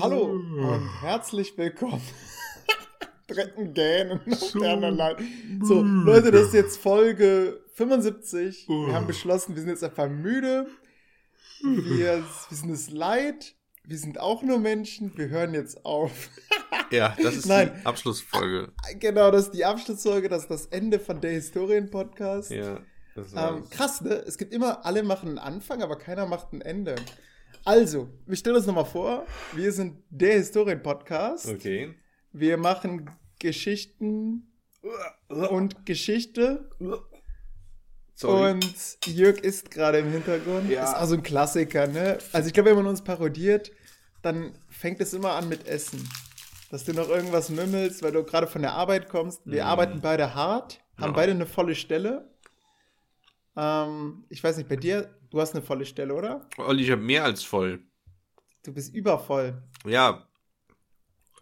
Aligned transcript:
Hallo 0.00 0.22
und 0.24 0.88
herzlich 1.02 1.58
willkommen. 1.58 2.00
Drecken 3.28 3.74
gähnen 3.74 4.22
Leitung. 4.96 5.26
So, 5.64 5.82
Leute, 5.82 6.30
das 6.30 6.46
ist 6.46 6.54
jetzt 6.54 6.78
Folge 6.78 7.60
75. 7.74 8.66
Wir 8.68 8.94
haben 8.94 9.06
beschlossen, 9.06 9.54
wir 9.54 9.60
sind 9.60 9.68
jetzt 9.68 9.84
einfach 9.84 10.08
müde. 10.08 10.68
Wir, 11.60 12.24
wir 12.48 12.56
sind 12.56 12.70
es 12.70 12.88
leid. 12.88 13.54
Wir 13.88 13.98
sind 13.98 14.18
auch 14.18 14.42
nur 14.42 14.58
Menschen. 14.58 15.16
Wir 15.16 15.28
hören 15.28 15.54
jetzt 15.54 15.84
auf. 15.84 16.30
Ja, 16.90 17.16
das 17.22 17.36
ist 17.36 17.46
Nein. 17.46 17.72
die 17.80 17.86
Abschlussfolge. 17.86 18.72
Genau, 18.98 19.30
das 19.30 19.46
ist 19.46 19.54
die 19.54 19.64
Abschlussfolge. 19.64 20.28
Das 20.28 20.42
ist 20.42 20.50
das 20.50 20.66
Ende 20.66 20.98
von 20.98 21.20
der 21.20 21.32
Historien-Podcast. 21.32 22.50
Ja, 22.50 22.80
das 23.14 23.32
Ähm, 23.32 23.68
krass, 23.70 24.00
ne? 24.00 24.14
Es 24.26 24.38
gibt 24.38 24.52
immer, 24.52 24.84
alle 24.84 25.02
machen 25.02 25.28
einen 25.30 25.38
Anfang, 25.38 25.82
aber 25.82 25.96
keiner 25.96 26.26
macht 26.26 26.52
ein 26.52 26.60
Ende. 26.60 26.96
Also, 27.64 28.08
wir 28.26 28.36
stellen 28.36 28.56
uns 28.56 28.66
nochmal 28.66 28.84
vor. 28.84 29.26
Wir 29.52 29.72
sind 29.72 30.02
der 30.10 30.34
Historien-Podcast. 30.34 31.48
Okay. 31.48 31.94
Wir 32.32 32.56
machen 32.56 33.10
Geschichten 33.38 34.52
und 35.28 35.86
Geschichte. 35.86 36.70
Sorry. 38.18 38.52
Und 38.52 38.74
Jörg 39.04 39.38
ist 39.40 39.70
gerade 39.70 39.98
im 39.98 40.10
Hintergrund. 40.10 40.70
Ja. 40.70 40.84
Ist 40.84 40.94
also 40.94 41.14
ein 41.14 41.22
Klassiker, 41.22 41.86
ne? 41.86 42.16
Also 42.32 42.48
ich 42.48 42.54
glaube, 42.54 42.70
wenn 42.70 42.76
man 42.76 42.86
uns 42.86 43.04
parodiert, 43.04 43.70
dann 44.22 44.58
fängt 44.70 45.00
es 45.00 45.12
immer 45.12 45.32
an 45.32 45.48
mit 45.48 45.66
Essen. 45.66 46.08
Dass 46.70 46.84
du 46.84 46.92
noch 46.94 47.08
irgendwas 47.08 47.50
mümmelst, 47.50 48.02
weil 48.02 48.12
du 48.12 48.24
gerade 48.24 48.46
von 48.46 48.62
der 48.62 48.72
Arbeit 48.72 49.08
kommst. 49.08 49.42
Wir 49.44 49.62
Mhm. 49.64 49.68
arbeiten 49.68 50.00
beide 50.00 50.34
hart, 50.34 50.80
haben 50.96 51.10
Ja. 51.10 51.16
beide 51.16 51.32
eine 51.32 51.46
volle 51.46 51.74
Stelle. 51.74 52.28
Ähm, 53.56 54.24
ich 54.28 54.42
weiß 54.42 54.56
nicht, 54.56 54.68
bei 54.68 54.76
dir, 54.76 55.14
du 55.30 55.40
hast 55.40 55.54
eine 55.54 55.62
volle 55.62 55.84
Stelle, 55.86 56.14
oder? 56.14 56.46
Olli, 56.58 56.82
ich 56.84 56.90
habe 56.90 57.02
mehr 57.02 57.24
als 57.24 57.42
voll. 57.42 57.80
Du 58.64 58.72
bist 58.72 58.94
übervoll. 58.94 59.62
Ja. 59.86 60.26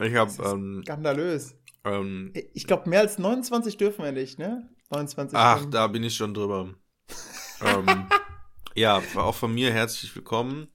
Ich 0.00 0.14
habe, 0.14 0.30
ähm, 0.44 0.82
Skandalös. 0.84 1.54
ähm, 1.84 2.32
Ich 2.52 2.66
glaube, 2.66 2.88
mehr 2.90 3.00
als 3.00 3.18
29 3.18 3.76
dürfen 3.76 4.04
wir 4.04 4.12
nicht, 4.12 4.38
ne? 4.38 4.68
29 4.90 5.36
ach, 5.36 5.56
Stunden. 5.56 5.72
da 5.72 5.86
bin 5.86 6.04
ich 6.04 6.14
schon 6.16 6.34
drüber. 6.34 6.74
ähm, 7.60 8.06
ja, 8.74 9.02
auch 9.16 9.34
von 9.34 9.52
mir 9.54 9.72
herzlich 9.72 10.14
willkommen. 10.14 10.68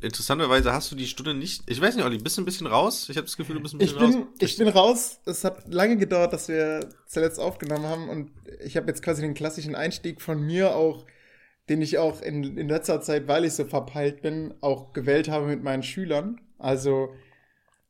Interessanterweise 0.00 0.72
hast 0.72 0.92
du 0.92 0.96
die 0.96 1.08
Stunde 1.08 1.34
nicht. 1.34 1.62
Ich 1.66 1.80
weiß 1.80 1.96
nicht, 1.96 2.04
Olli, 2.04 2.18
bist 2.18 2.36
du 2.38 2.42
ein 2.42 2.44
bisschen 2.44 2.68
raus? 2.68 3.08
Ich 3.08 3.16
habe 3.16 3.26
das 3.26 3.36
Gefühl, 3.36 3.56
du 3.56 3.62
bist 3.62 3.74
ein 3.74 3.80
Ich 3.80 3.94
bisschen 3.96 4.10
bin, 4.12 4.22
raus. 4.22 4.28
ich 4.38 4.56
bin 4.56 4.68
raus. 4.68 5.20
Es 5.24 5.42
hat 5.42 5.72
lange 5.72 5.96
gedauert, 5.96 6.32
dass 6.32 6.46
wir 6.48 6.88
zuletzt 7.06 7.40
aufgenommen 7.40 7.84
haben 7.86 8.08
und 8.08 8.30
ich 8.64 8.76
habe 8.76 8.86
jetzt 8.86 9.02
quasi 9.02 9.22
den 9.22 9.34
klassischen 9.34 9.74
Einstieg 9.74 10.22
von 10.22 10.40
mir 10.40 10.76
auch, 10.76 11.04
den 11.68 11.82
ich 11.82 11.98
auch 11.98 12.22
in, 12.22 12.56
in 12.56 12.68
letzter 12.68 13.00
Zeit, 13.00 13.26
weil 13.26 13.44
ich 13.44 13.54
so 13.54 13.64
verpeilt 13.64 14.22
bin, 14.22 14.54
auch 14.60 14.92
gewählt 14.92 15.28
habe 15.28 15.46
mit 15.46 15.64
meinen 15.64 15.82
Schülern. 15.82 16.40
Also 16.58 17.12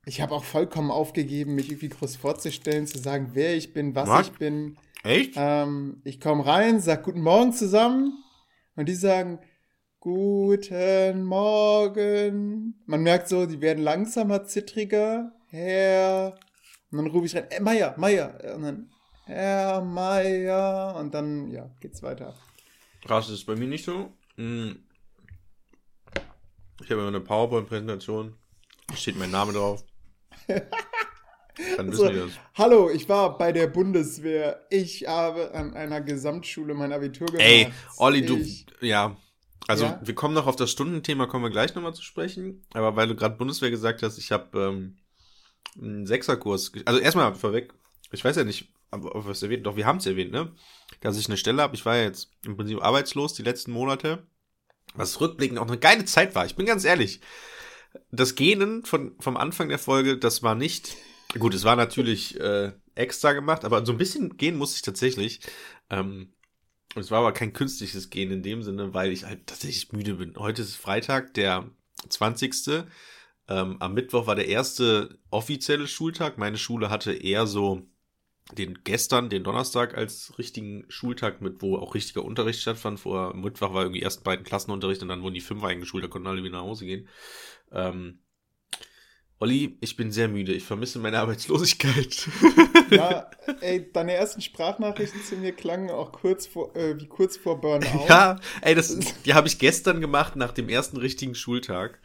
ich 0.06 0.22
habe 0.22 0.34
auch 0.34 0.44
vollkommen 0.44 0.90
aufgegeben, 0.90 1.54
mich 1.56 1.68
irgendwie 1.68 1.90
groß 1.90 2.16
vorzustellen, 2.16 2.86
zu 2.86 2.98
sagen, 2.98 3.30
wer 3.34 3.54
ich 3.54 3.74
bin, 3.74 3.94
was 3.94 4.08
Was? 4.08 4.26
ich 4.28 4.32
bin. 4.32 4.78
Echt? 5.04 5.34
Ähm, 5.36 6.00
ich 6.04 6.20
komme 6.20 6.44
rein, 6.44 6.80
sag 6.80 7.04
guten 7.04 7.20
Morgen 7.20 7.52
zusammen 7.52 8.22
und 8.76 8.88
die 8.88 8.94
sagen 8.94 9.38
guten 10.00 11.24
Morgen. 11.24 12.82
Man 12.86 13.02
merkt 13.02 13.28
so, 13.28 13.46
die 13.46 13.60
werden 13.60 13.82
langsamer, 13.82 14.44
zittriger. 14.44 15.32
Herr. 15.48 16.38
Und 16.90 16.98
dann 16.98 17.06
rufe 17.08 17.26
ich 17.26 17.36
rein, 17.36 17.50
äh, 17.50 17.60
Meier, 17.60 17.94
Meier. 17.96 18.38
Und 18.54 18.62
dann 18.62 18.90
Herr 19.24 19.82
Meier. 19.82 20.96
Und 20.98 21.14
dann, 21.14 21.50
ja, 21.50 21.70
geht's 21.80 22.02
weiter. 22.02 22.34
Krass, 23.04 23.26
das 23.26 23.36
ist 23.36 23.46
bei 23.46 23.56
mir 23.56 23.68
nicht 23.68 23.84
so. 23.84 24.12
Hm. 24.36 24.84
Ich 26.82 26.90
habe 26.90 27.00
immer 27.00 27.08
eine 27.08 27.20
PowerPoint-Präsentation. 27.20 28.34
Da 28.86 28.96
steht 28.96 29.18
mein 29.18 29.30
Name 29.30 29.52
drauf. 29.52 29.84
Dann 31.76 31.88
wissen 31.90 31.96
So, 31.96 32.08
die 32.08 32.16
das. 32.16 32.30
hallo, 32.54 32.90
ich 32.90 33.08
war 33.08 33.36
bei 33.38 33.52
der 33.52 33.66
Bundeswehr. 33.66 34.66
Ich 34.70 35.06
habe 35.06 35.54
an 35.54 35.74
einer 35.74 36.00
Gesamtschule 36.00 36.74
mein 36.74 36.92
Abitur 36.92 37.26
gemacht. 37.26 37.42
Ey, 37.46 37.68
Olli, 37.96 38.24
du, 38.24 38.36
Ich, 38.36 38.66
ja. 38.80 39.16
Also, 39.66 39.84
Ja? 39.84 40.00
wir 40.02 40.14
kommen 40.14 40.34
noch 40.34 40.46
auf 40.46 40.56
das 40.56 40.70
Stundenthema, 40.70 41.26
kommen 41.26 41.44
wir 41.44 41.50
gleich 41.50 41.74
nochmal 41.74 41.94
zu 41.94 42.02
sprechen. 42.02 42.64
Aber 42.72 42.96
weil 42.96 43.08
du 43.08 43.14
gerade 43.14 43.36
Bundeswehr 43.36 43.70
gesagt 43.70 44.02
hast, 44.02 44.16
ich 44.18 44.32
habe 44.32 44.58
ähm, 44.58 44.96
einen 45.80 46.06
Sechserkurs. 46.06 46.72
Also, 46.84 47.00
erstmal 47.00 47.34
vorweg, 47.34 47.74
ich 48.12 48.24
weiß 48.24 48.36
ja 48.36 48.44
nicht, 48.44 48.72
ob 48.90 49.04
ob 49.14 49.24
wir 49.26 49.32
es 49.32 49.42
erwähnt, 49.42 49.66
doch 49.66 49.76
wir 49.76 49.84
haben 49.84 49.98
es 49.98 50.06
erwähnt, 50.06 50.32
ne? 50.32 50.52
Dass 51.00 51.18
ich 51.18 51.26
eine 51.28 51.36
Stelle 51.36 51.60
habe. 51.62 51.74
Ich 51.74 51.84
war 51.84 51.96
ja 51.96 52.04
jetzt 52.04 52.30
im 52.46 52.56
Prinzip 52.56 52.82
arbeitslos 52.82 53.34
die 53.34 53.42
letzten 53.42 53.72
Monate. 53.72 54.26
Was 54.94 55.20
rückblickend 55.20 55.58
auch 55.58 55.66
eine 55.68 55.76
geile 55.78 56.06
Zeit 56.06 56.34
war. 56.34 56.46
Ich 56.46 56.56
bin 56.56 56.64
ganz 56.64 56.84
ehrlich. 56.84 57.20
Das 58.10 58.34
Genen 58.36 58.84
von, 58.86 59.14
vom 59.20 59.36
Anfang 59.36 59.68
der 59.68 59.78
Folge, 59.78 60.16
das 60.16 60.42
war 60.42 60.54
nicht. 60.54 60.96
Gut, 61.38 61.54
es 61.54 61.64
war 61.64 61.76
natürlich 61.76 62.38
äh, 62.40 62.72
extra 62.94 63.32
gemacht, 63.32 63.64
aber 63.64 63.84
so 63.84 63.92
ein 63.92 63.98
bisschen 63.98 64.36
gehen 64.36 64.56
musste 64.56 64.76
ich 64.76 64.82
tatsächlich. 64.82 65.40
Ähm, 65.90 66.32
es 66.94 67.10
war 67.10 67.20
aber 67.20 67.32
kein 67.32 67.52
künstliches 67.52 68.10
Gehen 68.10 68.30
in 68.30 68.42
dem 68.42 68.62
Sinne, 68.62 68.94
weil 68.94 69.12
ich 69.12 69.24
halt 69.24 69.46
tatsächlich 69.46 69.92
müde 69.92 70.14
bin. 70.14 70.34
Heute 70.36 70.62
ist 70.62 70.76
Freitag, 70.76 71.34
der 71.34 71.70
20. 72.08 72.84
Ähm, 73.48 73.76
am 73.80 73.94
Mittwoch 73.94 74.26
war 74.26 74.34
der 74.34 74.48
erste 74.48 75.18
offizielle 75.30 75.86
Schultag. 75.86 76.38
Meine 76.38 76.58
Schule 76.58 76.90
hatte 76.90 77.12
eher 77.12 77.46
so 77.46 77.86
den 78.52 78.78
gestern, 78.84 79.28
den 79.28 79.44
Donnerstag 79.44 79.96
als 79.96 80.38
richtigen 80.38 80.84
Schultag 80.88 81.42
mit, 81.42 81.60
wo 81.60 81.76
auch 81.76 81.94
richtiger 81.94 82.24
Unterricht 82.24 82.60
stattfand. 82.60 83.00
Vor 83.00 83.34
Mittwoch 83.34 83.74
war 83.74 83.82
irgendwie 83.82 84.00
erst 84.00 84.24
beiden 84.24 84.44
Klassenunterricht 84.44 85.02
und 85.02 85.08
dann 85.08 85.22
wurden 85.22 85.34
die 85.34 85.40
Fünfer 85.40 85.68
eingeschult, 85.68 86.04
da 86.04 86.08
konnten 86.08 86.28
alle 86.28 86.42
wieder 86.42 86.58
nach 86.58 86.64
Hause 86.64 86.86
gehen. 86.86 87.08
Ähm, 87.70 88.20
Olli, 89.40 89.78
ich 89.80 89.96
bin 89.96 90.10
sehr 90.10 90.26
müde. 90.26 90.52
Ich 90.52 90.64
vermisse 90.64 90.98
meine 90.98 91.20
Arbeitslosigkeit. 91.20 92.28
ja, 92.90 93.30
ey, 93.60 93.90
deine 93.92 94.14
ersten 94.14 94.40
Sprachnachrichten 94.40 95.22
zu 95.22 95.36
mir 95.36 95.52
klangen 95.52 95.90
auch 95.90 96.10
kurz 96.10 96.46
vor, 96.46 96.74
äh, 96.74 96.98
wie 96.98 97.06
kurz 97.06 97.36
vor 97.36 97.60
Burnout. 97.60 98.06
Ja, 98.08 98.40
ey, 98.62 98.74
das, 98.74 98.98
die 99.24 99.34
habe 99.34 99.46
ich 99.46 99.58
gestern 99.60 100.00
gemacht 100.00 100.34
nach 100.34 100.50
dem 100.52 100.68
ersten 100.68 100.96
richtigen 100.96 101.36
Schultag. 101.36 102.00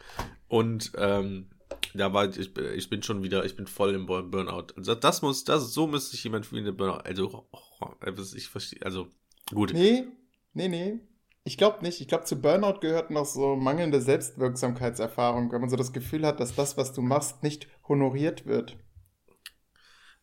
Und 0.46 0.92
ähm, 0.96 1.50
da 1.92 2.12
war 2.12 2.28
ich, 2.28 2.56
ich 2.56 2.90
bin 2.90 3.02
schon 3.02 3.24
wieder, 3.24 3.44
ich 3.44 3.56
bin 3.56 3.66
voll 3.66 3.94
im 3.94 4.06
Burn- 4.06 4.30
Burnout. 4.30 4.68
Also 4.76 4.94
das 4.94 5.20
muss, 5.20 5.42
das 5.42 5.72
so 5.74 5.88
müsste 5.88 6.12
sich 6.12 6.22
jemand 6.22 6.46
fühlen, 6.46 6.64
der 6.64 6.72
Burnout. 6.72 7.00
Also, 7.04 7.48
oh, 7.50 7.86
also 7.98 8.36
ich 8.36 8.48
verstehe, 8.48 8.82
also 8.82 9.08
gut. 9.52 9.72
Nee, 9.72 10.04
nee, 10.52 10.68
nee. 10.68 11.00
Ich 11.46 11.58
glaube 11.58 11.82
nicht. 11.82 12.00
Ich 12.00 12.08
glaube, 12.08 12.24
zu 12.24 12.40
Burnout 12.40 12.80
gehört 12.80 13.10
noch 13.10 13.26
so 13.26 13.54
mangelnde 13.54 14.00
Selbstwirksamkeitserfahrung, 14.00 15.52
wenn 15.52 15.60
man 15.60 15.68
so 15.70 15.76
das 15.76 15.92
Gefühl 15.92 16.26
hat, 16.26 16.40
dass 16.40 16.54
das, 16.54 16.76
was 16.78 16.92
du 16.94 17.02
machst, 17.02 17.42
nicht 17.42 17.68
honoriert 17.86 18.46
wird. 18.46 18.78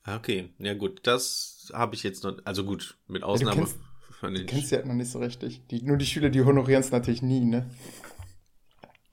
Ah, 0.03 0.15
Okay, 0.15 0.49
ja 0.57 0.73
gut, 0.73 1.01
das 1.03 1.71
habe 1.73 1.93
ich 1.93 2.01
jetzt 2.01 2.23
noch, 2.23 2.37
also 2.43 2.63
gut, 2.65 2.97
mit 3.07 3.21
du 3.21 3.27
Ausnahme 3.27 3.61
kennst- 3.61 3.77
von 4.19 4.33
Du 4.33 4.39
den. 4.39 4.47
kennst 4.47 4.71
ja 4.71 4.83
noch 4.83 4.95
nicht 4.95 5.11
so 5.11 5.19
richtig. 5.19 5.67
Die, 5.67 5.83
nur 5.83 5.97
die 5.97 6.07
Schüler, 6.07 6.29
die 6.29 6.41
honorieren 6.41 6.81
es 6.81 6.91
natürlich 6.91 7.21
nie, 7.21 7.45
ne? 7.45 7.69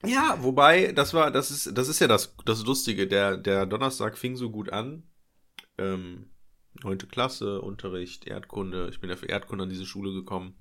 Ja, 0.05 0.39
wobei, 0.41 0.91
das 0.93 1.13
war, 1.13 1.29
das 1.29 1.51
ist, 1.51 1.77
das 1.77 1.89
ist 1.89 1.99
ja 1.99 2.07
das, 2.07 2.35
das 2.45 2.65
Lustige. 2.65 3.05
Der, 3.07 3.37
der 3.37 3.65
Donnerstag 3.67 4.17
fing 4.17 4.35
so 4.35 4.49
gut 4.49 4.71
an. 4.71 5.03
Ähm, 5.77 6.31
neunte 6.81 7.05
Klasse, 7.05 7.61
Unterricht, 7.61 8.25
Erdkunde. 8.25 8.87
Ich 8.89 8.99
bin 9.01 9.09
ja 9.09 9.15
für 9.15 9.25
Erdkunde 9.27 9.63
an 9.65 9.69
diese 9.69 9.85
Schule 9.85 10.13
gekommen. 10.13 10.57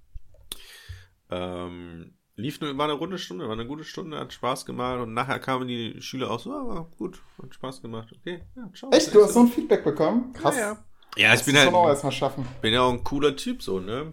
Ähm, 1.31 2.15
lief 2.37 2.61
nur, 2.61 2.77
war 2.79 2.85
eine 2.85 2.95
runde 2.95 3.19
Stunde, 3.19 3.47
war 3.47 3.53
eine 3.53 3.67
gute 3.67 3.85
Stunde, 3.85 4.19
hat 4.19 4.33
Spaß 4.33 4.65
gemacht 4.67 5.01
und 5.01 5.13
nachher 5.15 5.39
kamen 5.41 5.69
die 5.69 6.01
Schüler 6.01 6.31
aus, 6.31 6.45
so, 6.45 6.53
ah, 6.53 6.67
war 6.67 6.85
gut, 6.97 7.21
hat 7.43 7.55
Spaß 7.55 7.83
gemacht, 7.83 8.11
okay, 8.17 8.43
ja, 8.57 8.71
ciao. 8.75 8.91
Echt? 8.93 9.15
Du 9.15 9.23
hast 9.23 9.35
so 9.35 9.41
ein 9.41 9.49
Feedback 9.49 9.85
bekommen? 9.85 10.33
Krass. 10.33 10.57
Ja, 10.57 10.61
ja. 10.73 10.85
Ja, 11.17 11.33
ich 11.35 11.41
Das 11.41 11.47
bin 11.47 11.55
man 11.57 11.69
auch 11.75 11.83
halt, 11.85 11.95
erstmal 11.95 12.13
schaffen. 12.13 12.47
bin 12.63 12.73
ja 12.73 12.83
auch 12.83 12.93
ein 12.93 13.03
cooler 13.03 13.35
Typ, 13.35 13.63
so, 13.63 13.81
ne? 13.81 14.13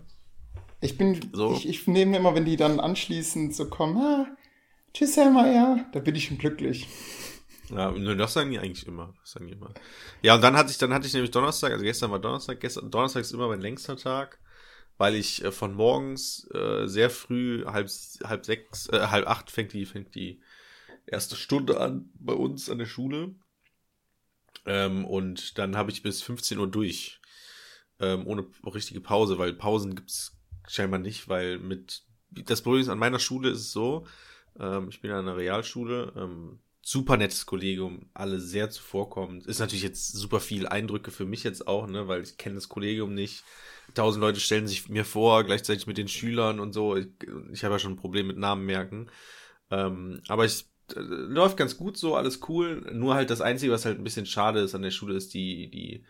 Ich 0.81 0.97
bin, 0.97 1.19
So. 1.33 1.53
ich, 1.53 1.67
ich 1.67 1.87
nehme 1.87 2.17
immer, 2.17 2.35
wenn 2.35 2.45
die 2.45 2.57
dann 2.57 2.79
anschließend 2.79 3.55
so 3.55 3.69
kommen, 3.69 3.97
ah, 3.97 4.25
tschüss, 4.93 5.17
Herr 5.17 5.29
Meier, 5.29 5.85
da 5.93 5.99
bin 5.99 6.15
ich 6.15 6.25
schon 6.25 6.37
glücklich. 6.37 6.87
Ja, 7.69 7.91
das 7.91 8.33
sagen 8.33 8.51
die 8.51 8.59
eigentlich 8.59 8.85
immer. 8.87 9.13
Das 9.21 9.31
sagen 9.31 9.47
die 9.47 9.53
immer. 9.53 9.71
Ja, 10.21 10.35
und 10.35 10.43
dann 10.43 10.55
hatte 10.55 10.69
ich, 10.71 10.77
dann 10.77 10.93
hatte 10.93 11.07
ich 11.07 11.13
nämlich 11.13 11.31
Donnerstag, 11.31 11.71
also 11.71 11.83
gestern 11.83 12.11
war 12.11 12.19
Donnerstag, 12.19 12.59
gestern, 12.59 12.91
Donnerstag 12.91 13.21
ist 13.21 13.33
immer 13.33 13.47
mein 13.47 13.61
längster 13.61 13.97
Tag, 13.97 14.39
weil 14.97 15.15
ich 15.15 15.43
äh, 15.43 15.51
von 15.51 15.73
morgens 15.73 16.49
äh, 16.53 16.87
sehr 16.87 17.09
früh, 17.09 17.65
halb, 17.65 17.89
halb 18.23 18.45
sechs, 18.45 18.87
äh, 18.89 19.07
halb 19.07 19.27
acht 19.27 19.51
fängt 19.51 19.73
die, 19.73 19.85
fängt 19.85 20.15
die 20.15 20.41
erste 21.05 21.35
Stunde 21.35 21.79
an 21.79 22.09
bei 22.15 22.33
uns 22.33 22.69
an 22.69 22.77
der 22.77 22.85
Schule. 22.85 23.35
Ähm, 24.65 25.05
und 25.05 25.57
dann 25.57 25.75
habe 25.75 25.91
ich 25.91 26.03
bis 26.03 26.21
15 26.21 26.57
Uhr 26.57 26.67
durch. 26.69 27.19
Ähm, 27.99 28.27
ohne 28.27 28.45
richtige 28.65 28.99
Pause, 28.99 29.37
weil 29.37 29.53
Pausen 29.53 29.95
gibt's 29.95 30.37
scheinbar 30.67 30.99
nicht, 30.99 31.29
weil 31.29 31.59
mit 31.59 32.03
das 32.31 32.61
Problem 32.61 32.81
ist, 32.81 32.89
an 32.89 32.99
meiner 32.99 33.19
Schule 33.19 33.49
ist 33.49 33.59
es 33.59 33.71
so, 33.71 34.05
ähm, 34.59 34.89
ich 34.89 35.01
bin 35.01 35.11
an 35.11 35.27
einer 35.27 35.37
Realschule, 35.37 36.11
ähm, 36.17 36.59
super 36.81 37.17
nettes 37.17 37.45
Kollegium, 37.45 38.09
alle 38.13 38.39
sehr 38.39 38.69
zuvorkommend. 38.69 39.47
Ist 39.47 39.59
natürlich 39.59 39.83
jetzt 39.83 40.11
super 40.11 40.39
viel 40.39 40.67
Eindrücke 40.67 41.11
für 41.11 41.25
mich 41.25 41.43
jetzt 41.43 41.67
auch, 41.67 41.87
ne, 41.87 42.07
weil 42.07 42.21
ich 42.21 42.37
kenne 42.37 42.55
das 42.55 42.69
Kollegium 42.69 43.13
nicht. 43.13 43.43
Tausend 43.93 44.21
Leute 44.21 44.39
stellen 44.39 44.67
sich 44.67 44.89
mir 44.89 45.05
vor, 45.05 45.43
gleichzeitig 45.43 45.87
mit 45.87 45.97
den 45.97 46.07
Schülern 46.07 46.59
und 46.59 46.73
so. 46.73 46.95
Ich, 46.95 47.07
ich 47.51 47.63
habe 47.63 47.75
ja 47.75 47.79
schon 47.79 47.93
ein 47.93 47.97
Problem 47.97 48.27
mit 48.27 48.37
Namen 48.37 48.65
merken. 48.65 49.09
Ähm, 49.71 50.21
aber 50.27 50.45
ich 50.45 50.65
äh, 50.95 50.99
läuft 50.99 51.57
ganz 51.57 51.77
gut 51.77 51.97
so, 51.97 52.15
alles 52.15 52.41
cool. 52.49 52.81
Nur 52.93 53.15
halt 53.15 53.29
das 53.29 53.41
Einzige, 53.41 53.71
was 53.71 53.85
halt 53.85 53.97
ein 53.97 54.03
bisschen 54.03 54.25
schade 54.25 54.59
ist 54.59 54.75
an 54.75 54.81
der 54.81 54.91
Schule, 54.91 55.15
ist 55.15 55.33
die, 55.33 55.69
die, 55.69 56.03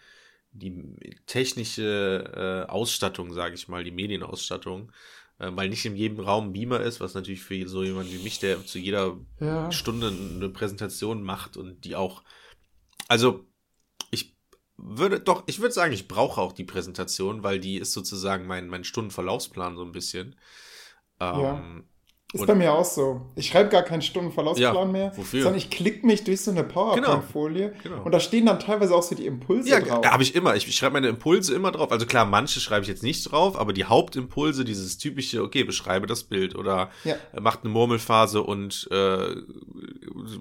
die 0.51 1.17
technische 1.25 2.65
äh, 2.67 2.71
Ausstattung, 2.71 3.33
sage 3.33 3.55
ich 3.55 3.67
mal, 3.67 3.83
die 3.83 3.91
Medienausstattung. 3.91 4.91
Äh, 5.39 5.51
weil 5.53 5.69
nicht 5.69 5.85
in 5.85 5.95
jedem 5.95 6.19
Raum 6.19 6.53
Beamer 6.53 6.79
ist, 6.81 7.01
was 7.01 7.13
natürlich 7.13 7.41
für 7.41 7.67
so 7.67 7.83
jemand 7.83 8.11
wie 8.11 8.23
mich, 8.23 8.39
der 8.39 8.65
zu 8.65 8.79
jeder 8.79 9.17
ja. 9.39 9.71
Stunde 9.71 10.07
eine 10.07 10.49
Präsentation 10.49 11.23
macht 11.23 11.57
und 11.57 11.83
die 11.83 11.95
auch. 11.95 12.23
Also, 13.07 13.45
würde 14.77 15.19
doch, 15.19 15.43
ich 15.47 15.59
würde 15.59 15.73
sagen, 15.73 15.93
ich 15.93 16.07
brauche 16.07 16.41
auch 16.41 16.51
die 16.51 16.63
Präsentation, 16.63 17.43
weil 17.43 17.59
die 17.59 17.77
ist 17.77 17.93
sozusagen 17.93 18.45
mein, 18.45 18.67
mein 18.67 18.83
Stundenverlaufsplan 18.83 19.75
so 19.75 19.83
ein 19.83 19.91
bisschen. 19.91 20.35
Ähm, 21.19 21.39
ja. 21.39 21.63
Ist 22.35 22.41
und 22.41 22.47
bei 22.47 22.55
mir 22.55 22.73
auch 22.73 22.83
so. 22.83 23.21
Ich 23.35 23.47
schreibe 23.47 23.69
gar 23.69 23.81
keinen 23.81 24.01
Stundenverlaufsplan 24.01 24.75
ja, 24.75 24.85
mehr, 24.85 25.13
wofür? 25.15 25.43
sondern 25.43 25.57
ich 25.57 25.69
klicke 25.69 26.05
mich 26.05 26.25
durch 26.25 26.41
so 26.41 26.51
eine 26.51 26.65
PowerPoint-Folie 26.65 27.69
genau, 27.69 27.81
genau. 27.81 28.03
und 28.03 28.11
da 28.11 28.19
stehen 28.19 28.45
dann 28.45 28.59
teilweise 28.59 28.93
auch 28.93 29.03
so 29.03 29.15
die 29.15 29.25
Impulse 29.25 29.69
ja, 29.69 29.79
drauf. 29.79 30.03
Ja, 30.03 30.11
habe 30.11 30.21
ich 30.21 30.35
immer. 30.35 30.53
Ich, 30.53 30.67
ich 30.67 30.75
schreibe 30.75 30.93
meine 30.93 31.07
Impulse 31.07 31.55
immer 31.55 31.71
drauf. 31.71 31.93
Also 31.93 32.05
klar, 32.05 32.25
manche 32.25 32.59
schreibe 32.59 32.81
ich 32.81 32.89
jetzt 32.89 33.03
nicht 33.03 33.31
drauf, 33.31 33.57
aber 33.57 33.71
die 33.71 33.85
Hauptimpulse, 33.85 34.65
dieses 34.65 34.97
typische, 34.97 35.43
okay, 35.43 35.63
beschreibe 35.63 36.07
das 36.07 36.25
Bild 36.25 36.55
oder 36.55 36.89
ja. 37.05 37.15
macht 37.39 37.61
eine 37.63 37.71
Murmelphase 37.71 38.43
und 38.43 38.89
äh, 38.91 39.33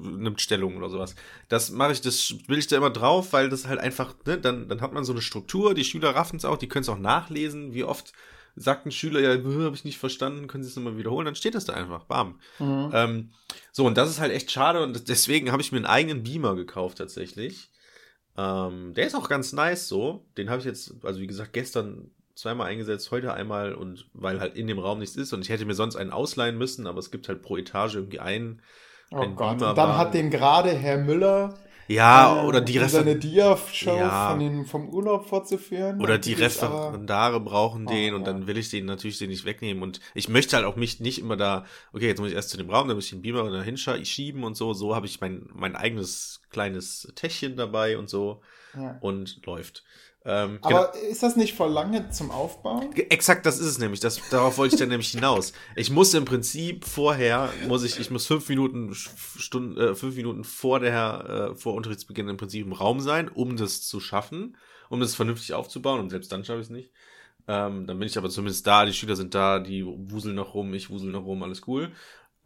nimmt 0.03 0.41
Stellung 0.41 0.77
oder 0.77 0.89
sowas. 0.89 1.15
Das 1.49 1.71
mache 1.71 1.93
ich, 1.93 2.01
das 2.01 2.35
will 2.49 2.59
ich 2.59 2.67
da 2.67 2.77
immer 2.77 2.91
drauf, 2.91 3.33
weil 3.33 3.49
das 3.49 3.69
halt 3.69 3.79
einfach, 3.79 4.17
ne, 4.27 4.37
dann, 4.37 4.69
dann 4.69 4.81
hat 4.81 4.93
man 4.93 5.05
so 5.05 5.13
eine 5.13 5.23
Struktur, 5.23 5.75
die 5.75 5.85
Schüler 5.85 6.11
raffen 6.11 6.39
es 6.39 6.45
auch, 6.45 6.57
die 6.57 6.67
können 6.67 6.83
es 6.83 6.89
auch 6.89 6.99
nachlesen, 6.99 7.73
wie 7.73 7.85
oft 7.85 8.13
sagt 8.57 8.87
ein 8.87 8.93
Schüler, 8.93 9.21
ja, 9.21 9.31
habe 9.31 9.75
ich 9.75 9.85
nicht 9.85 9.99
verstanden, 9.99 10.47
können 10.47 10.63
Sie 10.63 10.71
es 10.71 10.77
nochmal 10.77 10.97
wiederholen, 10.97 11.25
dann 11.25 11.35
steht 11.35 11.55
das 11.55 11.65
da 11.65 11.73
einfach, 11.73 12.05
bam. 12.05 12.41
Mhm. 12.59 12.91
Ähm, 12.93 13.33
so, 13.73 13.87
und 13.87 13.97
das 13.97 14.11
ist 14.11 14.21
halt 14.21 14.33
echt 14.33 14.51
schade 14.51 14.83
und 14.83 15.09
deswegen 15.09 15.51
habe 15.51 15.63
ich 15.63 15.73
mir 15.73 15.79
einen 15.79 15.87
eigenen 15.87 16.23
Beamer 16.23 16.55
gekauft 16.55 16.99
tatsächlich. 16.99 17.71
Ähm, 18.37 18.95
der 18.95 19.07
ist 19.07 19.15
auch 19.15 19.29
ganz 19.29 19.53
nice 19.53 19.89
so. 19.89 20.27
Den 20.37 20.51
habe 20.51 20.61
ich 20.61 20.65
jetzt, 20.65 20.95
also 21.03 21.21
wie 21.21 21.27
gesagt, 21.27 21.53
gestern 21.53 22.11
zweimal 22.35 22.67
eingesetzt, 22.67 23.11
heute 23.11 23.33
einmal 23.33 23.75
und 23.75 24.09
weil 24.13 24.41
halt 24.41 24.57
in 24.57 24.67
dem 24.67 24.79
Raum 24.79 24.99
nichts 24.99 25.17
ist 25.17 25.33
und 25.33 25.43
ich 25.43 25.49
hätte 25.49 25.67
mir 25.67 25.75
sonst 25.75 25.97
einen 25.97 26.11
ausleihen 26.11 26.59
müssen, 26.59 26.87
aber 26.87 26.99
es 26.99 27.11
gibt 27.11 27.29
halt 27.29 27.43
pro 27.43 27.57
Etage 27.57 27.95
irgendwie 27.95 28.21
einen. 28.21 28.61
Oh 29.11 29.25
Gott, 29.29 29.63
und 29.63 29.77
dann 29.77 29.97
hat 29.97 30.15
den 30.15 30.31
gerade 30.31 30.71
Herr 30.71 30.99
Müller 30.99 31.55
ja, 31.89 32.43
äh, 32.43 32.47
oder 32.47 32.61
die 32.61 32.79
um 32.79 32.89
seine 32.89 33.17
Dia-Show 33.17 33.97
ja. 33.97 34.39
vom 34.67 34.89
Urlaub 34.89 35.29
fortzuführen. 35.29 36.01
Oder 36.01 36.19
die 36.19 36.33
Referendare 36.33 37.41
brauchen 37.41 37.87
den 37.87 38.15
oh, 38.15 38.17
und 38.17 38.27
dann 38.27 38.47
will 38.47 38.57
ich 38.57 38.71
den 38.71 38.87
natürlich 38.87 39.19
den 39.19 39.31
nicht 39.31 39.45
wegnehmen. 39.45 39.83
Und 39.83 40.01
ich 40.15 40.29
möchte 40.29 40.57
halt 40.57 40.67
auch 40.67 40.77
mich 40.77 41.01
nicht 41.01 41.19
immer 41.19 41.37
da, 41.37 41.65
okay, 41.93 42.07
jetzt 42.07 42.21
muss 42.21 42.31
ich 42.31 42.35
erst 42.35 42.51
zu 42.51 42.57
dem 42.57 42.71
Raum, 42.71 42.89
dann 42.89 42.97
muss 42.97 43.05
ich 43.07 43.11
den 43.11 43.23
Beamer 43.23 43.51
da 43.51 43.63
hinschieben 43.63 44.45
und 44.45 44.57
so. 44.57 44.73
So 44.73 44.95
habe 44.95 45.07
ich 45.07 45.21
mein, 45.21 45.49
mein 45.55 45.77
eigenes 45.77 46.41
kleines 46.51 47.13
Täschchen 47.15 47.57
dabei 47.57 47.99
und 47.99 48.09
so. 48.09 48.41
Ja. 48.75 48.99
Und 49.01 49.45
läuft. 49.47 49.85
Ähm, 50.27 50.59
Aber 50.63 50.93
genau. 50.93 51.11
ist 51.11 51.23
das 51.23 51.37
nicht 51.37 51.55
voll 51.55 51.71
lange 51.71 52.09
zum 52.09 52.31
Aufbauen? 52.31 52.91
Exakt, 52.95 53.45
das 53.45 53.59
ist 53.59 53.67
es 53.67 53.79
nämlich. 53.79 54.01
Das, 54.01 54.21
darauf 54.31 54.57
wollte 54.57 54.75
ich 54.75 54.81
dann 54.81 54.89
nämlich 54.89 55.11
hinaus. 55.11 55.53
Ich 55.77 55.91
muss 55.91 56.15
im 56.15 56.25
Prinzip 56.25 56.87
vorher, 56.87 57.53
muss 57.69 57.85
ich, 57.85 58.01
ich 58.01 58.11
muss 58.11 58.27
fünf 58.27 58.49
Minuten, 58.49 58.95
Stunden, 58.95 59.79
äh, 59.79 59.95
fünf 59.95 60.17
Minuten 60.17 60.43
vor 60.43 60.81
der, 60.81 61.51
äh, 61.53 61.57
vor 61.57 61.75
Unterrichtsbeginn 61.75 62.29
im 62.29 62.39
Prinzip 62.39 62.65
im 62.65 62.73
Raum 62.73 63.01
sein, 63.01 63.29
um 63.29 63.59
das 63.59 63.83
zu 63.83 64.01
schaffen, 64.01 64.57
um 64.89 64.99
das 64.99 65.15
vernünftig 65.15 65.53
aufzubauen. 65.53 66.01
Und 66.01 66.09
selbst 66.09 66.33
dann 66.33 66.43
schaffe 66.43 66.61
ich 66.61 66.67
es 66.67 66.71
nicht. 66.71 66.91
Ähm, 67.47 67.87
dann 67.87 67.99
bin 67.99 68.09
ich 68.09 68.17
aber 68.17 68.31
zumindest 68.31 68.67
da, 68.67 68.87
die 68.87 68.95
Schüler 68.95 69.17
sind 69.17 69.35
da, 69.35 69.59
die 69.59 69.85
wuseln 69.85 70.35
noch 70.35 70.55
rum, 70.55 70.73
ich 70.73 70.89
wusel 70.89 71.11
noch 71.11 71.27
rum, 71.27 71.43
alles 71.43 71.63
cool. 71.67 71.93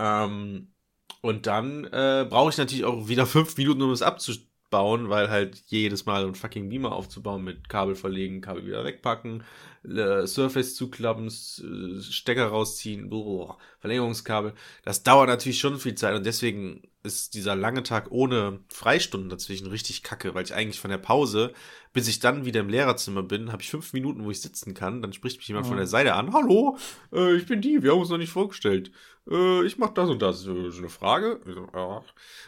Ähm, 0.01 0.73
und 1.21 1.47
dann 1.47 1.85
äh, 1.85 2.27
brauche 2.29 2.51
ich 2.51 2.59
natürlich 2.59 2.85
auch 2.85 3.07
wieder 3.07 3.25
fünf 3.27 3.57
Minuten, 3.57 3.83
um 3.83 3.93
es 3.93 4.03
abzuschließen 4.03 4.48
bauen, 4.71 5.09
weil 5.09 5.31
halt 5.31 5.63
jedes 5.67 6.07
Mal 6.07 6.27
ein 6.27 6.35
fucking 6.35 6.69
Beamer 6.69 6.93
aufzubauen 6.93 7.43
mit 7.45 7.69
Kabel 7.69 7.95
verlegen, 7.95 8.41
Kabel 8.41 8.67
wieder 8.67 8.85
wegpacken, 8.85 9.45
äh, 9.85 10.27
Surface 10.27 10.75
zuklappen, 10.75 11.29
äh, 11.29 12.01
Stecker 12.03 12.49
rausziehen, 12.49 13.09
boah, 13.09 13.59
Verlängerungskabel. 13.81 14.55
Das 14.85 15.03
dauert 15.03 15.29
natürlich 15.29 15.59
schon 15.59 15.79
viel 15.79 15.95
Zeit 15.95 16.15
und 16.15 16.27
deswegen 16.27 16.83
ist 17.03 17.35
dieser 17.35 17.57
lange 17.57 17.83
Tag 17.83 18.11
ohne 18.11 18.61
Freistunden 18.69 19.31
dazwischen 19.31 19.69
richtig 19.69 20.03
kacke, 20.03 20.35
weil 20.35 20.45
ich 20.45 20.55
eigentlich 20.55 20.81
von 20.81 20.91
der 20.91 20.99
Pause, 20.99 21.53
bis 21.93 22.09
ich 22.09 22.21
dann 22.21 22.45
wieder 22.45 22.61
im 22.61 22.69
Lehrerzimmer 22.69 23.23
bin, 23.23 23.53
habe 23.53 23.63
ich 23.63 23.71
fünf 23.71 23.93
Minuten, 23.93 24.25
wo 24.25 24.31
ich 24.31 24.41
sitzen 24.41 24.75
kann. 24.75 25.03
Dann 25.03 25.13
spricht 25.13 25.39
mich 25.39 25.49
jemand 25.49 25.67
ja. 25.67 25.71
von 25.71 25.79
der 25.79 25.87
Seite 25.87 26.15
an. 26.15 26.33
Hallo, 26.33 26.77
äh, 27.13 27.37
ich 27.37 27.47
bin 27.47 27.61
die, 27.61 27.83
wir 27.83 27.93
haben 27.93 28.01
uns 28.01 28.11
noch 28.11 28.19
nicht 28.19 28.33
vorgestellt. 28.33 28.91
Äh, 29.31 29.65
ich 29.65 29.79
mach 29.79 29.91
das 29.91 30.09
und 30.09 30.23
das. 30.23 30.47
Ist 30.47 30.79
eine 30.79 30.89
Frage? 30.89 31.41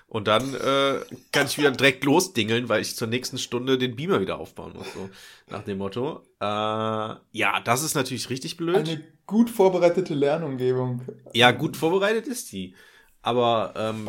Und 0.07 0.29
dann 0.29 0.55
äh, 0.55 1.01
kann 1.33 1.47
ich 1.47 1.59
wieder 1.59 1.71
direkt 1.71 2.05
losdingeln, 2.05 2.69
weil 2.69 2.83
ich 2.83 2.97
zur 2.97 3.09
nächsten 3.09 3.39
Stunde 3.39 3.79
den 3.79 3.97
Beamer 3.97 4.21
wieder 4.21 4.39
aufbauen 4.39 4.73
muss. 4.75 4.93
So 4.93 5.11
nach 5.49 5.65
dem 5.65 5.79
Motto. 5.79 6.23
Äh, 6.41 6.45
ja, 6.45 7.61
das 7.65 7.83
ist 7.83 7.95
natürlich 7.95 8.31
richtig 8.31 8.57
blöd. 8.57 8.77
Eine 8.77 9.03
gut 9.27 9.51
vorbereitete 9.51 10.15
Lernumgebung. 10.15 11.03
Ja, 11.33 11.51
gut 11.53 11.77
vorbereitet 11.77 12.27
ist 12.27 12.53
die. 12.53 12.75
Aber 13.23 13.75
ähm, 13.77 14.09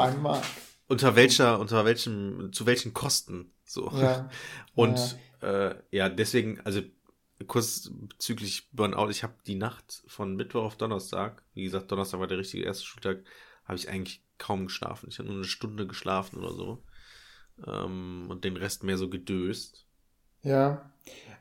unter 0.87 1.15
welcher, 1.15 1.59
unter 1.59 1.85
welchem, 1.85 2.51
zu 2.53 2.65
welchen 2.65 2.93
Kosten? 2.93 3.51
So. 3.71 3.91
Ja. 3.95 4.29
Und 4.75 5.17
ja. 5.41 5.69
Äh, 5.69 5.75
ja, 5.91 6.09
deswegen, 6.09 6.59
also 6.61 6.81
kurz 7.47 7.89
bezüglich 7.91 8.69
Burnout, 8.71 9.09
ich 9.09 9.23
habe 9.23 9.33
die 9.47 9.55
Nacht 9.55 10.03
von 10.07 10.35
Mittwoch 10.35 10.63
auf 10.63 10.75
Donnerstag, 10.77 11.43
wie 11.53 11.63
gesagt, 11.63 11.91
Donnerstag 11.91 12.19
war 12.19 12.27
der 12.27 12.37
richtige 12.37 12.63
erste 12.63 12.85
Schultag, 12.85 13.23
habe 13.65 13.77
ich 13.77 13.89
eigentlich 13.89 14.23
kaum 14.37 14.67
geschlafen. 14.67 15.07
Ich 15.09 15.19
habe 15.19 15.29
nur 15.29 15.37
eine 15.37 15.45
Stunde 15.45 15.87
geschlafen 15.87 16.39
oder 16.39 16.53
so. 16.53 16.83
Ähm, 17.65 18.27
und 18.29 18.43
den 18.43 18.57
Rest 18.57 18.83
mehr 18.83 18.97
so 18.97 19.09
gedöst. 19.09 19.85
Ja. 20.41 20.91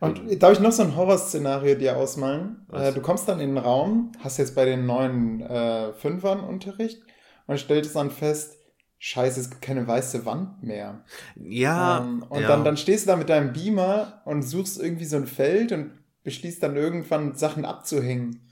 Und 0.01 0.43
darf 0.43 0.53
ich 0.53 0.61
noch 0.61 0.73
so 0.73 0.83
ein 0.83 0.97
Horrorszenario 0.97 1.75
dir 1.75 1.97
ausmalen? 1.97 2.67
Äh, 2.73 2.93
du 2.93 3.01
kommst 3.01 3.29
dann 3.29 3.41
in 3.41 3.55
den 3.55 3.59
Raum, 3.59 4.13
hast 4.21 4.39
jetzt 4.39 4.55
bei 4.55 4.65
den 4.65 4.87
neuen 4.87 5.43
äh, 5.43 5.93
Fünfern 5.93 6.41
Unterricht 6.41 7.03
und 7.47 7.59
stellst 7.59 7.97
dann 7.97 8.11
fest, 8.11 8.59
Scheiße, 9.03 9.41
es 9.41 9.49
gibt 9.49 9.63
keine 9.63 9.87
weiße 9.87 10.27
Wand 10.27 10.63
mehr. 10.63 11.03
Ja. 11.35 12.01
Ähm, 12.01 12.23
und 12.29 12.43
ja. 12.43 12.49
Dann, 12.49 12.65
dann 12.65 12.77
stehst 12.77 13.07
du 13.07 13.09
da 13.09 13.17
mit 13.17 13.31
deinem 13.31 13.55
Beamer 13.55 14.21
und 14.27 14.43
suchst 14.43 14.79
irgendwie 14.79 15.07
so 15.07 15.17
ein 15.17 15.27
Feld 15.27 15.73
und 15.73 15.93
beschließt 16.23 16.63
dann 16.63 16.77
irgendwann 16.77 17.35
Sachen 17.35 17.65
abzuhängen. 17.65 18.47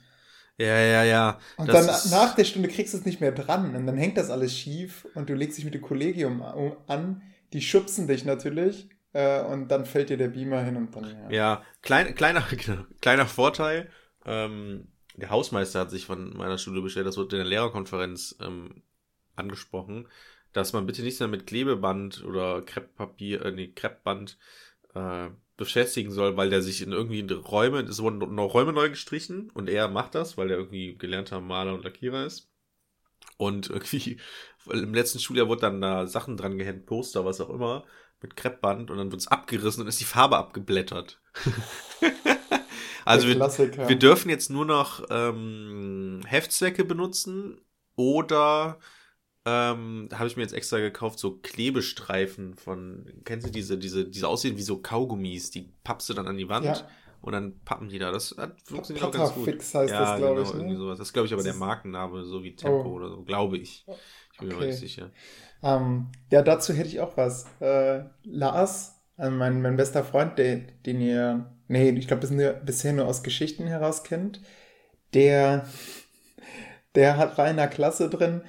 Ja, 0.57 0.81
ja, 0.81 1.05
ja. 1.05 1.38
Und 1.59 1.69
das 1.69 2.09
dann 2.09 2.19
nach 2.19 2.35
der 2.35 2.45
Stunde 2.45 2.71
kriegst 2.71 2.95
du 2.95 2.99
es 2.99 3.05
nicht 3.05 3.21
mehr 3.21 3.31
dran 3.31 3.76
und 3.76 3.87
dann 3.87 3.99
hängt 3.99 4.17
das 4.17 4.31
alles 4.31 4.57
schief 4.57 5.07
und 5.14 5.28
du 5.28 5.35
legst 5.35 5.59
dich 5.59 5.67
mit 5.67 5.75
dem 5.75 5.83
Kollegium 5.83 6.43
an. 6.87 7.21
Die 7.52 7.61
schubsen 7.61 8.09
dich 8.09 8.25
natürlich 8.25 8.88
äh, 9.12 9.43
und 9.43 9.69
dann 9.69 9.85
fällt 9.85 10.09
dir 10.09 10.17
der 10.17 10.28
Beamer 10.28 10.62
hin 10.62 10.76
und 10.76 10.97
dann. 10.97 11.05
Ja, 11.05 11.31
ja 11.31 11.62
klein, 11.83 12.14
kleiner, 12.14 12.43
kleiner 13.02 13.26
Vorteil. 13.26 13.90
Ähm, 14.25 14.88
der 15.14 15.28
Hausmeister 15.28 15.81
hat 15.81 15.90
sich 15.90 16.07
von 16.07 16.35
meiner 16.38 16.57
Schule 16.57 16.81
bestellt, 16.81 17.07
das 17.07 17.19
wurde 17.19 17.37
in 17.37 17.40
der 17.43 17.50
Lehrerkonferenz 17.50 18.37
ähm, 18.40 18.83
angesprochen, 19.37 20.09
dass 20.52 20.73
man 20.73 20.87
bitte 20.87 21.02
nicht 21.02 21.21
mehr 21.21 21.28
mit 21.28 21.47
Klebeband 21.47 22.25
oder 22.25 22.62
Krepppapier, 22.62 23.45
äh, 23.45 23.52
nee, 23.52 23.69
Kreppband 23.69 24.38
äh, 24.95 25.28
befestigen 25.57 26.12
soll, 26.12 26.37
weil 26.37 26.50
der 26.50 26.62
sich 26.62 26.83
in 26.83 26.93
irgendwie 26.93 27.26
Räume, 27.33 27.81
es 27.81 28.00
wurden 28.00 28.19
noch 28.35 28.55
Räume 28.55 28.73
neu 28.73 28.88
gestrichen 28.88 29.50
und 29.55 29.69
er 29.69 29.88
macht 29.88 30.14
das, 30.14 30.38
weil 30.38 30.50
er 30.50 30.57
irgendwie 30.57 30.97
gelernter 30.97 31.40
Maler 31.40 31.75
und 31.75 31.85
Lackierer 31.85 32.25
ist. 32.25 32.49
Und 33.37 33.69
irgendwie 33.69 34.19
im 34.71 34.95
letzten 34.95 35.19
Schuljahr 35.19 35.49
wurde 35.49 35.62
dann 35.62 35.81
da 35.81 36.07
Sachen 36.07 36.37
dran 36.37 36.59
gehängt, 36.59 36.87
Poster, 36.87 37.25
was 37.25 37.40
auch 37.40 37.50
immer, 37.50 37.85
mit 38.21 38.37
Kreppband 38.37 38.90
und 38.90 38.99
dann 38.99 39.11
wird 39.11 39.21
es 39.21 39.28
abgerissen 39.28 39.83
und 39.83 39.88
ist 39.88 40.00
die 40.00 40.05
Farbe 40.05 40.37
abgeblättert. 40.37 41.21
also 43.05 43.28
wir, 43.28 43.38
wir, 43.38 43.99
dürfen 43.99 44.28
jetzt 44.28 44.50
nur 44.50 44.64
noch 44.64 45.05
ähm, 45.11 46.23
Heftzwecke 46.26 46.85
benutzen 46.85 47.61
oder 47.97 48.78
ähm, 49.49 50.09
habe 50.12 50.26
ich 50.26 50.37
mir 50.37 50.43
jetzt 50.43 50.52
extra 50.52 50.78
gekauft, 50.78 51.19
so 51.19 51.38
Klebestreifen 51.43 52.55
von, 52.55 53.07
kennst 53.25 53.47
du 53.47 53.50
diese, 53.50 53.78
diese, 53.78 54.05
diese 54.05 54.28
aussehen 54.28 54.57
wie 54.57 54.62
so 54.62 54.78
Kaugummis, 54.78 55.50
die 55.50 55.71
pappst 55.85 56.09
du 56.11 56.14
dann 56.14 56.26
an 56.26 56.37
die 56.37 56.49
Wand 56.49 56.67
ja. 56.67 56.88
und 57.23 57.33
dann 57.33 57.59
pappen 57.64 57.88
die 57.88 57.99
da. 57.99 58.12
Das 58.12 58.35
hat, 58.37 58.61
funktioniert 58.62 59.07
auch 59.07 59.11
ganz 59.11 59.33
gut. 59.33 59.45
Fix 59.45 59.75
heißt 59.75 59.93
ja, 59.93 60.00
das, 60.00 60.19
glaube 60.19 60.35
genau, 60.35 60.49
ich. 60.49 60.55
Ne? 60.55 60.61
Irgendwie 60.61 60.76
sowas. 60.76 60.99
Das 60.99 61.09
ist, 61.09 61.12
glaube 61.14 61.26
ich, 61.26 61.33
aber 61.33 61.43
der 61.43 61.55
Markenname, 61.55 62.25
so 62.25 62.45
wie 62.45 62.55
Tempo 62.55 62.90
oh. 62.90 62.95
oder 62.95 63.09
so, 63.09 63.23
glaube 63.23 63.57
ich. 63.57 63.87
Ich 64.33 64.38
bin 64.38 64.49
okay. 64.52 64.61
mir 64.61 64.67
nicht 64.67 64.78
sicher. 64.78 65.11
Ähm, 65.62 66.09
ja, 66.31 66.43
dazu 66.43 66.75
hätte 66.75 66.88
ich 66.88 67.00
auch 67.00 67.17
was. 67.17 67.47
Äh, 67.61 68.05
Lars, 68.25 69.00
also 69.17 69.35
mein, 69.35 69.62
mein 69.62 69.76
bester 69.76 70.05
Freund, 70.05 70.38
der, 70.38 70.61
den 70.85 71.00
ihr, 71.00 71.50
nee, 71.69 71.90
ich 71.90 72.07
glaube, 72.07 72.26
bisher 72.64 72.93
nur 72.93 73.07
aus 73.07 73.23
Geschichten 73.23 73.67
heraus 73.67 74.05
kennt, 74.05 74.43
der, 75.14 75.67
der 76.95 77.17
hat, 77.17 77.38
war 77.38 77.47
in 77.47 77.59
einer 77.59 77.69
Klasse 77.69 78.11
drin, 78.11 78.43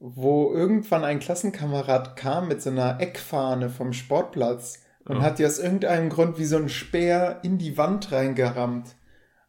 wo 0.00 0.52
irgendwann 0.54 1.04
ein 1.04 1.20
Klassenkamerad 1.20 2.16
kam 2.16 2.48
mit 2.48 2.62
so 2.62 2.70
einer 2.70 2.98
Eckfahne 3.00 3.68
vom 3.68 3.92
Sportplatz 3.92 4.80
und 5.04 5.16
Ja. 5.16 5.22
hat 5.22 5.38
die 5.38 5.46
aus 5.46 5.58
irgendeinem 5.58 6.08
Grund 6.08 6.38
wie 6.38 6.46
so 6.46 6.56
ein 6.56 6.70
Speer 6.70 7.40
in 7.42 7.58
die 7.58 7.76
Wand 7.76 8.10
reingerammt. 8.10 8.96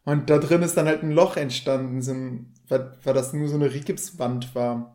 Und 0.04 0.28
da 0.30 0.38
drin 0.38 0.62
ist 0.62 0.76
dann 0.76 0.86
halt 0.86 1.02
ein 1.02 1.12
Loch 1.12 1.36
entstanden, 1.36 2.02
so 2.02 2.12
ein, 2.12 2.52
weil, 2.68 2.92
weil 3.02 3.14
das 3.14 3.32
nur 3.32 3.48
so 3.48 3.54
eine 3.54 3.72
Rigipswand 3.72 4.54
war. 4.54 4.94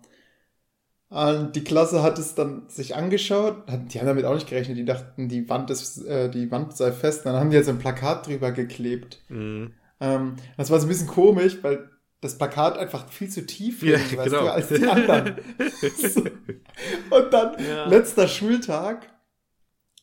Und 1.10 1.56
die 1.56 1.64
Klasse 1.64 2.04
hat 2.04 2.20
es 2.20 2.36
dann 2.36 2.68
sich 2.68 2.96
angeschaut, 2.96 3.64
die 3.70 4.00
haben 4.00 4.08
damit 4.08 4.26
auch 4.26 4.34
nicht 4.34 4.50
gerechnet, 4.50 4.78
die 4.78 4.84
dachten, 4.86 5.30
die 5.30 5.50
Wand 5.50 5.70
ist, 5.70 6.06
äh, 6.06 6.30
die 6.30 6.52
Wand 6.52 6.76
sei 6.76 6.92
fest, 6.92 7.26
dann 7.26 7.36
haben 7.36 7.50
die 7.50 7.56
jetzt 7.56 7.70
ein 7.70 7.80
Plakat 7.80 8.28
drüber 8.28 8.52
geklebt. 8.52 9.24
Mhm. 9.30 9.72
Ähm, 10.02 10.36
das 10.58 10.70
war 10.70 10.80
so 10.80 10.86
ein 10.86 10.90
bisschen 10.90 11.08
komisch, 11.08 11.58
weil 11.64 11.90
das 12.28 12.38
Plakat 12.38 12.78
einfach 12.78 13.10
viel 13.10 13.30
zu 13.30 13.46
tief 13.46 13.82
Ja, 13.84 13.96
weißt 13.98 14.12
genau. 14.12 14.42
du, 14.42 14.52
als 14.52 14.68
die 14.70 14.86
anderen. 14.88 15.36
Und 17.10 17.34
dann, 17.34 17.64
Ja. 17.66 17.88
letzter 17.88 18.28
Schultag, 18.28 19.10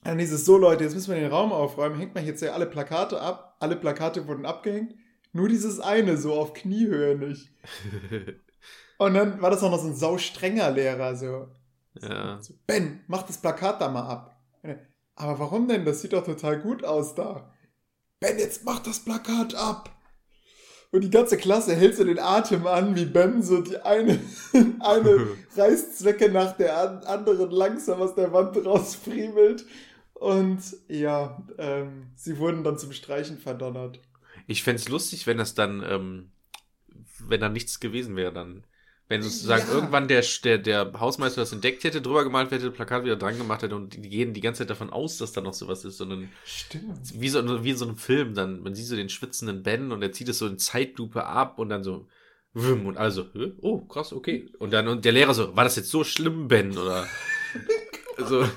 dann 0.02 0.18
hieß 0.18 0.32
es 0.32 0.44
so, 0.44 0.58
Leute, 0.58 0.84
jetzt 0.84 0.94
müssen 0.94 1.12
wir 1.14 1.20
den 1.20 1.30
Raum 1.30 1.52
aufräumen, 1.52 1.98
hängt 1.98 2.14
man 2.14 2.26
jetzt 2.26 2.42
ja 2.42 2.52
alle 2.52 2.66
Plakate 2.66 3.20
ab, 3.20 3.56
alle 3.60 3.76
Plakate 3.76 4.26
wurden 4.28 4.44
abgehängt, 4.46 4.94
nur 5.32 5.48
dieses 5.48 5.80
eine 5.80 6.16
so 6.16 6.34
auf 6.34 6.52
Kniehöhe 6.52 7.16
nicht. 7.16 7.50
Und 8.98 9.14
dann 9.14 9.40
war 9.42 9.50
das 9.50 9.62
auch 9.62 9.70
noch 9.70 9.80
so 9.80 9.88
ein 9.88 9.96
sau 9.96 10.18
strenger 10.18 10.70
Lehrer, 10.70 11.16
so, 11.16 11.48
ja. 12.00 12.40
so, 12.40 12.54
Ben, 12.66 13.00
mach 13.08 13.22
das 13.22 13.38
Plakat 13.38 13.80
da 13.80 13.88
mal 13.88 14.06
ab. 14.08 14.36
Er, 14.62 14.78
Aber 15.16 15.38
warum 15.38 15.68
denn? 15.68 15.84
Das 15.84 16.00
sieht 16.00 16.12
doch 16.12 16.24
total 16.24 16.60
gut 16.60 16.84
aus 16.84 17.14
da. 17.14 17.50
Ben, 18.20 18.38
jetzt 18.38 18.64
mach 18.64 18.80
das 18.80 19.00
Plakat 19.00 19.54
ab. 19.54 19.90
Und 20.94 21.00
die 21.00 21.10
ganze 21.10 21.36
Klasse 21.36 21.74
hält 21.74 21.96
so 21.96 22.04
den 22.04 22.20
Atem 22.20 22.68
an, 22.68 22.94
wie 22.94 23.04
Ben 23.04 23.42
so 23.42 23.60
die 23.60 23.78
eine, 23.78 24.20
eine 24.78 25.26
Reißzwecke 25.56 26.30
nach 26.30 26.56
der 26.56 26.78
an- 26.78 26.98
anderen 27.02 27.50
langsam 27.50 28.00
aus 28.00 28.14
der 28.14 28.32
Wand 28.32 28.64
rausfriemelt. 28.64 29.66
Und 30.12 30.60
ja, 30.86 31.42
ähm, 31.58 32.12
sie 32.14 32.38
wurden 32.38 32.62
dann 32.62 32.78
zum 32.78 32.92
Streichen 32.92 33.38
verdonnert. 33.38 33.98
Ich 34.46 34.62
fänd's 34.62 34.88
lustig, 34.88 35.26
wenn 35.26 35.36
das 35.36 35.56
dann, 35.56 35.82
ähm, 35.82 36.30
wenn 37.26 37.40
da 37.40 37.48
nichts 37.48 37.80
gewesen 37.80 38.14
wäre, 38.14 38.32
dann. 38.32 38.64
Wenn 39.08 39.22
sozusagen 39.22 39.66
Ja. 39.68 39.74
irgendwann 39.74 40.08
der, 40.08 40.24
der, 40.44 40.56
der 40.58 40.92
Hausmeister 40.98 41.42
das 41.42 41.52
entdeckt 41.52 41.84
hätte, 41.84 42.00
drüber 42.00 42.24
gemalt 42.24 42.50
hätte, 42.52 42.70
Plakat 42.70 43.04
wieder 43.04 43.16
dran 43.16 43.36
gemacht 43.36 43.62
hätte 43.62 43.76
und 43.76 43.94
die 43.94 44.08
gehen 44.08 44.32
die 44.32 44.40
ganze 44.40 44.60
Zeit 44.60 44.70
davon 44.70 44.88
aus, 44.90 45.18
dass 45.18 45.32
da 45.32 45.42
noch 45.42 45.52
sowas 45.52 45.84
ist, 45.84 45.98
sondern 45.98 46.30
Stimmt. 46.44 47.20
wie 47.20 47.28
so, 47.28 47.64
wie 47.64 47.70
in 47.70 47.76
so 47.76 47.84
einem 47.86 47.96
Film, 47.98 48.34
dann, 48.34 48.62
man 48.62 48.74
sieht 48.74 48.86
so 48.86 48.96
den 48.96 49.10
schwitzenden 49.10 49.62
Ben 49.62 49.92
und 49.92 50.00
er 50.02 50.12
zieht 50.12 50.28
es 50.30 50.38
so 50.38 50.46
in 50.46 50.58
Zeitlupe 50.58 51.24
ab 51.26 51.58
und 51.58 51.68
dann 51.68 51.84
so, 51.84 52.08
wüm, 52.54 52.86
und 52.86 52.96
also, 52.96 53.26
oh, 53.60 53.80
krass, 53.80 54.12
okay. 54.14 54.50
Und 54.58 54.72
dann, 54.72 54.88
und 54.88 55.04
der 55.04 55.12
Lehrer 55.12 55.34
so, 55.34 55.54
war 55.54 55.64
das 55.64 55.76
jetzt 55.76 55.90
so 55.90 56.02
schlimm, 56.02 56.48
Ben, 56.48 56.76
oder, 56.78 57.06
so, 58.26 58.48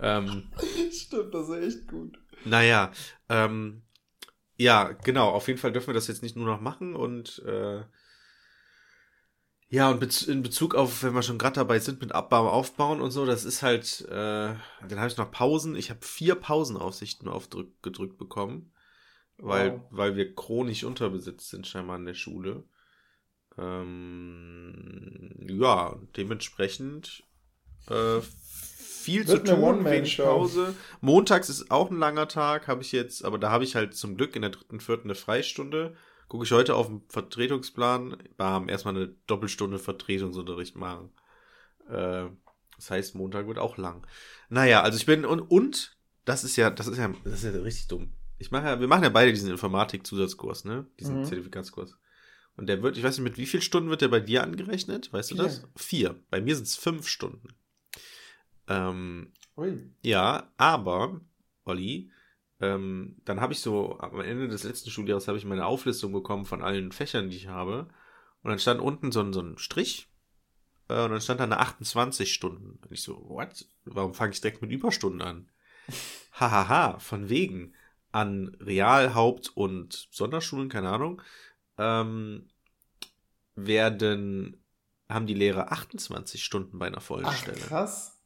ähm, 0.00 0.44
Stimmt, 0.92 1.34
das 1.34 1.48
ist 1.48 1.56
echt 1.78 1.88
gut. 1.88 2.16
naja, 2.44 2.92
ähm, 3.28 3.82
ja, 4.56 4.92
genau, 5.04 5.30
auf 5.30 5.48
jeden 5.48 5.58
Fall 5.58 5.72
dürfen 5.72 5.88
wir 5.88 5.94
das 5.94 6.06
jetzt 6.06 6.22
nicht 6.22 6.36
nur 6.36 6.46
noch 6.46 6.60
machen 6.60 6.94
und 6.94 7.42
äh, 7.46 7.80
ja, 9.72 9.88
und 9.90 10.22
in 10.26 10.42
Bezug 10.42 10.74
auf, 10.74 11.04
wenn 11.04 11.14
wir 11.14 11.22
schon 11.22 11.38
gerade 11.38 11.54
dabei 11.54 11.78
sind 11.78 12.00
mit 12.00 12.12
Abbau, 12.12 12.48
Aufbauen 12.48 13.00
und 13.00 13.12
so, 13.12 13.24
das 13.24 13.44
ist 13.44 13.62
halt, 13.62 14.04
äh, 14.08 14.54
dann 14.88 14.98
habe 14.98 15.06
ich 15.06 15.16
noch 15.16 15.30
Pausen. 15.30 15.76
Ich 15.76 15.90
habe 15.90 16.00
vier 16.04 16.34
Pausenaufsichten 16.34 17.28
aufgedrückt 17.28 18.18
bekommen, 18.18 18.72
weil, 19.38 19.72
Wow. 19.74 19.80
weil 19.90 20.16
wir 20.16 20.34
chronisch 20.34 20.82
unterbesetzt 20.82 21.50
sind 21.50 21.68
scheinbar 21.68 21.96
in 21.96 22.04
der 22.04 22.14
Schule. 22.14 22.64
Ähm, 23.56 25.30
ja, 25.48 25.96
dementsprechend 26.16 27.22
äh, 27.88 28.20
viel 28.20 29.26
Wird 29.28 29.46
zu 29.46 29.54
tun, 29.54 29.84
wenig 29.84 30.18
Pause. 30.18 30.74
Montags 31.00 31.48
ist 31.48 31.70
auch 31.70 31.90
ein 31.90 31.98
langer 31.98 32.28
Tag, 32.28 32.68
habe 32.68 32.82
ich 32.82 32.92
jetzt, 32.92 33.24
aber 33.24 33.38
da 33.38 33.50
habe 33.50 33.64
ich 33.64 33.76
halt 33.76 33.94
zum 33.94 34.16
Glück 34.16 34.34
in 34.34 34.42
der 34.42 34.50
dritten, 34.50 34.80
vierten 34.80 35.08
eine 35.08 35.14
Freistunde. 35.14 35.96
Gucke 36.30 36.44
ich 36.44 36.52
heute 36.52 36.76
auf 36.76 36.86
den 36.86 37.02
Vertretungsplan, 37.08 38.16
bam, 38.36 38.68
erstmal 38.68 38.94
eine 38.94 39.08
Doppelstunde 39.26 39.80
Vertretungsunterricht 39.80 40.76
machen. 40.76 41.10
Äh, 41.88 42.26
das 42.76 42.88
heißt, 42.88 43.16
Montag 43.16 43.48
wird 43.48 43.58
auch 43.58 43.76
lang. 43.78 44.06
Naja, 44.48 44.80
also 44.82 44.96
ich 44.96 45.06
bin, 45.06 45.24
und, 45.24 45.40
und, 45.40 45.96
das 46.24 46.44
ist 46.44 46.54
ja, 46.54 46.70
das 46.70 46.86
ist 46.86 46.98
ja, 46.98 47.12
das 47.24 47.42
ist 47.42 47.52
ja 47.52 47.60
richtig 47.60 47.88
dumm. 47.88 48.12
Ich 48.38 48.52
mache 48.52 48.66
ja, 48.66 48.78
wir 48.78 48.86
machen 48.86 49.02
ja 49.02 49.08
beide 49.08 49.32
diesen 49.32 49.50
Informatik-Zusatzkurs, 49.50 50.64
ne? 50.64 50.86
Diesen 51.00 51.18
Mhm. 51.18 51.24
Zertifikatskurs. 51.24 51.98
Und 52.56 52.68
der 52.68 52.80
wird, 52.80 52.96
ich 52.96 53.02
weiß 53.02 53.18
nicht, 53.18 53.24
mit 53.24 53.36
wie 53.36 53.46
vielen 53.46 53.64
Stunden 53.64 53.90
wird 53.90 54.02
der 54.02 54.08
bei 54.08 54.20
dir 54.20 54.44
angerechnet? 54.44 55.12
Weißt 55.12 55.32
du 55.32 55.34
Vier. 55.34 55.42
das? 55.44 55.66
Vier. 55.74 56.14
Bei 56.30 56.40
mir 56.40 56.54
sind 56.54 56.68
es 56.68 56.76
fünf 56.76 57.08
Stunden. 57.08 57.48
Ähm, 58.68 59.32
Ui. 59.56 59.90
ja, 60.04 60.52
aber, 60.58 61.20
Olli, 61.64 62.12
ähm, 62.60 63.16
dann 63.24 63.40
habe 63.40 63.52
ich 63.52 63.60
so, 63.60 63.98
am 64.00 64.20
Ende 64.20 64.48
des 64.48 64.64
letzten 64.64 64.90
Schuljahres 64.90 65.28
habe 65.28 65.38
ich 65.38 65.44
meine 65.44 65.66
Auflistung 65.66 66.12
bekommen 66.12 66.44
von 66.44 66.62
allen 66.62 66.92
Fächern, 66.92 67.30
die 67.30 67.36
ich 67.36 67.48
habe. 67.48 67.88
Und 68.42 68.50
dann 68.50 68.58
stand 68.58 68.80
unten 68.80 69.12
so 69.12 69.20
ein, 69.20 69.32
so 69.32 69.40
ein 69.40 69.58
Strich. 69.58 70.08
Äh, 70.88 71.04
und 71.04 71.10
dann 71.10 71.20
stand 71.20 71.40
da 71.40 71.44
eine 71.44 71.58
28 71.58 72.32
Stunden. 72.32 72.78
Und 72.82 72.92
ich 72.92 73.02
so, 73.02 73.28
what? 73.28 73.66
Warum 73.84 74.12
fange 74.14 74.32
ich 74.32 74.40
direkt 74.40 74.60
mit 74.60 74.70
Überstunden 74.70 75.22
an? 75.22 75.50
Hahaha, 76.32 76.98
von 76.98 77.28
wegen. 77.28 77.74
An 78.12 78.56
Real-, 78.60 79.14
Haupt- 79.14 79.52
und 79.54 80.08
Sonderschulen, 80.10 80.68
keine 80.68 80.90
Ahnung, 80.90 81.22
ähm, 81.78 82.48
werden, 83.54 84.64
haben 85.08 85.26
die 85.26 85.34
Lehrer 85.34 85.70
28 85.70 86.42
Stunden 86.42 86.78
bei 86.78 86.88
einer 86.88 87.00
vollen 87.00 87.26
Ach, 87.26 87.36
Stelle. 87.36 87.56
krass. 87.56 88.19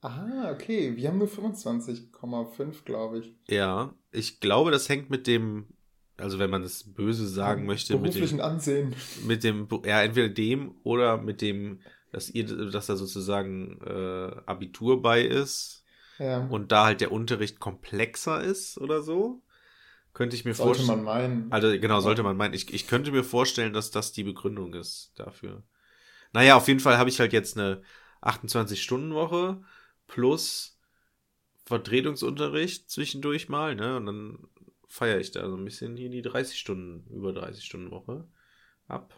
Ah, 0.00 0.50
okay. 0.52 0.96
Wir 0.96 1.08
haben 1.08 1.18
nur 1.18 1.28
25,5, 1.28 2.84
glaube 2.84 3.18
ich. 3.20 3.34
Ja, 3.48 3.94
ich 4.12 4.40
glaube, 4.40 4.70
das 4.70 4.88
hängt 4.88 5.10
mit 5.10 5.26
dem, 5.26 5.66
also 6.16 6.38
wenn 6.38 6.50
man 6.50 6.62
das 6.62 6.84
böse 6.84 7.26
sagen 7.26 7.66
möchte, 7.66 7.94
mit 7.94 7.98
dem, 7.98 8.02
Beruflichen 8.12 8.40
Ansehen. 8.40 8.94
mit 9.24 9.42
dem, 9.44 9.66
ja, 9.84 10.02
entweder 10.02 10.28
dem 10.28 10.76
oder 10.84 11.16
mit 11.18 11.40
dem, 11.40 11.80
dass 12.12 12.30
ihr, 12.30 12.44
dass 12.70 12.86
da 12.86 12.96
sozusagen 12.96 13.80
äh, 13.84 14.36
Abitur 14.46 15.02
bei 15.02 15.22
ist 15.22 15.84
Ja. 16.18 16.46
und 16.46 16.70
da 16.72 16.84
halt 16.86 17.00
der 17.00 17.12
Unterricht 17.12 17.58
komplexer 17.60 18.40
ist 18.40 18.78
oder 18.78 19.02
so, 19.02 19.42
könnte 20.14 20.36
ich 20.36 20.44
mir 20.44 20.54
sollte 20.54 20.80
vorstellen. 20.80 21.04
man 21.04 21.04
meinen. 21.04 21.52
Also 21.52 21.68
genau, 21.78 22.00
sollte 22.00 22.22
man 22.22 22.36
meinen. 22.36 22.54
Ich, 22.54 22.72
ich 22.72 22.86
könnte 22.86 23.12
mir 23.12 23.24
vorstellen, 23.24 23.72
dass 23.72 23.90
das 23.90 24.12
die 24.12 24.24
Begründung 24.24 24.74
ist 24.74 25.12
dafür. 25.16 25.62
Naja, 26.32 26.56
auf 26.56 26.66
jeden 26.68 26.80
Fall 26.80 26.98
habe 26.98 27.10
ich 27.10 27.20
halt 27.20 27.32
jetzt 27.32 27.56
eine 27.58 27.82
28-Stunden-Woche 28.22 29.62
plus 30.08 30.80
Vertretungsunterricht 31.64 32.90
zwischendurch 32.90 33.48
mal, 33.48 33.76
ne? 33.76 33.96
Und 33.96 34.06
dann 34.06 34.48
feiere 34.88 35.20
ich 35.20 35.30
da 35.30 35.48
so 35.48 35.56
ein 35.56 35.64
bisschen 35.64 35.96
hier 35.96 36.10
die 36.10 36.22
30 36.22 36.58
Stunden, 36.58 37.06
über 37.14 37.32
30 37.32 37.64
Stunden 37.64 37.90
Woche 37.90 38.26
ab. 38.88 39.14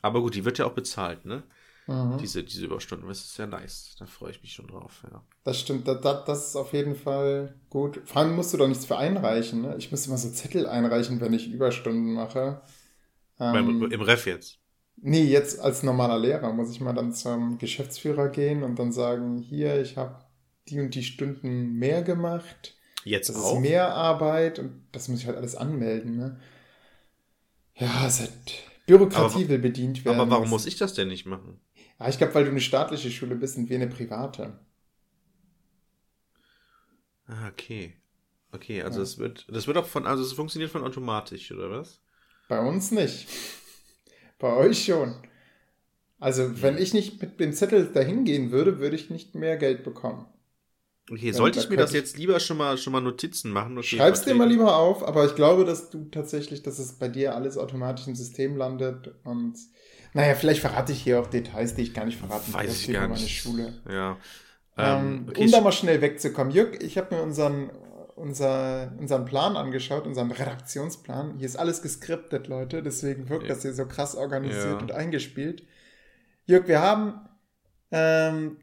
Aber 0.00 0.22
gut, 0.22 0.34
die 0.34 0.44
wird 0.44 0.58
ja 0.58 0.66
auch 0.66 0.72
bezahlt, 0.72 1.26
ne? 1.26 1.42
Mhm. 1.88 2.18
Diese, 2.18 2.44
diese 2.44 2.66
Überstunden. 2.66 3.08
Das 3.08 3.24
ist 3.24 3.36
ja 3.36 3.46
nice. 3.46 3.96
Da 3.98 4.06
freue 4.06 4.30
ich 4.30 4.40
mich 4.42 4.52
schon 4.52 4.68
drauf, 4.68 5.02
ja. 5.10 5.24
Das 5.42 5.58
stimmt, 5.58 5.88
das, 5.88 6.00
das, 6.00 6.24
das 6.24 6.46
ist 6.48 6.56
auf 6.56 6.72
jeden 6.72 6.94
Fall 6.94 7.56
gut. 7.68 8.00
Vor 8.04 8.22
allem 8.22 8.36
musst 8.36 8.52
du 8.52 8.56
doch 8.56 8.68
nichts 8.68 8.86
für 8.86 8.96
einreichen. 8.96 9.62
Ne? 9.62 9.74
Ich 9.78 9.90
müsste 9.90 10.10
mal 10.10 10.16
so 10.16 10.30
Zettel 10.30 10.66
einreichen, 10.66 11.20
wenn 11.20 11.32
ich 11.32 11.50
Überstunden 11.50 12.14
mache. 12.14 12.62
Ähm, 13.40 13.52
Beim, 13.52 13.90
Im 13.90 14.00
Ref 14.00 14.26
jetzt. 14.26 14.61
Nee, 15.02 15.24
jetzt 15.24 15.60
als 15.60 15.82
normaler 15.82 16.18
Lehrer 16.18 16.52
muss 16.52 16.70
ich 16.70 16.80
mal 16.80 16.94
dann 16.94 17.12
zum 17.12 17.58
Geschäftsführer 17.58 18.28
gehen 18.30 18.62
und 18.62 18.78
dann 18.78 18.90
sagen, 18.92 19.38
hier, 19.38 19.80
ich 19.82 19.96
habe 19.98 20.24
die 20.68 20.80
und 20.80 20.94
die 20.94 21.02
Stunden 21.02 21.74
mehr 21.74 22.02
gemacht. 22.02 22.76
Jetzt 23.04 23.28
Das 23.28 23.36
auch. 23.36 23.56
ist 23.56 23.60
mehr 23.60 23.94
Arbeit 23.94 24.58
und 24.58 24.82
das 24.92 25.08
muss 25.08 25.20
ich 25.20 25.26
halt 25.26 25.36
alles 25.36 25.56
anmelden. 25.56 26.16
Ne? 26.16 26.40
Ja, 27.76 28.06
es 28.06 28.20
hat 28.20 28.30
Bürokratie 28.86 29.40
Aber- 29.40 29.48
will 29.48 29.58
bedient 29.58 30.04
werden. 30.04 30.20
Aber 30.20 30.30
warum 30.30 30.48
muss 30.50 30.66
ich 30.66 30.76
das 30.76 30.94
denn 30.94 31.08
nicht 31.08 31.26
machen? 31.26 31.60
Ja, 31.98 32.08
ich 32.08 32.18
glaube, 32.18 32.34
weil 32.34 32.44
du 32.44 32.50
eine 32.50 32.60
staatliche 32.60 33.10
Schule 33.10 33.34
bist 33.36 33.56
und 33.58 33.68
wir 33.68 33.76
eine 33.76 33.88
private. 33.88 34.58
Ah, 37.26 37.48
okay. 37.48 37.94
Okay, 38.52 38.82
also 38.82 38.98
Ja. 38.98 39.04
es 39.04 39.18
wird, 39.18 39.46
das 39.48 39.66
wird 39.66 39.78
auch 39.78 39.86
von, 39.86 40.06
also 40.06 40.22
es 40.22 40.32
funktioniert 40.32 40.70
von 40.70 40.84
automatisch, 40.84 41.50
oder 41.52 41.70
was? 41.70 42.00
Bei 42.48 42.60
uns 42.60 42.90
nicht. 42.90 43.26
Bei 44.42 44.54
euch 44.54 44.84
schon. 44.84 45.14
Also, 46.20 46.62
wenn 46.62 46.78
ich 46.78 46.94
nicht 46.94 47.20
mit 47.20 47.38
dem 47.38 47.52
Zettel 47.52 47.92
dahin 47.92 48.24
gehen 48.24 48.50
würde, 48.50 48.78
würde 48.78 48.96
ich 48.96 49.10
nicht 49.10 49.34
mehr 49.34 49.58
Geld 49.58 49.84
bekommen. 49.84 50.24
Okay, 51.10 51.32
Ja, 51.32 51.32
sollte 51.32 51.58
da 51.58 51.64
ich 51.64 51.68
mir 51.68 51.76
das 51.76 51.92
jetzt 51.92 52.16
lieber 52.16 52.38
schon 52.40 52.56
mal, 52.56 52.78
schon 52.78 52.92
mal 52.92 53.00
Notizen 53.00 53.50
machen? 53.50 53.76
Okay, 53.78 53.96
Schreib's 53.96 54.22
dir 54.24 54.34
mal 54.34 54.48
lieber 54.48 54.76
auf, 54.76 55.02
aber 55.06 55.24
ich 55.26 55.34
glaube, 55.34 55.64
dass 55.64 55.90
du 55.90 56.04
tatsächlich, 56.06 56.62
dass 56.62 56.78
es 56.78 56.92
bei 56.94 57.08
dir 57.08 57.34
alles 57.34 57.58
automatisch 57.58 58.06
im 58.06 58.14
System 58.14 58.56
landet 58.56 59.12
und 59.24 59.58
naja, 60.14 60.34
vielleicht 60.34 60.60
verrate 60.60 60.92
ich 60.92 61.02
hier 61.02 61.20
auch 61.20 61.26
Details, 61.26 61.74
die 61.74 61.82
ich 61.82 61.94
gar 61.94 62.04
nicht 62.04 62.18
verraten 62.18 62.52
Weiß 62.52 62.82
ich 62.82 62.90
gar 62.92 63.06
über 63.06 63.08
meine 63.08 63.22
nicht. 63.22 63.42
Schule. 63.42 63.72
Ja. 63.88 64.18
Ähm, 64.78 65.24
Ähm, 65.24 65.26
okay, 65.28 65.44
um 65.44 65.50
da 65.50 65.58
sch- 65.58 65.62
mal 65.62 65.72
schnell 65.72 66.00
wegzukommen. 66.00 66.52
Jörg, 66.52 66.80
ich 66.82 66.96
habe 66.98 67.14
mir 67.14 67.22
unseren, 67.22 67.70
unser, 68.16 68.92
unseren 68.98 69.24
Plan 69.24 69.56
angeschaut, 69.56 70.06
unseren 70.06 70.30
Redaktionsplan. 70.30 71.36
Hier 71.38 71.46
ist 71.46 71.56
alles 71.56 71.82
geskriptet, 71.82 72.46
Leute, 72.48 72.82
deswegen 72.82 73.28
wirkt 73.28 73.44
Ja. 73.44 73.54
das 73.54 73.62
hier 73.62 73.72
so 73.74 73.86
krass 73.86 74.14
organisiert 74.16 74.64
Ja. 74.74 74.78
und 74.78 74.92
eingespielt. 74.92 75.64
Jörg, 76.46 76.66
wir 76.68 76.80
haben 76.80 77.14
Ähm, 77.94 78.56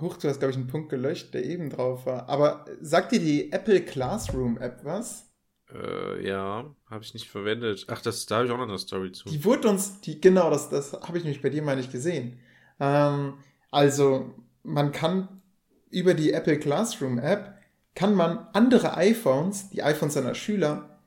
Huch, 0.00 0.16
du 0.18 0.28
hast, 0.28 0.38
glaube 0.38 0.50
ich, 0.52 0.56
einen 0.56 0.68
Punkt 0.68 0.90
gelöscht, 0.90 1.34
der 1.34 1.44
eben 1.44 1.70
drauf 1.70 2.06
war. 2.06 2.28
Aber 2.28 2.66
sagt 2.80 3.10
dir 3.10 3.18
die 3.18 3.50
Apple 3.50 3.80
Classroom 3.80 4.58
App 4.58 4.84
was? 4.84 5.28
Äh, 5.74 6.24
ja, 6.24 6.72
habe 6.88 7.02
ich 7.02 7.12
nicht 7.12 7.28
verwendet. 7.28 7.86
Ach, 7.88 8.00
das, 8.00 8.26
da 8.26 8.36
habe 8.36 8.46
ich 8.46 8.52
auch 8.52 8.58
noch 8.58 8.68
eine 8.68 8.78
Story 8.78 9.10
zu. 9.10 9.28
Die 9.28 9.44
wurde 9.44 9.68
uns, 9.68 10.00
die, 10.02 10.20
genau, 10.20 10.50
das, 10.50 10.68
das 10.68 10.92
habe 10.92 11.18
ich 11.18 11.24
nämlich 11.24 11.42
bei 11.42 11.48
dir 11.48 11.62
mal 11.62 11.74
nicht 11.74 11.90
gesehen. 11.90 12.38
Ähm, 12.78 13.34
also, 13.72 14.34
man 14.62 14.92
kann 14.92 15.42
über 15.90 16.14
die 16.14 16.32
Apple 16.32 16.60
Classroom 16.60 17.18
App, 17.18 17.55
kann 17.96 18.14
man 18.14 18.46
andere 18.52 18.96
iPhones, 18.96 19.70
die 19.70 19.82
iPhones 19.82 20.14
seiner 20.14 20.36
Schüler, 20.36 21.00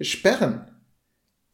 sperren 0.00 0.72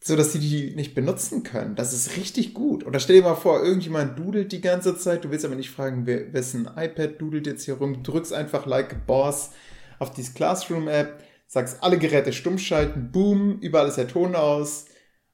so 0.00 0.16
dass 0.16 0.32
sie 0.32 0.38
die 0.38 0.74
nicht 0.74 0.94
benutzen 0.94 1.42
können. 1.42 1.74
Das 1.74 1.92
ist 1.92 2.16
richtig 2.16 2.54
gut. 2.54 2.86
Oder 2.86 3.00
stell 3.00 3.16
dir 3.16 3.22
mal 3.22 3.34
vor, 3.34 3.62
irgendjemand 3.62 4.18
dudelt 4.18 4.52
die 4.52 4.60
ganze 4.60 4.96
Zeit, 4.96 5.24
du 5.24 5.30
willst 5.30 5.44
aber 5.44 5.56
nicht 5.56 5.70
fragen, 5.70 6.06
wer, 6.06 6.32
wessen 6.32 6.70
iPad 6.76 7.20
dudelt 7.20 7.46
jetzt 7.46 7.64
hier 7.64 7.74
rum. 7.74 8.02
Du 8.02 8.12
drückst 8.12 8.32
einfach 8.32 8.66
like 8.66 8.94
a 8.94 9.00
boss 9.06 9.50
auf 9.98 10.12
diese 10.12 10.32
Classroom-App, 10.34 11.22
sagst 11.48 11.82
alle 11.82 11.98
Geräte 11.98 12.32
stumm 12.32 12.58
schalten, 12.58 13.10
boom, 13.10 13.58
überall 13.60 13.88
ist 13.88 13.98
der 13.98 14.08
Ton 14.08 14.36
aus 14.36 14.86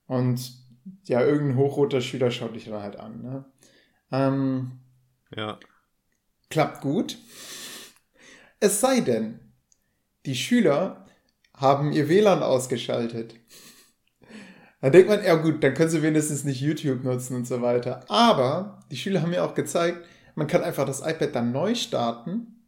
und 0.06 0.52
ja, 1.04 1.20
irgendein 1.20 1.58
hochroter 1.58 2.00
Schüler 2.00 2.30
schaut 2.30 2.54
dich 2.54 2.64
dann 2.64 2.82
halt 2.82 2.96
an. 2.96 3.22
Ne? 3.22 3.44
Ähm, 4.12 4.72
ja. 5.36 5.58
Klappt 6.48 6.80
gut. 6.80 7.18
Es 8.60 8.80
sei 8.80 9.00
denn, 9.00 9.40
die 10.26 10.34
Schüler 10.34 11.04
haben 11.54 11.92
ihr 11.92 12.08
WLAN 12.08 12.42
ausgeschaltet. 12.42 13.34
Da 14.80 14.90
denkt 14.90 15.08
man, 15.08 15.24
ja 15.24 15.36
gut, 15.36 15.62
dann 15.62 15.74
können 15.74 15.88
sie 15.88 16.02
wenigstens 16.02 16.44
nicht 16.44 16.60
YouTube 16.60 17.04
nutzen 17.04 17.36
und 17.36 17.46
so 17.46 17.62
weiter. 17.62 18.04
Aber 18.08 18.80
die 18.90 18.96
Schüler 18.96 19.22
haben 19.22 19.30
mir 19.30 19.44
auch 19.44 19.54
gezeigt, 19.54 20.06
man 20.34 20.46
kann 20.46 20.62
einfach 20.62 20.84
das 20.84 21.00
iPad 21.00 21.34
dann 21.34 21.52
neu 21.52 21.74
starten 21.74 22.66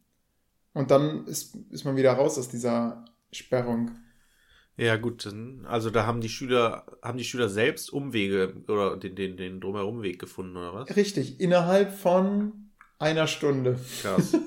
und 0.73 0.89
dann 0.89 1.25
ist, 1.27 1.55
ist 1.69 1.85
man 1.85 1.95
wieder 1.95 2.13
raus 2.13 2.37
aus 2.37 2.49
dieser 2.49 3.05
Sperrung. 3.31 3.91
Ja, 4.77 4.95
gut, 4.95 5.27
also 5.65 5.89
da 5.89 6.05
haben 6.05 6.21
die 6.21 6.29
Schüler, 6.29 6.85
haben 7.01 7.17
die 7.17 7.23
Schüler 7.23 7.49
selbst 7.49 7.91
Umwege 7.91 8.63
oder 8.67 8.95
den, 8.95 9.15
den, 9.15 9.35
den 9.35 9.59
Drumherumweg 9.59 10.19
gefunden, 10.19 10.55
oder 10.55 10.73
was? 10.73 10.95
Richtig, 10.95 11.39
innerhalb 11.39 11.93
von 11.93 12.69
einer 12.99 13.27
Stunde. 13.27 13.79
Krass. 14.01 14.37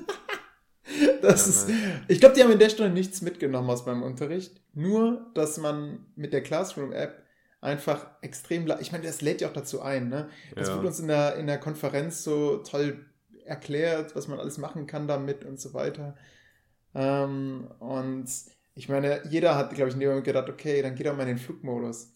das 1.21 1.47
ist, 1.47 1.69
ich 2.07 2.19
glaube, 2.19 2.35
die 2.35 2.43
haben 2.43 2.51
in 2.51 2.59
der 2.59 2.69
Stunde 2.69 2.91
nichts 2.91 3.21
mitgenommen 3.21 3.69
aus 3.69 3.85
meinem 3.85 4.03
Unterricht. 4.03 4.61
Nur, 4.73 5.31
dass 5.33 5.57
man 5.57 6.05
mit 6.15 6.33
der 6.33 6.41
Classroom-App 6.41 7.23
einfach 7.61 8.07
extrem, 8.21 8.67
ich 8.79 8.91
meine, 8.91 9.05
das 9.05 9.21
lädt 9.21 9.41
ja 9.41 9.49
auch 9.49 9.53
dazu 9.53 9.81
ein, 9.81 10.09
ne? 10.09 10.29
Das 10.55 10.67
ja. 10.67 10.75
wird 10.75 10.85
uns 10.85 10.99
in 10.99 11.07
der, 11.07 11.35
in 11.35 11.47
der 11.47 11.59
Konferenz 11.59 12.23
so 12.23 12.57
toll 12.57 13.05
erklärt, 13.45 14.15
was 14.15 14.27
man 14.27 14.39
alles 14.39 14.57
machen 14.57 14.87
kann 14.87 15.07
damit 15.07 15.45
und 15.45 15.59
so 15.59 15.73
weiter. 15.73 16.15
Ähm, 16.93 17.69
und 17.79 18.29
ich 18.73 18.89
meine, 18.89 19.21
jeder 19.29 19.55
hat, 19.55 19.73
glaube 19.73 19.89
ich, 19.89 19.93
in 19.93 19.99
dem 19.99 20.09
Moment 20.09 20.25
gedacht, 20.25 20.49
okay, 20.49 20.81
dann 20.81 20.95
geh 20.95 21.03
doch 21.03 21.15
mal 21.15 21.23
in 21.23 21.29
den 21.29 21.37
Flugmodus. 21.37 22.13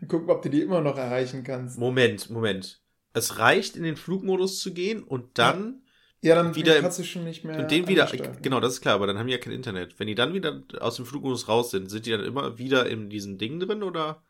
Und 0.00 0.08
gucken, 0.08 0.30
ob 0.30 0.42
du 0.42 0.50
die 0.50 0.62
immer 0.62 0.80
noch 0.80 0.98
erreichen 0.98 1.42
kannst. 1.44 1.78
Moment, 1.78 2.30
Moment. 2.30 2.82
Es 3.12 3.38
reicht, 3.38 3.76
in 3.76 3.84
den 3.84 3.96
Flugmodus 3.96 4.60
zu 4.60 4.74
gehen 4.74 5.02
und 5.02 5.38
dann. 5.38 5.83
Ja, 6.24 6.36
dann 6.36 6.54
wieder 6.54 6.80
kannst 6.80 6.98
du 6.98 7.04
schon 7.04 7.24
nicht 7.24 7.44
mehr. 7.44 7.58
Und 7.58 7.70
den 7.70 7.86
wieder, 7.86 8.08
genau, 8.40 8.58
das 8.58 8.72
ist 8.74 8.80
klar, 8.80 8.94
aber 8.94 9.06
dann 9.06 9.18
haben 9.18 9.26
die 9.26 9.34
ja 9.34 9.38
kein 9.38 9.52
Internet. 9.52 9.98
Wenn 9.98 10.06
die 10.06 10.14
dann 10.14 10.32
wieder 10.32 10.62
aus 10.80 10.96
dem 10.96 11.04
Flugmodus 11.04 11.48
raus 11.48 11.70
sind, 11.70 11.90
sind 11.90 12.06
die 12.06 12.12
dann 12.12 12.24
immer 12.24 12.56
wieder 12.56 12.88
in 12.88 13.10
diesem 13.10 13.36
Ding 13.36 13.60
drin 13.60 13.82
oder? 13.82 14.22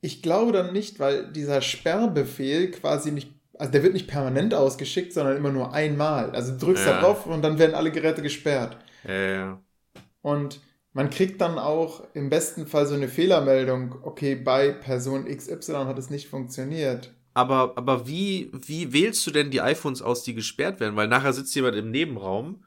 Ich 0.00 0.22
glaube 0.22 0.52
dann 0.52 0.72
nicht, 0.72 1.00
weil 1.00 1.32
dieser 1.32 1.60
Sperrbefehl 1.60 2.70
quasi 2.70 3.10
nicht, 3.10 3.32
also 3.58 3.72
der 3.72 3.82
wird 3.82 3.92
nicht 3.92 4.06
permanent 4.06 4.54
ausgeschickt, 4.54 5.12
sondern 5.12 5.36
immer 5.36 5.50
nur 5.50 5.72
einmal. 5.72 6.30
Also 6.30 6.52
du 6.52 6.66
drückst 6.66 6.86
ja. 6.86 6.92
da 6.92 7.00
drauf 7.00 7.26
und 7.26 7.42
dann 7.42 7.58
werden 7.58 7.74
alle 7.74 7.90
Geräte 7.90 8.22
gesperrt. 8.22 8.76
Ja, 9.02 9.14
ja. 9.14 9.62
Und 10.20 10.60
man 10.92 11.10
kriegt 11.10 11.40
dann 11.40 11.58
auch 11.58 12.04
im 12.14 12.30
besten 12.30 12.68
Fall 12.68 12.86
so 12.86 12.94
eine 12.94 13.08
Fehlermeldung, 13.08 13.96
okay, 14.02 14.36
bei 14.36 14.70
Person 14.70 15.24
XY 15.24 15.86
hat 15.86 15.98
es 15.98 16.08
nicht 16.08 16.28
funktioniert. 16.28 17.10
Aber, 17.34 17.72
aber 17.76 18.06
wie, 18.06 18.50
wie 18.52 18.92
wählst 18.92 19.26
du 19.26 19.30
denn 19.30 19.50
die 19.50 19.60
iPhones 19.60 20.02
aus, 20.02 20.22
die 20.22 20.34
gesperrt 20.34 20.80
werden? 20.80 20.96
Weil 20.96 21.08
nachher 21.08 21.32
sitzt 21.32 21.54
jemand 21.54 21.76
im 21.76 21.90
Nebenraum 21.90 22.64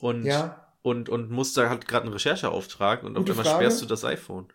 und, 0.00 0.24
ja. 0.24 0.68
und, 0.82 1.08
und 1.08 1.30
muss 1.30 1.52
da 1.52 1.68
halt 1.68 1.88
gerade 1.88 2.04
einen 2.04 2.12
Rechercheauftrag 2.12 3.02
und 3.02 3.14
Gute 3.14 3.32
auf 3.32 3.38
einmal 3.38 3.52
Frage. 3.52 3.64
sperrst 3.64 3.82
du 3.82 3.86
das 3.86 4.04
iPhone. 4.04 4.46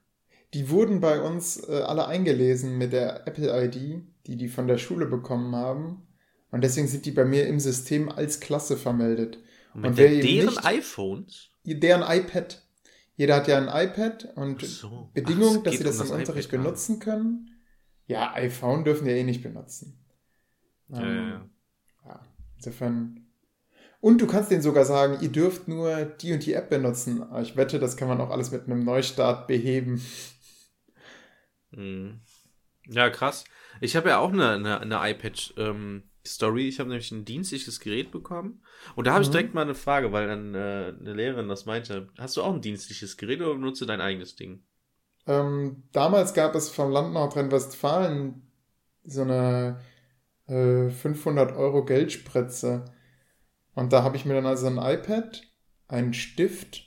Die 0.54 0.70
wurden 0.70 1.00
bei 1.00 1.22
uns 1.22 1.68
äh, 1.68 1.82
alle 1.82 2.08
eingelesen 2.08 2.78
mit 2.78 2.94
der 2.94 3.28
Apple-ID, 3.28 4.04
die 4.28 4.38
die 4.38 4.48
von 4.48 4.68
der 4.68 4.78
Schule 4.78 5.06
bekommen 5.06 5.56
haben. 5.56 6.08
Und 6.52 6.64
deswegen 6.64 6.88
sind 6.88 7.06
die 7.06 7.12
bei 7.12 7.26
mir 7.26 7.46
im 7.48 7.60
System 7.60 8.10
als 8.10 8.40
Klasse 8.40 8.78
vermeldet. 8.78 9.38
Und, 9.74 9.86
und 9.86 9.98
der, 9.98 10.10
deren 10.10 10.48
nicht, 10.48 10.66
iPhones? 10.66 11.50
Deren 11.64 12.02
iPad. 12.02 12.64
Jeder 13.16 13.36
hat 13.36 13.48
ja 13.48 13.58
ein 13.58 13.68
iPad 13.68 14.30
und 14.36 14.66
so. 14.66 15.10
Bedingung, 15.14 15.58
Ach, 15.60 15.64
dass 15.64 15.78
sie 15.78 15.84
das 15.84 15.98
um 15.98 16.06
im 16.06 16.10
das 16.10 16.20
Unterricht 16.20 16.50
iPad 16.50 16.64
benutzen 16.64 17.00
können. 17.00 17.49
Ja, 18.10 18.34
iPhone 18.34 18.84
dürfen 18.84 19.08
ja 19.08 19.14
eh 19.14 19.24
nicht 19.24 19.44
benutzen. 19.44 20.04
Ja, 20.88 21.02
ähm, 21.02 21.16
ja, 21.16 21.30
ja. 21.30 21.50
ja, 22.08 22.22
insofern. 22.56 23.28
Und 24.02 24.20
du 24.20 24.26
kannst 24.26 24.50
denen 24.50 24.64
sogar 24.64 24.84
sagen, 24.84 25.20
ihr 25.22 25.30
dürft 25.30 25.68
nur 25.68 26.06
die 26.06 26.34
und 26.34 26.44
die 26.44 26.54
App 26.54 26.72
benutzen. 26.72 27.22
Aber 27.22 27.42
ich 27.42 27.56
wette, 27.56 27.78
das 27.78 27.98
kann 27.98 28.08
man 28.08 28.20
auch 28.20 28.32
alles 28.32 28.50
mit 28.50 28.64
einem 28.64 28.84
Neustart 28.84 29.48
beheben. 29.48 30.02
Mhm. 31.70 32.22
Ja, 32.88 33.12
krass. 33.12 33.44
Ich 33.80 33.96
habe 33.96 34.10
ja 34.10 34.18
auch 34.18 34.34
eine, 34.34 34.54
eine, 34.54 34.80
eine 34.80 35.12
iPad-Story. 35.12 36.62
Ähm, 36.64 36.68
ich 36.68 36.80
habe 36.80 36.90
nämlich 36.90 37.12
ein 37.12 37.26
dienstliches 37.26 37.80
Gerät 37.80 38.10
bekommen. 38.10 38.64
Und 38.96 39.06
da 39.06 39.14
habe 39.14 39.22
ich 39.22 39.28
mhm. 39.28 39.34
direkt 39.34 39.54
mal 39.54 39.62
eine 39.62 39.76
Frage, 39.76 40.12
weil 40.12 40.28
dann 40.28 40.56
äh, 40.56 40.96
eine 41.00 41.14
Lehrerin 41.14 41.48
das 41.48 41.68
meinte. 41.68 42.10
Hast 42.18 42.38
du 42.38 42.42
auch 42.42 42.56
ein 42.56 42.62
dienstliches 42.62 43.18
Gerät 43.18 43.40
oder 43.42 43.54
benutzt 43.54 43.82
du 43.82 43.86
dein 43.86 44.02
eigenes 44.02 44.36
Ding? 44.36 44.64
Ähm, 45.30 45.84
damals 45.92 46.34
gab 46.34 46.56
es 46.56 46.70
vom 46.70 46.90
Land 46.90 47.14
Nordrhein-Westfalen 47.14 48.42
so 49.04 49.22
eine 49.22 49.80
äh, 50.48 50.90
500 50.90 51.56
Euro 51.56 51.86
Geldspritze. 51.86 52.86
Und 53.76 53.94
da 53.94 54.02
habe 54.02 54.18
ich 54.18 54.26
mir 54.26 54.34
dann 54.34 54.48
also 54.48 54.66
ein 54.66 54.80
iPad, 54.80 55.44
einen 55.88 56.16
Stift 56.16 56.82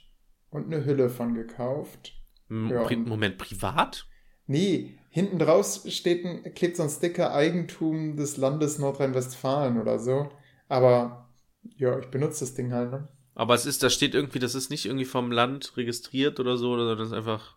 und 0.50 0.66
eine 0.66 0.84
Hülle 0.84 1.08
von 1.08 1.34
gekauft. 1.34 2.14
Ja, 2.50 2.84
Moment, 2.96 3.38
privat? 3.38 4.06
Nee, 4.48 4.98
hinten 5.08 5.38
draus 5.38 5.84
steht 5.88 6.24
ein, 6.24 6.52
klebt 6.54 6.76
so 6.76 6.82
ein 6.82 6.90
Sticker 6.90 7.32
Eigentum 7.32 8.16
des 8.16 8.38
Landes 8.38 8.80
Nordrhein-Westfalen 8.80 9.80
oder 9.80 10.00
so. 10.00 10.30
Aber 10.68 11.30
ja, 11.76 11.96
ich 12.00 12.06
benutze 12.06 12.40
das 12.40 12.54
Ding 12.54 12.72
halt, 12.72 12.90
ne? 12.90 13.08
Aber 13.36 13.54
es 13.54 13.66
ist, 13.66 13.84
da 13.84 13.88
steht 13.88 14.16
irgendwie, 14.16 14.40
das 14.40 14.56
ist 14.56 14.68
nicht 14.68 14.84
irgendwie 14.84 15.04
vom 15.04 15.30
Land 15.30 15.76
registriert 15.76 16.40
oder 16.40 16.56
so, 16.56 16.72
oder 16.72 16.96
das 16.96 17.08
ist 17.08 17.14
einfach. 17.14 17.56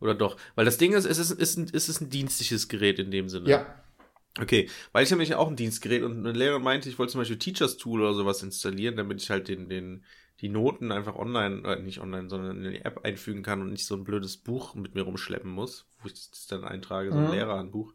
Oder 0.00 0.14
doch? 0.14 0.36
Weil 0.54 0.64
das 0.64 0.78
Ding 0.78 0.92
ist, 0.92 1.04
es 1.04 1.18
ist, 1.18 1.30
ist, 1.30 1.56
ein, 1.56 1.70
es 1.72 1.88
ist 1.88 2.00
ein 2.00 2.10
dienstliches 2.10 2.68
Gerät 2.68 2.98
in 2.98 3.10
dem 3.10 3.28
Sinne. 3.28 3.48
Ja. 3.48 3.82
Okay, 4.38 4.68
weil 4.92 5.02
ich 5.02 5.10
habe 5.10 5.18
nämlich 5.18 5.34
auch 5.34 5.48
ein 5.48 5.56
Dienstgerät 5.56 6.02
und 6.02 6.18
eine 6.18 6.36
Lehrerin 6.36 6.62
meinte, 6.62 6.90
ich 6.90 6.98
wollte 6.98 7.12
zum 7.12 7.22
Beispiel 7.22 7.38
Teachers 7.38 7.78
Tool 7.78 8.02
oder 8.02 8.12
sowas 8.12 8.42
installieren, 8.42 8.96
damit 8.96 9.22
ich 9.22 9.30
halt 9.30 9.48
den, 9.48 9.70
den, 9.70 10.04
die 10.40 10.50
Noten 10.50 10.92
einfach 10.92 11.16
online, 11.16 11.66
äh, 11.66 11.80
nicht 11.80 12.00
online, 12.00 12.28
sondern 12.28 12.62
in 12.62 12.72
die 12.72 12.84
App 12.84 13.02
einfügen 13.04 13.42
kann 13.42 13.62
und 13.62 13.70
nicht 13.70 13.86
so 13.86 13.94
ein 13.94 14.04
blödes 14.04 14.36
Buch 14.36 14.74
mit 14.74 14.94
mir 14.94 15.02
rumschleppen 15.02 15.50
muss, 15.50 15.86
wo 16.02 16.08
ich 16.08 16.12
das 16.12 16.46
dann 16.48 16.64
eintrage, 16.64 17.12
so 17.12 17.18
ein 17.18 17.28
mhm. 17.28 17.32
Lehrerhandbuch. 17.32 17.94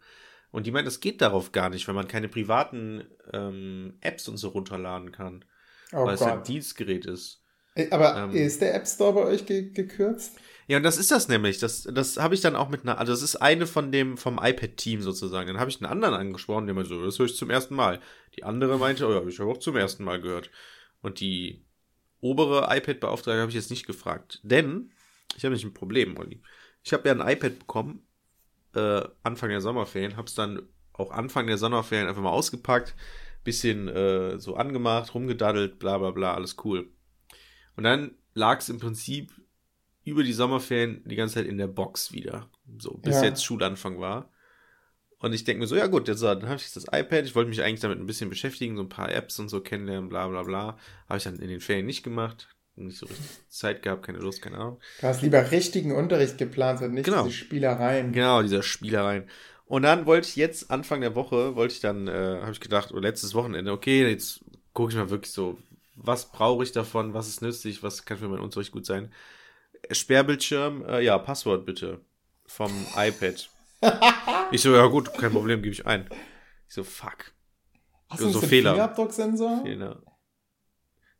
Und 0.49 0.65
die 0.65 0.71
meint, 0.71 0.87
das 0.87 0.99
geht 0.99 1.21
darauf 1.21 1.51
gar 1.51 1.69
nicht, 1.69 1.87
wenn 1.87 1.95
man 1.95 2.07
keine 2.07 2.27
privaten 2.27 3.05
ähm, 3.31 3.93
Apps 4.01 4.27
und 4.27 4.37
so 4.37 4.49
runterladen 4.49 5.11
kann. 5.11 5.45
Oh 5.93 6.05
weil 6.05 6.17
Gott. 6.17 6.27
es 6.27 6.33
ein 6.33 6.43
Dienstgerät 6.43 7.05
ist. 7.05 7.43
Äh, 7.75 7.89
aber 7.91 8.17
ähm, 8.17 8.31
ist 8.31 8.61
der 8.61 8.73
App 8.75 8.87
Store 8.87 9.13
bei 9.13 9.23
euch 9.25 9.45
ge 9.45 9.69
gekürzt? 9.71 10.39
Ja, 10.67 10.77
und 10.77 10.83
das 10.83 10.97
ist 10.97 11.11
das 11.11 11.27
nämlich. 11.27 11.59
Das, 11.59 11.83
das 11.83 12.17
habe 12.17 12.35
ich 12.35 12.41
dann 12.41 12.55
auch 12.55 12.69
mit 12.69 12.83
einer, 12.83 12.97
also 12.97 13.11
das 13.11 13.21
ist 13.21 13.35
eine 13.37 13.67
von 13.67 13.91
dem, 13.91 14.17
vom 14.17 14.39
iPad-Team 14.41 15.01
sozusagen. 15.01 15.47
Dann 15.47 15.59
habe 15.59 15.69
ich 15.69 15.81
einen 15.81 15.91
anderen 15.91 16.13
angesprochen, 16.13 16.65
der 16.65 16.75
meinte 16.75 16.89
so, 16.89 17.03
das 17.03 17.19
höre 17.19 17.25
ich 17.25 17.35
zum 17.35 17.49
ersten 17.49 17.75
Mal. 17.75 17.99
Die 18.35 18.43
andere 18.43 18.77
meinte, 18.77 19.07
oh 19.07 19.11
ja, 19.11 19.25
ich 19.27 19.39
habe 19.39 19.51
auch 19.51 19.57
zum 19.57 19.75
ersten 19.75 20.03
Mal 20.03 20.21
gehört. 20.21 20.49
Und 21.01 21.19
die 21.19 21.65
obere 22.21 22.75
iPad-Beauftragte 22.75 23.39
habe 23.39 23.49
ich 23.49 23.55
jetzt 23.55 23.71
nicht 23.71 23.87
gefragt. 23.87 24.39
Denn 24.43 24.91
ich 25.35 25.43
habe 25.43 25.53
nicht 25.53 25.65
ein 25.65 25.73
Problem, 25.73 26.17
Olli. 26.17 26.41
Ich 26.83 26.93
habe 26.93 27.07
ja 27.07 27.15
ein 27.15 27.27
iPad 27.27 27.59
bekommen, 27.59 28.05
äh, 28.75 29.01
Anfang 29.23 29.49
der 29.49 29.61
Sommerferien, 29.61 30.17
habe 30.17 30.27
es 30.27 30.35
dann 30.35 30.61
auch 30.93 31.11
Anfang 31.11 31.47
der 31.47 31.57
Sommerferien 31.57 32.07
einfach 32.07 32.21
mal 32.21 32.29
ausgepackt, 32.29 32.95
bisschen 33.43 33.87
äh, 33.87 34.39
so 34.39 34.55
angemacht, 34.55 35.13
rumgedaddelt, 35.13 35.79
bla 35.79 35.97
bla 35.97 36.11
bla, 36.11 36.33
alles 36.33 36.57
cool. 36.63 36.89
Und 37.75 37.83
dann 37.83 38.11
lag 38.33 38.59
es 38.59 38.69
im 38.69 38.79
Prinzip 38.79 39.31
über 40.03 40.23
die 40.23 40.33
Sommerferien 40.33 41.01
die 41.05 41.15
ganze 41.15 41.35
Zeit 41.35 41.45
in 41.45 41.57
der 41.57 41.67
Box 41.67 42.11
wieder. 42.11 42.49
So, 42.77 42.97
bis 42.97 43.15
ja. 43.15 43.25
jetzt 43.25 43.43
Schulanfang 43.43 43.99
war. 43.99 44.31
Und 45.19 45.33
ich 45.33 45.43
denke 45.43 45.61
mir 45.61 45.67
so, 45.67 45.75
ja 45.75 45.85
gut, 45.85 46.07
jetzt, 46.07 46.23
dann 46.23 46.47
habe 46.47 46.55
ich 46.55 46.73
das 46.73 46.85
iPad, 46.85 47.25
ich 47.25 47.35
wollte 47.35 47.49
mich 47.49 47.61
eigentlich 47.61 47.81
damit 47.81 47.99
ein 47.99 48.07
bisschen 48.07 48.29
beschäftigen, 48.29 48.75
so 48.75 48.81
ein 48.81 48.89
paar 48.89 49.11
Apps 49.11 49.37
und 49.37 49.49
so 49.49 49.61
kennenlernen, 49.61 50.09
bla 50.09 50.27
bla 50.27 50.41
bla. 50.41 50.77
Habe 51.07 51.17
ich 51.17 51.23
dann 51.23 51.37
in 51.37 51.49
den 51.49 51.59
Ferien 51.59 51.85
nicht 51.85 52.03
gemacht. 52.03 52.47
Nicht 52.75 52.97
so 52.97 53.05
richtig 53.05 53.27
Zeit 53.49 53.83
gehabt, 53.83 54.03
keine 54.05 54.17
Lust, 54.17 54.41
keine 54.41 54.57
Ahnung. 54.57 54.79
Du 54.99 55.07
hast 55.07 55.21
lieber 55.21 55.51
richtigen 55.51 55.91
Unterricht 55.91 56.37
geplant 56.37 56.81
und 56.81 56.93
nicht 56.93 57.05
genau. 57.05 57.25
diese 57.25 57.35
Spielereien. 57.35 58.13
Genau, 58.13 58.41
diese 58.41 58.63
Spielereien. 58.63 59.25
Und 59.65 59.83
dann 59.83 60.05
wollte 60.05 60.27
ich 60.27 60.35
jetzt, 60.35 60.71
Anfang 60.71 61.01
der 61.01 61.15
Woche, 61.15 61.55
wollte 61.55 61.75
ich 61.75 61.81
dann, 61.81 62.07
äh, 62.07 62.39
habe 62.41 62.51
ich 62.51 62.59
gedacht, 62.59 62.91
oder 62.91 63.01
letztes 63.01 63.35
Wochenende, 63.35 63.71
okay, 63.71 64.09
jetzt 64.09 64.43
gucke 64.73 64.91
ich 64.91 64.97
mal 64.97 65.09
wirklich 65.09 65.31
so, 65.31 65.57
was 65.95 66.31
brauche 66.31 66.63
ich 66.63 66.71
davon, 66.71 67.13
was 67.13 67.27
ist 67.27 67.41
nützlich, 67.41 67.83
was 67.83 68.05
kann 68.05 68.17
für 68.17 68.27
meinen 68.27 68.41
Unterricht 68.41 68.71
gut 68.71 68.85
sein. 68.85 69.11
Sperrbildschirm, 69.89 70.85
äh, 70.85 71.01
ja, 71.01 71.17
Passwort 71.17 71.65
bitte. 71.65 72.01
Vom 72.45 72.71
iPad. 72.95 73.49
ich 74.51 74.61
so, 74.61 74.75
ja 74.75 74.85
gut, 74.87 75.13
kein 75.13 75.31
Problem, 75.31 75.61
gebe 75.61 75.73
ich 75.73 75.85
ein. 75.85 76.07
Ich 76.67 76.75
so, 76.75 76.83
fuck. 76.83 77.33
Hast 78.09 78.21
du 78.21 78.29
So 78.29 78.41
Fehler. 78.41 78.71
Fingerabdrucksensor? 78.71 79.61
Fehler. 79.63 80.01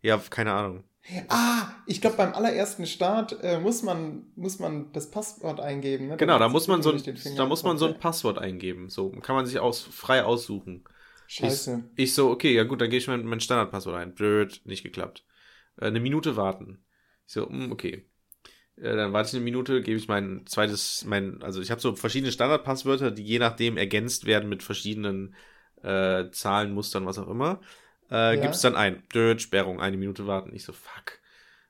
Ja, 0.01 0.21
keine 0.29 0.53
Ahnung. 0.53 0.83
Ah, 1.29 1.71
ich 1.87 1.99
glaube, 1.99 2.17
beim 2.17 2.33
allerersten 2.33 2.85
Start 2.85 3.37
äh, 3.41 3.59
muss, 3.59 3.81
man, 3.81 4.31
muss 4.35 4.59
man 4.59 4.91
das 4.91 5.09
Passwort 5.09 5.59
eingeben. 5.59 6.09
Ne? 6.09 6.17
Genau, 6.17 6.37
da 6.37 6.47
muss 6.47 6.67
man 6.67 6.83
so 6.83 6.91
ein, 6.91 7.01
da 7.35 7.45
muss 7.45 7.63
man 7.63 7.77
so 7.77 7.87
ein 7.87 7.97
Passwort 7.97 8.37
eingeben. 8.37 8.89
So, 8.89 9.09
kann 9.09 9.35
man 9.35 9.45
sich 9.45 9.59
aus, 9.59 9.81
frei 9.81 10.23
aussuchen. 10.23 10.83
Scheiße. 11.27 11.89
Ich, 11.95 12.03
ich 12.03 12.13
so, 12.13 12.29
okay, 12.29 12.53
ja 12.53 12.65
gut, 12.65 12.81
dann 12.81 12.89
gehe 12.89 12.99
ich 12.99 13.07
mein, 13.07 13.25
mein 13.25 13.39
Standardpasswort 13.39 13.95
ein. 13.95 14.13
Blöd, 14.13 14.61
nicht 14.65 14.83
geklappt. 14.83 15.25
Äh, 15.77 15.85
eine 15.87 15.99
Minute 15.99 16.35
warten. 16.35 16.83
Ich 17.25 17.33
so, 17.33 17.49
hm, 17.49 17.71
okay. 17.71 18.10
Äh, 18.81 18.95
dann 18.95 19.13
warte 19.13 19.29
ich 19.29 19.35
eine 19.35 19.43
Minute, 19.43 19.81
gebe 19.81 19.97
ich 19.97 20.07
mein 20.07 20.45
zweites, 20.47 21.05
mein, 21.05 21.41
also 21.43 21.61
ich 21.61 21.71
habe 21.71 21.81
so 21.81 21.95
verschiedene 21.95 22.31
Standardpasswörter, 22.31 23.11
die 23.11 23.23
je 23.23 23.39
nachdem 23.39 23.77
ergänzt 23.77 24.25
werden 24.25 24.49
mit 24.49 24.63
verschiedenen 24.63 25.35
äh, 25.83 26.29
Zahlen, 26.31 26.73
Mustern, 26.73 27.05
was 27.05 27.19
auch 27.19 27.29
immer. 27.29 27.61
Äh, 28.09 28.37
Ja. 28.37 28.41
Gib's 28.41 28.61
dann 28.61 28.75
ein. 28.75 29.03
Blöd, 29.09 29.41
Sperrung, 29.41 29.79
eine 29.81 29.97
Minute 29.97 30.27
warten. 30.27 30.53
Ich 30.55 30.63
so, 30.65 30.73
fuck. 30.73 31.19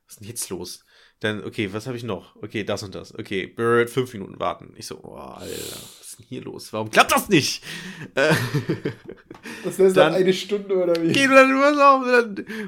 Was 0.05 0.13
ist 0.15 0.19
denn 0.21 0.27
jetzt 0.29 0.49
los? 0.49 0.85
Dann, 1.19 1.43
okay, 1.43 1.71
was 1.73 1.87
habe 1.87 1.97
ich 1.97 2.03
noch? 2.03 2.35
Okay, 2.37 2.63
das 2.63 2.83
und 2.83 2.95
das. 2.95 3.13
Okay, 3.17 3.47
Bird, 3.47 3.89
fünf 3.89 4.13
Minuten 4.13 4.39
warten. 4.39 4.73
Ich 4.77 4.87
so, 4.87 4.99
oh, 5.03 5.15
Alter, 5.17 5.77
denn 6.21 6.27
hier 6.27 6.43
los? 6.43 6.71
Warum 6.73 6.89
klappt 6.91 7.11
das 7.11 7.29
nicht? 7.29 7.63
Äh, 8.15 8.33
Das 9.63 9.79
wäre 9.79 9.91
Dann- 9.91 10.13
eine 10.13 10.33
Stunde 10.33 10.75
oder 10.75 10.93
wie? 11.01 11.09
Okay, 11.09 11.27
dann 11.27 11.59
pass 11.59 11.77
auf. 11.79 12.03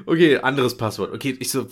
Okay, 0.06 0.38
anderes 0.38 0.76
Passwort. 0.76 1.12
Okay, 1.12 1.36
ich 1.38 1.50
so, 1.50 1.68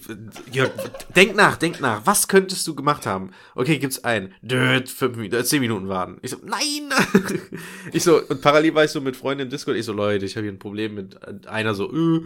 Jörg, 0.53 0.71
denk 1.17 1.35
nach, 1.35 1.57
denk 1.57 1.81
nach. 1.81 2.07
Was 2.07 2.29
könntest 2.29 2.67
du 2.69 2.75
gemacht 2.77 3.05
haben? 3.05 3.31
Okay, 3.57 3.79
gibt's 3.79 4.05
ein. 4.05 4.33
Död, 4.43 4.89
fünf 4.89 5.17
Minuten, 5.17 5.35
äh, 5.35 5.45
zehn 5.45 5.61
Minuten 5.61 5.89
warten. 5.89 6.19
Ich 6.23 6.31
so, 6.31 6.37
nein! 6.45 6.93
ich 7.93 8.05
so, 8.05 8.23
und 8.23 8.41
parallel 8.43 8.75
war 8.77 8.85
ich 8.85 8.91
so 8.93 9.01
mit 9.01 9.17
Freunden 9.17 9.43
im 9.45 9.51
Discord. 9.51 9.77
Ich 9.77 9.87
so, 9.87 9.93
Leute, 9.93 10.25
ich 10.25 10.37
habe 10.37 10.45
hier 10.45 10.53
ein 10.53 10.59
Problem 10.61 10.95
mit 10.95 11.17
äh, 11.17 11.49
einer 11.49 11.75
so, 11.75 11.93
äh, 11.93 12.21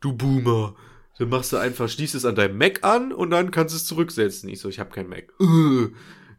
du 0.00 0.12
Boomer. 0.12 0.76
Dann 1.18 1.28
machst 1.30 1.52
du 1.52 1.56
einfach, 1.56 1.88
schließt 1.88 2.14
es 2.14 2.24
an 2.24 2.34
deinem 2.36 2.56
Mac 2.56 2.84
an 2.84 3.12
und 3.12 3.30
dann 3.30 3.50
kannst 3.50 3.74
du 3.74 3.76
es 3.76 3.84
zurücksetzen. 3.86 4.48
Ich 4.48 4.60
so, 4.60 4.68
ich 4.68 4.78
habe 4.78 4.90
kein 4.90 5.08
Mac. 5.08 5.24
Äh, 5.40 5.88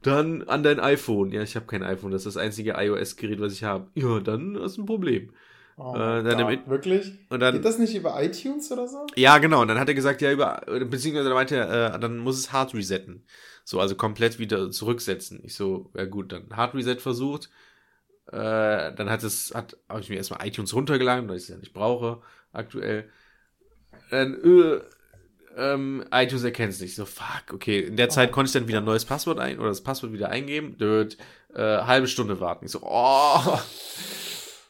dann 0.04 0.44
an 0.44 0.64
dein 0.64 0.80
iPhone. 0.80 1.32
Ja, 1.32 1.42
ich 1.42 1.56
habe 1.56 1.66
kein 1.68 1.84
iPhone. 1.84 2.12
Das 2.12 2.26
ist 2.26 2.36
das 2.36 2.42
einzige 2.42 2.74
iOS-Gerät, 2.78 3.40
was 3.40 3.54
ich 3.54 3.64
habe. 3.64 3.90
Ja, 3.96 4.20
dann 4.20 4.56
ist 4.56 4.78
ein 4.78 4.86
Problem. 4.86 5.34
Oh 5.78 5.94
Äh, 5.96 6.24
dann 6.24 6.40
im- 6.50 6.70
wirklich? 6.70 7.12
Und 7.30 7.40
dann, 7.40 7.56
Geht 7.56 7.66
das 7.66 7.80
nicht 7.80 7.96
über 7.96 8.22
iTunes 8.22 8.72
oder 8.72 8.88
so? 8.88 9.06
ja, 9.16 9.38
genau. 9.38 9.62
Und 9.62 9.68
dann 9.68 9.80
hat 9.80 9.88
er 9.88 9.94
gesagt, 9.96 10.22
ja, 10.22 10.32
über, 10.32 10.62
beziehungsweise 10.90 11.30
er 11.30 11.34
meinte, 11.36 11.56
er, 11.56 11.96
äh, 11.96 12.00
dann 12.00 12.18
muss 12.18 12.38
es 12.38 12.52
hard 12.52 12.74
resetten. 12.74 13.26
So, 13.64 13.80
also 13.80 13.96
komplett 13.96 14.38
wieder 14.40 14.70
zurücksetzen. 14.72 15.42
Ich 15.44 15.56
so, 15.56 15.90
ja 15.96 16.06
gut, 16.06 16.32
dann 16.32 16.56
hard 16.56 16.76
reset 16.76 16.98
versucht. 17.00 17.50
Äh, 18.28 18.94
dann 18.94 19.10
hat 19.10 19.24
es, 19.24 19.54
hat, 19.54 19.78
habe 19.90 20.02
ich 20.02 20.10
mir 20.10 20.16
erstmal 20.18 20.46
iTunes 20.48 20.74
runtergeladen, 20.74 21.28
weil 21.30 21.38
ich 21.38 21.44
es 21.44 21.50
ja 21.50 21.58
nicht 21.58 21.74
brauche, 21.74 22.22
aktuell. 22.54 23.10
Dann, 24.10 24.34
äh, 24.36 24.82
ähm, 25.58 26.06
iTunes 26.12 26.44
erkennt 26.44 26.74
es 26.74 26.82
nicht. 26.82 26.96
So, 26.96 27.06
fuck, 27.06 27.54
okay. 27.54 27.80
In 27.80 27.98
der 27.98 28.10
Zeit 28.10 28.32
konnte 28.32 28.50
ich 28.50 28.54
dann 28.54 28.68
wieder 28.68 28.80
ein 28.80 28.86
neues 28.86 29.06
Passwort 29.06 29.40
ein, 29.40 29.60
oder 29.60 29.70
das 29.70 29.82
Passwort 29.82 30.14
wieder 30.14 30.30
eingeben. 30.30 30.78
Död, 30.78 31.18
äh, 31.54 31.62
halbe 31.62 32.08
Stunde 32.08 32.40
warten. 32.40 32.66
Ich 32.66 32.72
so, 32.72 32.82
oh. 32.84 33.60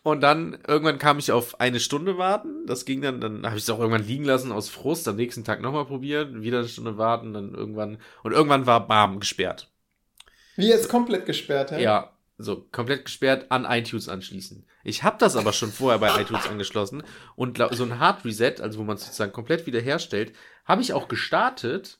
Und 0.03 0.21
dann 0.21 0.57
irgendwann 0.67 0.97
kam 0.97 1.19
ich 1.19 1.31
auf 1.31 1.59
eine 1.59 1.79
Stunde 1.79 2.17
warten. 2.17 2.65
Das 2.65 2.85
ging 2.85 3.01
dann, 3.01 3.21
dann 3.21 3.45
habe 3.45 3.57
ich 3.57 3.63
es 3.63 3.69
auch 3.69 3.79
irgendwann 3.79 4.05
liegen 4.05 4.25
lassen 4.25 4.51
aus 4.51 4.69
Frust. 4.69 5.07
Am 5.07 5.15
nächsten 5.15 5.43
Tag 5.43 5.61
nochmal 5.61 5.85
probiert, 5.85 6.41
wieder 6.41 6.59
eine 6.59 6.67
Stunde 6.67 6.97
warten, 6.97 7.33
dann 7.33 7.53
irgendwann. 7.53 7.99
Und 8.23 8.31
irgendwann 8.31 8.65
war 8.65 8.87
Bam 8.87 9.19
gesperrt. 9.19 9.69
Wie 10.55 10.67
jetzt 10.67 10.89
komplett 10.89 11.25
gesperrt, 11.25 11.71
ja? 11.71 11.79
Ja, 11.79 12.11
so 12.43 12.67
komplett 12.71 13.05
gesperrt 13.05 13.51
an 13.51 13.65
iTunes 13.65 14.09
anschließen. 14.09 14.65
Ich 14.83 15.03
habe 15.03 15.17
das 15.19 15.35
aber 15.35 15.53
schon 15.53 15.71
vorher 15.71 15.99
bei 15.99 16.21
iTunes 16.21 16.47
angeschlossen 16.47 17.03
und 17.35 17.61
so 17.71 17.83
ein 17.83 17.99
Hard 17.99 18.25
Reset, 18.25 18.55
also 18.61 18.79
wo 18.79 18.83
man 18.83 18.97
es 18.97 19.05
sozusagen 19.05 19.31
komplett 19.31 19.65
wiederherstellt, 19.65 20.33
habe 20.65 20.81
ich 20.81 20.93
auch 20.93 21.07
gestartet. 21.07 21.99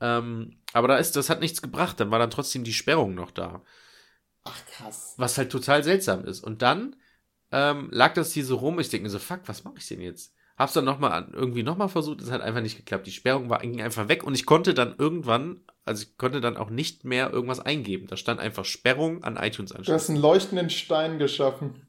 Ähm, 0.00 0.58
aber 0.72 0.88
da 0.88 0.96
ist, 0.98 1.16
das 1.16 1.30
hat 1.30 1.40
nichts 1.40 1.62
gebracht. 1.62 2.00
Dann 2.00 2.10
war 2.10 2.18
dann 2.18 2.30
trotzdem 2.30 2.64
die 2.64 2.74
Sperrung 2.74 3.14
noch 3.14 3.30
da. 3.30 3.62
Ach 4.44 4.66
krass. 4.66 5.14
Was 5.16 5.38
halt 5.38 5.50
total 5.50 5.82
seltsam 5.82 6.24
ist. 6.24 6.40
Und 6.40 6.62
dann 6.62 6.96
ähm, 7.50 7.88
lag 7.90 8.14
das 8.14 8.32
hier 8.32 8.44
so 8.44 8.56
rum. 8.56 8.78
Ich 8.78 8.90
denke 8.90 9.04
mir 9.04 9.10
so, 9.10 9.18
fuck, 9.18 9.40
was 9.46 9.64
mache 9.64 9.78
ich 9.78 9.88
denn 9.88 10.00
jetzt? 10.00 10.34
Hab's 10.56 10.72
dann 10.72 10.86
noch 10.86 10.98
mal 10.98 11.28
irgendwie 11.32 11.62
nochmal 11.62 11.88
versucht, 11.88 12.22
es 12.22 12.30
hat 12.30 12.40
einfach 12.40 12.62
nicht 12.62 12.76
geklappt. 12.76 13.06
Die 13.06 13.12
Sperrung 13.12 13.50
war 13.50 13.60
ging 13.60 13.82
einfach 13.82 14.08
weg 14.08 14.24
und 14.24 14.34
ich 14.34 14.46
konnte 14.46 14.72
dann 14.72 14.94
irgendwann, 14.96 15.60
also 15.84 16.02
ich 16.02 16.16
konnte 16.16 16.40
dann 16.40 16.56
auch 16.56 16.70
nicht 16.70 17.04
mehr 17.04 17.30
irgendwas 17.30 17.60
eingeben. 17.60 18.06
Da 18.06 18.16
stand 18.16 18.40
einfach 18.40 18.64
Sperrung 18.64 19.22
an 19.22 19.36
iTunes 19.36 19.72
Du 19.72 19.92
hast 19.92 20.08
einen 20.08 20.20
leuchtenden 20.20 20.70
Stein 20.70 21.18
geschaffen. 21.18 21.86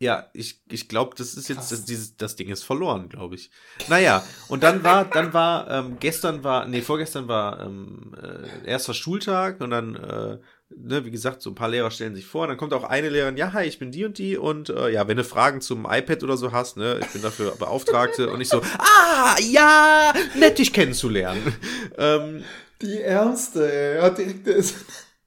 Ja, 0.00 0.28
ich, 0.34 0.60
ich 0.70 0.88
glaube, 0.88 1.14
das 1.16 1.34
ist 1.34 1.48
jetzt, 1.48 1.70
das, 1.72 1.84
dieses, 1.84 2.16
das 2.16 2.36
Ding 2.36 2.48
ist 2.50 2.64
verloren, 2.64 3.08
glaube 3.08 3.36
ich. 3.36 3.50
Naja, 3.88 4.22
und 4.48 4.62
dann 4.62 4.82
war, 4.84 5.04
dann 5.04 5.32
war, 5.32 5.70
ähm, 5.70 5.96
gestern 5.98 6.44
war, 6.44 6.66
nee, 6.66 6.82
vorgestern 6.82 7.28
war 7.28 7.60
ähm, 7.60 8.12
äh, 8.20 8.68
erster 8.68 8.92
Schultag 8.92 9.60
und 9.60 9.70
dann, 9.70 9.94
äh, 9.94 10.38
ne, 10.76 11.04
wie 11.04 11.10
gesagt, 11.10 11.42
so 11.42 11.50
ein 11.50 11.54
paar 11.54 11.68
Lehrer 11.68 11.90
stellen 11.90 12.14
sich 12.14 12.26
vor, 12.26 12.46
dann 12.46 12.56
kommt 12.56 12.72
auch 12.72 12.84
eine 12.84 13.08
Lehrerin, 13.08 13.36
ja, 13.36 13.52
hi, 13.52 13.64
ich 13.64 13.78
bin 13.78 13.90
die 13.90 14.04
und 14.04 14.18
die 14.18 14.36
und 14.36 14.68
äh, 14.68 14.90
ja, 14.90 15.06
wenn 15.08 15.16
du 15.16 15.24
Fragen 15.24 15.60
zum 15.60 15.86
iPad 15.88 16.22
oder 16.22 16.36
so 16.36 16.52
hast, 16.52 16.76
ne, 16.76 16.98
ich 17.00 17.08
bin 17.08 17.22
dafür 17.22 17.52
Beauftragte 17.58 18.30
und 18.30 18.40
ich 18.40 18.48
so, 18.48 18.60
ah, 18.78 19.36
ja, 19.40 20.12
nett 20.38 20.58
dich 20.58 20.72
kennenzulernen. 20.72 21.54
ähm, 21.98 22.44
Die 22.80 23.00
Ärmste, 23.00 23.72
ey. 23.72 24.00
Hat 24.00 24.18
direkt 24.18 24.46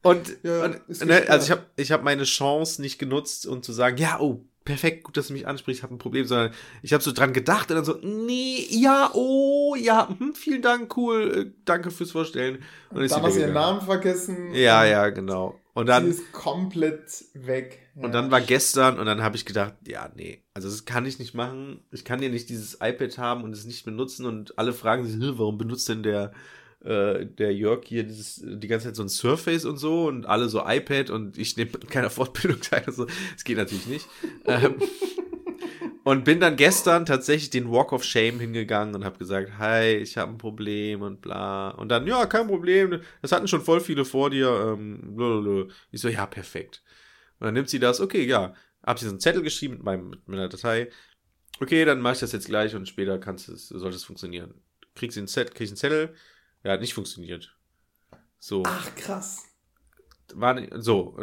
und, 0.03 0.37
Ja, 0.43 0.65
und 0.65 1.05
ne, 1.05 1.25
also 1.27 1.45
ich 1.45 1.51
habe 1.51 1.65
ich 1.75 1.91
hab 1.91 2.03
meine 2.03 2.23
Chance 2.23 2.81
nicht 2.81 2.99
genutzt, 2.99 3.45
um 3.45 3.63
zu 3.63 3.73
sagen, 3.73 3.97
ja, 3.97 4.19
oh, 4.19 4.45
perfekt, 4.67 5.03
gut, 5.05 5.15
dass 5.17 5.27
du 5.27 5.33
mich 5.33 5.47
ansprichst, 5.47 5.79
ich 5.79 5.83
habe 5.83 5.95
ein 5.95 5.97
Problem, 5.97 6.25
sondern 6.25 6.51
ich 6.83 6.91
habe 6.93 7.01
so 7.01 7.13
dran 7.13 7.31
gedacht 7.31 7.69
und 7.71 7.77
dann 7.77 7.85
so, 7.85 7.97
nee, 8.03 8.67
ja, 8.69 9.09
oh, 9.13 9.75
ja, 9.79 10.09
hm, 10.19 10.35
vielen 10.35 10.61
Dank, 10.61 10.95
cool, 10.97 11.33
äh, 11.47 11.51
danke 11.65 11.89
fürs 11.89 12.11
Vorstellen. 12.11 12.59
Und 12.91 13.01
ist 13.01 13.15
Dann 13.15 13.23
hast 13.23 13.35
du 13.35 13.39
ihren. 13.39 13.53
Namen 13.53 13.81
vergessen. 13.81 14.53
Ja, 14.53 14.81
Und 14.83 14.89
ja, 14.89 15.09
genau. 15.09 15.59
Und 15.73 15.85
Sie 15.85 15.91
dann, 15.91 16.09
ist 16.09 16.31
komplett 16.33 17.25
weg. 17.33 17.79
und 17.95 18.11
dann 18.13 18.29
war 18.29 18.41
gestern 18.41 18.99
und 18.99 19.05
dann 19.05 19.21
habe 19.23 19.35
ich 19.37 19.45
gedacht, 19.45 19.73
ja, 19.87 20.09
nee, 20.15 20.43
also 20.53 20.67
das 20.67 20.85
kann 20.85 21.05
ich 21.05 21.17
nicht 21.19 21.33
machen. 21.33 21.79
Ich 21.91 22.03
kann 22.03 22.21
ja 22.21 22.29
nicht 22.29 22.49
dieses 22.49 22.79
iPad 22.81 23.17
haben 23.17 23.43
und 23.43 23.53
es 23.53 23.63
nicht 23.65 23.85
benutzen 23.85 24.25
und 24.25 24.57
alle 24.57 24.73
fragen 24.73 25.05
sich, 25.05 25.15
"Hä, 25.15 25.33
warum 25.37 25.57
benutzt 25.57 25.87
denn 25.87 26.03
der 26.03 26.33
äh, 26.87 27.25
der 27.25 27.53
Jörg 27.53 27.83
hier 27.85 28.03
dieses, 28.03 28.41
die 28.43 28.67
ganze 28.67 28.87
Zeit 28.87 28.95
so 28.95 29.03
ein 29.03 29.09
Surface 29.09 29.65
und 29.65 29.77
so 29.77 30.07
und 30.07 30.25
alle 30.25 30.47
so 30.47 30.63
iPad 30.65 31.09
und 31.09 31.37
ich 31.37 31.57
nehme 31.57 31.71
an 31.81 31.87
keiner 31.87 32.09
Fortbildung 32.09 32.61
teil. 32.61 32.83
Also, 32.85 33.05
das 33.05 33.43
geht 33.43 33.57
natürlich 33.57 33.87
nicht. 33.87 34.07
ähm, 34.45 34.75
und 36.03 36.23
bin 36.23 36.39
dann 36.39 36.55
gestern 36.55 37.05
tatsächlich 37.05 37.49
den 37.49 37.69
Walk 37.69 37.91
of 37.91 38.05
Shame 38.05 38.39
hingegangen 38.39 38.95
und 38.95 39.03
habe 39.03 39.17
gesagt, 39.17 39.57
hi, 39.57 39.95
ich 39.95 40.15
habe 40.15 40.31
ein 40.31 40.37
Problem 40.37 41.01
und 41.01 41.19
bla. 41.19 41.71
Und 41.71 41.89
dann, 41.89 42.07
ja, 42.07 42.25
kein 42.27 42.47
Problem, 42.47 43.01
das 43.21 43.33
hatten 43.33 43.49
schon 43.49 43.61
voll 43.61 43.81
viele 43.81 44.05
vor 44.05 44.29
dir. 44.29 44.47
Ähm, 44.77 45.15
blablabla. 45.17 45.73
ich 45.91 45.99
so, 45.99 46.07
ja, 46.07 46.25
perfekt. 46.25 46.81
Und 47.39 47.45
dann 47.45 47.53
nimmt 47.53 47.69
sie 47.69 47.79
das, 47.79 47.99
okay, 47.99 48.25
ja. 48.25 48.53
Hab 48.83 48.99
sie 48.99 49.05
so 49.05 49.11
einen 49.11 49.19
Zettel 49.19 49.41
geschrieben 49.41 49.73
mit, 49.73 49.83
meinem, 49.83 50.09
mit 50.11 50.27
meiner 50.29 50.47
Datei. 50.47 50.89
Okay, 51.59 51.83
dann 51.83 51.99
mache 51.99 52.13
ich 52.13 52.19
das 52.21 52.31
jetzt 52.31 52.47
gleich 52.47 52.73
und 52.73 52.87
später 52.87 53.19
kannst 53.19 53.49
es, 53.49 53.67
sollte 53.67 53.97
es 53.97 54.05
funktionieren. 54.05 54.53
Krieg 54.95 55.11
sie 55.11 55.19
einen 55.19 55.27
Zettel, 55.27 55.53
krieg 55.53 55.65
ich 55.65 55.71
einen 55.71 55.77
Zettel. 55.77 56.13
Ja, 56.67 56.73
hat 56.73 56.81
nicht 56.81 56.93
funktioniert. 56.93 57.55
So 58.39 58.63
Ach, 58.65 58.93
krass. 58.95 59.45
war 60.33 60.53
nicht, 60.53 60.73
so. 60.79 61.17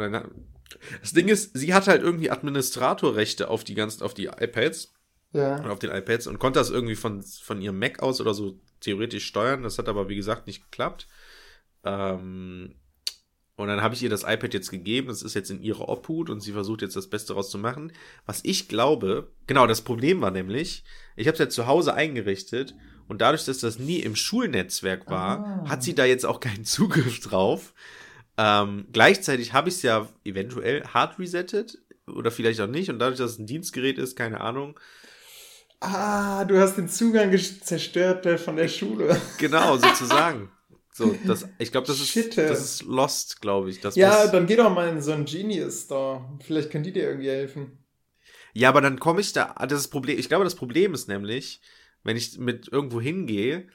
Das 1.01 1.13
Ding 1.13 1.27
ist, 1.27 1.55
sie 1.55 1.71
hat 1.75 1.87
halt 1.87 2.01
irgendwie 2.01 2.31
Administratorrechte 2.31 3.47
auf 3.47 3.63
die 3.63 3.75
ganzen, 3.75 4.01
auf 4.01 4.15
die 4.15 4.25
iPads 4.25 4.91
Ja. 5.33 5.57
und 5.57 5.69
auf 5.69 5.77
den 5.77 5.91
iPads 5.91 6.25
und 6.25 6.39
konnte 6.39 6.57
das 6.57 6.71
irgendwie 6.71 6.95
von, 6.95 7.21
von 7.21 7.61
ihrem 7.61 7.77
Mac 7.77 8.01
aus 8.01 8.19
oder 8.19 8.33
so 8.33 8.59
theoretisch 8.79 9.27
steuern. 9.27 9.61
Das 9.61 9.77
hat 9.77 9.87
aber, 9.87 10.09
wie 10.09 10.15
gesagt, 10.15 10.47
nicht 10.47 10.63
geklappt. 10.63 11.07
Ähm, 11.83 12.73
und 13.55 13.67
dann 13.67 13.83
habe 13.83 13.93
ich 13.93 14.01
ihr 14.01 14.09
das 14.09 14.23
iPad 14.23 14.55
jetzt 14.55 14.71
gegeben. 14.71 15.09
Das 15.09 15.21
ist 15.21 15.35
jetzt 15.35 15.51
in 15.51 15.61
ihrer 15.61 15.87
Obhut 15.87 16.31
und 16.31 16.41
sie 16.41 16.53
versucht 16.53 16.81
jetzt 16.81 16.95
das 16.95 17.07
Beste 17.11 17.33
rauszumachen. 17.33 17.93
Was 18.25 18.41
ich 18.43 18.67
glaube, 18.67 19.31
genau, 19.45 19.67
das 19.67 19.81
Problem 19.83 20.21
war 20.21 20.31
nämlich, 20.31 20.83
ich 21.15 21.27
habe 21.27 21.33
es 21.35 21.39
jetzt 21.39 21.53
zu 21.55 21.67
Hause 21.67 21.93
eingerichtet 21.93 22.73
und 23.07 23.21
dadurch, 23.21 23.45
dass 23.45 23.59
das 23.59 23.79
nie 23.79 23.99
im 23.99 24.15
Schulnetzwerk 24.15 25.09
war, 25.09 25.63
Ah. 25.65 25.69
hat 25.69 25.83
sie 25.83 25.95
da 25.95 26.05
jetzt 26.05 26.25
auch 26.25 26.39
keinen 26.39 26.65
Zugriff 26.65 27.19
drauf. 27.21 27.73
Ähm, 28.37 28.87
gleichzeitig 28.91 29.53
habe 29.53 29.69
ich 29.69 29.75
es 29.75 29.81
ja 29.81 30.09
eventuell 30.25 30.83
hard 30.87 31.17
resettet 31.19 31.77
oder 32.07 32.31
vielleicht 32.31 32.59
auch 32.61 32.67
nicht 32.67 32.89
und 32.89 32.99
dadurch, 32.99 33.17
dass 33.17 33.31
es 33.31 33.39
ein 33.39 33.47
Dienstgerät 33.47 33.97
ist, 33.97 34.15
keine 34.15 34.41
Ahnung. 34.41 34.77
Ah, 35.79 36.45
du 36.45 36.59
hast 36.59 36.77
den 36.77 36.87
Zugang 36.89 37.37
zerstört 37.37 38.25
der 38.25 38.37
von 38.39 38.55
der 38.55 38.67
Schule. 38.67 39.19
Genau, 39.37 39.77
sozusagen. 39.77 40.49
So, 40.93 41.13
das, 41.25 41.45
ich 41.59 41.71
glaube, 41.71 41.87
das 41.87 41.99
ist, 41.99 42.37
das 42.37 42.61
ist 42.63 42.83
Lost, 42.83 43.41
glaube 43.41 43.69
ich. 43.69 43.81
Das 43.81 43.95
Ja, 43.95 44.27
dann 44.27 44.47
geh 44.47 44.55
doch 44.55 44.73
mal 44.73 44.87
in 44.87 45.01
so 45.01 45.11
einen 45.11 45.25
Genius 45.25 45.83
Store. 45.83 46.23
Vielleicht 46.41 46.71
können 46.71 46.85
die 46.85 46.93
dir 46.93 47.03
irgendwie 47.03 47.29
helfen. 47.29 47.77
ja, 48.53 48.69
aber 48.69 48.79
dann 48.79 48.99
komme 48.99 49.19
ich 49.19 49.33
da, 49.33 49.53
ah, 49.57 49.67
das 49.67 49.81
ist 49.81 49.87
Problem, 49.89 50.17
ich 50.17 50.29
glaube, 50.29 50.45
das 50.45 50.55
Problem 50.55 50.93
ist 50.93 51.09
nämlich, 51.09 51.59
wenn 52.05 52.15
ich 52.15 52.37
mit 52.37 52.71
irgendwo 52.71 53.01
hingehe, 53.01 53.67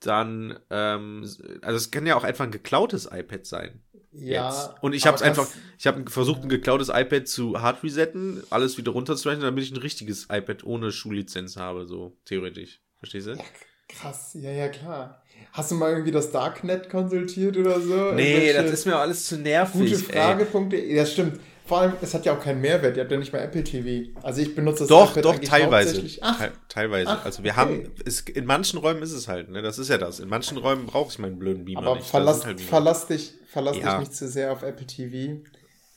dann, 0.00 0.58
ähm, 0.70 1.22
also 1.62 1.76
es 1.76 1.90
kann 1.90 2.06
ja 2.06 2.16
auch 2.16 2.24
einfach 2.24 2.44
ein 2.44 2.50
geklautes 2.50 3.08
iPad 3.10 3.46
sein. 3.46 3.80
Ja. 4.12 4.48
jetzt. 4.48 4.70
Und 4.80 4.94
ich 4.94 5.06
habe 5.06 5.16
es 5.16 5.22
einfach, 5.22 5.46
ich 5.78 5.86
habe 5.86 6.08
versucht, 6.10 6.42
ein 6.42 6.48
geklautes 6.48 6.88
iPad 6.88 7.26
zu 7.26 7.60
hard 7.60 7.82
resetten, 7.82 8.42
alles 8.50 8.78
wieder 8.78 8.92
runterzurechnen, 8.92 9.44
damit 9.44 9.64
ich 9.64 9.70
ein 9.70 9.76
richtiges 9.76 10.24
iPad 10.30 10.64
ohne 10.64 10.92
Schullizenz 10.92 11.56
habe, 11.56 11.86
so 11.86 12.16
theoretisch. 12.24 12.80
Verstehst 12.98 13.28
du? 13.28 13.32
Ja, 13.32 13.44
krass, 13.88 14.32
ja, 14.34 14.50
ja, 14.50 14.68
klar. 14.68 15.22
Hast 15.52 15.70
du 15.70 15.76
mal 15.76 15.92
irgendwie 15.92 16.10
das 16.10 16.32
Darknet 16.32 16.90
konsultiert 16.90 17.56
oder 17.56 17.80
so? 17.80 18.12
Nee, 18.12 18.52
das 18.52 18.70
ist 18.72 18.86
mir 18.86 18.96
alles 18.96 19.26
zu 19.26 19.38
nervig. 19.38 19.92
Gute. 19.92 19.98
Frage.de. 19.98 20.94
Ja, 20.94 21.06
stimmt. 21.06 21.38
Vor 21.68 21.80
allem, 21.82 21.92
es 22.00 22.14
hat 22.14 22.24
ja 22.24 22.34
auch 22.34 22.40
keinen 22.42 22.62
Mehrwert. 22.62 22.96
Ihr 22.96 23.02
habt 23.02 23.12
ja 23.12 23.18
nicht 23.18 23.32
mal 23.32 23.40
Apple 23.40 23.62
TV. 23.62 24.18
Also 24.22 24.40
ich 24.40 24.54
benutze 24.54 24.80
das 24.80 24.88
Doch, 24.88 25.10
iPad 25.12 25.24
doch, 25.26 25.38
teilweise. 25.38 26.02
Ach, 26.22 26.38
Te- 26.38 26.52
teilweise. 26.68 27.10
Ach, 27.10 27.24
also 27.26 27.44
wir 27.44 27.50
okay. 27.52 27.60
haben, 27.60 27.92
es, 28.06 28.20
in 28.22 28.46
manchen 28.46 28.78
Räumen 28.78 29.02
ist 29.02 29.12
es 29.12 29.28
halt, 29.28 29.50
ne? 29.50 29.60
Das 29.60 29.78
ist 29.78 29.88
ja 29.90 29.98
das. 29.98 30.18
In 30.18 30.30
manchen 30.30 30.56
Räumen 30.56 30.86
brauche 30.86 31.10
ich 31.10 31.18
meinen 31.18 31.38
blöden 31.38 31.66
Beamer 31.66 31.82
aber 31.82 31.96
nicht. 31.96 32.08
Verlass, 32.08 32.46
halt 32.46 32.60
verlass 32.62 33.06
dich, 33.06 33.34
verlass 33.48 33.76
Ja. 33.76 33.90
dich 33.98 34.08
nicht 34.08 34.14
zu 34.14 34.28
sehr 34.28 34.50
auf 34.50 34.62
Apple 34.62 34.86
TV. 34.86 35.42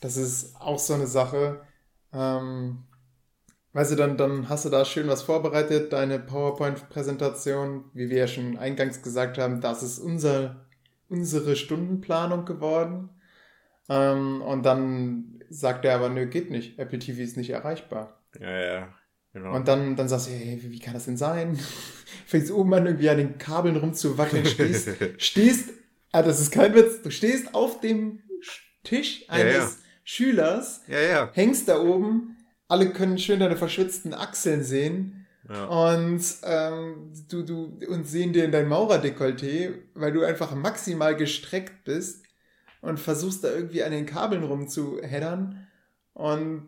Das 0.02 0.18
ist 0.18 0.56
auch 0.60 0.78
so 0.78 0.94
eine 0.94 1.08
Sache. 1.08 1.62
Ähm, 2.14 2.84
weißt 3.72 3.94
du, 3.94 3.96
dann, 3.96 4.18
dann 4.18 4.50
hast 4.50 4.66
du 4.66 4.70
da 4.70 4.84
schön 4.84 5.08
was 5.08 5.22
vorbereitet, 5.22 5.94
deine 5.94 6.20
PowerPoint-Präsentation, 6.20 7.86
wie 7.94 8.10
wir 8.10 8.18
ja 8.18 8.28
schon 8.28 8.58
eingangs 8.58 9.02
gesagt 9.02 9.38
haben, 9.38 9.62
das 9.62 9.84
ist 9.84 10.00
unser, 10.00 10.66
unsere 11.08 11.56
Stundenplanung 11.56 12.44
geworden. 12.44 13.10
Ähm, 13.92 14.42
und 14.42 14.64
dann 14.64 15.42
sagt 15.50 15.84
er 15.84 15.96
aber, 15.96 16.08
nö, 16.08 16.26
geht 16.28 16.50
nicht. 16.50 16.80
Apple 16.80 17.00
TV 17.00 17.22
ist 17.22 17.36
nicht 17.36 17.50
erreichbar. 17.50 18.24
Ja, 18.40 18.66
ja, 18.66 18.94
genau. 19.34 19.54
Und 19.54 19.68
dann, 19.68 19.98
dann 19.98 20.08
sagst 20.08 20.28
du, 20.28 20.32
hey, 20.32 20.60
wie, 20.64 20.80
kann 20.80 20.94
das 20.94 21.06
denn 21.06 21.18
sein? 21.18 21.60
Fängst 22.26 22.52
oben 22.52 22.74
an, 22.74 22.86
irgendwie 22.86 23.10
an 23.10 23.18
den 23.18 23.38
Kabeln 23.38 23.76
rumzuwackeln, 23.76 24.46
stehst, 24.46 24.90
stehst, 25.18 25.72
ah, 26.14 26.24
das 26.24 26.40
ist 26.40 26.52
kein 26.52 26.74
Witz, 26.74 27.02
du 27.02 27.12
stehst 27.12 27.54
auf 27.54 27.82
dem 27.82 28.24
Tisch 28.84 29.26
eines 29.28 29.54
Ja, 29.54 29.60
ja. 29.60 29.72
Schülers, 30.04 30.82
ja, 30.88 31.30
hängst 31.34 31.68
da 31.68 31.80
oben, 31.80 32.38
alle 32.68 32.90
können 32.90 33.20
schön 33.20 33.40
deine 33.40 33.56
verschwitzten 33.56 34.14
Achseln 34.14 34.64
sehen 34.64 35.28
und 35.70 36.24
ähm, 36.44 37.12
du, 37.30 37.44
du 37.44 37.78
und 37.88 38.08
sehen 38.08 38.32
dir 38.32 38.46
in 38.46 38.52
dein 38.52 38.70
Maurerdekolleté, 38.70 39.74
weil 39.94 40.14
du 40.14 40.24
einfach 40.24 40.56
maximal 40.56 41.16
gestreckt 41.16 41.84
bist 41.84 42.21
und 42.82 43.00
versuchst 43.00 43.44
da 43.44 43.52
irgendwie 43.52 43.84
an 43.84 43.92
den 43.92 44.06
Kabeln 44.06 44.44
rumzuheddern 44.44 45.68
und 46.14 46.68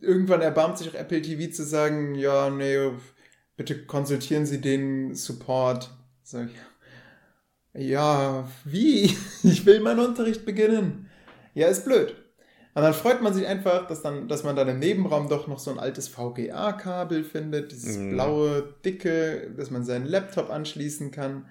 irgendwann 0.00 0.40
erbarmt 0.40 0.78
sich 0.78 0.88
auch 0.88 0.94
Apple 0.94 1.20
TV 1.22 1.52
zu 1.52 1.64
sagen, 1.64 2.14
ja, 2.14 2.50
nee, 2.50 2.90
bitte 3.56 3.84
konsultieren 3.86 4.46
Sie 4.46 4.60
den 4.60 5.14
Support. 5.14 5.90
So, 6.22 6.38
ja, 6.38 6.48
ja, 7.74 8.48
wie? 8.64 9.14
Ich 9.42 9.66
will 9.66 9.80
meinen 9.80 10.00
Unterricht 10.00 10.44
beginnen. 10.44 11.08
Ja, 11.54 11.68
ist 11.68 11.84
blöd. 11.84 12.14
Und 12.74 12.82
dann 12.82 12.94
freut 12.94 13.22
man 13.22 13.34
sich 13.34 13.46
einfach, 13.46 13.88
dass, 13.88 14.02
dann, 14.02 14.28
dass 14.28 14.44
man 14.44 14.54
dann 14.54 14.68
im 14.68 14.78
Nebenraum 14.78 15.28
doch 15.28 15.48
noch 15.48 15.58
so 15.58 15.72
ein 15.72 15.80
altes 15.80 16.06
VGA-Kabel 16.06 17.24
findet, 17.24 17.72
dieses 17.72 17.96
Mhm. 17.96 18.10
blaue, 18.10 18.74
dicke, 18.84 19.50
dass 19.56 19.70
man 19.70 19.84
seinen 19.84 20.06
Laptop 20.06 20.50
anschließen 20.50 21.10
kann 21.10 21.46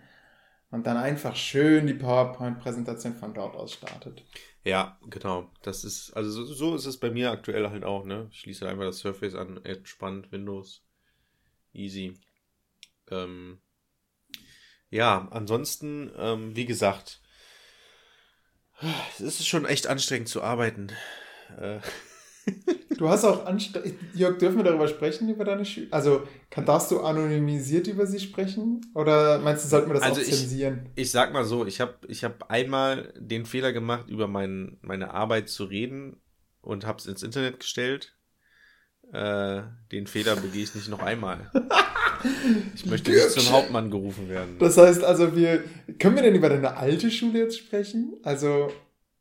und 0.72 0.86
dann 0.86 0.98
einfach 0.98 1.36
schön 1.36 1.88
die 1.88 1.94
PowerPoint-Präsentation 1.94 3.16
von 3.16 3.34
dort 3.34 3.56
aus 3.56 3.74
startet. 3.74 4.24
Ja, 4.64 5.00
genau. 5.10 5.50
Das 5.62 5.84
ist, 5.84 6.12
also 6.12 6.30
so, 6.30 6.54
so 6.54 6.76
ist 6.76 6.86
es 6.86 7.00
bei 7.00 7.10
mir 7.10 7.32
aktuell 7.32 7.70
halt 7.70 7.86
auch, 7.86 8.06
ne? 8.06 8.28
Ich 8.32 8.40
schließe 8.42 8.68
einfach 8.68 8.84
das 8.84 9.00
Surface 9.00 9.36
an, 9.36 9.64
entspannt, 9.64 10.32
Windows. 10.32 10.84
Easy. 11.74 12.20
Ähm, 13.10 13.62
ja, 14.90 15.28
ansonsten, 15.32 16.12
ähm, 16.18 16.56
wie 16.56 16.66
gesagt, 16.66 17.22
es 19.14 19.22
ist 19.22 19.48
schon 19.48 19.66
echt 19.66 19.88
anstrengend 19.88 20.30
zu 20.30 20.44
arbeiten. 20.44 20.92
Äh, 21.58 21.80
Du 22.98 23.08
hast 23.10 23.24
auch 23.26 23.46
Anstre 23.46 23.84
Jörg, 24.16 24.40
dürfen 24.40 24.58
wir 24.58 24.64
darüber 24.64 24.88
sprechen, 24.88 25.30
über 25.30 25.46
deine 25.46 25.66
Schüler? 25.66 25.88
Also, 25.92 26.24
kann, 26.50 26.66
darfst 26.66 26.90
du 26.90 27.02
anonymisiert 27.02 27.86
über 27.88 28.08
sie 28.08 28.20
sprechen? 28.20 28.82
Oder 28.96 29.38
meinst 29.40 29.66
du, 29.66 29.70
sollten 29.70 29.90
wir 29.90 29.94
das 29.96 30.04
Also 30.04 30.22
auch 30.22 30.26
ich- 30.26 30.30
zensieren? 30.34 30.90
ich 30.96 31.12
sag 31.12 31.32
mal 31.32 31.46
so, 31.46 31.66
ich 31.68 31.80
habe 31.80 31.94
ich 32.08 32.24
hab 32.24 32.50
einmal 32.50 33.14
den 33.20 33.46
Fehler 33.46 33.72
gemacht, 33.72 34.10
über 34.10 34.28
mein, 34.28 34.78
meine 34.82 35.14
Arbeit 35.14 35.50
zu 35.50 35.66
reden 35.66 36.18
und 36.62 36.88
hab's 36.88 37.06
ins 37.06 37.22
Internet 37.22 37.60
gestellt. 37.60 38.16
Äh, 39.14 39.62
den 39.92 40.08
Fehler 40.08 40.36
begehe 40.36 40.64
ich 40.64 40.74
nicht 40.76 40.90
noch 40.90 41.02
einmal. 41.04 41.52
Ich 42.76 42.86
möchte 42.88 43.12
nicht 43.12 43.30
zum 43.32 43.52
Hauptmann 43.52 43.90
gerufen 43.92 44.28
werden. 44.28 44.58
Das 44.60 44.76
heißt 44.78 45.04
also, 45.04 45.36
wir. 45.36 45.64
Können 46.00 46.16
wir 46.16 46.24
denn 46.24 46.36
über 46.36 46.50
deine 46.50 46.76
alte 46.78 47.12
Schule 47.12 47.40
jetzt 47.40 47.58
sprechen? 47.60 48.16
Also. 48.24 48.72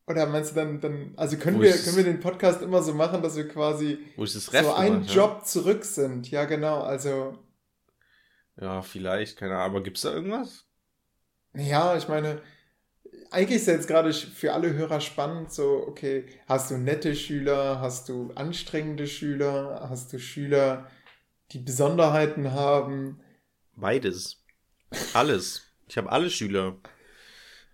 Oder 0.07 0.27
meinst 0.27 0.53
du 0.53 0.55
dann, 0.55 0.81
dann 0.81 1.15
also 1.17 1.37
können 1.37 1.59
Wo 1.59 1.63
wir, 1.63 1.73
können 1.73 1.97
wir 1.97 2.05
den 2.05 2.21
Podcast 2.21 2.63
immer 2.63 2.83
so 2.83 2.95
machen, 2.95 3.23
dass 3.23 3.37
wir 3.37 3.49
quasi 3.49 3.99
so 4.17 4.73
einen. 4.73 5.05
Job 5.05 5.45
zurück 5.47 5.85
sind? 5.85 6.31
Ja, 6.31 6.45
genau. 6.45 6.83
Also, 6.83 7.37
Ja, 8.61 8.83
vielleicht, 8.83 9.37
keine 9.37 9.57
Ahnung. 9.57 9.77
Aber 9.77 9.83
gibt's 9.83 10.03
da 10.03 10.13
irgendwas? 10.13 10.65
ja, 11.55 11.97
ich 11.97 12.07
meine, 12.07 12.43
eigentlich 13.31 13.61
ist 13.61 13.67
ja 13.67 13.75
jetzt 13.75 13.89
gerade 13.89 14.13
für 14.13 14.53
alle 14.53 14.75
Hörer 14.75 15.01
spannend, 15.01 15.53
so, 15.53 15.85
okay, 15.87 16.27
hast 16.47 16.71
du 16.71 16.79
nette 16.79 17.15
Schüler, 17.17 17.81
hast 17.81 18.09
du 18.09 18.31
anstrengende 18.35 19.07
Schüler, 19.07 19.87
hast 19.89 20.13
du 20.13 20.19
Schüler, 20.19 20.91
die 21.53 21.59
Besonderheiten 21.59 22.53
haben? 22.53 23.21
Beides. 23.75 24.43
Alles. 25.15 25.63
Ich 25.89 25.97
habe 25.97 26.11
alle 26.11 26.31
Schüler. 26.31 26.77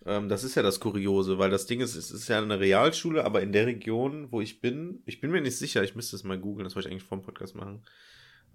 Ähm, 0.04 0.28
das 0.28 0.44
ist 0.44 0.54
ja 0.54 0.62
das 0.62 0.80
Kuriose, 0.80 1.38
weil 1.38 1.50
das 1.50 1.66
Ding 1.66 1.80
ist, 1.80 1.94
es 1.94 2.10
ist 2.10 2.28
ja 2.28 2.38
eine 2.38 2.60
Realschule, 2.60 3.24
aber 3.24 3.42
in 3.42 3.52
der 3.52 3.66
Region, 3.66 4.30
wo 4.32 4.40
ich 4.40 4.60
bin, 4.60 5.02
ich 5.06 5.20
bin 5.20 5.30
mir 5.30 5.40
nicht 5.40 5.56
sicher, 5.56 5.82
ich 5.82 5.94
müsste 5.94 6.16
es 6.16 6.24
mal 6.24 6.38
googeln, 6.38 6.64
das 6.64 6.74
wollte 6.74 6.88
ich 6.88 6.92
eigentlich 6.92 7.08
vor 7.08 7.18
dem 7.18 7.24
Podcast 7.24 7.54
machen. 7.54 7.84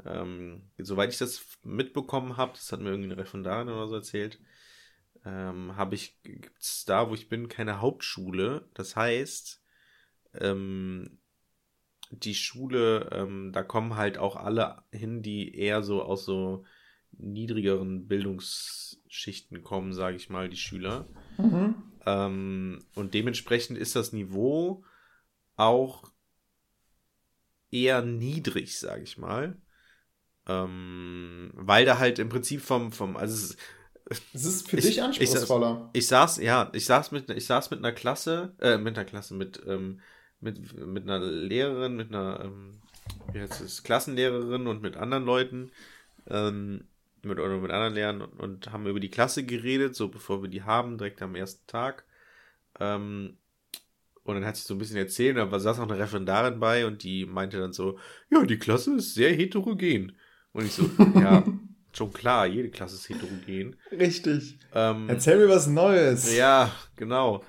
Ähm, 0.05 0.69
soweit 0.77 1.11
ich 1.11 1.17
das 1.17 1.57
mitbekommen 1.63 2.37
habe, 2.37 2.53
das 2.53 2.71
hat 2.71 2.81
mir 2.81 2.89
irgendwie 2.89 3.11
eine 3.11 3.21
Referendarin 3.21 3.69
oder 3.69 3.87
so 3.87 3.95
erzählt, 3.95 4.39
ähm, 5.25 5.75
habe 5.75 5.95
ich, 5.95 6.21
gibt's 6.23 6.85
da, 6.85 7.09
wo 7.09 7.13
ich 7.13 7.29
bin, 7.29 7.47
keine 7.47 7.81
Hauptschule. 7.81 8.67
Das 8.73 8.95
heißt, 8.95 9.61
ähm, 10.35 11.19
die 12.11 12.35
Schule, 12.35 13.09
ähm, 13.11 13.51
da 13.51 13.63
kommen 13.63 13.95
halt 13.95 14.17
auch 14.17 14.35
alle 14.35 14.83
hin, 14.91 15.21
die 15.21 15.55
eher 15.55 15.81
so 15.83 16.03
aus 16.03 16.25
so 16.25 16.65
niedrigeren 17.11 18.07
Bildungsschichten 18.07 19.63
kommen, 19.63 19.93
sage 19.93 20.17
ich 20.17 20.29
mal, 20.29 20.49
die 20.49 20.57
Schüler. 20.57 21.07
Mhm. 21.37 21.75
Ähm, 22.05 22.79
und 22.95 23.13
dementsprechend 23.13 23.77
ist 23.77 23.95
das 23.95 24.13
Niveau 24.13 24.83
auch 25.55 26.11
eher 27.71 28.01
niedrig, 28.01 28.79
sage 28.79 29.03
ich 29.03 29.17
mal. 29.17 29.57
Ähm, 30.47 31.51
weil 31.53 31.85
da 31.85 31.97
halt 31.99 32.19
im 32.19 32.29
Prinzip 32.29 32.61
vom, 32.61 32.91
vom, 32.91 33.17
also 33.17 33.33
es 33.35 33.51
ist, 33.51 33.59
Es 34.33 34.45
ist 34.45 34.69
für 34.69 34.77
Ich- 34.77 34.85
dich 34.85 34.97
ich- 34.97 35.03
anspruchsvoller. 35.03 35.89
ich 35.91 36.07
saß, 36.07 36.37
ja, 36.37 36.69
ich 36.73 36.85
saß 36.85 37.11
mit, 37.11 37.29
ich 37.29 37.45
saß 37.45 37.69
mit 37.71 37.79
einer 37.79 37.91
Klasse, 37.91 38.55
äh, 38.61 38.77
mit 38.77 38.97
einer 38.97 39.03
Klasse, 39.03 39.33
mit, 39.33 39.61
ähm, 39.67 39.99
mit, 40.39 40.73
mit 40.77 41.03
einer 41.03 41.19
Lehrerin, 41.19 41.97
mit 41.97 42.09
einer, 42.13 42.39
ähm, 42.45 42.79
wie 43.33 43.41
heißt 43.41 43.59
es, 43.59 43.83
Klassenlehrerin 43.83 44.67
und 44.67 44.81
mit 44.81 44.95
anderen 44.95 45.25
Leuten, 45.25 45.71
ähm, 46.27 46.87
mit, 47.23 47.39
oder 47.39 47.57
mit 47.57 47.71
anderen 47.71 47.93
Lehrern 47.93 48.21
und, 48.21 48.39
und 48.39 48.71
haben 48.71 48.87
über 48.87 48.99
die 48.99 49.09
Klasse 49.09 49.45
geredet, 49.45 49.95
so 49.95 50.07
bevor 50.09 50.41
wir 50.41 50.49
die 50.49 50.63
haben, 50.63 50.97
direkt 50.97 51.21
am 51.21 51.35
ersten 51.35 51.65
Tag. 51.67 52.05
Ähm, 52.79 53.37
und 54.23 54.35
dann 54.35 54.45
hat 54.45 54.57
sie 54.57 54.67
so 54.67 54.75
ein 54.75 54.77
bisschen 54.77 54.97
erzählt, 54.97 55.37
aber 55.37 55.59
saß 55.59 55.79
auch 55.79 55.89
eine 55.89 55.97
Referendarin 55.97 56.59
bei 56.59 56.85
und 56.85 57.03
die 57.03 57.25
meinte 57.25 57.59
dann 57.59 57.71
so, 57.71 57.97
ja, 58.29 58.43
die 58.43 58.59
Klasse 58.59 58.95
ist 58.95 59.13
sehr 59.13 59.33
heterogen. 59.33 60.17
Und 60.51 60.65
ich 60.65 60.73
so, 60.73 60.89
ja, 61.15 61.45
schon 61.93 62.11
klar, 62.11 62.45
jede 62.45 62.69
Klasse 62.69 62.95
ist 62.95 63.07
heterogen. 63.09 63.77
Richtig. 63.91 64.59
Ähm, 64.73 65.07
Erzähl 65.07 65.37
mir 65.37 65.49
was 65.49 65.67
Neues. 65.67 66.35
ja, 66.35 66.71
genau. 66.97 67.43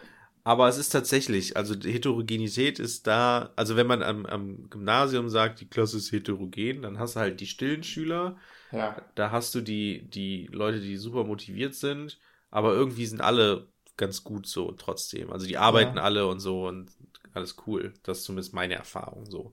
Aber 0.45 0.69
es 0.69 0.79
ist 0.79 0.91
tatsächlich, 0.91 1.57
also 1.57 1.75
die 1.75 1.93
Heterogenität 1.93 2.79
ist 2.79 3.07
da, 3.07 3.53
also 3.57 3.77
wenn 3.77 3.87
man 3.87 4.03
am, 4.03 4.25
am 4.25 4.71
Gymnasium 4.71 5.29
sagt, 5.29 5.61
die 5.61 5.69
Klasse 5.69 5.99
ist 5.99 6.11
heterogen, 6.13 6.81
dann 6.81 6.99
hast 6.99 7.17
du 7.17 7.21
halt 7.21 7.41
die 7.41 7.47
stillen 7.47 7.83
Schüler, 7.83 8.39
Ja. 8.73 9.03
da 9.15 9.31
hast 9.31 9.55
du 9.55 9.61
die, 9.61 10.09
die 10.11 10.47
Leute, 10.53 10.81
die 10.81 10.97
super 10.97 11.25
motiviert 11.25 11.75
sind, 11.75 12.19
aber 12.51 12.73
irgendwie 12.75 13.07
sind 13.07 13.21
alle 13.21 13.69
ganz 13.97 14.25
gut 14.25 14.47
so 14.47 14.73
trotzdem. 14.73 15.33
Also 15.33 15.47
die 15.47 15.59
arbeiten 15.59 15.97
Ja. 15.97 16.03
alle 16.05 16.27
und 16.27 16.41
so 16.41 16.67
und 16.69 16.91
alles 17.35 17.57
cool. 17.67 17.93
Das 18.03 18.19
ist 18.19 18.25
zumindest 18.25 18.55
meine 18.55 18.75
Erfahrung 18.75 19.27
so. 19.27 19.53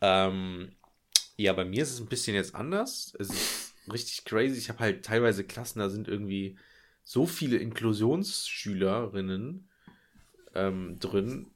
Ähm, 0.00 0.72
ja, 1.36 1.52
bei 1.52 1.64
mir 1.64 1.82
ist 1.82 1.92
es 1.92 2.00
ein 2.00 2.06
bisschen 2.06 2.36
jetzt 2.36 2.54
anders. 2.54 3.14
Es 3.18 3.30
ist 3.30 3.74
richtig 3.92 4.24
crazy. 4.24 4.58
Ich 4.58 4.68
habe 4.68 4.78
halt 4.80 5.04
teilweise 5.04 5.44
Klassen, 5.44 5.80
da 5.80 5.88
sind 5.88 6.08
irgendwie 6.08 6.56
so 7.02 7.26
viele 7.26 7.56
Inklusionsschülerinnen 7.56 9.68
ähm, 10.54 10.98
drin. 11.00 11.50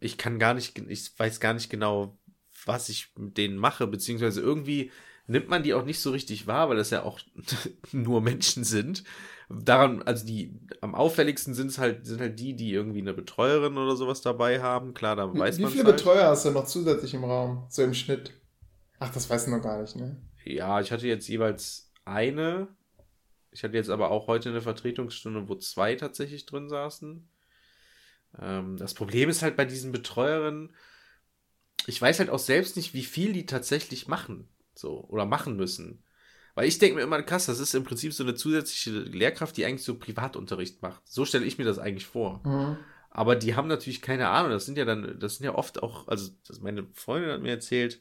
Ich 0.00 0.16
kann 0.16 0.38
gar 0.38 0.54
nicht, 0.54 0.78
ich 0.78 1.18
weiß 1.18 1.40
gar 1.40 1.54
nicht 1.54 1.70
genau, 1.70 2.16
was 2.64 2.88
ich 2.88 3.08
mit 3.16 3.36
denen 3.36 3.56
mache, 3.56 3.86
beziehungsweise 3.86 4.40
irgendwie 4.40 4.90
nimmt 5.28 5.48
man 5.48 5.62
die 5.62 5.74
auch 5.74 5.84
nicht 5.84 6.00
so 6.00 6.10
richtig 6.10 6.46
wahr, 6.46 6.68
weil 6.68 6.76
das 6.76 6.90
ja 6.90 7.02
auch 7.04 7.20
nur 7.92 8.20
Menschen 8.20 8.64
sind. 8.64 9.04
Daran, 9.50 10.02
also 10.02 10.26
die 10.26 10.58
am 10.80 10.94
auffälligsten 10.94 11.54
sind 11.54 11.68
es 11.68 11.78
halt, 11.78 12.04
sind 12.06 12.20
halt 12.20 12.38
die, 12.38 12.54
die 12.54 12.72
irgendwie 12.72 13.00
eine 13.00 13.14
Betreuerin 13.14 13.78
oder 13.78 13.96
sowas 13.96 14.20
dabei 14.20 14.60
haben. 14.60 14.92
Klar, 14.94 15.16
da 15.16 15.32
Wie, 15.32 15.38
weiß 15.38 15.58
wie 15.58 15.62
man. 15.62 15.70
viele 15.70 15.84
halt. 15.84 15.96
Betreuer 15.96 16.28
hast 16.28 16.44
du 16.44 16.50
noch 16.50 16.66
zusätzlich 16.66 17.14
im 17.14 17.24
Raum? 17.24 17.66
So 17.68 17.82
im 17.82 17.94
Schnitt? 17.94 18.32
Ach, 18.98 19.12
das 19.12 19.28
du 19.28 19.50
noch 19.50 19.62
gar 19.62 19.80
nicht, 19.80 19.96
ne? 19.96 20.20
Ja, 20.44 20.80
ich 20.80 20.90
hatte 20.90 21.06
jetzt 21.06 21.28
jeweils 21.28 21.92
eine. 22.04 22.68
Ich 23.50 23.62
hatte 23.64 23.74
jetzt 23.76 23.90
aber 23.90 24.10
auch 24.10 24.26
heute 24.26 24.48
eine 24.50 24.60
Vertretungsstunde, 24.60 25.48
wo 25.48 25.54
zwei 25.54 25.94
tatsächlich 25.94 26.46
drin 26.46 26.68
saßen. 26.68 27.28
Ähm, 28.40 28.76
das 28.76 28.94
Problem 28.94 29.28
ist 29.28 29.42
halt 29.42 29.56
bei 29.56 29.64
diesen 29.64 29.92
Betreuerinnen, 29.92 30.74
ich 31.86 32.00
weiß 32.00 32.18
halt 32.18 32.28
auch 32.30 32.38
selbst 32.38 32.76
nicht, 32.76 32.92
wie 32.92 33.04
viel 33.04 33.32
die 33.32 33.46
tatsächlich 33.46 34.08
machen. 34.08 34.48
So, 34.78 35.04
oder 35.08 35.26
machen 35.26 35.56
müssen. 35.56 36.04
Weil 36.54 36.68
ich 36.68 36.78
denke 36.78 36.96
mir 36.96 37.02
immer, 37.02 37.20
krass, 37.22 37.46
das 37.46 37.58
ist 37.58 37.74
im 37.74 37.82
Prinzip 37.82 38.12
so 38.12 38.22
eine 38.22 38.34
zusätzliche 38.34 38.90
Lehrkraft, 38.90 39.56
die 39.56 39.64
eigentlich 39.64 39.82
so 39.82 39.98
Privatunterricht 39.98 40.82
macht. 40.82 41.02
So 41.04 41.24
stelle 41.24 41.44
ich 41.44 41.58
mir 41.58 41.64
das 41.64 41.80
eigentlich 41.80 42.06
vor. 42.06 42.40
Mhm. 42.44 42.76
Aber 43.10 43.34
die 43.34 43.56
haben 43.56 43.66
natürlich 43.66 44.02
keine 44.02 44.28
Ahnung. 44.28 44.52
Das 44.52 44.66
sind 44.66 44.78
ja 44.78 44.84
dann, 44.84 45.18
das 45.18 45.36
sind 45.36 45.46
ja 45.46 45.54
oft 45.56 45.82
auch, 45.82 46.06
also 46.06 46.30
das, 46.46 46.60
meine 46.60 46.86
Freundin 46.92 47.32
hat 47.32 47.42
mir 47.42 47.50
erzählt, 47.50 48.00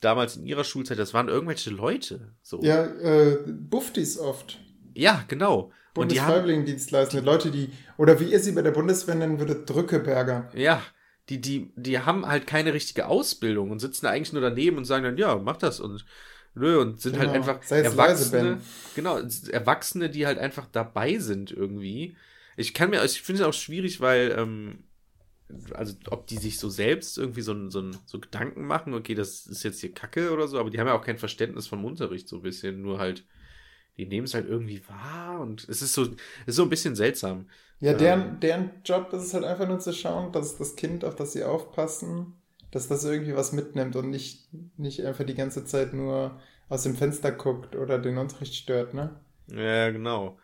damals 0.00 0.36
in 0.36 0.46
ihrer 0.46 0.64
Schulzeit, 0.64 0.98
das 0.98 1.14
waren 1.14 1.28
irgendwelche 1.28 1.70
Leute. 1.70 2.34
So. 2.42 2.60
Ja, 2.60 2.86
äh, 2.86 3.38
Buftis 3.46 4.18
oft. 4.18 4.60
Ja, 4.94 5.24
genau. 5.28 5.70
Und 5.96 6.10
die 6.10 6.20
haben, 6.20 6.26
Bundesfreiwilligendienstleistende, 6.26 7.24
Leute, 7.24 7.50
die, 7.52 7.70
oder 7.98 8.18
wie 8.18 8.32
ihr 8.32 8.40
sie 8.40 8.52
bei 8.52 8.62
der 8.62 8.72
Bundeswehr 8.72 9.14
nennen 9.14 9.38
würdet, 9.38 9.70
Drückeberger. 9.70 10.48
ja, 10.54 10.82
die, 11.30 11.40
die, 11.40 11.72
die 11.76 12.00
haben 12.00 12.26
halt 12.26 12.46
keine 12.46 12.74
richtige 12.74 13.06
Ausbildung 13.06 13.70
und 13.70 13.78
sitzen 13.78 14.06
da 14.06 14.10
eigentlich 14.10 14.32
nur 14.32 14.42
daneben 14.42 14.76
und 14.76 14.84
sagen 14.84 15.04
dann, 15.04 15.16
ja, 15.16 15.36
mach 15.36 15.56
das 15.56 15.80
und 15.80 16.04
nö, 16.54 16.80
und 16.80 17.00
sind 17.00 17.16
halt 17.16 17.32
Genau. 17.32 17.38
einfach 17.38 17.56
jetzt 17.58 17.70
leise, 17.70 17.90
Erwachsene, 17.90 18.42
Ben. 18.56 18.60
genau, 18.96 19.18
Erwachsene, 19.52 20.10
die 20.10 20.26
halt 20.26 20.38
einfach 20.38 20.66
dabei 20.72 21.18
sind 21.18 21.52
irgendwie. 21.52 22.16
Ich 22.56 22.74
kann 22.74 22.90
mir, 22.90 23.04
ich 23.04 23.22
finde 23.22 23.42
es 23.42 23.48
auch 23.48 23.52
schwierig, 23.54 24.00
weil, 24.00 24.34
ähm, 24.36 24.84
also 25.74 25.94
ob 26.10 26.26
die 26.26 26.36
sich 26.38 26.58
so 26.58 26.68
selbst 26.68 27.18
irgendwie 27.18 27.42
so, 27.42 27.70
so, 27.70 27.90
so 28.06 28.20
Gedanken 28.20 28.66
machen, 28.66 28.94
okay, 28.94 29.14
das 29.14 29.46
ist 29.46 29.62
jetzt 29.62 29.80
hier 29.80 29.92
Kacke 29.92 30.32
oder 30.32 30.48
so, 30.48 30.58
aber 30.58 30.70
die 30.70 30.78
haben 30.78 30.86
ja 30.88 30.94
auch 30.94 31.04
kein 31.04 31.18
Verständnis 31.18 31.66
vom 31.68 31.84
Unterricht 31.84 32.28
so 32.28 32.36
ein 32.36 32.42
bisschen, 32.42 32.82
nur 32.82 32.98
halt, 32.98 33.24
die 33.96 34.06
nehmen 34.06 34.26
es 34.26 34.34
halt 34.34 34.48
irgendwie 34.48 34.82
wahr 34.88 35.40
und 35.40 35.68
es 35.68 35.82
ist 35.82 35.92
so, 35.94 36.02
es 36.04 36.10
ist 36.46 36.56
so 36.56 36.62
ein 36.64 36.70
bisschen 36.70 36.96
seltsam. 36.96 37.48
Ja, 37.80 37.92
Ähm. 37.92 37.94
deren, 37.94 38.40
deren 38.40 38.70
Job 38.84 39.12
ist 39.12 39.22
es 39.22 39.34
halt 39.34 39.44
einfach 39.44 39.66
nur 39.66 39.78
zu 39.80 39.92
schauen, 39.92 40.32
dass 40.32 40.56
das 40.58 40.76
Kind, 40.76 41.04
auf 41.04 41.16
das 41.16 41.32
sie 41.32 41.44
aufpassen, 41.44 42.34
dass 42.70 42.88
das 42.88 43.04
irgendwie 43.04 43.34
was 43.34 43.52
mitnimmt 43.52 43.96
und 43.96 44.10
nicht, 44.10 44.48
nicht 44.78 45.04
einfach 45.04 45.24
die 45.24 45.34
ganze 45.34 45.64
Zeit 45.64 45.92
nur 45.94 46.38
aus 46.68 46.82
dem 46.84 46.94
Fenster 46.96 47.32
guckt 47.32 47.74
oder 47.76 47.98
den 47.98 48.18
Unterricht 48.18 48.54
stört, 48.54 48.94
ne? 48.94 49.18
Ja, 49.48 49.90
genau. 49.90 50.38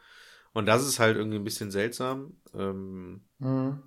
Und 0.55 0.67
das 0.67 0.87
ist 0.87 0.99
halt 1.01 1.17
irgendwie 1.17 1.39
ein 1.39 1.45
bisschen 1.45 1.71
seltsam. 1.71 2.37
Ähm, 2.55 3.25
Mhm. 3.41 3.83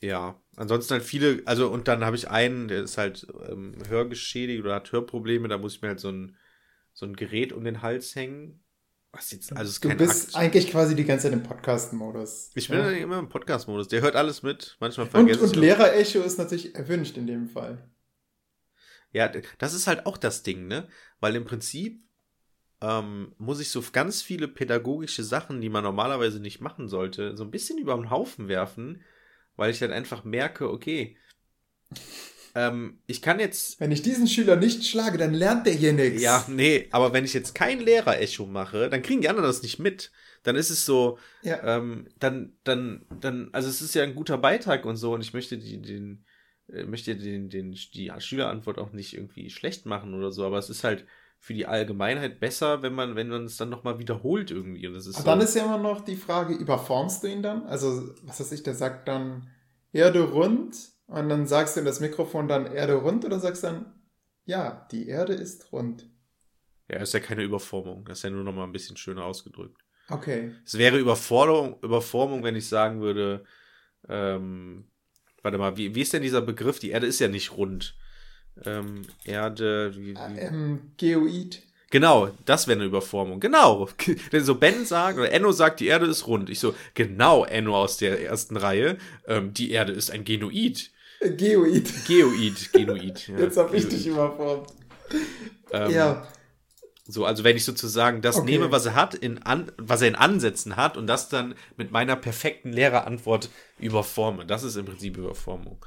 ja, 0.00 0.40
ansonsten 0.56 0.94
halt 0.94 1.02
viele, 1.04 1.42
also 1.46 1.68
und 1.70 1.86
dann 1.88 2.04
habe 2.04 2.16
ich 2.16 2.28
einen, 2.28 2.68
der 2.68 2.82
ist 2.82 2.98
halt 2.98 3.26
ähm, 3.48 3.76
hörgeschädigt 3.88 4.62
oder 4.64 4.74
hat 4.76 4.90
Hörprobleme, 4.92 5.48
da 5.48 5.58
muss 5.58 5.76
ich 5.76 5.82
mir 5.82 5.88
halt 5.88 6.00
so 6.00 6.08
ein, 6.10 6.36
so 7.02 7.06
ein 7.06 7.16
Gerät 7.16 7.52
um 7.52 7.64
den 7.64 7.82
Hals 7.82 8.14
hängen. 8.14 8.60
Was 9.10 9.30
jetzt, 9.32 9.54
also 9.54 9.78
Du 9.80 9.94
bist 9.96 10.28
Akt. 10.28 10.36
eigentlich 10.36 10.70
quasi 10.70 10.94
die 10.94 11.04
ganze 11.04 11.24
Zeit 11.24 11.34
im 11.34 11.42
Podcast-Modus. 11.42 12.52
Ich 12.54 12.68
bin 12.68 12.78
ja. 12.78 12.90
immer 12.92 13.18
im 13.18 13.28
Podcast-Modus, 13.28 13.88
der 13.88 14.00
hört 14.00 14.16
alles 14.16 14.42
mit, 14.42 14.76
manchmal 14.80 15.06
Und, 15.06 15.10
vergesse 15.10 15.40
und 15.40 15.50
auch. 15.50 15.56
Lehrer-Echo 15.56 16.20
ist 16.20 16.38
natürlich 16.38 16.74
erwünscht 16.74 17.16
in 17.18 17.26
dem 17.26 17.48
Fall. 17.48 17.90
Ja, 19.10 19.30
das 19.58 19.74
ist 19.74 19.86
halt 19.86 20.06
auch 20.06 20.16
das 20.16 20.44
Ding, 20.44 20.68
ne? 20.68 20.88
Weil 21.20 21.36
im 21.36 21.44
Prinzip 21.44 22.02
ähm, 22.80 23.34
muss 23.36 23.60
ich 23.60 23.68
so 23.68 23.82
ganz 23.92 24.22
viele 24.22 24.48
pädagogische 24.48 25.24
Sachen, 25.24 25.60
die 25.60 25.68
man 25.68 25.84
normalerweise 25.84 26.40
nicht 26.40 26.60
machen 26.60 26.88
sollte, 26.88 27.36
so 27.36 27.44
ein 27.44 27.50
bisschen 27.50 27.78
über 27.78 27.94
den 27.96 28.10
Haufen 28.10 28.48
werfen, 28.48 29.02
weil 29.56 29.72
ich 29.72 29.80
dann 29.80 29.92
einfach 29.92 30.24
merke, 30.24 30.70
okay, 30.70 31.18
ähm, 32.54 32.98
ich 33.06 33.22
kann 33.22 33.40
jetzt, 33.40 33.80
Wenn 33.80 33.92
ich 33.92 34.02
diesen 34.02 34.26
Schüler 34.28 34.56
nicht 34.56 34.84
schlage, 34.84 35.18
dann 35.18 35.34
lernt 35.34 35.66
der 35.66 35.72
hier 35.74 35.92
nichts. 35.92 36.22
ja, 36.22 36.44
nee, 36.48 36.88
aber 36.90 37.12
wenn 37.12 37.24
ich 37.24 37.32
jetzt 37.34 37.54
kein 37.54 37.80
Lehrer-Echo 37.80 38.46
mache, 38.46 38.88
dann 38.90 39.02
kriegen 39.02 39.20
die 39.22 39.28
anderen 39.28 39.48
das 39.48 39.62
nicht 39.62 39.78
mit. 39.78 40.12
Dann 40.42 40.56
ist 40.56 40.70
es 40.70 40.84
so, 40.84 41.18
Ja. 41.42 41.62
ähm, 41.76 42.08
dann, 42.18 42.52
dann, 42.64 43.06
dann, 43.20 43.48
also 43.52 43.68
es 43.68 43.80
ist 43.80 43.94
ja 43.94 44.02
ein 44.02 44.14
guter 44.14 44.38
Beitrag 44.38 44.84
und 44.84 44.96
so 44.96 45.14
und 45.14 45.20
ich 45.20 45.32
möchte 45.34 45.56
die, 45.56 45.80
den, 45.80 46.24
äh, 46.68 46.84
möchte 46.84 47.16
den, 47.16 47.48
den, 47.48 47.72
die 47.72 48.12
Schülerantwort 48.18 48.78
auch 48.78 48.92
nicht 48.92 49.14
irgendwie 49.14 49.50
schlecht 49.50 49.86
machen 49.86 50.14
oder 50.14 50.30
so, 50.32 50.44
aber 50.44 50.58
es 50.58 50.68
ist 50.68 50.84
halt 50.84 51.06
für 51.38 51.54
die 51.54 51.66
Allgemeinheit 51.66 52.38
besser, 52.38 52.82
wenn 52.82 52.94
man, 52.94 53.16
wenn 53.16 53.28
man 53.28 53.44
es 53.46 53.56
dann 53.56 53.68
nochmal 53.68 53.98
wiederholt 53.98 54.50
irgendwie. 54.52 54.86
Und 54.86 54.94
das 54.94 55.06
ist 55.06 55.16
Aber 55.16 55.24
so, 55.24 55.30
dann 55.30 55.40
ist 55.40 55.56
ja 55.56 55.64
immer 55.64 55.78
noch 55.78 56.00
die 56.04 56.14
Frage, 56.16 56.54
überformst 56.54 57.22
du 57.24 57.28
ihn 57.28 57.42
dann? 57.42 57.64
Also, 57.64 58.14
was 58.22 58.38
weiß 58.38 58.52
ich, 58.52 58.62
der 58.62 58.74
sagt 58.74 59.08
dann 59.08 59.48
Erde 59.92 60.22
rund 60.22 60.76
und 61.06 61.28
dann 61.28 61.46
sagst 61.46 61.76
du 61.76 61.80
in 61.80 61.86
das 61.86 62.00
Mikrofon 62.00 62.48
dann 62.48 62.66
Erde 62.66 62.94
rund 62.94 63.24
oder 63.24 63.38
sagst 63.40 63.64
dann, 63.64 63.94
ja, 64.44 64.86
die 64.90 65.08
Erde 65.08 65.34
ist 65.34 65.72
rund. 65.72 66.08
ja, 66.88 66.98
ist 66.98 67.14
ja 67.14 67.20
keine 67.20 67.42
Überformung, 67.42 68.04
das 68.04 68.18
ist 68.18 68.24
ja 68.24 68.30
nur 68.30 68.44
nochmal 68.44 68.66
ein 68.66 68.72
bisschen 68.72 68.96
schöner 68.96 69.24
ausgedrückt. 69.24 69.82
Okay. 70.08 70.54
Es 70.64 70.76
wäre 70.76 70.98
Überforderung, 70.98 71.78
Überformung, 71.82 72.42
wenn 72.42 72.56
ich 72.56 72.68
sagen 72.68 73.00
würde, 73.00 73.44
ähm, 74.08 74.90
warte 75.42 75.58
mal, 75.58 75.76
wie, 75.76 75.94
wie 75.94 76.02
ist 76.02 76.12
denn 76.12 76.22
dieser 76.22 76.42
Begriff? 76.42 76.78
Die 76.78 76.90
Erde 76.90 77.06
ist 77.06 77.20
ja 77.20 77.28
nicht 77.28 77.52
rund. 77.56 77.96
Ähm, 78.64 79.02
Erde, 79.24 79.94
wie, 79.96 80.14
wie, 80.14 80.38
Ähm, 80.38 80.92
Geoid. 80.98 81.62
Genau, 81.92 82.30
das 82.46 82.66
wäre 82.66 82.78
eine 82.78 82.86
Überformung. 82.86 83.38
Genau. 83.38 83.86
Wenn 84.30 84.42
so 84.44 84.54
Ben 84.56 84.84
sagt 84.86 85.18
oder 85.18 85.30
Enno 85.30 85.52
sagt, 85.52 85.78
die 85.78 85.86
Erde 85.88 86.06
ist 86.06 86.26
rund. 86.26 86.48
Ich 86.50 86.58
so, 86.58 86.74
genau, 86.94 87.44
Enno 87.44 87.76
aus 87.76 87.98
der 87.98 88.20
ersten 88.24 88.56
Reihe. 88.56 88.96
Ähm, 89.28 89.52
die 89.54 89.70
Erde 89.70 89.92
ist 89.92 90.10
ein 90.10 90.24
Genoid. 90.24 90.90
Geoid. 91.20 91.88
Geoid, 92.06 92.72
Genoid. 92.72 93.28
Ja, 93.28 93.38
Jetzt 93.40 93.56
hab 93.58 93.72
ich 93.74 93.82
Geoid. 93.82 93.92
dich 93.92 94.06
überformt. 94.06 94.70
Ähm, 95.70 95.90
ja. 95.90 96.26
So, 97.06 97.26
also 97.26 97.44
wenn 97.44 97.56
ich 97.56 97.64
sozusagen 97.66 98.22
das 98.22 98.36
Okay. 98.36 98.46
nehme, 98.52 98.70
was 98.72 98.86
er 98.86 98.94
hat, 98.94 99.14
in 99.14 99.42
an, 99.42 99.70
was 99.76 100.00
er 100.00 100.08
in 100.08 100.14
Ansätzen 100.14 100.76
hat 100.76 100.96
und 100.96 101.06
das 101.06 101.28
dann 101.28 101.54
mit 101.76 101.90
meiner 101.92 102.16
perfekten 102.16 102.72
Lehrerantwort 102.72 103.50
überforme. 103.78 104.46
Das 104.46 104.62
ist 104.62 104.76
im 104.76 104.86
Prinzip 104.86 105.18
Überformung. 105.18 105.84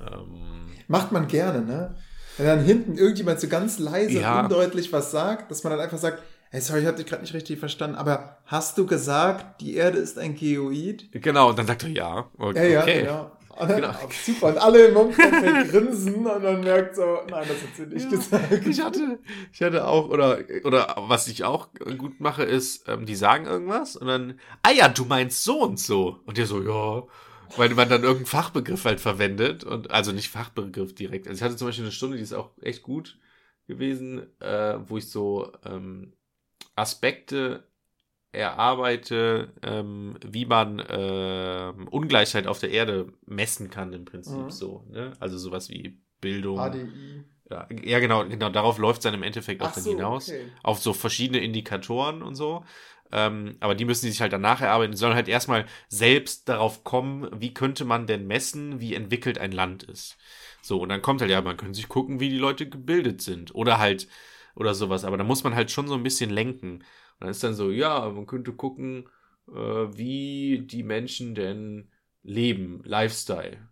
Ähm, 0.00 0.66
Macht 0.88 1.10
man 1.10 1.26
gerne, 1.26 1.62
ne? 1.64 1.96
Wenn 2.38 2.46
dann 2.46 2.64
hinten 2.64 2.96
irgendjemand 2.96 3.40
so 3.40 3.48
ganz 3.48 3.78
leise 3.78 4.20
Ja. 4.20 4.38
und 4.40 4.44
undeutlich 4.46 4.92
was 4.92 5.10
sagt, 5.10 5.50
dass 5.50 5.62
man 5.64 5.72
dann 5.72 5.80
einfach 5.80 5.98
sagt, 5.98 6.22
hey, 6.50 6.60
sorry, 6.60 6.80
ich 6.80 6.86
habe 6.86 6.96
dich 6.96 7.06
gerade 7.06 7.22
nicht 7.22 7.34
richtig 7.34 7.58
verstanden, 7.58 7.96
aber 7.96 8.38
hast 8.46 8.76
du 8.78 8.86
gesagt, 8.86 9.60
die 9.60 9.74
Erde 9.76 9.98
ist 9.98 10.18
ein 10.18 10.34
Geoid? 10.34 11.08
genau, 11.12 11.50
und 11.50 11.58
dann 11.58 11.66
sagt 11.66 11.82
er 11.84 11.88
ja. 11.90 12.26
Ja, 12.54 12.62
ja, 12.64 12.80
Okay. 12.82 13.00
genau. 13.02 13.30
Und 13.58 13.68
dann, 13.70 13.76
Genau. 13.82 13.92
Super. 14.24 14.46
Und 14.48 14.58
alle 14.58 14.86
im 14.86 14.96
Umfeld 14.96 15.70
grinsen 15.70 16.26
und 16.26 16.42
dann 16.42 16.60
merkt 16.62 16.96
so, 16.96 17.18
nein, 17.30 17.44
das 17.46 17.58
hat 17.62 17.76
sie 17.76 17.86
nicht 17.86 18.04
Ja, 18.04 18.10
gesagt. 18.10 18.66
Ich 18.66 18.80
hatte, 18.82 19.18
ich 19.52 19.62
hatte 19.62 19.86
auch, 19.86 20.08
oder, 20.08 20.38
oder 20.64 20.94
was 21.06 21.28
ich 21.28 21.44
auch 21.44 21.68
gut 21.98 22.18
mache, 22.18 22.44
ist, 22.44 22.88
ähm, 22.88 23.04
die 23.04 23.14
sagen 23.14 23.44
irgendwas 23.44 23.94
und 23.96 24.06
dann, 24.06 24.40
ah 24.62 24.70
ja, 24.70 24.88
du 24.88 25.04
meinst 25.04 25.44
so 25.44 25.60
und 25.62 25.78
so. 25.78 26.20
Und 26.24 26.38
der 26.38 26.46
so, 26.46 26.62
ja. 26.62 27.02
Weil 27.54 27.70
man 27.74 27.88
dann 27.88 28.02
irgendeinen 28.02 28.26
Fachbegriff 28.26 28.84
halt 28.84 29.00
verwendet 29.00 29.64
und, 29.64 29.90
also 29.90 30.12
nicht 30.12 30.30
Fachbegriff 30.30 30.94
direkt. 30.94 31.28
Also 31.28 31.38
ich 31.38 31.42
hatte 31.42 31.56
zum 31.56 31.68
Beispiel 31.68 31.84
eine 31.84 31.92
Stunde, 31.92 32.16
die 32.16 32.22
ist 32.22 32.32
auch 32.32 32.50
echt 32.62 32.82
gut 32.82 33.18
gewesen, 33.66 34.22
äh, 34.40 34.78
wo 34.88 34.96
ich 34.96 35.10
so 35.10 35.52
ähm, 35.64 36.14
Aspekte 36.76 37.64
erarbeite, 38.32 39.52
ähm, 39.62 40.16
wie 40.24 40.46
man 40.46 40.82
ähm, 40.88 41.88
Ungleichheit 41.88 42.46
auf 42.46 42.58
der 42.60 42.70
Erde 42.70 43.12
messen 43.26 43.70
kann 43.70 43.92
im 43.92 44.04
Prinzip 44.06 44.32
Mhm. 44.32 44.50
so. 44.50 44.84
Ne? 44.90 45.12
Also 45.20 45.36
sowas 45.36 45.68
wie 45.68 45.98
Bildung. 46.20 46.58
ADI. 46.58 47.24
Ja, 47.50 47.68
ja, 47.84 47.98
genau, 48.00 48.24
genau, 48.26 48.48
darauf 48.48 48.78
läuft 48.78 49.00
es 49.00 49.02
dann 49.04 49.12
im 49.14 49.22
Endeffekt 49.22 49.60
auch 49.60 49.68
Ach 49.68 49.74
dann 49.74 49.84
so, 49.84 49.90
hinaus. 49.90 50.28
okay. 50.28 50.46
Auf 50.62 50.78
so 50.78 50.94
verschiedene 50.94 51.40
Indikatoren 51.40 52.22
und 52.22 52.34
so. 52.34 52.64
Ähm, 53.12 53.56
aber 53.60 53.74
die 53.74 53.84
müssen 53.84 54.06
die 54.06 54.10
sich 54.10 54.22
halt 54.22 54.32
danach 54.32 54.62
erarbeiten. 54.62 54.92
Die 54.92 54.98
sollen 54.98 55.14
halt 55.14 55.28
erstmal 55.28 55.66
selbst 55.88 56.48
darauf 56.48 56.82
kommen, 56.82 57.28
wie 57.38 57.52
könnte 57.52 57.84
man 57.84 58.06
denn 58.06 58.26
messen, 58.26 58.80
wie 58.80 58.94
entwickelt 58.94 59.38
ein 59.38 59.52
Land 59.52 59.82
ist. 59.82 60.16
So, 60.62 60.80
und 60.80 60.88
dann 60.88 61.02
kommt 61.02 61.20
halt, 61.20 61.30
ja, 61.30 61.42
man 61.42 61.56
könnte 61.56 61.74
sich 61.74 61.88
gucken, 61.88 62.20
wie 62.20 62.30
die 62.30 62.38
Leute 62.38 62.68
gebildet 62.68 63.20
sind. 63.20 63.54
Oder 63.54 63.78
halt, 63.78 64.08
oder 64.54 64.74
sowas. 64.74 65.04
Aber 65.04 65.18
da 65.18 65.24
muss 65.24 65.44
man 65.44 65.54
halt 65.54 65.70
schon 65.70 65.88
so 65.88 65.94
ein 65.94 66.02
bisschen 66.02 66.30
lenken. 66.30 66.76
Und 66.76 66.84
dann 67.20 67.30
ist 67.30 67.44
dann 67.44 67.54
so, 67.54 67.70
ja, 67.70 68.08
man 68.08 68.26
könnte 68.26 68.52
gucken, 68.52 69.08
äh, 69.48 69.52
wie 69.52 70.62
die 70.64 70.82
Menschen 70.82 71.34
denn 71.34 71.90
leben, 72.22 72.80
Lifestyle. 72.84 73.68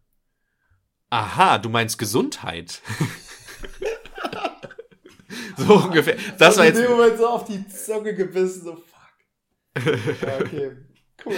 Aha, 1.08 1.58
du 1.58 1.70
meinst 1.70 1.98
Gesundheit. 1.98 2.82
so 5.56 5.76
ungefähr. 5.76 6.16
Das 6.38 6.56
war 6.56 6.66
in 6.66 6.74
jetzt. 6.74 6.84
dem 6.84 6.90
Moment 6.90 7.18
so 7.18 7.26
auf 7.26 7.44
die 7.44 7.66
Zunge 7.68 8.14
gebissen, 8.14 8.64
so. 8.64 8.82
Ja, 9.76 10.38
okay. 10.40 10.72
Cool. 11.24 11.36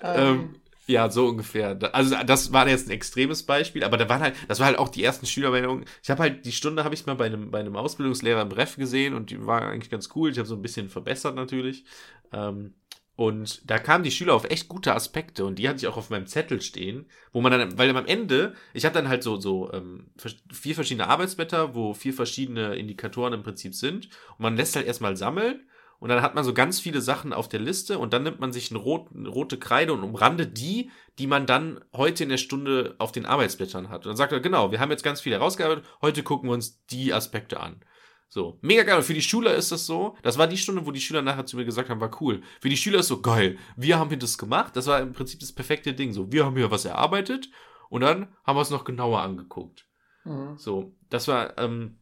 Ähm, 0.00 0.56
ja, 0.86 1.10
so 1.10 1.26
ungefähr. 1.28 1.78
Also 1.94 2.14
das 2.26 2.52
war 2.52 2.68
jetzt 2.68 2.88
ein 2.88 2.92
extremes 2.92 3.44
Beispiel, 3.44 3.84
aber 3.84 3.96
da 3.96 4.08
waren 4.08 4.20
halt, 4.20 4.36
das 4.48 4.60
war 4.60 4.66
halt 4.66 4.78
auch 4.78 4.90
die 4.90 5.02
ersten 5.02 5.26
Schülermeldungen. 5.26 5.86
Ich 6.02 6.10
habe 6.10 6.22
halt 6.22 6.44
die 6.44 6.52
Stunde 6.52 6.84
habe 6.84 6.94
ich 6.94 7.06
mal 7.06 7.14
bei 7.14 7.26
einem 7.26 7.50
bei 7.50 7.60
einem 7.60 7.76
Ausbildungslehrer 7.76 8.42
im 8.42 8.52
Ref 8.52 8.76
gesehen 8.76 9.14
und 9.14 9.30
die 9.30 9.46
war 9.46 9.62
eigentlich 9.62 9.90
ganz 9.90 10.10
cool. 10.14 10.30
Ich 10.30 10.38
habe 10.38 10.48
so 10.48 10.54
ein 10.56 10.62
bisschen 10.62 10.90
verbessert 10.90 11.34
natürlich. 11.36 11.84
Ähm, 12.32 12.74
und 13.16 13.70
da 13.70 13.78
kamen 13.78 14.02
die 14.04 14.10
Schüler 14.10 14.34
auf 14.34 14.44
echt 14.50 14.68
gute 14.68 14.92
Aspekte 14.94 15.44
und 15.44 15.58
die 15.58 15.68
hatte 15.68 15.78
ich 15.78 15.86
auch 15.86 15.96
auf 15.96 16.10
meinem 16.10 16.26
Zettel 16.26 16.60
stehen, 16.60 17.06
wo 17.32 17.40
man 17.40 17.52
dann, 17.52 17.78
weil 17.78 17.96
am 17.96 18.06
Ende, 18.06 18.54
ich 18.72 18.84
habe 18.84 18.94
dann 18.94 19.08
halt 19.08 19.22
so 19.22 19.38
so 19.40 19.72
ähm, 19.72 20.10
vier 20.52 20.74
verschiedene 20.74 21.08
Arbeitsblätter, 21.08 21.74
wo 21.76 21.94
vier 21.94 22.12
verschiedene 22.12 22.74
Indikatoren 22.74 23.32
im 23.32 23.42
Prinzip 23.44 23.74
sind 23.74 24.06
und 24.36 24.40
man 24.40 24.56
lässt 24.56 24.74
halt 24.76 24.86
erstmal 24.86 25.16
sammeln 25.16 25.62
und 26.04 26.10
dann 26.10 26.20
hat 26.20 26.34
man 26.34 26.44
so 26.44 26.52
ganz 26.52 26.80
viele 26.80 27.00
Sachen 27.00 27.32
auf 27.32 27.48
der 27.48 27.60
Liste 27.60 27.98
und 27.98 28.12
dann 28.12 28.24
nimmt 28.24 28.38
man 28.38 28.52
sich 28.52 28.70
eine, 28.70 28.78
rot, 28.78 29.08
eine 29.14 29.30
rote 29.30 29.58
Kreide 29.58 29.94
und 29.94 30.02
umrandet 30.02 30.58
die, 30.58 30.90
die 31.18 31.26
man 31.26 31.46
dann 31.46 31.82
heute 31.94 32.24
in 32.24 32.28
der 32.28 32.36
Stunde 32.36 32.94
auf 32.98 33.10
den 33.10 33.24
Arbeitsblättern 33.24 33.88
hat. 33.88 34.04
Und 34.04 34.10
dann 34.10 34.16
sagt 34.18 34.30
er, 34.30 34.40
genau, 34.40 34.70
wir 34.70 34.80
haben 34.80 34.90
jetzt 34.90 35.02
ganz 35.02 35.22
viele 35.22 35.36
herausgearbeitet, 35.36 35.86
heute 36.02 36.22
gucken 36.22 36.50
wir 36.50 36.52
uns 36.52 36.84
die 36.88 37.14
Aspekte 37.14 37.58
an. 37.58 37.80
So, 38.28 38.58
mega 38.60 38.82
geil. 38.82 38.98
Und 38.98 39.04
für 39.04 39.14
die 39.14 39.22
Schüler 39.22 39.54
ist 39.54 39.72
das 39.72 39.86
so. 39.86 40.14
Das 40.20 40.36
war 40.36 40.46
die 40.46 40.58
Stunde, 40.58 40.84
wo 40.84 40.90
die 40.90 41.00
Schüler 41.00 41.22
nachher 41.22 41.46
zu 41.46 41.56
mir 41.56 41.64
gesagt 41.64 41.88
haben, 41.88 42.02
war 42.02 42.20
cool. 42.20 42.42
Für 42.60 42.68
die 42.68 42.76
Schüler 42.76 42.98
ist 42.98 43.08
so 43.08 43.22
geil. 43.22 43.56
Wir 43.74 43.98
haben 43.98 44.10
hier 44.10 44.18
das 44.18 44.36
gemacht. 44.36 44.76
Das 44.76 44.86
war 44.86 45.00
im 45.00 45.14
Prinzip 45.14 45.40
das 45.40 45.54
perfekte 45.54 45.94
Ding. 45.94 46.12
So, 46.12 46.30
wir 46.30 46.44
haben 46.44 46.58
hier 46.58 46.70
was 46.70 46.84
erarbeitet 46.84 47.48
und 47.88 48.02
dann 48.02 48.28
haben 48.44 48.58
wir 48.58 48.60
es 48.60 48.68
noch 48.68 48.84
genauer 48.84 49.22
angeguckt. 49.22 49.86
Mhm. 50.24 50.58
So, 50.58 50.94
das 51.08 51.28
war, 51.28 51.56
ähm, 51.56 52.00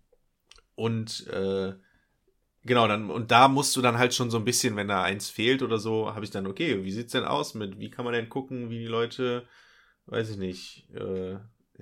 und, 0.74 1.24
äh, 1.28 1.74
genau, 2.64 2.88
dann, 2.88 3.10
und 3.10 3.30
da 3.30 3.48
musst 3.48 3.74
du 3.76 3.82
dann 3.82 3.98
halt 3.98 4.14
schon 4.14 4.30
so 4.30 4.38
ein 4.38 4.44
bisschen, 4.44 4.76
wenn 4.76 4.88
da 4.88 5.02
eins 5.02 5.30
fehlt 5.30 5.62
oder 5.62 5.78
so, 5.78 6.14
habe 6.14 6.24
ich 6.24 6.30
dann, 6.30 6.46
okay, 6.46 6.84
wie 6.84 6.92
sieht's 6.92 7.12
denn 7.12 7.24
aus 7.24 7.54
mit, 7.54 7.78
wie 7.78 7.90
kann 7.90 8.04
man 8.04 8.14
denn 8.14 8.28
gucken, 8.28 8.70
wie 8.70 8.78
die 8.78 8.86
Leute, 8.86 9.46
weiß 10.06 10.30
ich 10.30 10.36
nicht, 10.36 10.88
äh, 10.94 11.32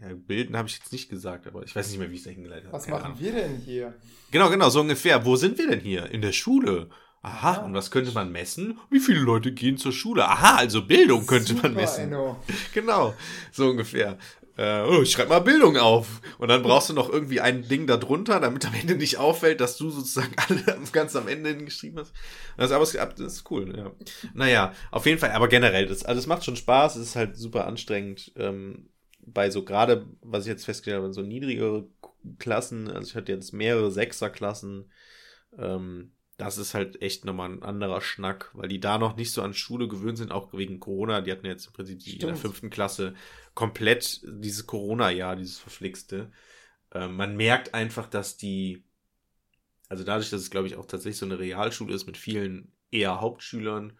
ja, 0.00 0.14
bilden 0.14 0.56
habe 0.56 0.68
ich 0.68 0.78
jetzt 0.78 0.92
nicht 0.92 1.10
gesagt, 1.10 1.46
aber 1.46 1.62
ich 1.62 1.74
weiß 1.74 1.90
nicht 1.90 1.98
mehr, 1.98 2.10
wie 2.10 2.14
ich 2.14 2.20
es 2.20 2.24
da 2.24 2.30
hingeleitet 2.30 2.66
habe. 2.66 2.76
Was 2.76 2.88
machen 2.88 3.04
Ahnung. 3.04 3.20
wir 3.20 3.32
denn 3.32 3.56
hier? 3.56 3.94
Genau, 4.30 4.48
genau, 4.48 4.70
so 4.70 4.80
ungefähr. 4.80 5.24
Wo 5.24 5.36
sind 5.36 5.58
wir 5.58 5.68
denn 5.68 5.80
hier? 5.80 6.06
In 6.10 6.22
der 6.22 6.32
Schule. 6.32 6.88
Aha, 7.22 7.50
Aha. 7.50 7.64
und 7.66 7.74
was 7.74 7.90
könnte 7.90 8.12
man 8.12 8.32
messen? 8.32 8.78
Wie 8.88 9.00
viele 9.00 9.20
Leute 9.20 9.52
gehen 9.52 9.76
zur 9.76 9.92
Schule? 9.92 10.26
Aha, 10.26 10.56
also 10.56 10.86
Bildung 10.86 11.26
könnte 11.26 11.52
man 11.52 11.62
Super, 11.72 11.74
messen. 11.74 12.04
Enno. 12.04 12.42
Genau, 12.72 13.14
so 13.52 13.68
ungefähr. 13.68 14.16
Äh, 14.56 14.82
oh, 14.82 15.02
ich 15.02 15.12
schreib 15.12 15.28
mal 15.28 15.40
Bildung 15.40 15.76
auf. 15.76 16.20
Und 16.38 16.48
dann 16.48 16.62
brauchst 16.62 16.90
du 16.90 16.94
noch 16.94 17.10
irgendwie 17.10 17.40
ein 17.40 17.66
Ding 17.68 17.86
da 17.86 17.96
drunter, 17.96 18.40
damit 18.40 18.66
am 18.66 18.74
Ende 18.74 18.96
nicht 18.96 19.18
auffällt, 19.18 19.60
dass 19.60 19.76
du 19.76 19.90
sozusagen 19.90 20.34
alle 20.36 20.78
ganz 20.92 21.16
am 21.16 21.28
Ende 21.28 21.50
hingeschrieben 21.50 21.98
hast. 21.98 22.12
Das, 22.56 22.72
aber 22.72 22.84
es, 22.84 22.92
das 22.92 23.20
ist 23.20 23.50
cool, 23.50 23.76
ja. 23.76 23.92
Naja, 24.34 24.74
auf 24.90 25.06
jeden 25.06 25.18
Fall, 25.18 25.32
aber 25.32 25.48
generell, 25.48 25.86
das, 25.86 26.04
also 26.04 26.18
es 26.18 26.26
macht 26.26 26.44
schon 26.44 26.56
Spaß, 26.56 26.96
es 26.96 27.08
ist 27.08 27.16
halt 27.16 27.36
super 27.36 27.66
anstrengend. 27.66 28.32
Ähm, 28.36 28.90
bei 29.24 29.50
so 29.50 29.64
gerade, 29.64 30.06
was 30.22 30.44
ich 30.44 30.48
jetzt 30.48 30.64
festgestellt 30.64 31.02
habe, 31.02 31.12
so 31.12 31.22
niedrigere 31.22 31.86
Klassen, 32.38 32.88
also 32.88 33.08
ich 33.08 33.14
hatte 33.14 33.32
jetzt 33.32 33.52
mehrere 33.52 33.90
Sechserklassen, 33.90 34.90
ähm, 35.58 36.12
das 36.40 36.56
ist 36.56 36.72
halt 36.72 37.02
echt 37.02 37.26
nochmal 37.26 37.50
ein 37.50 37.62
anderer 37.62 38.00
Schnack, 38.00 38.50
weil 38.54 38.68
die 38.68 38.80
da 38.80 38.96
noch 38.96 39.14
nicht 39.14 39.30
so 39.30 39.42
an 39.42 39.52
Schule 39.52 39.88
gewöhnt 39.88 40.16
sind, 40.16 40.32
auch 40.32 40.54
wegen 40.54 40.80
Corona. 40.80 41.20
Die 41.20 41.30
hatten 41.30 41.44
jetzt 41.44 41.66
im 41.66 41.74
Prinzip 41.74 41.98
die 41.98 42.14
in 42.14 42.20
der 42.20 42.34
fünften 42.34 42.70
Klasse 42.70 43.14
komplett 43.52 44.22
dieses 44.24 44.66
Corona-Jahr, 44.66 45.36
dieses 45.36 45.58
verflixte. 45.58 46.32
Ähm, 46.94 47.16
man 47.16 47.36
merkt 47.36 47.74
einfach, 47.74 48.08
dass 48.08 48.38
die, 48.38 48.84
also 49.90 50.02
dadurch, 50.02 50.30
dass 50.30 50.40
es 50.40 50.50
glaube 50.50 50.66
ich 50.66 50.76
auch 50.76 50.86
tatsächlich 50.86 51.18
so 51.18 51.26
eine 51.26 51.38
Realschule 51.38 51.94
ist 51.94 52.06
mit 52.06 52.16
vielen 52.16 52.72
eher 52.90 53.20
Hauptschülern, 53.20 53.98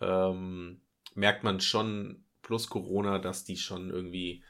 ähm, 0.00 0.80
merkt 1.14 1.44
man 1.44 1.60
schon 1.60 2.24
plus 2.42 2.68
Corona, 2.68 3.20
dass 3.20 3.44
die 3.44 3.56
schon 3.56 3.90
irgendwie 3.90 4.42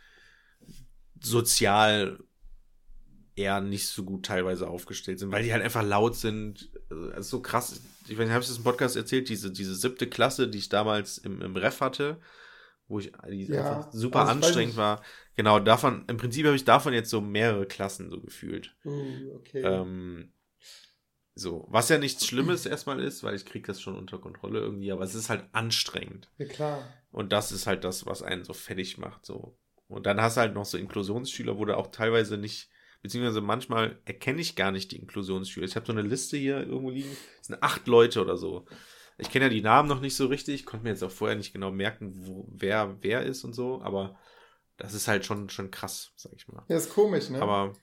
sozial 1.20 2.18
eher 3.36 3.60
nicht 3.60 3.86
so 3.86 4.04
gut 4.04 4.26
teilweise 4.26 4.68
aufgestellt 4.68 5.18
sind, 5.18 5.32
weil 5.32 5.42
die 5.42 5.52
halt 5.52 5.62
einfach 5.62 5.82
laut 5.82 6.16
sind. 6.16 6.70
Also, 6.90 7.10
Es 7.10 7.18
ist 7.20 7.30
so 7.30 7.40
krass. 7.42 7.80
Ich 8.08 8.18
weiß 8.18 8.26
nicht, 8.26 8.30
habe 8.30 8.42
ich 8.42 8.48
das 8.48 8.58
im 8.58 8.64
Podcast 8.64 8.96
erzählt? 8.96 9.28
Diese, 9.28 9.50
diese 9.50 9.74
siebte 9.74 10.08
Klasse, 10.08 10.48
die 10.48 10.58
ich 10.58 10.68
damals 10.68 11.18
im, 11.18 11.40
im 11.42 11.56
Ref 11.56 11.80
hatte, 11.80 12.20
wo 12.88 12.98
ich 12.98 13.12
die 13.28 13.44
Ja, 13.46 13.60
einfach 13.60 13.92
super 13.92 14.20
also 14.20 14.32
ich 14.32 14.36
weiß 14.38 14.44
anstrengend 14.46 14.76
war. 14.76 15.02
Genau, 15.36 15.60
davon, 15.60 16.04
im 16.08 16.16
Prinzip 16.16 16.44
habe 16.46 16.56
ich 16.56 16.64
davon 16.64 16.92
jetzt 16.92 17.10
so 17.10 17.20
mehrere 17.20 17.66
Klassen 17.66 18.10
so 18.10 18.20
gefühlt. 18.20 18.74
Uh, 18.84 19.36
okay. 19.36 19.62
Ähm, 19.62 20.32
so, 21.34 21.66
was 21.70 21.88
ja 21.88 21.98
nichts 21.98 22.26
Schlimmes 22.26 22.66
erstmal 22.66 23.00
ist, 23.00 23.22
weil 23.22 23.34
ich 23.34 23.46
kriege 23.46 23.66
das 23.66 23.80
schon 23.80 23.96
unter 23.96 24.18
Kontrolle 24.18 24.58
irgendwie, 24.60 24.92
aber 24.92 25.04
es 25.04 25.14
ist 25.14 25.30
halt 25.30 25.44
anstrengend. 25.52 26.30
ja, 26.38 26.46
klar. 26.46 26.92
Und 27.12 27.32
das 27.32 27.52
ist 27.52 27.66
halt 27.66 27.84
das, 27.84 28.06
was 28.06 28.22
einen 28.22 28.44
so 28.44 28.52
fertig 28.52 28.98
macht. 28.98 29.24
So. 29.24 29.56
Und 29.88 30.06
dann 30.06 30.20
hast 30.20 30.36
du 30.36 30.42
halt 30.42 30.54
noch 30.54 30.64
so 30.64 30.78
Inklusionsschüler, 30.78 31.58
wo 31.58 31.64
du 31.64 31.76
auch 31.76 31.88
teilweise 31.88 32.36
nicht, 32.36 32.68
beziehungsweise 33.03 33.40
manchmal 33.40 33.98
erkenne 34.05 34.40
ich 34.40 34.57
gar 34.57 34.70
nicht 34.70 34.92
die 34.92 34.96
Inklusionsschüler. 34.96 35.66
Ich 35.66 35.76
habe 35.76 35.86
so 35.86 35.92
eine 35.92 36.03
Liste 36.03 36.36
hier 36.36 36.61
irgendwo 36.61 36.90
liegen, 36.90 37.16
es 37.40 37.46
sind 37.46 37.62
acht 37.62 37.86
Leute 37.86 38.20
oder 38.20 38.36
so. 38.36 38.66
Ich 39.18 39.30
kenne 39.30 39.46
ja 39.46 39.51
die 39.51 39.62
Namen 39.62 39.88
noch 39.88 40.01
nicht 40.01 40.16
so 40.16 40.26
richtig, 40.26 40.64
konnte 40.64 40.84
mir 40.84 40.90
jetzt 40.90 41.03
auch 41.03 41.11
vorher 41.11 41.36
nicht 41.36 41.53
genau 41.53 41.70
merken, 41.70 42.14
wo, 42.16 42.46
wer 42.51 42.96
wer 43.03 43.22
ist 43.24 43.44
und 43.44 43.55
so, 43.55 43.82
aber 43.82 44.18
das 44.76 44.94
ist 44.94 45.09
halt 45.09 45.26
schon, 45.26 45.51
schon 45.51 45.70
krass, 45.70 46.12
sag 46.16 46.32
ich 46.34 46.48
mal. 46.48 46.64
Ja, 46.68 46.76
ist 46.76 46.94
komisch, 46.94 47.28
ne? 47.28 47.40
Aber 47.42 47.74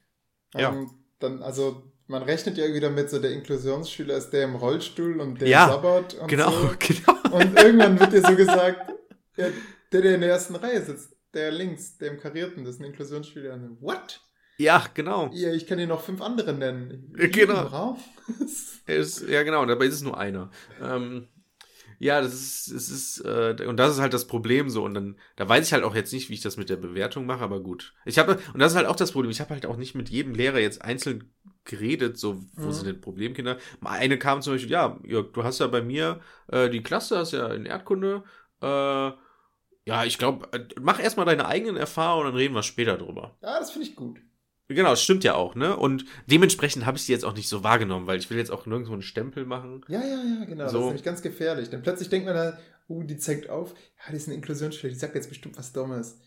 ja. 0.55 0.71
Ähm, 0.71 0.89
dann, 1.19 1.41
also, 1.41 1.91
man 2.07 2.23
rechnet 2.23 2.57
ja 2.57 2.63
irgendwie 2.63 2.81
damit, 2.81 3.09
so 3.09 3.19
der 3.19 3.31
Inklusionsschüler 3.31 4.15
ist 4.17 4.29
der 4.31 4.45
im 4.45 4.55
Rollstuhl 4.55 5.19
und 5.19 5.41
der 5.41 5.47
Ja, 5.47 5.67
sabbert 5.67 6.15
und 6.15 6.27
genau, 6.27 6.51
so. 6.51 6.71
genau. 6.79 7.35
Und 7.35 7.59
irgendwann 7.59 7.99
wird 7.99 8.13
dir 8.13 8.21
so 8.21 8.35
gesagt, 8.35 8.93
der, 9.35 9.51
der 9.91 10.15
in 10.15 10.21
der 10.21 10.29
ersten 10.29 10.55
Reihe 10.55 10.81
sitzt, 10.81 11.15
der 11.33 11.51
links, 11.51 11.97
der 11.97 12.11
im 12.11 12.19
Karierten, 12.19 12.63
das 12.63 12.75
ist 12.75 12.81
ein 12.81 12.85
Inklusionsschüler. 12.85 13.59
What? 13.79 14.21
Ja, 14.57 14.85
genau. 14.93 15.29
Ja, 15.33 15.51
ich 15.53 15.67
kann 15.67 15.77
dir 15.77 15.87
noch 15.87 16.01
fünf 16.01 16.21
andere 16.21 16.53
nennen. 16.53 17.13
Ja, 17.17 17.27
genau. 17.27 17.97
Es, 18.85 19.19
ja, 19.27 19.43
genau, 19.43 19.61
und 19.61 19.67
dabei 19.67 19.85
ist 19.85 19.95
es 19.95 20.01
nur 20.01 20.17
einer. 20.17 20.49
Ähm, 20.81 21.27
ja, 21.99 22.21
das 22.21 22.33
ist, 22.33 22.67
es 22.69 22.89
ist, 22.89 23.19
äh, 23.25 23.55
und 23.67 23.77
das 23.77 23.93
ist 23.95 24.01
halt 24.01 24.13
das 24.13 24.27
Problem 24.27 24.69
so. 24.69 24.83
Und 24.85 24.93
dann, 24.93 25.17
da 25.35 25.49
weiß 25.49 25.67
ich 25.67 25.73
halt 25.73 25.83
auch 25.83 25.95
jetzt 25.95 26.13
nicht, 26.13 26.29
wie 26.29 26.35
ich 26.35 26.41
das 26.41 26.57
mit 26.57 26.69
der 26.69 26.77
Bewertung 26.77 27.25
mache, 27.25 27.41
aber 27.43 27.61
gut. 27.61 27.93
Ich 28.05 28.19
habe, 28.19 28.39
und 28.53 28.59
das 28.59 28.73
ist 28.73 28.77
halt 28.77 28.87
auch 28.87 28.95
das 28.95 29.11
Problem, 29.11 29.31
ich 29.31 29.41
habe 29.41 29.51
halt 29.51 29.65
auch 29.65 29.77
nicht 29.77 29.95
mit 29.95 30.09
jedem 30.09 30.33
Lehrer 30.35 30.59
jetzt 30.59 30.81
einzeln 30.83 31.33
geredet, 31.65 32.17
so, 32.17 32.43
wo 32.61 32.69
Mhm. 32.69 32.73
sind 32.73 32.87
denn 32.87 33.01
Problemkinder? 33.01 33.57
Eine 33.83 34.17
kam 34.19 34.41
zum 34.41 34.53
Beispiel, 34.53 34.71
ja, 34.71 34.99
Jörg, 35.03 35.33
du 35.33 35.43
hast 35.43 35.59
ja 35.59 35.67
bei 35.67 35.81
mir 35.81 36.21
äh, 36.49 36.69
die 36.69 36.83
Klasse, 36.83 37.17
hast 37.17 37.33
ja 37.33 37.47
in 37.53 37.65
Erdkunde, 37.65 38.23
äh, 38.61 39.11
ja, 39.85 40.03
ich 40.05 40.17
glaube, 40.17 40.49
mach 40.81 40.99
erstmal 41.01 41.25
deine 41.25 41.47
eigenen 41.47 41.77
Erfahrungen 41.77 42.27
und 42.27 42.33
dann 42.33 42.37
reden 42.39 42.55
wir 42.55 42.63
später 42.63 42.97
drüber. 42.97 43.35
Ja, 43.41 43.59
das 43.59 43.71
finde 43.71 43.87
ich 43.87 43.95
gut. 43.95 44.19
Genau, 44.69 44.95
stimmt 44.97 45.23
ja 45.23 45.33
auch, 45.35 45.55
ne? 45.55 45.77
Und 45.77 46.03
dementsprechend 46.25 46.85
habe 46.85 46.97
ich 46.97 47.03
sie 47.03 47.13
jetzt 47.13 47.23
auch 47.23 47.33
nicht 47.35 47.47
so 47.47 47.63
wahrgenommen, 47.63 48.05
weil 48.05 48.19
ich 48.19 48.29
will 48.29 48.37
jetzt 48.37 48.51
auch 48.51 48.65
nirgendwo 48.65 48.93
einen 48.93 49.01
Stempel 49.01 49.45
machen. 49.45 49.81
Ja, 49.87 50.01
ja, 50.01 50.21
ja, 50.39 50.45
genau. 50.45 50.63
Das 50.65 50.73
So. 50.73 50.79
ist 50.79 50.85
nämlich 50.87 51.03
ganz 51.03 51.21
gefährlich. 51.21 51.69
Denn 51.69 51.81
plötzlich 51.81 52.09
denkt 52.09 52.25
man 52.25 52.35
dann, 52.35 52.57
uh, 52.89 53.03
die 53.03 53.17
zeigt 53.17 53.49
auf, 53.49 53.73
ja, 53.97 54.11
die 54.11 54.17
ist 54.17 54.27
eine 54.27 54.35
Inklusionsschüler, 54.35 54.91
die 54.91 54.99
sagt 54.99 55.15
jetzt 55.15 55.29
bestimmt 55.29 55.57
was 55.57 55.71
Dummes. 55.71 56.19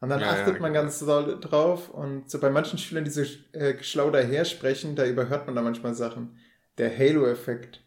Und 0.00 0.10
dann 0.10 0.20
Ja, 0.20 0.30
achtet 0.30 0.54
ja, 0.54 0.60
man 0.60 0.72
genau. 0.72 0.84
ganz 0.84 1.00
doll 1.00 1.40
drauf. 1.40 1.90
Und 1.90 2.30
so 2.30 2.38
bei 2.38 2.50
manchen 2.50 2.78
Schülern, 2.78 3.04
die 3.04 3.10
so 3.10 3.22
äh, 3.52 3.82
schlau 3.82 4.10
daher 4.10 4.44
sprechen, 4.44 4.94
da 4.94 5.04
überhört 5.04 5.46
man 5.46 5.56
da 5.56 5.62
manchmal 5.62 5.94
Sachen. 5.94 6.38
Der 6.78 6.96
Halo-Effekt. 6.96 7.82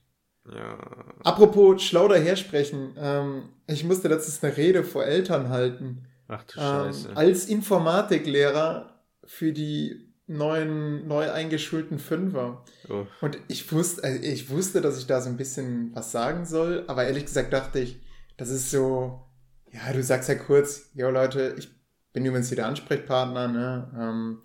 Ja. 0.46 0.78
Apropos 1.24 1.82
schlau 1.84 2.10
daher 2.10 2.36
sprechen, 2.36 2.96
ähm, 2.98 3.50
ich 3.68 3.86
musste 3.86 4.10
letztens 4.10 4.44
eine 4.44 4.58
Rede 4.58 4.84
vor 4.84 5.06
Eltern 5.06 5.48
halten. 5.50 6.06
Ach 6.28 6.44
du 6.44 6.60
Ähm, 6.60 6.94
Scheiße. 6.94 7.16
als 7.16 7.46
Informatiklehrer 7.46 9.01
für 9.32 9.54
die 9.54 10.14
neuen, 10.28 11.08
neu 11.08 11.32
eingeschulten 11.32 12.00
Fünfer. 12.00 12.66
Oh. 12.90 13.06
Und 13.22 13.38
ich 13.48 13.72
wusste, 13.72 14.04
also 14.04 14.22
ich 14.22 14.50
wusste, 14.50 14.82
dass 14.82 14.98
ich 14.98 15.08
da 15.08 15.22
so 15.22 15.30
ein 15.30 15.38
bisschen 15.38 15.96
was 15.96 16.12
sagen 16.12 16.46
soll, 16.46 16.84
aber 16.88 17.06
ehrlich 17.06 17.26
gesagt 17.26 17.54
dachte 17.54 17.80
ich, 17.80 18.02
das 18.36 18.50
ist 18.50 18.72
so, 18.72 19.22
ja, 19.72 19.94
du 19.94 20.04
sagst 20.04 20.28
ja 20.28 20.36
kurz, 20.36 20.92
jo 20.96 21.10
Leute, 21.10 21.56
ich 21.58 21.70
bin 22.12 22.26
übrigens 22.26 22.50
hier 22.50 22.58
der 22.58 22.68
Ansprechpartner, 22.68 23.48
ne? 23.48 23.92
Ähm, 23.98 24.42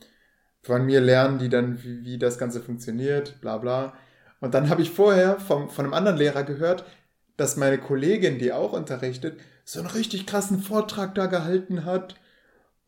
von 0.63 0.87
mir 0.87 1.01
lernen 1.01 1.41
die 1.41 1.49
dann, 1.49 1.83
wie, 1.83 2.05
wie 2.05 2.19
das 2.19 2.39
Ganze 2.39 2.61
funktioniert, 2.61 3.41
bla 3.41 3.59
bla. 3.59 3.93
Und 4.41 4.55
dann 4.55 4.71
habe 4.71 4.83
ich 4.83 4.91
vorher 4.91 5.41
vom, 5.41 5.69
von 5.69 5.85
einem 5.85 5.95
anderen 5.95 6.17
Lehrer 6.17 6.45
gehört, 6.45 6.85
dass 7.37 7.57
meine 7.57 7.79
Kollegin, 7.79 8.39
die 8.39 8.53
auch 8.53 8.73
unterrichtet, 8.73 9.41
so 9.65 9.81
einen 9.81 9.91
richtig 9.91 10.27
krassen 10.27 10.61
Vortrag 10.61 11.17
da 11.17 11.27
gehalten 11.27 11.85
hat 11.85 12.15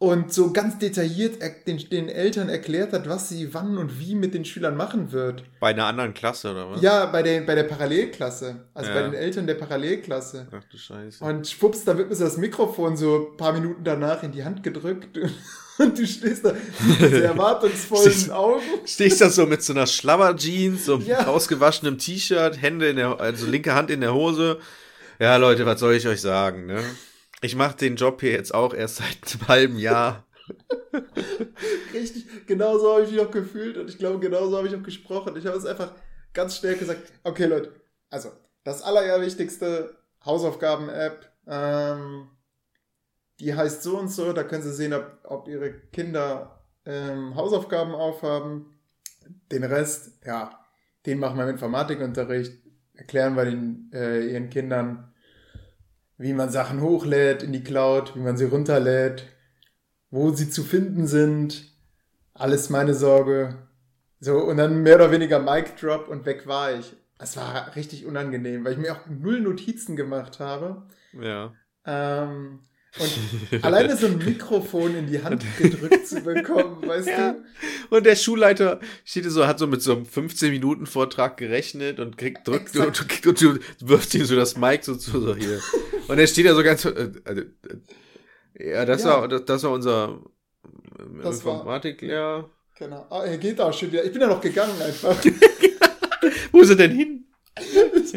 und 0.00 0.32
so 0.32 0.52
ganz 0.52 0.78
detailliert 0.78 1.42
er- 1.42 1.50
den, 1.66 1.78
den 1.90 2.08
Eltern 2.08 2.48
erklärt 2.48 2.92
hat, 2.92 3.08
was 3.08 3.28
sie 3.30 3.52
wann 3.52 3.78
und 3.78 3.98
wie 3.98 4.14
mit 4.14 4.32
den 4.32 4.44
Schülern 4.44 4.76
machen 4.76 5.10
wird. 5.10 5.42
Bei 5.58 5.70
einer 5.70 5.86
anderen 5.86 6.14
Klasse, 6.14 6.52
oder 6.52 6.70
was? 6.70 6.82
Ja, 6.82 7.06
bei, 7.06 7.22
den, 7.24 7.44
bei 7.46 7.56
der 7.56 7.64
Parallelklasse. 7.64 8.64
Also 8.74 8.90
Ja. 8.90 8.96
bei 8.96 9.02
den 9.02 9.14
Eltern 9.14 9.46
der 9.48 9.54
Parallelklasse. 9.54 10.46
Ach 10.52 10.62
du 10.70 10.78
Scheiße. 10.78 11.24
Und 11.24 11.48
schwupps, 11.48 11.84
da 11.84 11.98
wird 11.98 12.10
mir 12.10 12.14
so 12.14 12.24
das 12.24 12.36
Mikrofon 12.36 12.96
so 12.96 13.30
ein 13.32 13.36
paar 13.36 13.52
Minuten 13.52 13.82
danach 13.82 14.22
in 14.22 14.30
die 14.30 14.44
Hand 14.44 14.62
gedrückt. 14.62 15.18
Und 15.78 15.96
du 15.96 16.04
stehst 16.06 16.44
da 16.44 16.52
mit 16.52 17.00
diese 17.00 17.24
erwartungsvollen 17.24 18.10
Stehst- 18.12 18.30
Augen. 18.32 18.62
Stehst 18.84 19.20
da 19.20 19.30
so 19.30 19.46
mit 19.46 19.62
so 19.62 19.72
einer 19.72 19.86
Schlabber-Jeans, 19.86 20.84
so 20.84 20.98
Ja. 20.98 21.26
ausgewaschenem 21.26 21.98
T-Shirt, 21.98 22.60
Hände 22.60 22.88
in 22.88 22.96
der, 22.96 23.20
also 23.20 23.46
linke 23.46 23.74
Hand 23.74 23.90
in 23.90 24.00
der 24.00 24.12
Hose. 24.14 24.58
Ja, 25.20 25.36
Leute, 25.36 25.66
was 25.66 25.78
soll 25.80 25.94
ich 25.94 26.06
euch 26.06 26.20
sagen, 26.20 26.66
ne? 26.66 26.82
Ich 27.40 27.54
mache 27.54 27.76
den 27.76 27.96
Job 27.96 28.20
hier 28.20 28.32
jetzt 28.32 28.52
auch 28.52 28.74
erst 28.74 28.96
seit 28.96 29.34
einem 29.34 29.48
halben 29.48 29.78
Jahr. 29.78 30.26
Richtig, 31.92 32.46
genau 32.46 32.78
so 32.78 32.94
habe 32.94 33.04
ich 33.04 33.12
mich 33.12 33.20
auch 33.20 33.30
gefühlt 33.30 33.76
und 33.76 33.88
ich 33.88 33.98
glaube, 33.98 34.18
genau 34.18 34.48
so 34.48 34.56
habe 34.56 34.68
ich 34.68 34.74
auch 34.74 34.82
gesprochen. 34.82 35.36
Ich 35.36 35.46
habe 35.46 35.56
es 35.56 35.66
einfach 35.66 35.92
ganz 36.32 36.56
schnell 36.56 36.76
gesagt, 36.76 37.12
okay 37.24 37.46
Leute, 37.46 37.72
also 38.10 38.32
das 38.64 38.82
allerwichtigste 38.82 39.96
Hausaufgaben-App, 40.24 41.30
ähm, 41.46 42.28
die 43.40 43.54
heißt 43.54 43.82
so 43.82 43.98
und 43.98 44.08
so, 44.08 44.32
da 44.32 44.42
können 44.42 44.62
Sie 44.62 44.72
sehen, 44.72 44.92
ob, 44.92 45.18
ob 45.24 45.48
Ihre 45.48 45.72
Kinder 45.72 46.64
ähm, 46.84 47.34
Hausaufgaben 47.36 47.94
aufhaben. 47.94 48.78
Den 49.52 49.64
Rest, 49.64 50.24
ja, 50.24 50.58
den 51.06 51.18
machen 51.18 51.36
wir 51.36 51.44
im 51.44 51.50
Informatikunterricht, 51.50 52.52
erklären 52.94 53.36
wir 53.36 53.44
den, 53.44 53.90
äh, 53.92 54.26
Ihren 54.26 54.50
Kindern, 54.50 55.07
wie 56.18 56.32
man 56.32 56.50
Sachen 56.50 56.80
hochlädt 56.80 57.42
in 57.42 57.52
die 57.52 57.62
Cloud, 57.62 58.14
wie 58.16 58.20
man 58.20 58.36
sie 58.36 58.44
runterlädt, 58.44 59.24
wo 60.10 60.30
sie 60.30 60.50
zu 60.50 60.64
finden 60.64 61.06
sind. 61.06 61.72
Alles 62.34 62.70
meine 62.70 62.94
Sorge. 62.94 63.56
So, 64.20 64.38
und 64.38 64.56
dann 64.56 64.82
mehr 64.82 64.96
oder 64.96 65.12
weniger 65.12 65.38
Mic 65.38 65.76
Drop 65.80 66.08
und 66.08 66.26
weg 66.26 66.46
war 66.46 66.72
ich. 66.72 66.96
Es 67.18 67.36
war 67.36 67.74
richtig 67.76 68.04
unangenehm, 68.06 68.64
weil 68.64 68.72
ich 68.72 68.78
mir 68.78 68.92
auch 68.92 69.06
null 69.08 69.40
Notizen 69.40 69.96
gemacht 69.96 70.40
habe. 70.40 70.86
Ja. 71.12 71.52
Ähm, 71.84 72.60
und 72.98 73.62
alleine 73.64 73.96
so 73.96 74.06
ein 74.06 74.18
Mikrofon 74.18 74.94
in 74.96 75.06
die 75.06 75.22
Hand 75.22 75.44
gedrückt 75.58 76.06
zu 76.06 76.20
bekommen, 76.22 76.82
weißt 76.86 77.08
Ja. 77.08 77.32
du? 77.32 77.96
Und 77.96 78.04
der 78.06 78.16
Schulleiter 78.16 78.80
steht 79.04 79.24
so, 79.30 79.46
hat 79.46 79.58
so 79.58 79.66
mit 79.66 79.82
so 79.82 79.92
einem 79.92 80.04
15-Minuten-Vortrag 80.04 81.36
gerechnet 81.36 82.00
und 82.00 82.16
kriegt, 82.16 82.46
drückt 82.48 82.74
und, 82.76 82.86
und, 82.86 83.26
und, 83.26 83.42
und 83.42 83.60
wirft 83.80 84.14
ihm 84.14 84.24
so 84.24 84.36
das 84.36 84.56
Mic 84.56 84.84
so 84.84 84.94
zu, 84.96 85.20
so 85.20 85.34
hier. 85.36 85.60
Und 86.08 86.18
er 86.18 86.26
steht 86.26 86.46
da 86.46 86.54
so 86.54 86.62
ganz, 86.62 86.84
äh, 86.84 87.12
also, 87.24 87.42
äh, 87.42 88.70
ja, 88.70 88.84
das 88.84 89.04
Ja. 89.04 89.20
war, 89.20 89.28
das, 89.28 89.44
das 89.44 89.62
war 89.62 89.70
unser 89.72 90.20
äh, 90.98 91.26
Informatiklehrer. 91.28 92.50
Genau. 92.78 93.06
Ah, 93.10 93.24
er 93.24 93.38
geht 93.38 93.60
auch 93.60 93.72
schon 93.72 93.90
wieder. 93.92 94.04
Ich 94.04 94.12
bin 94.12 94.20
ja 94.20 94.28
noch 94.28 94.40
gegangen 94.40 94.80
einfach. 94.80 95.16
Wo 96.52 96.60
ist 96.60 96.70
er 96.70 96.76
denn 96.76 96.92
hin? 96.92 97.24
ich, 97.58 98.14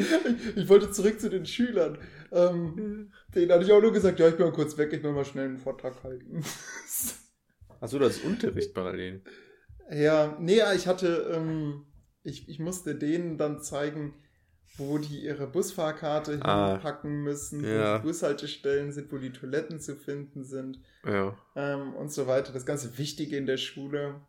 ich 0.55 0.69
wollte 0.69 0.91
zurück 0.91 1.19
zu 1.19 1.29
den 1.29 1.45
Schülern. 1.45 1.97
Ähm, 2.31 3.11
denen 3.35 3.51
hatte 3.51 3.63
ich 3.65 3.71
auch 3.71 3.81
nur 3.81 3.93
gesagt, 3.93 4.19
ja, 4.19 4.27
ich 4.27 4.35
bin 4.37 4.45
mal 4.45 4.51
kurz 4.53 4.77
weg, 4.77 4.91
ich 4.93 5.03
will 5.03 5.11
mal 5.11 5.25
schnell 5.25 5.45
einen 5.45 5.57
Vortrag 5.57 6.03
halten. 6.03 6.43
Achso, 7.79 7.97
das 7.99 8.17
ist 8.17 8.25
Unterricht 8.25 8.73
parallel. 8.73 9.23
ja, 9.91 10.37
nee, 10.39 10.59
ich 10.75 10.87
hatte, 10.87 11.31
ähm, 11.35 11.85
ich, 12.23 12.47
ich 12.47 12.59
musste 12.59 12.95
denen 12.95 13.37
dann 13.37 13.61
zeigen, 13.61 14.13
wo 14.77 14.97
die 14.99 15.23
ihre 15.25 15.47
Busfahrkarte 15.47 16.39
Ah. 16.43 16.73
hinpacken 16.73 17.23
müssen, 17.23 17.63
Ja. 17.65 17.95
wo 17.95 17.97
die 17.97 18.03
Bushaltestellen 18.07 18.91
sind, 18.91 19.11
wo 19.11 19.17
die 19.17 19.31
Toiletten 19.33 19.79
zu 19.79 19.95
finden 19.95 20.43
sind 20.45 20.79
Ja. 21.03 21.35
ähm, 21.55 21.93
und 21.95 22.11
so 22.11 22.27
weiter. 22.27 22.53
Das 22.53 22.65
ganze 22.65 22.97
Wichtige 22.97 23.35
in 23.37 23.45
der 23.47 23.57
Schule. 23.57 24.21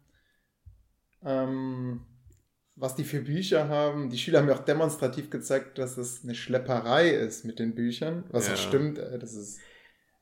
Ähm, 1.25 2.01
was 2.77 2.95
die 2.95 3.05
für 3.05 3.21
Bücher 3.21 3.69
haben. 3.69 4.11
Die 4.11 4.19
Schüler 4.19 4.39
haben 4.41 4.47
mir 4.47 4.55
auch 4.55 4.65
demonstrativ 4.65 5.31
gezeigt, 5.31 5.79
dass 5.79 5.97
es 5.99 6.23
eine 6.25 6.35
Schlepperei 6.35 7.11
ist 7.11 7.45
mit 7.45 7.59
den 7.59 7.75
Büchern. 7.75 8.25
Was 8.31 8.47
Ja. 8.49 8.55
auch 8.55 8.59
stimmt, 8.59 8.99
äh, 8.99 9.19
das 9.19 9.35
ist, 9.35 9.61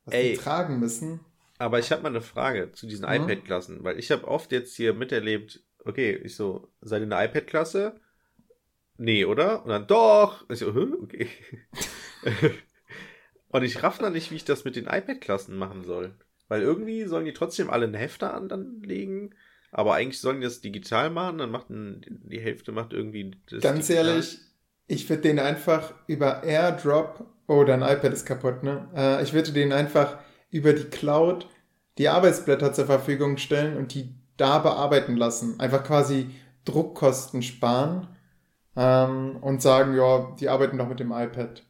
was 0.05 0.15
Ey. 0.15 0.33
die 0.33 0.39
tragen 0.39 0.81
müssen. 0.81 1.21
Aber 1.59 1.79
ich 1.79 1.93
habe 1.93 2.03
mal 2.03 2.09
eine 2.09 2.23
Frage 2.23 2.73
zu 2.73 2.87
diesen 2.87 3.07
Mhm. 3.07 3.15
iPad-Klassen, 3.15 3.85
weil 3.85 3.99
ich 3.99 4.11
habe 4.11 4.27
oft 4.27 4.51
jetzt 4.53 4.75
hier 4.77 4.95
miterlebt, 4.95 5.63
okay, 5.85 6.15
ich 6.25 6.35
so, 6.35 6.69
seid 6.81 7.03
ihr 7.03 7.15
eine 7.15 7.25
iPad-Klasse? 7.27 8.01
Nee, 8.97 9.25
oder? 9.25 9.63
Und 9.65 9.71
dann 9.71 9.87
doch. 9.87 10.49
Ich 10.51 10.59
so, 10.59 10.69
okay. 11.03 11.29
Und 13.49 13.63
ich 13.65 13.83
raff 13.83 13.99
dann 13.99 14.13
nicht, 14.13 14.31
wie 14.31 14.37
ich 14.37 14.45
das 14.45 14.65
mit 14.65 14.77
den 14.77 14.87
iPad-Klassen 14.87 15.57
machen 15.57 15.85
soll. 15.85 16.15
Weil 16.49 16.63
irgendwie 16.63 17.05
sollen 17.05 17.25
die 17.25 17.33
trotzdem 17.33 17.71
alle 17.71 17.85
einen 17.85 17.95
Hefter 17.95 18.35
an 18.35 18.49
dann 18.49 18.81
legen, 18.83 19.35
aber 19.73 19.95
eigentlich 19.95 20.21
sollen 20.21 20.41
die 20.41 20.47
das 20.47 20.61
digital 20.61 21.11
machen, 21.11 21.39
dann 21.39 21.51
macht 21.51 21.71
ein, 21.71 22.05
die 22.25 22.41
Hälfte 22.41 22.73
macht 22.73 22.93
irgendwie 22.93 23.33
das 23.49 23.61
Ganz 23.61 23.87
digital. 23.87 23.91
ehrlich, 23.91 24.39
ich 24.87 25.09
würde 25.09 25.23
den 25.23 25.39
einfach 25.39 25.95
über 26.07 26.43
AirDrop, 26.43 27.27
oh, 27.47 27.65
dein 27.65 27.83
iPad 27.83 28.13
ist 28.13 28.27
kaputt, 28.27 28.63
ne? 28.63 28.89
Äh, 28.95 29.23
ich 29.23 29.33
würde 29.33 29.53
den 29.53 29.73
einfach 29.73 30.19
über 30.51 30.73
die 30.73 30.85
Cloud 30.85 31.47
die 31.99 32.09
Arbeitsblätter 32.09 32.73
zur 32.73 32.87
Verfügung 32.87 33.37
stellen 33.37 33.77
und 33.77 33.95
die 33.95 34.15
da 34.37 34.59
bearbeiten 34.59 35.17
lassen. 35.17 35.61
Einfach 35.61 35.85
quasi 35.85 36.31
Druckkosten 36.65 37.43
sparen 37.43 38.09
ähm, 38.77 39.37
und 39.41 39.63
sagen, 39.63 39.95
ja, 39.97 40.35
die 40.41 40.49
arbeiten 40.49 40.79
doch 40.79 40.89
mit 40.89 41.01
dem 41.01 41.13
iPad. 41.13 41.63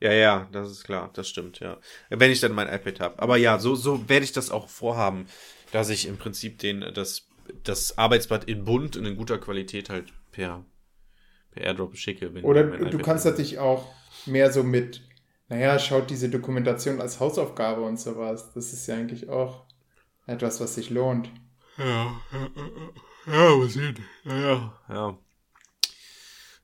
Ja, 0.00 0.12
ja, 0.12 0.48
das 0.50 0.70
ist 0.70 0.84
klar, 0.84 1.10
das 1.12 1.28
stimmt, 1.28 1.60
ja. 1.60 1.78
Wenn 2.08 2.30
ich 2.30 2.40
dann 2.40 2.52
mein 2.52 2.72
iPad 2.72 3.00
habe. 3.00 3.18
Aber 3.22 3.36
ja, 3.36 3.58
so, 3.58 3.74
so 3.74 4.08
werde 4.08 4.24
ich 4.24 4.32
das 4.32 4.50
auch 4.50 4.68
vorhaben, 4.68 5.26
dass 5.72 5.88
ich 5.88 6.06
im 6.06 6.16
Prinzip 6.16 6.58
den, 6.58 6.80
das, 6.94 7.26
das 7.64 7.98
Arbeitsblatt 7.98 8.44
in 8.44 8.64
bunt 8.64 8.96
und 8.96 9.06
in 9.06 9.16
guter 9.16 9.38
Qualität 9.38 9.90
halt 9.90 10.12
per, 10.32 10.64
per 11.50 11.62
Airdrop 11.64 11.96
schicke. 11.96 12.34
Wenn 12.34 12.44
Oder 12.44 12.64
du 12.64 12.84
iPad- 12.84 13.02
kannst 13.02 13.24
natürlich 13.24 13.58
auch 13.58 13.86
mehr 14.26 14.52
so 14.52 14.62
mit, 14.62 15.02
naja, 15.48 15.78
schaut 15.78 16.10
diese 16.10 16.28
Dokumentation 16.28 17.00
als 17.00 17.20
Hausaufgabe 17.20 17.82
und 17.82 17.98
sowas. 17.98 18.52
Das 18.54 18.72
ist 18.72 18.86
ja 18.86 18.96
eigentlich 18.96 19.28
auch 19.28 19.64
etwas, 20.26 20.60
was 20.60 20.74
sich 20.74 20.90
lohnt. 20.90 21.30
Ja, 21.78 22.20
ja, 22.32 22.50
ja, 23.26 23.50
ja, 23.50 23.56
mal 23.56 23.68
sehen. 23.68 23.98
Ja, 24.24 24.38
ja. 24.38 24.80
ja. 24.88 25.18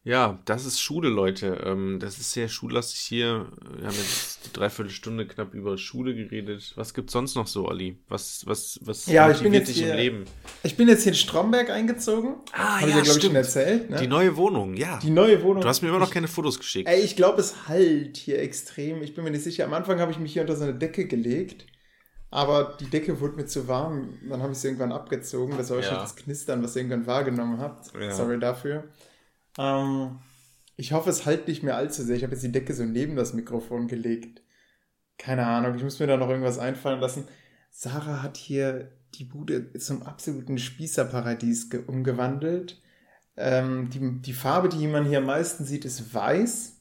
Ja, 0.09 0.38
das 0.44 0.64
ist 0.66 0.80
Schule, 0.80 1.09
Leute. 1.09 1.62
Ähm, 1.64 1.98
das 1.98 2.18
ist 2.18 2.30
sehr 2.30 2.46
schullastig 2.48 3.00
hier. 3.00 3.48
Wir 3.76 3.88
haben 3.88 3.96
jetzt 3.96 4.46
die 4.46 4.52
Dreiviertelstunde 4.52 5.26
knapp 5.26 5.52
über 5.52 5.76
Schule 5.78 6.14
geredet. 6.14 6.74
Was 6.76 6.94
gibt's 6.94 7.12
sonst 7.12 7.34
noch 7.34 7.48
so, 7.48 7.66
Ali? 7.66 7.98
Was, 8.09 8.44
was, 8.46 8.78
was 8.84 9.07
Ja, 9.07 9.28
ich 9.32 9.40
bin 9.40 9.52
jetzt 9.52 9.66
dich 9.68 9.80
im 9.80 9.86
hier- 9.86 9.96
Leben? 9.96 10.24
Ich 10.62 10.76
bin 10.76 10.86
jetzt 10.86 11.02
hier 11.02 11.11
in 11.11 11.18
Stromberg 11.18 11.70
eingezogen. 11.70 12.36
Ah, 12.52 12.78
Habe 12.80 12.90
ich 12.90 12.94
ja, 12.94 13.02
glaube 13.02 13.18
ich, 13.18 13.24
schon 13.24 13.34
erzählt. 13.34 13.90
Ne? 13.90 13.96
Die 14.00 14.07
neue 14.07 14.36
Wohnung, 14.36 14.74
ja. 14.74 15.00
Die 15.02 15.11
neue 15.11 15.42
Wohnung. 15.42 15.62
Du 15.62 15.68
hast 15.68 15.82
mir 15.82 15.88
immer 15.88 15.98
noch 15.98 16.07
ich, 16.07 16.14
keine 16.14 16.28
Fotos 16.28 16.59
geschickt. 16.61 16.88
Ey, 16.88 17.00
ich 17.00 17.16
glaube, 17.16 17.40
es 17.40 17.66
halt 17.66 18.16
hier 18.16 18.38
extrem. 18.40 19.02
Ich 19.02 19.12
bin 19.16 19.24
mir 19.24 19.32
nicht 19.32 19.42
sicher. 19.42 19.64
Am 19.64 19.74
Anfang 19.74 19.98
habe 19.98 20.12
ich 20.12 20.20
mich 20.20 20.32
hier 20.32 20.42
unter 20.42 20.54
so 20.54 20.62
eine 20.62 20.74
Decke 20.74 21.07
gelegt. 21.09 21.66
Aber 22.30 22.76
die 22.78 22.86
Decke 22.90 23.18
wurde 23.20 23.34
mir 23.34 23.46
zu 23.46 23.66
warm. 23.66 24.18
Dann 24.28 24.40
habe 24.40 24.52
ich 24.52 24.59
sie 24.59 24.68
irgendwann 24.68 24.92
abgezogen. 24.92 25.57
Das 25.59 25.70
war 25.70 25.78
wahrscheinlich 25.78 25.98
Ja. 25.98 26.04
das 26.04 26.14
Knistern, 26.14 26.62
was 26.62 26.76
ihr 26.76 26.82
irgendwann 26.82 27.07
wahrgenommen 27.09 27.59
habt. 27.59 27.92
Ja. 28.00 28.12
Sorry 28.12 28.38
dafür. 28.38 28.84
Ähm, 29.59 30.18
ich 30.76 30.92
hoffe, 30.92 31.11
es 31.11 31.26
halt 31.26 31.48
nicht 31.48 31.62
mehr 31.62 31.76
allzu 31.76 32.02
sehr. 32.02 32.16
Ich 32.16 32.22
habe 32.22 32.32
jetzt 32.34 32.42
die 32.44 32.52
Decke 32.52 32.74
so 32.74 32.84
neben 32.84 33.16
das 33.16 33.32
Mikrofon 33.32 33.88
gelegt. 33.88 34.42
Keine 35.18 35.46
Ahnung, 35.46 35.74
ich 35.76 35.82
muss 35.82 35.98
mir 35.98 36.07
da 36.07 36.16
noch 36.16 36.28
irgendwas 36.28 36.59
einfallen 36.59 37.00
lassen. 37.00 37.26
Sarah 37.70 38.22
hat 38.22 38.36
hier 38.36 38.92
die 39.14 39.24
Bude 39.24 39.72
zum 39.74 40.02
absoluten 40.02 40.59
Spießerparadies 40.59 41.70
ge- 41.70 41.84
umgewandelt. 41.86 42.82
Ähm, 43.36 43.90
die, 43.90 44.20
die 44.20 44.32
Farbe, 44.32 44.68
die 44.68 44.86
man 44.86 45.07
hier 45.07 45.18
am 45.18 45.26
meisten 45.26 45.64
sieht, 45.64 45.84
ist 45.84 46.12
weiß. 46.14 46.74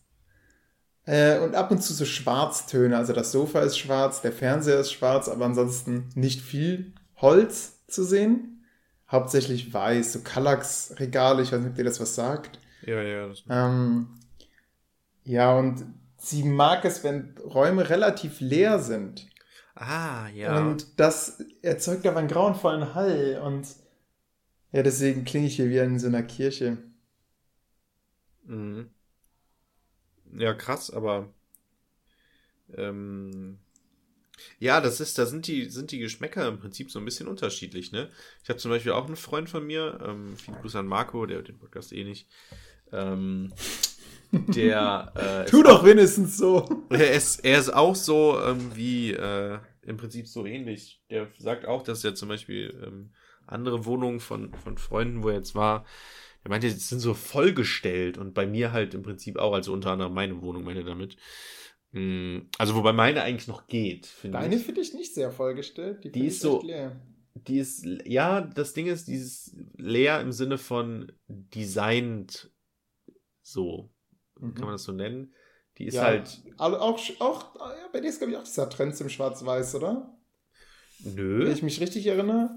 Äh, 1.05 1.39
und 1.39 1.55
ab 1.55 1.71
und 1.71 1.82
zu 1.82 1.93
so 1.93 2.05
Schwarztöne. 2.05 2.97
Also 2.97 3.13
das 3.13 3.32
Sofa 3.32 3.61
ist 3.61 3.78
schwarz, 3.78 4.21
der 4.21 4.32
Fernseher 4.34 4.80
ist 4.80 4.91
schwarz, 4.91 5.30
aber 5.30 5.45
ansonsten 5.45 6.09
nicht 6.15 6.41
viel 6.41 6.93
Holz 7.17 7.86
zu 7.88 8.03
sehen. 8.03 8.65
Hauptsächlich 9.09 9.73
weiß, 9.73 10.13
so 10.13 10.21
Kallax-Regale, 10.21 11.43
ich 11.43 11.51
weiß 11.51 11.59
nicht, 11.59 11.69
ob 11.69 11.76
dir 11.76 11.84
das 11.84 11.99
was 11.99 12.15
sagt. 12.15 12.59
Ja, 12.82 13.01
ja. 13.01 13.28
Das, 13.28 13.43
Ähm, 13.49 14.07
ja, 15.23 15.57
und 15.57 15.86
sie 16.17 16.43
mag 16.43 16.86
es, 16.86 17.03
wenn 17.03 17.38
Räume 17.39 17.89
relativ 17.89 18.39
leer 18.39 18.80
sind. 18.80 19.28
ah, 19.76 20.28
ja. 20.30 20.59
Und 20.59 20.99
das 20.99 21.43
erzeugt 21.61 22.05
aber 22.05 22.19
einen 22.19 22.28
grauenvollen 22.28 22.93
Hall. 22.93 23.41
Und 23.43 23.67
ja, 24.71 24.84
deswegen 24.84 25.26
klinge 25.26 25.47
ich 25.47 25.55
hier 25.55 25.69
wie 25.69 25.78
in 25.78 25.99
so 25.99 26.07
einer 26.07 26.23
Kirche. 26.23 26.78
Mhm. 28.43 28.89
Ja, 30.38 30.53
krass, 30.53 30.91
aber 30.91 31.30
ähm, 32.76 33.59
ja, 34.60 34.82
das 34.82 34.99
ist, 34.99 35.18
da 35.18 35.26
sind 35.26 35.47
die, 35.47 35.70
sind 35.70 35.91
die 35.91 35.99
Geschmäcker 35.99 36.47
im 36.47 36.60
Prinzip 36.60 36.91
so 36.91 36.99
ein 36.99 37.06
bisschen 37.06 37.28
unterschiedlich, 37.28 37.91
ne? 37.91 38.10
Ich 38.43 38.49
habe 38.49 38.60
zum 38.60 38.72
Beispiel 38.72 38.93
auch 38.93 39.06
einen 39.06 39.16
Freund 39.16 39.49
von 39.49 39.66
mir, 39.66 39.99
ähm, 40.06 40.36
vielen 40.38 40.58
Gruß 40.58 40.76
an 40.76 40.88
Marco, 40.88 41.26
der 41.26 41.41
den 41.41 41.58
Podcast 41.58 41.91
eh 41.93 42.03
nicht. 42.03 42.28
Ähm, 42.91 43.53
der 44.32 45.12
äh, 45.16 45.45
Tu 45.49 45.64
doch 45.64 45.84
wenigstens 45.86 46.38
so. 46.38 46.86
er 46.89 47.14
ist, 47.14 47.43
er 47.43 47.60
ist 47.60 47.74
auch 47.74 47.95
so 47.95 48.39
ähm, 48.41 48.72
wie 48.76 49.12
äh, 49.12 49.60
im 49.84 49.97
Prinzip 49.97 50.28
so 50.28 50.45
ähnlich. 50.45 51.01
Der 51.10 51.28
sagt 51.38 51.66
auch, 51.66 51.84
dass 51.84 52.03
er 52.03 52.16
zum 52.16 52.30
Beispiel 52.30 52.82
ähm, 52.86 53.12
andere 53.47 53.86
Wohnungen 53.86 54.20
von, 54.20 54.53
von 54.64 54.78
Freunden, 54.78 55.24
wo 55.24 55.30
er 55.30 55.36
jetzt 55.36 55.56
war, 55.56 55.86
der 56.43 56.49
meinte, 56.51 56.68
die 56.68 56.74
sind 56.74 56.99
so 56.99 57.14
vollgestellt 57.14 58.18
und 58.18 58.34
bei 58.34 58.45
mir 58.45 58.72
halt 58.72 58.93
im 58.93 59.03
Prinzip 59.03 59.38
auch, 59.38 59.53
also 59.53 59.74
unter 59.74 59.91
anderem 59.91 60.14
meine 60.14 60.41
Wohnung, 60.41 60.64
meine 60.64 60.84
damit. 60.84 61.18
Mm, 61.96 62.50
Also 62.58 62.76
wobei 62.76 62.91
meine 62.93 63.22
eigentlich 63.24 63.48
noch 63.48 63.68
geht, 63.68 64.06
finde 64.06 64.38
Deine 64.39 64.56
ich. 64.56 64.64
finde 64.66 64.82
ich 64.82 64.93
nicht 64.93 65.14
sehr 65.16 65.32
vollgestellt. 65.32 66.04
Die, 66.04 66.12
Die 66.12 66.26
ist 66.28 66.36
ich 66.36 66.39
so- 66.41 66.62
leer. 66.62 67.00
Die 67.36 67.58
ist, 67.60 67.86
ja, 68.06 68.41
das 68.41 68.74
Ding 68.74 68.88
ist, 68.88 69.08
dieses 69.08 69.56
leer 69.78 70.20
im 70.22 70.32
Sinne 70.32 70.58
von 70.58 71.12
designt 71.28 72.50
so. 73.41 73.91
Mhm. 74.39 74.54
kann 74.56 74.66
man 74.66 74.74
das 74.74 74.84
so 74.84 74.91
nennen. 74.91 75.34
Die 75.78 75.86
ist 75.86 75.96
ja, 75.96 76.04
halt. 76.04 76.41
Auch, 76.58 77.00
auch, 77.20 77.56
ja, 77.60 77.88
bei 77.91 78.00
dir 78.02 78.08
ist, 78.10 78.20
glaube 78.20 78.32
ich, 78.32 78.38
auch 78.38 78.43
dieser 78.43 78.70
Trend 78.70 78.96
zum 78.96 79.10
Schwarz-Weiß, 79.10 79.76
oder? 79.76 80.18
Nö. 81.04 81.46
Wenn 81.46 81.52
ich 81.54 81.64
mich 81.64 81.80
richtig 81.82 82.08
erinnere. 82.08 82.50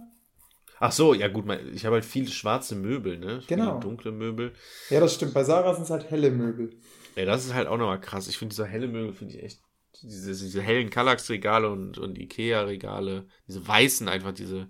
Ach 0.81 0.93
so, 0.93 1.13
ja 1.13 1.27
gut, 1.27 1.45
ich 1.75 1.85
habe 1.85 1.95
halt 1.95 2.05
viele 2.05 2.29
schwarze 2.31 2.77
Möbel, 2.77 3.19
ne? 3.19 3.43
Genau. 3.49 3.71
Viele 3.73 3.81
dunkle 3.81 4.13
Möbel. 4.13 4.53
Ja, 4.91 5.01
das 5.01 5.15
stimmt. 5.15 5.35
Bei 5.35 5.43
Sarah 5.43 5.75
sind 5.75 5.83
es 5.85 5.91
halt 5.91 6.09
helle 6.11 6.31
Möbel. 6.31 6.71
Ja, 7.19 7.25
das 7.25 7.45
ist 7.45 7.55
halt 7.55 7.67
auch 7.67 7.77
nochmal 7.77 8.01
krass. 8.01 8.29
Ich 8.29 8.39
finde 8.39 8.55
diese 8.55 8.67
helle 8.67 8.87
Möbel, 8.87 9.13
finde 9.13 9.35
ich 9.35 9.43
echt. 9.43 9.61
Diese, 10.03 10.31
diese 10.31 10.63
hellen 10.63 10.91
Kallax-Regale 10.91 11.69
und, 11.69 11.99
und 11.99 12.17
Ikea-Regale, 12.19 13.27
diese 13.49 13.67
weißen 13.67 14.09
einfach, 14.09 14.33
diese. 14.33 14.69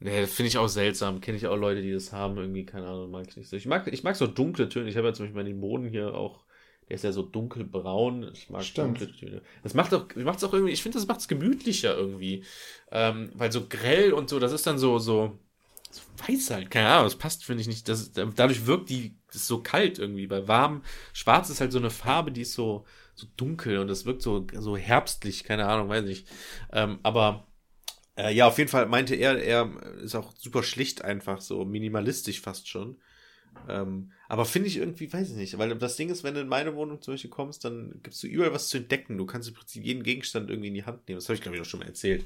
Ne, 0.00 0.26
finde 0.26 0.48
ich 0.48 0.58
auch 0.58 0.68
seltsam. 0.68 1.20
Kenne 1.20 1.38
ich 1.38 1.46
auch 1.46 1.56
Leute, 1.56 1.82
die 1.82 1.92
das 1.92 2.12
haben, 2.12 2.36
irgendwie, 2.36 2.66
keine 2.66 2.86
Ahnung, 2.86 3.10
mag 3.10 3.26
ich 3.28 3.36
nicht 3.36 3.48
so. 3.48 3.56
Ich 3.56 3.66
mag, 3.66 3.86
ich 3.86 4.02
mag 4.02 4.16
so 4.16 4.26
dunkle 4.26 4.68
Töne. 4.68 4.88
Ich 4.88 4.96
habe 4.96 5.08
ja 5.08 5.14
zum 5.14 5.26
Beispiel 5.26 5.44
den 5.44 5.60
Boden 5.60 5.88
hier 5.88 6.14
auch 6.14 6.44
der 6.90 6.96
ist 6.96 7.04
ja 7.04 7.12
so 7.12 7.22
dunkelbraun. 7.22 8.32
Ich 8.34 8.50
mag 8.50 8.64
Stimmt. 8.64 9.00
dunkle 9.00 9.16
Töne. 9.16 9.42
Das 9.62 9.74
macht 9.74 9.94
auch, 9.94 10.06
macht's 10.16 10.42
auch 10.42 10.52
irgendwie, 10.52 10.72
ich 10.72 10.82
finde, 10.82 10.98
das 10.98 11.06
macht 11.06 11.20
es 11.20 11.28
gemütlicher 11.28 11.96
irgendwie. 11.96 12.44
Ähm, 12.90 13.30
weil 13.34 13.52
so 13.52 13.68
grell 13.68 14.12
und 14.12 14.28
so, 14.28 14.40
das 14.40 14.50
ist 14.50 14.66
dann 14.66 14.76
so, 14.76 14.98
so, 14.98 15.38
so 15.38 15.38
weiß 16.28 16.50
halt, 16.50 16.70
keine 16.70 16.88
Ahnung, 16.88 17.04
das 17.04 17.16
passt, 17.16 17.44
finde 17.44 17.62
ich 17.62 17.68
nicht. 17.68 17.88
Das, 17.88 18.12
dadurch 18.12 18.66
wirkt 18.66 18.90
die, 18.90 19.16
so 19.30 19.62
kalt 19.62 19.98
irgendwie, 19.98 20.28
weil 20.30 20.48
warm, 20.48 20.82
schwarz 21.12 21.50
ist 21.50 21.60
halt 21.60 21.72
so 21.72 21.78
eine 21.78 21.90
Farbe, 21.90 22.32
die 22.32 22.42
ist 22.42 22.52
so, 22.52 22.84
so 23.14 23.26
dunkel 23.36 23.78
und 23.78 23.88
das 23.88 24.04
wirkt 24.04 24.22
so, 24.22 24.46
so 24.54 24.76
herbstlich, 24.76 25.44
keine 25.44 25.66
Ahnung, 25.66 25.88
weiß 25.88 26.06
ich. 26.06 26.26
Ähm, 26.72 26.98
aber 27.02 27.46
äh, 28.16 28.34
ja, 28.34 28.46
auf 28.46 28.58
jeden 28.58 28.70
Fall 28.70 28.86
meinte 28.86 29.14
er, 29.14 29.42
er 29.42 29.70
ist 30.02 30.14
auch 30.14 30.32
super 30.36 30.62
schlicht 30.62 31.02
einfach, 31.02 31.40
so 31.40 31.64
minimalistisch 31.64 32.40
fast 32.40 32.68
schon. 32.68 32.96
Ähm, 33.68 34.12
aber 34.28 34.44
finde 34.44 34.68
ich 34.68 34.76
irgendwie, 34.76 35.12
weiß 35.12 35.30
ich 35.30 35.36
nicht, 35.36 35.58
weil 35.58 35.76
das 35.76 35.96
Ding 35.96 36.08
ist, 36.08 36.22
wenn 36.22 36.34
du 36.34 36.40
in 36.40 36.48
meine 36.48 36.76
Wohnung 36.76 37.02
zum 37.02 37.14
Beispiel 37.14 37.30
kommst, 37.30 37.64
dann 37.64 38.00
gibst 38.02 38.22
du 38.22 38.26
überall 38.26 38.52
was 38.52 38.68
zu 38.68 38.78
entdecken. 38.78 39.18
Du 39.18 39.26
kannst 39.26 39.48
im 39.48 39.54
Prinzip 39.54 39.84
jeden 39.84 40.02
Gegenstand 40.02 40.50
irgendwie 40.50 40.68
in 40.68 40.74
die 40.74 40.84
Hand 40.84 41.08
nehmen. 41.08 41.18
Das 41.18 41.28
habe 41.28 41.34
ich, 41.34 41.42
glaube 41.42 41.56
ich, 41.56 41.62
auch 41.62 41.66
schon 41.66 41.80
mal 41.80 41.86
erzählt. 41.86 42.24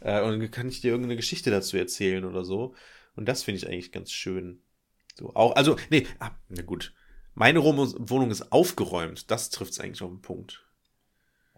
Äh, 0.00 0.22
und 0.22 0.40
dann 0.40 0.50
kann 0.50 0.68
ich 0.68 0.80
dir 0.80 0.92
irgendeine 0.92 1.16
Geschichte 1.16 1.50
dazu 1.50 1.76
erzählen 1.76 2.24
oder 2.24 2.44
so. 2.44 2.74
Und 3.16 3.26
das 3.26 3.42
finde 3.42 3.58
ich 3.58 3.68
eigentlich 3.68 3.92
ganz 3.92 4.10
schön. 4.10 4.62
So, 5.14 5.34
auch, 5.34 5.54
also, 5.56 5.76
nee, 5.90 6.06
ah, 6.18 6.30
na 6.48 6.62
gut. 6.62 6.94
Meine 7.34 7.62
Wohnung 7.62 8.30
ist 8.30 8.52
aufgeräumt. 8.52 9.30
Das 9.30 9.50
trifft 9.50 9.72
es 9.72 9.80
eigentlich 9.80 10.02
auf 10.02 10.10
den 10.10 10.20
Punkt. 10.20 10.64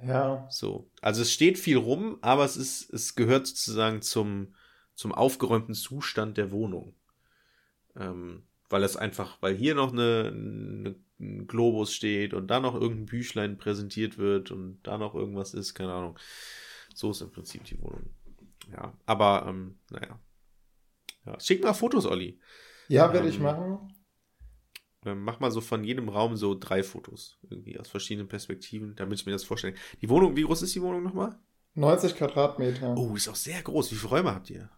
Ja. 0.03 0.47
So. 0.51 0.89
Also 1.01 1.23
es 1.23 1.33
steht 1.33 1.59
viel 1.59 1.77
rum, 1.77 2.19
aber 2.21 2.45
es 2.45 2.57
ist, 2.57 2.93
es 2.93 3.15
gehört 3.15 3.47
sozusagen 3.47 4.03
zum, 4.03 4.55
zum 4.95 5.13
aufgeräumten 5.13 5.75
Zustand 5.75 6.37
der 6.37 6.53
Wohnung. 6.53 6.95
Ähm, 7.97 8.45
weil 8.69 8.83
es 8.83 8.97
einfach, 8.97 9.41
weil 9.41 9.55
hier 9.55 9.75
noch 9.75 9.93
eine, 9.93 10.33
eine, 10.35 10.95
ein 11.21 11.47
Globus 11.47 11.95
steht 11.95 12.35
und 12.35 12.49
da 12.49 12.61
noch 12.61 12.75
irgendein 12.75 13.07
Büchlein 13.07 13.57
präsentiert 13.57 14.19
wird 14.19 14.51
und 14.51 14.81
da 14.83 14.99
noch 14.99 15.15
irgendwas 15.15 15.55
ist, 15.55 15.75
keine 15.75 15.93
Ahnung. 15.93 16.19
So 16.95 17.11
ist 17.11 17.21
im 17.21 17.31
Prinzip 17.31 17.65
die 17.65 17.81
Wohnung. 17.81 18.11
Ja, 18.73 18.93
aber 19.07 19.47
ähm, 19.49 19.79
naja. 19.91 20.19
Ja. 21.27 21.39
Schick 21.41 21.63
mal 21.63 21.73
Fotos, 21.73 22.07
Olli. 22.07 22.39
Ja, 22.89 23.13
werde 23.13 23.27
ähm, 23.27 23.33
ich 23.33 23.41
machen. 23.41 23.93
Mach 25.05 25.39
mal 25.39 25.51
so 25.51 25.61
von 25.61 25.85
jedem 25.85 26.09
Raum 26.09 26.37
so 26.37 26.55
drei 26.59 26.83
Fotos. 26.83 27.39
Irgendwie 27.43 27.79
aus 27.79 27.89
verschiedenen 27.89 28.29
Perspektiven, 28.29 28.95
damit 28.97 29.21
ich 29.21 29.27
mir 29.27 29.33
das 29.33 29.45
vorstelle. 29.45 29.75
Die 30.01 30.09
Wohnung, 30.09 30.37
wie 30.37 30.43
groß 30.43 30.63
ist 30.63 30.75
die 30.75 30.83
Wohnung 30.83 31.03
nochmal? 31.03 31.39
90 31.75 32.17
Quadratmeter. 32.17 32.97
Oh, 32.97 33.15
ist 33.15 33.29
auch 33.29 33.35
sehr 33.35 33.61
groß. 33.61 33.91
Wie 33.93 33.97
viele 33.97 34.11
Räume 34.11 34.35
habt 34.35 34.49
ihr? 34.49 34.71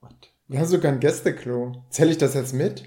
What? 0.00 0.32
Wir 0.48 0.60
haben 0.60 0.66
sogar 0.66 0.92
ein 0.92 1.00
Gästeklo. 1.00 1.84
Zähle 1.90 2.12
ich 2.12 2.18
das 2.18 2.34
jetzt 2.34 2.54
mit? 2.54 2.86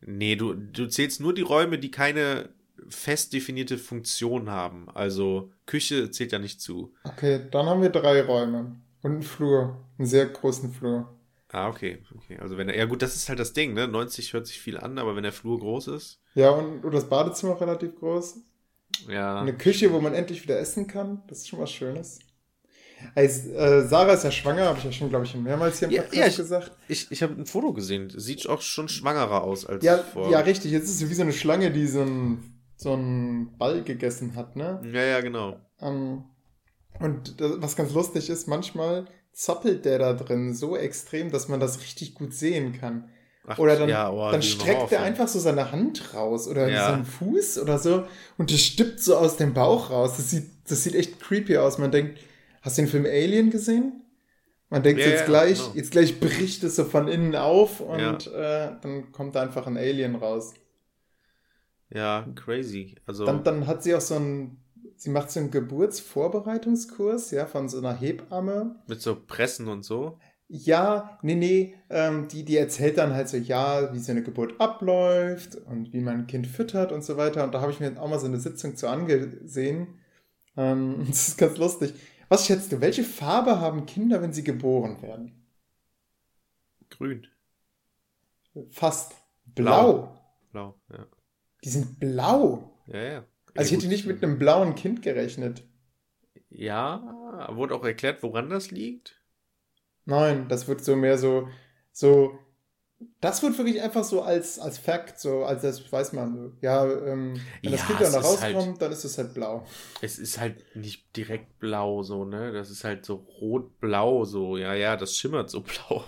Nee, 0.00 0.36
du, 0.36 0.54
du 0.54 0.86
zählst 0.86 1.20
nur 1.20 1.34
die 1.34 1.42
Räume, 1.42 1.78
die 1.78 1.90
keine 1.90 2.50
fest 2.88 3.32
definierte 3.32 3.76
Funktion 3.76 4.50
haben. 4.50 4.88
Also 4.88 5.52
Küche 5.66 6.10
zählt 6.10 6.32
ja 6.32 6.38
nicht 6.38 6.60
zu. 6.60 6.94
Okay, 7.04 7.46
dann 7.50 7.66
haben 7.66 7.82
wir 7.82 7.90
drei 7.90 8.22
Räume. 8.22 8.80
Und 9.02 9.12
einen 9.12 9.22
Flur. 9.22 9.84
Einen 9.98 10.06
sehr 10.06 10.26
großen 10.26 10.72
Flur. 10.72 11.19
Ah, 11.52 11.68
okay. 11.68 11.98
okay. 12.16 12.38
Also 12.38 12.56
wenn 12.56 12.68
er, 12.68 12.76
ja 12.76 12.84
gut, 12.84 13.02
das 13.02 13.16
ist 13.16 13.28
halt 13.28 13.38
das 13.38 13.52
Ding, 13.52 13.74
ne? 13.74 13.88
90 13.88 14.32
hört 14.32 14.46
sich 14.46 14.60
viel 14.60 14.78
an, 14.78 14.98
aber 14.98 15.16
wenn 15.16 15.24
der 15.24 15.32
Flur 15.32 15.58
groß 15.58 15.88
ist. 15.88 16.20
Ja, 16.34 16.50
und, 16.50 16.84
und 16.84 16.94
das 16.94 17.08
Badezimmer 17.08 17.60
relativ 17.60 17.96
groß. 17.96 18.36
Ja. 19.08 19.40
Eine 19.40 19.56
Küche, 19.56 19.92
wo 19.92 20.00
man 20.00 20.14
endlich 20.14 20.42
wieder 20.42 20.58
essen 20.58 20.86
kann. 20.86 21.22
Das 21.26 21.38
ist 21.38 21.48
schon 21.48 21.58
was 21.58 21.72
Schönes. 21.72 22.20
Also, 23.14 23.50
äh, 23.52 23.86
Sarah 23.86 24.12
ist 24.12 24.24
ja 24.24 24.30
schwanger, 24.30 24.66
habe 24.66 24.78
ich 24.78 24.84
ja 24.84 24.92
schon, 24.92 25.08
glaube 25.08 25.24
ich, 25.24 25.34
mehrmals 25.34 25.78
hier 25.78 25.88
im 25.88 25.94
Podcast 25.94 26.14
ja, 26.14 26.22
ja, 26.22 26.28
ich, 26.28 26.36
gesagt. 26.36 26.76
Ich, 26.86 27.10
ich 27.10 27.22
habe 27.22 27.34
ein 27.34 27.46
Foto 27.46 27.72
gesehen. 27.72 28.12
Sieht 28.14 28.46
auch 28.48 28.60
schon 28.60 28.88
schwangerer 28.88 29.42
aus 29.42 29.66
als 29.66 29.84
ja, 29.84 29.98
vor. 29.98 30.30
Ja, 30.30 30.40
richtig. 30.40 30.70
Jetzt 30.70 30.84
ist 30.84 30.98
sie 30.98 31.08
wie 31.08 31.14
so 31.14 31.22
eine 31.22 31.32
Schlange, 31.32 31.70
die 31.70 31.86
so 31.86 32.02
einen 32.02 32.60
so 32.76 32.98
Ball 33.58 33.82
gegessen 33.82 34.36
hat, 34.36 34.56
ne? 34.56 34.80
Ja, 34.84 35.02
ja, 35.02 35.20
genau. 35.20 35.58
Ähm, 35.80 36.24
und 36.98 37.40
das, 37.40 37.52
was 37.58 37.76
ganz 37.76 37.92
lustig 37.92 38.28
ist, 38.28 38.46
manchmal 38.48 39.06
zappelt 39.32 39.84
der 39.84 39.98
da 39.98 40.12
drin 40.12 40.54
so 40.54 40.76
extrem, 40.76 41.30
dass 41.30 41.48
man 41.48 41.60
das 41.60 41.80
richtig 41.80 42.14
gut 42.14 42.34
sehen 42.34 42.78
kann. 42.78 43.08
Ach, 43.46 43.58
oder 43.58 43.76
dann, 43.76 43.88
ja, 43.88 44.10
oh, 44.10 44.30
dann 44.30 44.42
streckt 44.42 44.92
er 44.92 45.02
einfach 45.02 45.26
so 45.26 45.38
seine 45.38 45.72
Hand 45.72 46.14
raus 46.14 46.46
oder 46.46 46.68
ja. 46.68 46.90
seinen 46.90 47.04
Fuß 47.04 47.58
oder 47.58 47.78
so 47.78 48.04
und 48.36 48.52
das 48.52 48.60
stippt 48.60 49.00
so 49.00 49.16
aus 49.16 49.36
dem 49.36 49.54
Bauch 49.54 49.90
raus. 49.90 50.16
Das 50.16 50.30
sieht, 50.30 50.50
das 50.68 50.84
sieht 50.84 50.94
echt 50.94 51.20
creepy 51.20 51.56
aus. 51.56 51.78
Man 51.78 51.90
denkt, 51.90 52.18
Hast 52.62 52.76
du 52.76 52.82
den 52.82 52.88
Film 52.88 53.06
Alien 53.06 53.50
gesehen? 53.50 54.04
Man 54.68 54.82
denkt 54.82 55.00
ja, 55.00 55.08
jetzt 55.08 55.26
gleich, 55.26 55.58
genau. 55.58 55.74
jetzt 55.74 55.90
gleich 55.90 56.20
bricht 56.20 56.62
es 56.62 56.76
so 56.76 56.84
von 56.84 57.08
innen 57.08 57.34
auf 57.34 57.80
und 57.80 58.26
ja. 58.26 58.66
äh, 58.68 58.76
dann 58.80 59.10
kommt 59.12 59.34
da 59.34 59.42
einfach 59.42 59.66
ein 59.66 59.76
Alien 59.76 60.14
raus. 60.14 60.54
Ja, 61.88 62.26
crazy. 62.36 62.94
Also 63.06 63.26
dann, 63.26 63.42
dann 63.42 63.66
hat 63.66 63.82
sie 63.82 63.94
auch 63.94 64.00
so 64.00 64.14
ein, 64.14 64.59
sie 65.00 65.08
macht 65.08 65.30
so 65.30 65.40
einen 65.40 65.50
Geburtsvorbereitungskurs, 65.50 67.30
ja, 67.30 67.46
von 67.46 67.70
so 67.70 67.78
einer 67.78 67.94
Hebamme. 67.94 68.76
Mit 68.86 69.00
so 69.00 69.16
Pressen 69.16 69.68
und 69.68 69.82
so. 69.82 70.18
Ja, 70.46 71.18
nee, 71.22 71.36
nee, 71.36 71.74
ähm, 71.88 72.28
die, 72.28 72.44
die 72.44 72.58
erzählt 72.58 72.98
dann 72.98 73.14
halt 73.14 73.28
so, 73.28 73.38
ja, 73.38 73.94
wie 73.94 73.98
so 73.98 74.12
eine 74.12 74.22
Geburt 74.22 74.60
abläuft 74.60 75.54
und 75.54 75.92
wie 75.94 76.00
man 76.00 76.16
ein 76.16 76.26
Kind 76.26 76.46
füttert 76.46 76.92
und 76.92 77.02
so 77.02 77.16
weiter. 77.16 77.44
Und 77.44 77.54
da 77.54 77.62
habe 77.62 77.72
ich 77.72 77.80
mir 77.80 77.98
auch 78.00 78.10
mal 78.10 78.18
so 78.18 78.26
eine 78.26 78.40
Sitzung 78.40 78.76
zu 78.76 78.88
angesehen. 78.88 80.00
Ähm, 80.56 81.04
das 81.08 81.28
ist 81.28 81.38
ganz 81.38 81.56
lustig. 81.56 81.94
Was 82.28 82.46
schätzt 82.46 82.70
du, 82.70 82.80
welche 82.80 83.04
Farbe 83.04 83.58
haben 83.60 83.86
Kinder, 83.86 84.20
wenn 84.20 84.34
sie 84.34 84.44
geboren 84.44 85.00
werden? 85.00 85.46
Grün. 86.90 87.26
Fast. 88.70 89.14
Blau. 89.46 90.18
Blau, 90.52 90.74
ja. 90.92 91.06
Die 91.64 91.70
sind 91.70 91.98
blau. 91.98 92.82
Ja, 92.86 93.02
ja. 93.02 93.24
Also 93.54 93.70
ich 93.70 93.76
hätte 93.76 93.88
nicht 93.88 94.06
mit 94.06 94.22
einem 94.22 94.38
blauen 94.38 94.74
Kind 94.74 95.02
gerechnet. 95.02 95.62
Ja, 96.48 97.48
wurde 97.52 97.74
auch 97.74 97.84
erklärt, 97.84 98.22
woran 98.22 98.50
das 98.50 98.70
liegt? 98.70 99.20
Nein, 100.04 100.48
das 100.48 100.66
wird 100.68 100.84
so 100.84 100.96
mehr 100.96 101.18
so, 101.18 101.48
so 101.92 102.38
das 103.20 103.42
wird 103.42 103.56
wirklich 103.56 103.80
einfach 103.80 104.04
so 104.04 104.22
als, 104.22 104.58
als 104.58 104.78
Fakt, 104.78 105.18
so 105.20 105.44
als 105.44 105.62
das 105.62 105.90
weiß 105.90 106.12
man. 106.12 106.52
Ja, 106.60 106.84
ähm, 106.84 107.34
wenn 107.62 107.72
ja, 107.72 107.78
das 107.78 107.86
Kind 107.86 108.00
dann 108.00 108.12
da 108.12 108.20
rauskommt, 108.20 108.54
halt, 108.54 108.82
dann 108.82 108.92
ist 108.92 109.04
es 109.04 109.16
halt 109.16 109.34
blau. 109.34 109.64
Es 110.02 110.18
ist 110.18 110.38
halt 110.38 110.64
nicht 110.76 111.16
direkt 111.16 111.58
blau 111.58 112.02
so, 112.02 112.24
ne? 112.24 112.52
Das 112.52 112.70
ist 112.70 112.84
halt 112.84 113.06
so 113.06 113.14
rot-blau 113.40 114.24
so. 114.24 114.56
Ja, 114.58 114.74
ja, 114.74 114.96
das 114.96 115.16
schimmert 115.16 115.48
so 115.48 115.60
blau. 115.88 116.04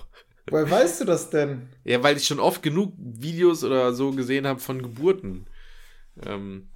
Woher 0.50 0.70
weißt 0.70 1.00
du 1.00 1.04
das 1.06 1.30
denn? 1.30 1.68
Ja, 1.84 2.02
weil 2.02 2.16
ich 2.16 2.26
schon 2.26 2.40
oft 2.40 2.62
genug 2.62 2.92
Videos 2.98 3.64
oder 3.64 3.94
so 3.94 4.10
gesehen 4.10 4.46
habe 4.46 4.60
von 4.60 4.82
Geburten. 4.82 5.46
Ähm, 6.26 6.68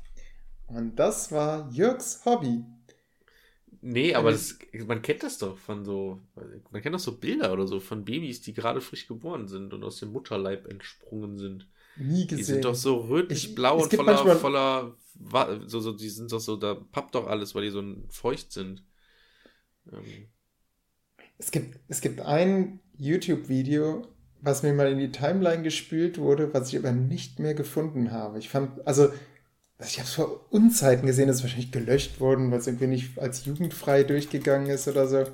Und 0.69 0.97
das 0.97 1.31
war 1.33 1.71
Jörgs 1.71 2.25
Hobby. 2.25 2.65
Nee, 3.89 4.15
aber 4.15 4.33
das, 4.33 4.59
man 4.87 5.01
kennt 5.01 5.23
das 5.23 5.39
doch 5.39 5.57
von 5.59 5.85
so, 5.85 6.21
man 6.73 6.83
kennt 6.83 6.95
doch 6.95 7.01
so 7.01 7.19
Bilder 7.19 7.53
oder 7.53 7.69
so 7.69 7.79
von 7.79 8.05
Babys, 8.05 8.41
die 8.41 8.53
gerade 8.53 8.81
frisch 8.81 9.07
geboren 9.07 9.47
sind 9.47 9.73
und 9.73 9.85
aus 9.85 10.01
dem 10.01 10.11
Mutterleib 10.11 10.67
entsprungen 10.67 11.39
sind. 11.39 11.69
Nie 11.97 12.27
gesehen. 12.27 12.39
Die 12.39 12.43
sind 12.43 12.65
doch 12.65 12.75
so 12.75 12.97
rötlich-blau 12.97 13.83
und 13.83 13.95
voller, 13.95 14.37
voller, 14.37 14.97
so, 15.67 15.79
so, 15.79 15.93
die 15.93 16.09
sind 16.09 16.33
doch 16.33 16.41
so, 16.41 16.57
da 16.57 16.75
pappt 16.75 17.15
doch 17.15 17.29
alles, 17.29 17.55
weil 17.55 17.63
die 17.63 17.71
so 17.71 17.83
feucht 18.09 18.53
sind. 18.53 18.83
Ähm. 19.93 20.29
Es 21.39 21.51
gibt, 21.51 21.79
es 21.89 22.01
gibt 22.01 22.21
ein 22.21 22.81
YouTube-Video, 22.97 24.07
was 24.41 24.63
mir 24.63 24.73
mal 24.73 24.91
in 24.91 24.99
die 24.99 25.13
Timeline 25.13 25.63
gespült 25.63 26.19
wurde, 26.19 26.53
was 26.53 26.73
ich 26.73 26.79
aber 26.79 26.93
nicht 26.93 27.39
mehr 27.39 27.55
gefunden 27.55 28.11
habe. 28.11 28.39
Ich 28.39 28.49
fand, 28.49 28.85
also, 28.87 29.03
also 29.05 29.15
ich 29.79 29.99
habe 29.99 30.09
es 30.09 30.15
vor 30.15 30.47
Unzeiten 30.51 31.07
gesehen, 31.07 31.29
das 31.29 31.37
ist 31.37 31.43
wahrscheinlich 31.43 31.73
gelöscht 31.73 32.19
worden, 32.21 32.51
weil 32.51 32.59
es 32.59 32.67
irgendwie 32.67 32.87
nicht 32.87 33.19
als 33.19 33.45
jugendfrei 33.45 34.05
durchgegangen 34.05 34.69
ist 34.69 34.89
oder 34.89 35.07
so. 35.07 35.25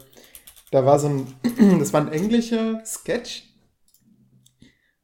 Da 0.70 0.84
war 0.84 0.99
so 0.99 1.09
ein, 1.09 1.34
das 1.78 1.93
war 1.93 2.01
ein 2.01 2.12
englischer 2.12 2.84
Sketch. 2.84 3.45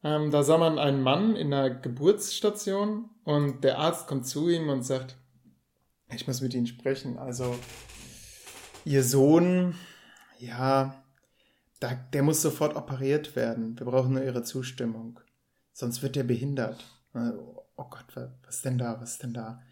Ähm, 0.03 0.31
da 0.31 0.43
sah 0.43 0.59
man 0.59 0.79
einen 0.79 1.03
Mann 1.03 1.37
in 1.37 1.53
einer 1.53 1.71
Geburtsstation 1.71 3.11
und 3.25 3.63
der 3.63 3.79
Arzt 3.79 4.07
kommt 4.07 4.27
zu 4.27 4.49
ihm 4.49 4.69
und 4.69 4.83
sagt, 4.83 5.17
ich 6.15 6.27
muss 6.27 6.41
mit 6.41 6.55
Ihnen 6.55 6.67
sprechen. 6.67 7.19
Also, 7.19 7.55
Ihr 8.85 9.05
Sohn, 9.05 9.75
ja, 10.39 11.03
da, 11.81 11.95
der 12.13 12.23
muss 12.23 12.43
sofort 12.43 12.75
operiert 12.77 13.37
werden. 13.37 13.79
Wir 13.79 13.87
brauchen 13.87 14.15
nur 14.15 14.25
Ihre 14.25 14.43
Zustimmung. 14.43 15.21
Sonst 15.73 16.03
wird 16.03 16.17
er 16.17 16.25
behindert. 16.25 16.85
Also, 17.13 17.58
oh 17.79 17.87
Gott, 17.89 18.05
was 18.45 18.57
ist 18.57 18.65
denn 18.65 18.77
da, 18.79 19.01
was 19.01 19.13
ist 19.13 19.23
denn 19.23 19.33
da? 19.33 19.63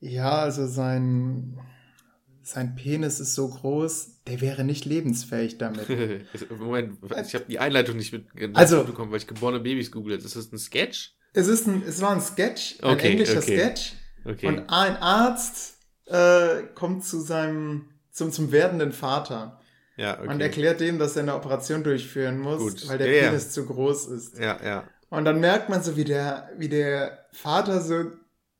Ja, 0.00 0.30
also 0.42 0.66
sein, 0.66 1.58
sein 2.42 2.74
Penis 2.76 3.20
ist 3.20 3.34
so 3.34 3.48
groß, 3.48 4.24
der 4.26 4.40
wäre 4.40 4.64
nicht 4.64 4.84
lebensfähig 4.84 5.58
damit. 5.58 5.88
Moment, 6.58 6.98
ich 7.26 7.34
habe 7.34 7.46
die 7.48 7.58
Einleitung 7.58 7.96
nicht 7.96 8.14
Also- 8.54 8.78
mitbekommen, 8.78 9.10
weil 9.10 9.18
ich 9.18 9.26
geborene 9.26 9.60
Babys 9.60 9.90
googelt. 9.90 10.24
Ist 10.24 10.36
das 10.36 10.52
ein 10.52 10.58
Sketch? 10.58 11.14
Es, 11.32 11.46
ist 11.46 11.66
ein, 11.66 11.82
es 11.86 12.00
war 12.00 12.10
ein 12.12 12.20
Sketch, 12.20 12.78
ein 12.82 12.94
Okay, 12.94 13.12
englischer 13.12 13.38
okay. 13.38 13.58
Sketch. 13.58 13.92
Okay. 14.24 14.46
Und 14.46 14.58
ein 14.70 14.96
Arzt 14.96 15.76
äh, 16.06 16.62
kommt 16.74 17.04
zu 17.04 17.20
seinem, 17.20 17.90
zum, 18.10 18.32
zum 18.32 18.50
werdenden 18.50 18.92
Vater 18.92 19.60
ja, 19.96 20.18
okay. 20.18 20.28
und 20.28 20.40
erklärt 20.40 20.80
dem, 20.80 20.98
dass 20.98 21.16
er 21.16 21.22
eine 21.22 21.34
Operation 21.34 21.82
durchführen 21.84 22.38
muss, 22.38 22.58
Gut. 22.60 22.88
weil 22.88 22.98
der 22.98 23.08
Ja, 23.08 23.22
ja. 23.22 23.28
Penis 23.28 23.50
zu 23.50 23.66
groß 23.66 24.06
ist. 24.08 24.38
ja, 24.38 24.58
ja. 24.64 24.84
Und 25.10 25.24
dann 25.24 25.40
merkt 25.40 25.68
man 25.70 25.82
so, 25.82 25.96
wie 25.96 26.04
der, 26.04 26.50
wie 26.58 26.68
der 26.68 27.17
Vater 27.38 27.80
so, 27.80 28.12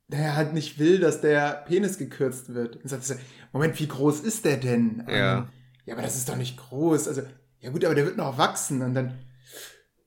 der 0.09 0.37
halt 0.37 0.55
nicht 0.55 0.79
will, 0.79 1.01
dass 1.01 1.20
der 1.20 1.64
Penis 1.66 1.99
gekürzt 1.99 2.55
wird. 2.55 2.76
Und 2.76 2.89
sagt 2.89 3.05
so, 3.05 3.14
Moment, 3.53 3.79
wie 3.79 3.89
groß 3.89 4.20
ist 4.20 4.45
der 4.45 4.57
denn? 4.57 5.05
Ja. 5.09 5.39
Und, 5.39 5.49
ja, 5.85 5.95
aber 5.95 6.03
das 6.03 6.16
ist 6.16 6.29
doch 6.29 6.37
nicht 6.37 6.57
groß. 6.57 7.09
Also, 7.09 7.22
ja 7.61 7.70
gut, 7.70 7.85
aber 7.85 7.95
der 7.95 8.05
wird 8.07 8.16
noch 8.16 8.39
wachsen. 8.39 8.83
Und 8.83 8.95
dann, 8.95 9.18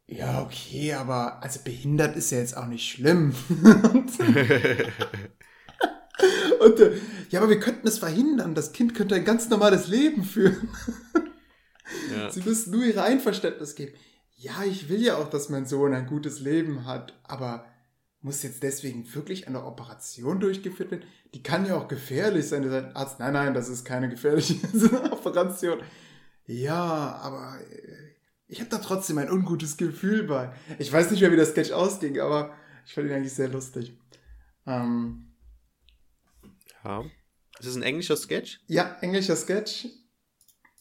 ja, 0.08 0.42
okay, 0.42 0.94
aber 0.94 1.44
also 1.44 1.60
behindert 1.64 2.16
ist 2.16 2.32
ja 2.32 2.40
jetzt 2.40 2.58
auch 2.58 2.68
nicht 2.68 2.90
schlimm. 2.90 3.36
und, 3.94 4.12
und 6.60 6.80
äh, 6.80 6.94
ja, 7.30 7.40
aber 7.40 7.50
wir 7.50 7.60
könnten 7.60 7.88
es 7.88 8.00
verhindern. 8.00 8.56
Das 8.56 8.74
Kind 8.74 8.96
könnte 8.96 9.16
ein 9.16 9.26
ganz 9.26 9.50
normales 9.50 9.88
Leben 9.88 10.24
führen. 10.24 10.70
ja. 12.16 12.30
Sie 12.30 12.42
müssen 12.42 12.72
nur 12.72 12.84
ihre 12.84 13.04
Einverständnis 13.04 13.76
geben. 13.76 13.94
Ja, 14.36 14.64
ich 14.66 14.90
will 14.90 15.02
ja 15.02 15.18
auch, 15.18 15.30
dass 15.30 15.50
mein 15.50 15.68
Sohn 15.68 15.94
ein 15.94 16.08
gutes 16.08 16.40
Leben 16.40 16.86
hat, 16.86 17.14
aber 17.24 17.66
muss 18.22 18.44
jetzt 18.44 18.62
deswegen 18.64 19.14
wirklich 19.16 19.48
eine 19.48 19.64
Operation 19.66 20.40
durchgeführt 20.40 20.92
werden? 20.92 21.06
Die 21.34 21.42
kann 21.44 21.66
ja 21.66 21.76
auch 21.76 21.88
gefährlich 21.88 22.48
sein. 22.48 22.64
Der 22.64 22.96
Arzt, 22.96 23.20
nein, 23.20 23.34
nein, 23.34 23.54
das 23.54 23.70
ist 23.70 23.84
keine 23.86 24.10
gefährliche 24.10 24.56
Operation. 25.12 25.80
Ja, 26.46 27.16
aber 27.22 27.60
äh, 27.72 28.16
ich 28.48 28.60
habe 28.60 28.70
da 28.70 28.78
trotzdem 28.80 29.18
ein 29.18 29.32
ungutes 29.32 29.78
Gefühl 29.78 30.24
bei. 30.24 30.54
Ich 30.78 30.92
weiß 30.92 31.10
nicht 31.12 31.22
mehr, 31.22 31.32
wie 31.32 31.38
das 31.38 31.52
Sketch 31.52 31.72
ausging, 31.72 32.20
aber 32.20 32.54
ich 32.86 32.94
fand 32.94 33.08
ihn 33.08 33.14
eigentlich 33.14 33.34
sehr 33.34 33.48
lustig. 33.48 33.98
Ähm, 34.68 35.32
ja. 36.84 37.02
Ist 37.60 37.68
das 37.68 37.76
ein 37.76 37.84
englischer 37.84 38.18
Sketch? 38.18 38.60
Ja, 38.68 38.98
englischer 39.02 39.36
Sketch. 39.36 39.88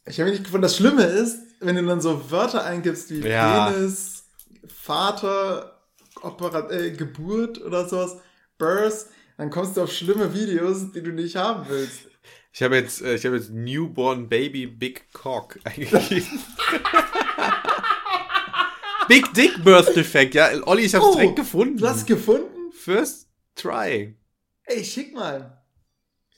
Ich 0.07 0.19
habe 0.19 0.31
nicht 0.31 0.45
gefunden, 0.45 0.63
das 0.63 0.77
Schlimme 0.77 1.05
ist, 1.05 1.39
wenn 1.61 1.77
du 1.77 1.85
dann 1.85 2.01
so 2.01 2.31
Wörter 2.31 2.65
eingibst 2.65 3.11
wie 3.11 3.21
Ja. 3.21 3.71
Penis, 3.71 4.25
Vater, 4.67 5.80
Opera 6.23 6.71
äh, 6.71 6.91
Geburt 6.93 7.61
oder 7.61 7.89
sowas, 7.89 8.19
Birth, 8.59 9.07
dann 9.37 9.51
kommst 9.51 9.77
du 9.77 9.83
auf 9.83 9.93
schlimme 9.93 10.35
Videos, 10.35 10.93
die 10.93 11.03
du 11.03 11.13
nicht 11.13 11.37
haben 11.37 11.65
willst. 11.69 12.09
Ich 12.53 12.63
habe 12.63 12.77
jetzt, 12.77 13.01
äh, 13.03 13.15
ich 13.15 13.25
habe 13.25 13.37
jetzt 13.37 13.51
Newborn 13.51 14.29
Baby 14.29 14.67
Big 14.67 15.13
Cock 15.13 15.59
eingegeben. 15.65 16.41
Big 19.09 19.33
Dick 19.35 19.63
Birth 19.65 19.95
Defect, 19.97 20.35
ja. 20.35 20.51
Olli, 20.67 20.83
ich 20.85 20.95
hab's 20.95 21.05
Oh, 21.07 21.15
direkt 21.15 21.37
gefunden. 21.37 21.77
Du 21.79 21.89
hast 21.89 22.07
gefunden? 22.07 22.71
First 22.73 23.29
try. 23.57 24.17
Ey, 24.65 24.85
schick 24.85 25.13
mal. 25.15 25.57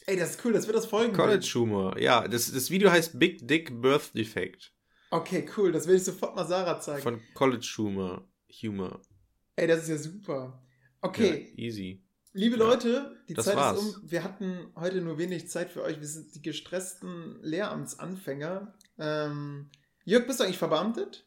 Ey, 0.06 0.16
das 0.16 0.30
ist 0.30 0.44
cool, 0.44 0.52
das 0.52 0.66
wird 0.66 0.76
das 0.76 0.86
folgen. 0.86 1.12
College 1.12 1.48
Humor. 1.54 1.98
Ja, 1.98 2.26
das, 2.26 2.50
das 2.50 2.70
Video 2.70 2.90
heißt 2.90 3.18
Big 3.18 3.46
Dick 3.46 3.80
Birth 3.80 4.14
Defect. 4.16 4.72
Okay, 5.10 5.46
cool, 5.56 5.70
das 5.70 5.86
will 5.86 5.96
ich 5.96 6.04
sofort 6.04 6.34
mal 6.34 6.46
Sarah 6.46 6.80
zeigen. 6.80 7.02
Von 7.02 7.20
College 7.34 7.70
Humor. 7.78 8.26
Humor. 8.62 9.00
Ey, 9.56 9.66
das 9.66 9.82
ist 9.82 9.88
ja 9.88 9.96
super. 9.98 10.62
Okay, 11.00 11.52
Ja, 11.56 11.64
easy. 11.64 12.02
Liebe 12.32 12.56
Ja, 12.56 12.64
Leute, 12.64 13.16
die 13.28 13.34
Zeit 13.34 13.56
war's. 13.56 13.78
ist 13.82 13.96
um. 13.98 14.10
Wir 14.10 14.24
hatten 14.24 14.72
heute 14.76 15.02
nur 15.02 15.18
wenig 15.18 15.50
Zeit 15.50 15.70
für 15.70 15.82
euch. 15.82 16.00
Wir 16.00 16.06
sind 16.06 16.34
die 16.34 16.40
gestressten 16.40 17.38
Lehramtsanfänger. 17.42 18.74
Ähm, 18.98 19.70
Jörg, 20.04 20.26
bist 20.26 20.40
du 20.40 20.44
eigentlich 20.44 20.56
verbeamtet? 20.58 21.26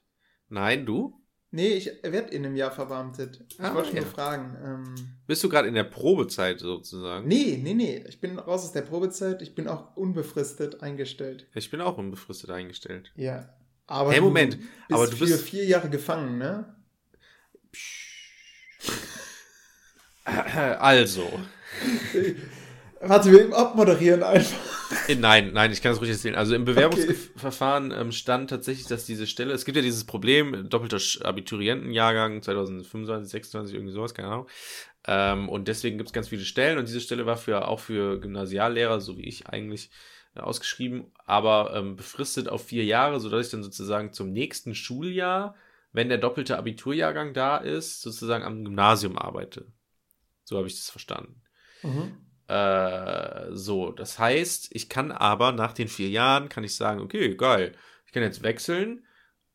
Nein, 0.49 0.86
du? 0.86 1.21
Nee, 1.51 1.73
ich 1.73 1.86
werde 2.03 2.34
in 2.34 2.43
einem 2.45 2.55
Jahr 2.55 2.71
verbeamtet. 2.71 3.45
Ich 3.49 3.59
Ah, 3.61 3.73
wollte 3.76 3.95
ja. 3.95 4.01
nur 4.01 4.09
fragen. 4.09 4.57
Ähm, 4.63 4.95
Bist 5.28 5.43
du 5.43 5.47
gerade 5.49 5.67
in 5.67 5.76
der 5.76 5.84
Probezeit 5.84 6.59
sozusagen? 6.59 7.28
nee, 7.28 7.59
nee, 7.61 7.73
nee. 7.76 8.03
Ich 8.09 8.19
bin 8.19 8.39
raus 8.39 8.63
aus 8.65 8.71
der 8.71 8.82
Probezeit. 8.82 9.41
Ich 9.43 9.53
bin 9.53 9.67
auch 9.67 9.95
unbefristet 9.95 10.82
eingestellt. 10.82 11.47
Ich 11.53 11.69
bin 11.69 11.80
auch 11.82 11.97
unbefristet 11.97 12.49
eingestellt. 12.49 13.11
Ja. 13.15 13.55
Aber 13.86 14.09
Hey, 14.11 14.19
du 14.19 14.26
Moment, 14.26 14.57
bist 14.57 14.69
aber 14.89 15.05
du 15.05 15.15
für 15.15 15.26
bist- 15.26 15.43
vier 15.43 15.65
Jahre 15.65 15.89
gefangen, 15.89 16.39
ne? 16.39 16.76
Also. 20.79 21.39
Warte, 22.99 23.31
wir 23.31 23.55
abmoderieren 23.55 24.23
einfach. 24.23 24.57
Äh, 25.07 25.15
Nein, 25.15 25.51
nein, 25.53 25.71
ich 25.71 25.81
kann 25.81 25.91
das 25.91 26.01
ruhig 26.01 26.11
erzählen. 26.11 26.36
Also 26.36 26.55
im 26.55 26.65
Bewerbungsverfahren 26.65 27.91
ähm, 27.91 28.11
stand 28.11 28.49
tatsächlich, 28.49 28.88
dass 28.88 29.05
diese 29.05 29.27
Stelle, 29.27 29.53
es 29.53 29.65
gibt 29.65 29.75
ja 29.75 29.81
dieses 29.83 30.03
Problem, 30.05 30.69
doppelter 30.69 30.99
Abiturientenjahrgang 31.23 32.41
2025, 32.41 33.29
26, 33.29 33.75
irgendwie 33.75 33.93
sowas, 33.93 34.13
keine 34.13 34.29
Ahnung. 34.29 34.47
Ähm, 35.07 35.49
und 35.49 35.67
deswegen 35.67 35.97
gibt 35.97 36.09
es 36.09 36.13
ganz 36.13 36.29
viele 36.29 36.45
Stellen 36.45 36.77
und 36.77 36.88
diese 36.88 37.01
Stelle 37.01 37.25
war 37.25 37.38
für, 37.38 37.67
auch 37.67 37.79
für 37.79 38.19
Gymnasiallehrer, 38.19 38.99
so 39.01 39.17
wie 39.17 39.27
ich 39.27 39.47
eigentlich, 39.47 39.91
äh, 40.36 40.39
ausgeschrieben, 40.39 41.05
aber 41.25 41.73
ähm, 41.75 41.95
befristet 41.95 42.49
auf 42.49 42.65
vier 42.65 42.86
Jahre, 42.86 43.19
sodass 43.19 43.47
ich 43.47 43.51
dann 43.51 43.63
sozusagen 43.63 44.13
zum 44.13 44.31
nächsten 44.31 44.73
Schuljahr, 44.75 45.55
wenn 45.96 46.10
der 46.10 46.18
doppelte 46.18 46.58
Abiturjahrgang 46.58 47.34
da 47.34 47.58
ist, 47.58 48.02
sozusagen 48.02 48.43
am 48.43 48.64
Gymnasium 48.66 49.18
arbeite. 49.18 49.72
So 50.43 50.58
habe 50.58 50.68
ich 50.68 50.76
das 50.76 50.89
verstanden. 50.89 51.41
Mhm. 51.84 52.18
Äh, 52.48 53.52
so, 53.52 53.91
das 53.91 54.20
heißt, 54.20 54.70
ich 54.72 54.89
kann 54.89 55.12
aber 55.12 55.52
nach 55.52 55.74
den 55.74 55.88
vier 55.88 56.10
Jahren, 56.10 56.50
kann 56.50 56.64
ich 56.64 56.76
sagen, 56.76 57.02
okay, 57.02 57.36
geil, 57.36 57.74
ich 58.06 58.12
kann 58.12 58.24
jetzt 58.24 58.43
wechseln 58.43 59.06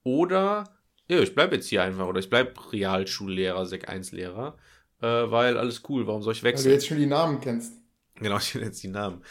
oder, 0.03 0.65
ja, 1.09 1.21
ich 1.21 1.35
bleibe 1.35 1.57
jetzt 1.57 1.69
hier 1.69 1.83
einfach 1.83 2.07
oder 2.07 2.21
ich 2.21 2.31
bleibe 2.31 2.55
Realschullehrer, 2.73 3.67
Sek 3.67 3.89
1 3.89 4.13
Lehrer, 4.13 4.59
äh, 5.01 5.07
weil 5.07 5.57
alles 5.59 5.83
cool, 5.89 6.07
warum 6.07 6.23
soll 6.23 6.33
ich 6.35 6.43
Weil 6.53 6.65
du 6.65 6.71
wechseln? 6.71 6.71
jetzt 6.71 6.87
schon 6.87 6.99
die 6.99 7.07
Namen 7.07 7.41
kennst. 7.41 7.75
Genau, 8.17 8.37
ich 8.39 8.53
kenne 8.53 8.67
jetzt 8.67 8.83
die 8.83 8.89
Namen. 8.89 9.25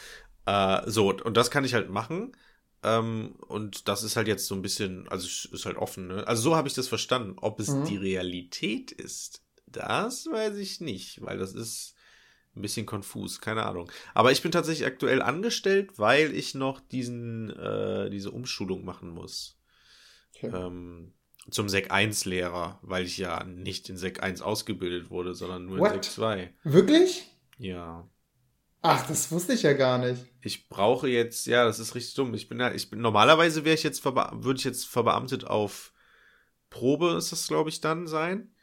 Äh, 0.46 0.82
so, 0.90 1.10
und 1.10 1.36
das 1.36 1.50
kann 1.50 1.64
ich 1.64 1.74
halt 1.74 1.90
machen. 1.90 2.32
Ähm, 2.82 3.34
und 3.46 3.88
das 3.88 4.02
ist 4.02 4.16
halt 4.16 4.26
jetzt 4.28 4.46
so 4.46 4.54
ein 4.54 4.62
bisschen, 4.62 5.06
also 5.08 5.26
es 5.26 5.44
ist 5.52 5.66
halt 5.66 5.76
offen, 5.76 6.06
ne? 6.06 6.26
Also 6.26 6.42
so 6.42 6.56
habe 6.56 6.68
ich 6.68 6.74
das 6.74 6.88
verstanden. 6.88 7.36
Ob 7.40 7.60
es 7.60 7.68
Mhm. 7.68 7.84
die 7.84 7.96
Realität 7.98 8.90
ist, 8.92 9.42
das 9.66 10.26
weiß 10.26 10.56
ich 10.56 10.80
nicht, 10.80 11.20
weil 11.22 11.38
das 11.38 11.52
ist 11.52 11.94
ein 12.56 12.62
bisschen 12.62 12.86
konfus, 12.86 13.40
keine 13.40 13.64
Ahnung. 13.66 13.90
Aber 14.14 14.32
ich 14.32 14.42
bin 14.42 14.50
tatsächlich 14.50 14.86
aktuell 14.86 15.22
angestellt, 15.22 15.98
weil 15.98 16.34
ich 16.34 16.54
noch 16.54 16.80
diesen, 16.80 17.50
äh, 17.50 18.10
diese 18.10 18.30
Umschulung 18.32 18.84
machen 18.84 19.10
muss. 19.10 19.56
Okay. 20.36 20.50
Ähm, 20.54 21.12
zum 21.50 21.68
Sek 21.68 21.90
1 21.90 22.24
Lehrer, 22.24 22.78
weil 22.82 23.04
ich 23.04 23.18
ja 23.18 23.44
nicht 23.44 23.88
in 23.88 23.96
Sek 23.96 24.22
1 24.22 24.42
ausgebildet 24.42 25.10
wurde, 25.10 25.34
sondern 25.34 25.66
nur 25.66 25.78
What? 25.78 25.88
in 25.94 26.02
Sek 26.02 26.12
2. 26.12 26.54
Wirklich? 26.64 27.28
Ja. 27.58 28.08
Ach, 28.82 29.06
das 29.06 29.30
wusste 29.30 29.52
ich 29.52 29.62
ja 29.62 29.74
gar 29.74 29.98
nicht. 29.98 30.24
ich 30.42 30.68
brauche 30.68 31.08
jetzt, 31.08 31.46
ja, 31.46 31.64
das 31.64 31.78
ist 31.78 31.94
richtig 31.94 32.14
dumm. 32.14 32.32
Ich 32.34 32.48
bin 32.48 32.58
ja, 32.58 32.72
ich 32.72 32.88
bin, 32.88 33.00
normalerweise 33.00 33.64
wäre 33.64 33.74
ich 33.74 33.82
jetzt, 33.82 34.04
würde 34.04 34.58
ich 34.58 34.64
jetzt 34.64 34.86
verbeamtet 34.86 35.46
auf 35.46 35.92
Probe, 36.70 37.10
ist 37.18 37.32
das, 37.32 37.48
glaube 37.48 37.68
ich, 37.68 37.80
dann 37.80 38.06
sein. 38.06 38.54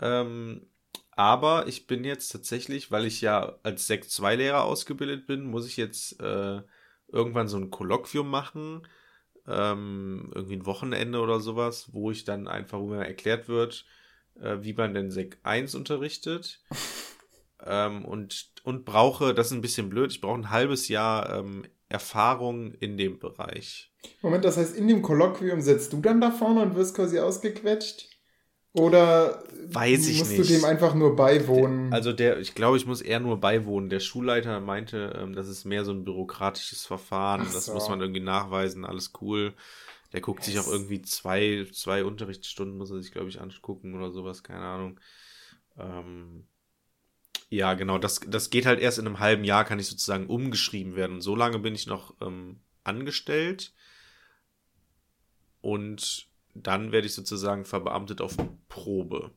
Ähm, 0.00 0.66
aber 1.12 1.66
ich 1.68 1.86
bin 1.86 2.04
jetzt 2.04 2.30
tatsächlich, 2.30 2.90
weil 2.90 3.04
ich 3.04 3.20
ja 3.20 3.58
als 3.62 3.86
Sek 3.86 4.10
2 4.10 4.36
Lehrer 4.36 4.64
ausgebildet 4.64 5.26
bin, 5.26 5.44
muss 5.44 5.66
ich 5.66 5.76
jetzt 5.76 6.18
äh, 6.20 6.62
irgendwann 7.08 7.48
so 7.48 7.58
ein 7.58 7.70
Kolloquium 7.70 8.28
machen, 8.28 8.86
ähm, 9.46 10.32
irgendwie 10.34 10.56
ein 10.56 10.66
Wochenende 10.66 11.20
oder 11.20 11.40
sowas, 11.40 11.92
wo 11.92 12.10
ich 12.10 12.24
dann 12.24 12.48
einfach, 12.48 12.78
wo 12.80 12.86
mir 12.86 13.06
erklärt 13.06 13.48
wird, 13.48 13.84
äh, 14.40 14.58
wie 14.62 14.72
man 14.72 14.94
denn 14.94 15.10
Sek 15.10 15.38
1 15.42 15.74
unterrichtet. 15.74 16.60
ähm, 17.66 18.04
und, 18.04 18.52
und 18.64 18.84
brauche, 18.84 19.34
das 19.34 19.48
ist 19.48 19.52
ein 19.52 19.60
bisschen 19.60 19.88
blöd, 19.90 20.10
ich 20.12 20.20
brauche 20.20 20.38
ein 20.38 20.50
halbes 20.50 20.88
Jahr 20.88 21.38
ähm, 21.38 21.64
Erfahrung 21.88 22.72
in 22.72 22.96
dem 22.96 23.18
Bereich. 23.18 23.92
Moment, 24.22 24.44
das 24.44 24.56
heißt, 24.56 24.76
in 24.76 24.88
dem 24.88 25.02
Kolloquium 25.02 25.60
sitzt 25.60 25.92
du 25.92 26.00
dann 26.00 26.20
da 26.20 26.30
vorne 26.30 26.62
und 26.62 26.74
wirst 26.74 26.94
quasi 26.94 27.18
ausgequetscht? 27.18 28.08
Oder 28.72 29.42
Weiß 29.72 30.06
ich 30.08 30.18
musst 30.20 30.30
nicht. 30.38 30.48
du 30.48 30.54
dem 30.54 30.64
einfach 30.64 30.94
nur 30.94 31.16
beiwohnen? 31.16 31.92
Also 31.92 32.12
der, 32.12 32.38
ich 32.38 32.54
glaube, 32.54 32.76
ich 32.76 32.86
muss 32.86 33.00
eher 33.02 33.18
nur 33.18 33.40
beiwohnen. 33.40 33.90
Der 33.90 33.98
Schulleiter 33.98 34.60
meinte, 34.60 35.18
ähm, 35.20 35.34
das 35.34 35.48
ist 35.48 35.64
mehr 35.64 35.84
so 35.84 35.90
ein 35.92 36.04
bürokratisches 36.04 36.86
Verfahren. 36.86 37.42
Ach 37.44 37.52
Das 37.52 37.66
so. 37.66 37.74
muss 37.74 37.88
man 37.88 38.00
irgendwie 38.00 38.20
nachweisen, 38.20 38.84
alles 38.84 39.12
cool. 39.20 39.54
Der 40.12 40.20
guckt 40.20 40.44
sich 40.44 40.54
Yes. 40.54 40.68
auch 40.68 40.72
irgendwie 40.72 41.02
zwei, 41.02 41.66
zwei 41.72 42.04
Unterrichtsstunden, 42.04 42.78
muss 42.78 42.90
er 42.92 43.00
sich, 43.02 43.10
glaube 43.12 43.28
ich, 43.28 43.40
angucken 43.40 43.94
oder 43.96 44.10
sowas, 44.12 44.42
keine 44.44 44.64
Ahnung. 44.64 45.00
Ähm, 45.78 46.46
ja, 47.50 47.74
genau, 47.74 47.98
das, 47.98 48.20
das 48.20 48.50
geht 48.50 48.64
halt 48.64 48.78
erst 48.78 48.98
in 48.98 49.06
einem 49.06 49.18
halben 49.18 49.42
Jahr, 49.42 49.64
kann 49.64 49.80
ich 49.80 49.88
sozusagen 49.88 50.28
umgeschrieben 50.28 50.94
werden. 50.94 51.20
So 51.20 51.34
lange 51.34 51.58
bin 51.58 51.74
ich 51.74 51.88
noch 51.88 52.14
ähm, 52.20 52.60
angestellt. 52.84 53.74
Und 55.60 56.28
dann 56.54 56.92
werde 56.92 57.08
ich 57.08 57.14
sozusagen 57.14 57.64
verbeamtet 57.64 58.20
auf 58.20 58.36
Probe. 58.68 59.32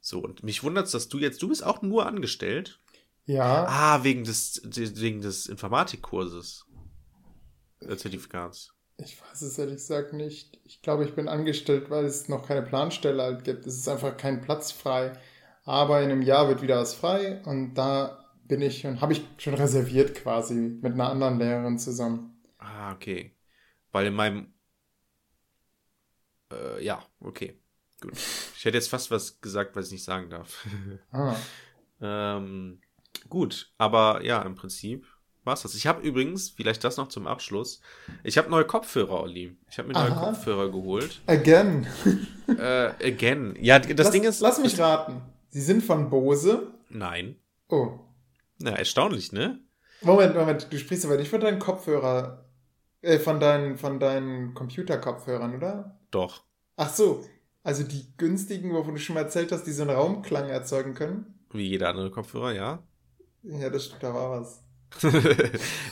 So, 0.00 0.18
und 0.18 0.42
mich 0.42 0.64
wundert's, 0.64 0.90
dass 0.90 1.08
du 1.08 1.18
jetzt, 1.18 1.40
du 1.42 1.48
bist 1.48 1.64
auch 1.64 1.80
nur 1.80 2.06
angestellt. 2.06 2.80
Ja. 3.24 3.64
Ah, 3.68 4.02
wegen 4.02 4.24
des, 4.24 4.62
wegen 4.64 5.20
des 5.20 5.46
Informatikkurses. 5.46 6.66
Zertifikats. 7.78 8.74
Ich 8.96 9.20
weiß 9.22 9.42
es 9.42 9.58
ehrlich 9.58 9.76
gesagt 9.76 10.12
nicht. 10.12 10.60
Ich 10.64 10.82
glaube, 10.82 11.04
ich 11.04 11.14
bin 11.14 11.28
angestellt, 11.28 11.88
weil 11.88 12.04
es 12.04 12.28
noch 12.28 12.46
keine 12.46 12.62
Planstelle 12.62 13.22
halt 13.22 13.44
gibt. 13.44 13.64
Es 13.64 13.76
ist 13.76 13.88
einfach 13.88 14.16
kein 14.16 14.40
Platz 14.40 14.72
frei. 14.72 15.12
Aber 15.64 16.02
in 16.02 16.10
einem 16.10 16.22
Jahr 16.22 16.48
wird 16.48 16.62
wieder 16.62 16.80
was 16.80 16.94
frei 16.94 17.40
und 17.44 17.74
da 17.74 18.22
bin 18.44 18.62
ich 18.62 18.84
und 18.84 19.00
habe 19.00 19.12
ich 19.12 19.24
schon 19.38 19.54
reserviert 19.54 20.14
quasi 20.14 20.54
mit 20.54 20.92
einer 20.92 21.10
anderen 21.10 21.38
Lehrerin 21.38 21.78
zusammen. 21.78 22.42
Ah, 22.58 22.92
okay. 22.92 23.36
Weil 23.92 24.06
in 24.06 24.14
meinem. 24.14 24.52
Äh, 26.52 26.84
ja, 26.84 27.02
okay. 27.20 27.58
Gut. 28.00 28.14
Ich 28.56 28.64
hätte 28.64 28.76
jetzt 28.76 28.90
fast 28.90 29.10
was 29.10 29.40
gesagt, 29.40 29.76
was 29.76 29.86
ich 29.86 29.92
nicht 29.92 30.04
sagen 30.04 30.30
darf. 30.30 30.66
Ah. 31.12 31.36
ähm, 32.00 32.80
gut, 33.28 33.72
aber 33.78 34.24
ja, 34.24 34.42
im 34.42 34.56
Prinzip 34.56 35.06
war's 35.44 35.62
das. 35.62 35.74
Ich 35.74 35.86
habe 35.86 36.02
übrigens, 36.02 36.50
vielleicht 36.50 36.82
das 36.84 36.96
noch 36.96 37.08
zum 37.08 37.26
Abschluss, 37.26 37.80
ich 38.24 38.38
habe 38.38 38.50
neue 38.50 38.64
Kopfhörer, 38.64 39.22
Olli. 39.22 39.56
Ich 39.70 39.78
habe 39.78 39.88
mir 39.88 39.94
neue 39.94 40.12
Aha. 40.12 40.26
Kopfhörer 40.26 40.70
geholt. 40.70 41.20
Again. 41.26 41.86
Äh, 42.48 42.92
again. 43.08 43.56
Ja, 43.60 43.78
das 43.78 43.96
lass, 43.96 44.10
Ding 44.10 44.24
ist. 44.24 44.40
Lass 44.40 44.58
mich 44.58 44.78
raten. 44.78 45.22
Sie 45.52 45.60
sind 45.60 45.84
von 45.84 46.08
Bose. 46.08 46.72
Nein. 46.88 47.36
Oh. 47.68 47.98
Na, 48.58 48.70
erstaunlich, 48.70 49.32
ne? 49.32 49.60
Moment, 50.00 50.34
Moment. 50.34 50.66
Du 50.70 50.78
sprichst 50.78 51.04
aber 51.04 51.18
nicht 51.18 51.28
von 51.28 51.42
deinen 51.42 51.58
Kopfhörer. 51.58 52.46
Äh, 53.02 53.18
von 53.18 53.38
deinen, 53.38 53.76
von 53.76 54.00
deinen 54.00 54.54
Computerkopfhörern, 54.54 55.54
oder? 55.54 55.98
Doch. 56.10 56.44
Ach 56.76 56.88
so. 56.88 57.22
Also 57.62 57.82
die 57.82 58.06
günstigen, 58.16 58.72
wovon 58.72 58.94
du 58.94 59.00
schon 59.00 59.14
mal 59.14 59.22
erzählt 59.22 59.52
hast, 59.52 59.64
die 59.64 59.72
so 59.72 59.82
einen 59.82 59.90
Raumklang 59.90 60.48
erzeugen 60.48 60.94
können? 60.94 61.38
Wie 61.52 61.68
jeder 61.68 61.90
andere 61.90 62.10
Kopfhörer, 62.10 62.52
ja. 62.52 62.82
Ja, 63.42 63.68
das 63.68 63.84
stimmt, 63.86 64.02
da 64.02 64.14
war 64.14 64.40
was. 64.40 64.64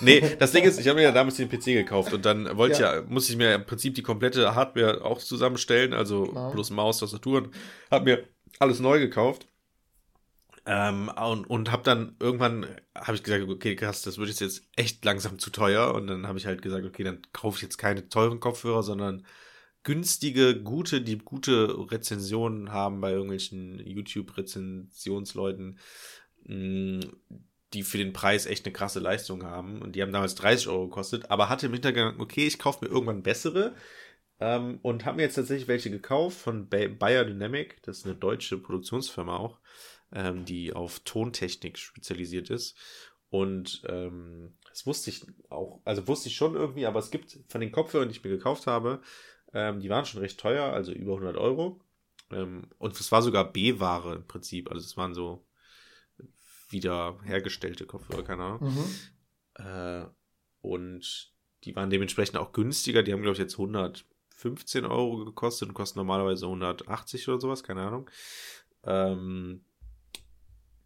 nee, 0.00 0.22
das 0.38 0.52
Ding 0.52 0.64
ist, 0.64 0.78
ich 0.80 0.88
habe 0.88 0.98
mir 0.98 1.04
ja 1.04 1.12
damals 1.12 1.36
den 1.36 1.48
PC 1.48 1.64
gekauft 1.66 2.12
und 2.12 2.24
dann 2.24 2.56
wollte 2.56 2.74
ich 2.74 2.80
ja, 2.80 3.02
muss 3.08 3.30
ich 3.30 3.36
mir 3.36 3.54
im 3.54 3.64
Prinzip 3.64 3.94
die 3.94 4.02
komplette 4.02 4.54
Hardware 4.54 5.04
auch 5.04 5.18
zusammenstellen, 5.18 5.94
also 5.94 6.24
Klar. 6.24 6.52
bloß 6.52 6.70
Maus, 6.70 6.98
Tastatur 6.98 7.38
und 7.38 7.54
habe 7.90 8.04
mir 8.04 8.24
alles 8.58 8.80
neu 8.80 8.98
gekauft. 8.98 9.46
Ähm, 10.72 11.08
und 11.08 11.46
und 11.50 11.72
habe 11.72 11.82
dann 11.82 12.16
irgendwann 12.20 12.64
habe 12.94 13.16
ich 13.16 13.22
gesagt, 13.24 13.48
okay, 13.48 13.74
krass, 13.76 14.02
das 14.02 14.18
wird 14.18 14.28
jetzt 14.40 14.68
echt 14.76 15.04
langsam 15.04 15.38
zu 15.38 15.50
teuer 15.50 15.94
und 15.94 16.06
dann 16.06 16.26
habe 16.28 16.38
ich 16.38 16.46
halt 16.46 16.62
gesagt, 16.62 16.84
okay, 16.86 17.02
dann 17.02 17.22
kaufe 17.32 17.56
ich 17.56 17.62
jetzt 17.62 17.78
keine 17.78 18.08
teuren 18.08 18.38
Kopfhörer, 18.40 18.82
sondern 18.84 19.26
günstige, 19.82 20.62
gute, 20.62 21.00
die 21.02 21.18
gute 21.18 21.74
Rezensionen 21.90 22.72
haben 22.72 23.00
bei 23.00 23.12
irgendwelchen 23.12 23.80
YouTube-Rezensionsleuten, 23.84 25.78
mh, 26.44 27.00
die 27.72 27.82
für 27.82 27.98
den 27.98 28.12
Preis 28.12 28.46
echt 28.46 28.66
eine 28.66 28.72
krasse 28.72 29.00
Leistung 29.00 29.44
haben. 29.44 29.80
Und 29.82 29.96
die 29.96 30.02
haben 30.02 30.12
damals 30.12 30.34
30 30.36 30.68
Euro 30.68 30.88
gekostet, 30.88 31.30
aber 31.30 31.48
hatte 31.48 31.66
im 31.66 31.72
Hintergrund, 31.72 32.20
okay, 32.20 32.46
ich 32.46 32.58
kaufe 32.58 32.84
mir 32.84 32.90
irgendwann 32.90 33.22
bessere. 33.22 33.74
Ähm, 34.40 34.78
und 34.82 35.04
habe 35.04 35.16
mir 35.16 35.22
jetzt 35.24 35.34
tatsächlich 35.34 35.68
welche 35.68 35.90
gekauft 35.90 36.38
von 36.38 36.68
Ba- 36.68 36.88
Bayer 36.88 37.24
Dynamic. 37.24 37.82
Das 37.82 37.98
ist 37.98 38.06
eine 38.06 38.14
deutsche 38.16 38.58
Produktionsfirma 38.58 39.36
auch, 39.36 39.58
ähm, 40.12 40.44
die 40.44 40.72
auf 40.72 41.00
Tontechnik 41.00 41.78
spezialisiert 41.78 42.50
ist. 42.50 42.76
Und 43.28 43.82
ähm, 43.88 44.54
das 44.68 44.86
wusste 44.86 45.10
ich 45.10 45.24
auch, 45.50 45.80
also 45.84 46.06
wusste 46.08 46.28
ich 46.28 46.36
schon 46.36 46.54
irgendwie, 46.54 46.86
aber 46.86 46.98
es 46.98 47.10
gibt 47.10 47.38
von 47.48 47.60
den 47.60 47.70
Kopfhörern, 47.70 48.08
die 48.08 48.16
ich 48.16 48.24
mir 48.24 48.30
gekauft 48.30 48.66
habe, 48.66 49.00
ähm, 49.52 49.80
die 49.80 49.88
waren 49.88 50.04
schon 50.04 50.20
recht 50.20 50.38
teuer, 50.38 50.72
also 50.72 50.92
über 50.92 51.12
100 51.12 51.36
Euro. 51.36 51.80
Ähm, 52.30 52.68
und 52.78 52.98
es 52.98 53.12
war 53.12 53.22
sogar 53.22 53.52
B-Ware 53.52 54.16
im 54.16 54.26
Prinzip. 54.26 54.70
Also 54.70 54.84
es 54.84 54.96
waren 54.96 55.14
so 55.14 55.46
wieder 56.68 57.18
hergestellte 57.24 57.86
Kopfhörer, 57.86 58.22
keine 58.22 58.44
Ahnung. 58.44 58.74
Mhm. 58.74 59.64
Äh, 59.64 60.06
und 60.60 61.32
die 61.64 61.74
waren 61.76 61.90
dementsprechend 61.90 62.36
auch 62.36 62.52
günstiger. 62.52 63.02
Die 63.02 63.12
haben, 63.12 63.22
glaube 63.22 63.34
ich, 63.34 63.38
jetzt 63.38 63.54
115 63.54 64.84
Euro 64.84 65.24
gekostet 65.24 65.68
und 65.68 65.74
kosten 65.74 65.98
normalerweise 65.98 66.46
180 66.46 67.28
oder 67.28 67.40
sowas, 67.40 67.62
keine 67.62 67.82
Ahnung. 67.82 68.10
Ähm, 68.84 69.64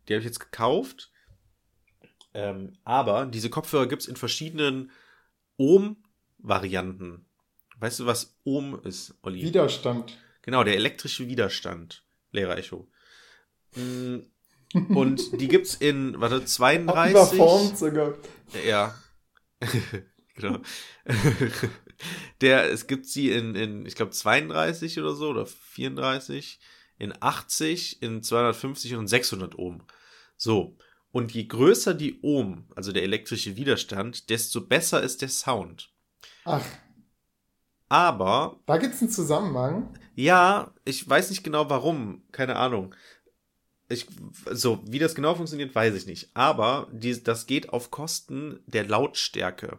die 0.08 0.14
habe 0.14 0.20
ich 0.20 0.26
jetzt 0.26 0.40
gekauft. 0.40 1.10
Ähm, 2.32 2.72
aber 2.84 3.26
diese 3.26 3.50
Kopfhörer 3.50 3.86
gibt 3.86 4.02
es 4.02 4.08
in 4.08 4.16
verschiedenen 4.16 4.90
Ohm-Varianten. 5.56 7.26
Weißt 7.78 8.00
du, 8.00 8.06
was 8.06 8.36
Ohm 8.44 8.80
ist, 8.84 9.14
Olli? 9.22 9.42
Widerstand. 9.42 10.16
Genau, 10.42 10.64
der 10.64 10.74
elektrische 10.74 11.28
Widerstand. 11.28 12.04
Lehrer 12.32 12.58
Echo. 12.58 12.88
Mm, 13.76 14.20
Und 14.94 15.40
die 15.40 15.48
gibt's 15.48 15.74
in, 15.76 16.20
warte, 16.20 16.44
32. 16.44 17.12
Überformt 17.12 17.78
sogar. 17.78 18.14
Ja. 18.66 18.94
genau. 20.34 20.58
Der, 22.40 22.70
es 22.70 22.86
gibt 22.86 23.06
sie 23.06 23.30
in, 23.30 23.54
in 23.54 23.86
ich 23.86 23.94
glaube, 23.94 24.10
32 24.10 24.98
oder 24.98 25.14
so 25.14 25.28
oder 25.28 25.46
34, 25.46 26.58
in 26.98 27.12
80, 27.20 28.02
in 28.02 28.22
250 28.22 28.94
und 28.96 29.08
600 29.08 29.58
Ohm. 29.58 29.82
So. 30.36 30.76
Und 31.12 31.32
je 31.32 31.44
größer 31.44 31.94
die 31.94 32.20
Ohm, 32.22 32.66
also 32.74 32.90
der 32.92 33.04
elektrische 33.04 33.56
Widerstand, 33.56 34.30
desto 34.30 34.60
besser 34.60 35.02
ist 35.02 35.22
der 35.22 35.28
Sound. 35.28 35.92
Ach, 36.44 36.64
Aber 37.88 38.60
da 38.66 38.78
gibt's 38.78 39.00
einen 39.00 39.10
Zusammenhang. 39.10 39.96
Ja, 40.16 40.74
ich 40.84 41.08
weiß 41.08 41.30
nicht 41.30 41.44
genau 41.44 41.70
warum, 41.70 42.22
keine 42.32 42.56
Ahnung. 42.56 42.94
Ich, 43.88 44.06
so, 44.50 44.82
wie 44.86 44.98
das 44.98 45.14
genau 45.14 45.34
funktioniert, 45.34 45.74
weiß 45.74 45.94
ich 45.94 46.06
nicht. 46.06 46.30
Aber 46.34 46.88
die, 46.92 47.22
das 47.22 47.46
geht 47.46 47.68
auf 47.68 47.90
Kosten 47.90 48.60
der 48.66 48.84
Lautstärke 48.86 49.78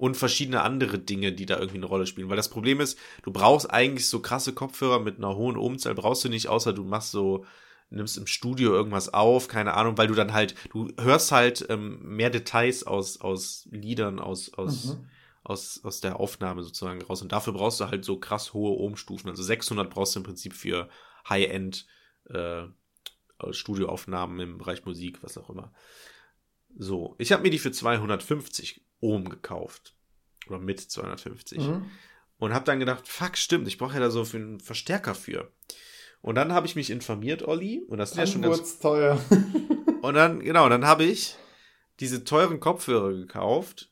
und 0.00 0.16
verschiedene 0.16 0.62
andere 0.62 0.98
Dinge, 0.98 1.30
die 1.30 1.44
da 1.44 1.58
irgendwie 1.58 1.76
eine 1.76 1.86
Rolle 1.86 2.06
spielen. 2.06 2.30
Weil 2.30 2.36
das 2.36 2.48
Problem 2.48 2.80
ist, 2.80 2.98
du 3.22 3.30
brauchst 3.30 3.70
eigentlich 3.70 4.08
so 4.08 4.20
krasse 4.20 4.54
Kopfhörer 4.54 4.98
mit 4.98 5.18
einer 5.18 5.36
hohen 5.36 5.58
Ohmzahl, 5.58 5.94
brauchst 5.94 6.24
du 6.24 6.30
nicht, 6.30 6.48
außer 6.48 6.72
du 6.72 6.84
machst 6.84 7.10
so, 7.10 7.44
nimmst 7.90 8.16
im 8.16 8.26
Studio 8.26 8.72
irgendwas 8.72 9.12
auf, 9.12 9.46
keine 9.48 9.74
Ahnung, 9.74 9.98
weil 9.98 10.06
du 10.06 10.14
dann 10.14 10.32
halt, 10.32 10.54
du 10.70 10.88
hörst 10.98 11.32
halt 11.32 11.66
ähm, 11.68 11.98
mehr 12.02 12.30
Details 12.30 12.82
aus, 12.86 13.20
aus 13.20 13.68
Liedern, 13.70 14.18
aus, 14.20 14.54
aus, 14.54 14.84
Mhm. 14.86 15.08
aus, 15.44 15.80
aus 15.84 16.00
der 16.00 16.18
Aufnahme 16.18 16.62
sozusagen 16.62 17.02
raus. 17.02 17.20
Und 17.20 17.32
dafür 17.32 17.52
brauchst 17.52 17.80
du 17.80 17.88
halt 17.88 18.04
so 18.04 18.18
krass 18.18 18.54
hohe 18.54 18.78
Ohmstufen. 18.78 19.28
Also 19.28 19.42
600 19.42 19.90
brauchst 19.90 20.14
du 20.14 20.20
im 20.20 20.24
Prinzip 20.24 20.54
für 20.54 20.88
High-End 21.28 21.86
äh, 22.30 22.62
Studioaufnahmen 23.50 24.40
im 24.40 24.58
Bereich 24.58 24.84
Musik, 24.86 25.22
was 25.22 25.36
auch 25.36 25.50
immer. 25.50 25.72
So, 26.78 27.16
ich 27.18 27.32
habe 27.32 27.42
mir 27.42 27.50
die 27.50 27.58
für 27.58 27.72
250 27.72 28.82
Ohm 29.00 29.28
gekauft. 29.28 29.96
Oder 30.48 30.58
mit 30.58 30.80
250. 30.80 31.58
Mhm. 31.58 31.90
Und 32.38 32.54
habe 32.54 32.64
dann 32.64 32.80
gedacht, 32.80 33.06
fuck, 33.06 33.36
stimmt, 33.36 33.68
ich 33.68 33.78
brauche 33.78 33.94
ja 33.94 34.00
da 34.00 34.10
so 34.10 34.24
für 34.24 34.38
einen 34.38 34.60
Verstärker 34.60 35.14
für. 35.14 35.52
Und 36.22 36.34
dann 36.34 36.52
habe 36.52 36.66
ich 36.66 36.76
mich 36.76 36.90
informiert, 36.90 37.42
Olli, 37.42 37.82
und 37.88 37.98
das 37.98 38.12
ist 38.12 38.16
ja 38.18 38.26
schon 38.26 38.42
ganz 38.42 38.78
teuer. 38.78 39.20
und 40.02 40.14
dann, 40.14 40.40
genau, 40.40 40.68
dann 40.68 40.86
habe 40.86 41.04
ich 41.04 41.36
diese 41.98 42.24
teuren 42.24 42.60
Kopfhörer 42.60 43.12
gekauft 43.12 43.90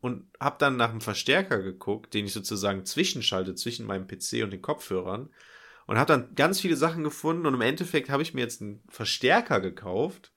und 0.00 0.28
habe 0.40 0.56
dann 0.58 0.76
nach 0.76 0.90
einem 0.90 1.00
Verstärker 1.00 1.62
geguckt, 1.62 2.14
den 2.14 2.26
ich 2.26 2.32
sozusagen 2.32 2.84
zwischenschalte 2.84 3.54
zwischen 3.54 3.86
meinem 3.86 4.06
PC 4.06 4.42
und 4.42 4.50
den 4.50 4.62
Kopfhörern 4.62 5.30
und 5.86 5.98
habe 5.98 6.12
dann 6.12 6.34
ganz 6.34 6.60
viele 6.60 6.76
Sachen 6.76 7.04
gefunden 7.04 7.46
und 7.46 7.54
im 7.54 7.60
Endeffekt 7.60 8.10
habe 8.10 8.22
ich 8.22 8.34
mir 8.34 8.42
jetzt 8.42 8.62
einen 8.62 8.82
Verstärker 8.88 9.60
gekauft, 9.60 10.32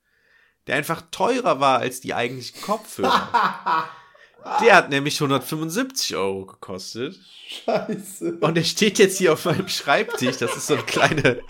der 0.68 0.76
einfach 0.76 1.03
teurer 1.11 1.59
war 1.59 1.80
als 1.80 1.99
die 2.01 2.14
eigentlichen 2.14 2.61
Kopfhörer. 2.61 3.89
Der 4.61 4.76
hat 4.76 4.89
nämlich 4.89 5.16
175 5.16 6.16
Euro 6.16 6.45
gekostet. 6.45 7.18
Scheiße. 7.47 8.39
Und 8.41 8.55
der 8.55 8.64
steht 8.64 8.99
jetzt 8.99 9.18
hier 9.18 9.34
auf 9.34 9.45
meinem 9.45 9.70
Schreibtisch. 9.70 10.38
Das 10.38 10.55
ist 10.55 10.68
so 10.68 10.74
eine 10.74 10.84
kleine, 10.84 11.41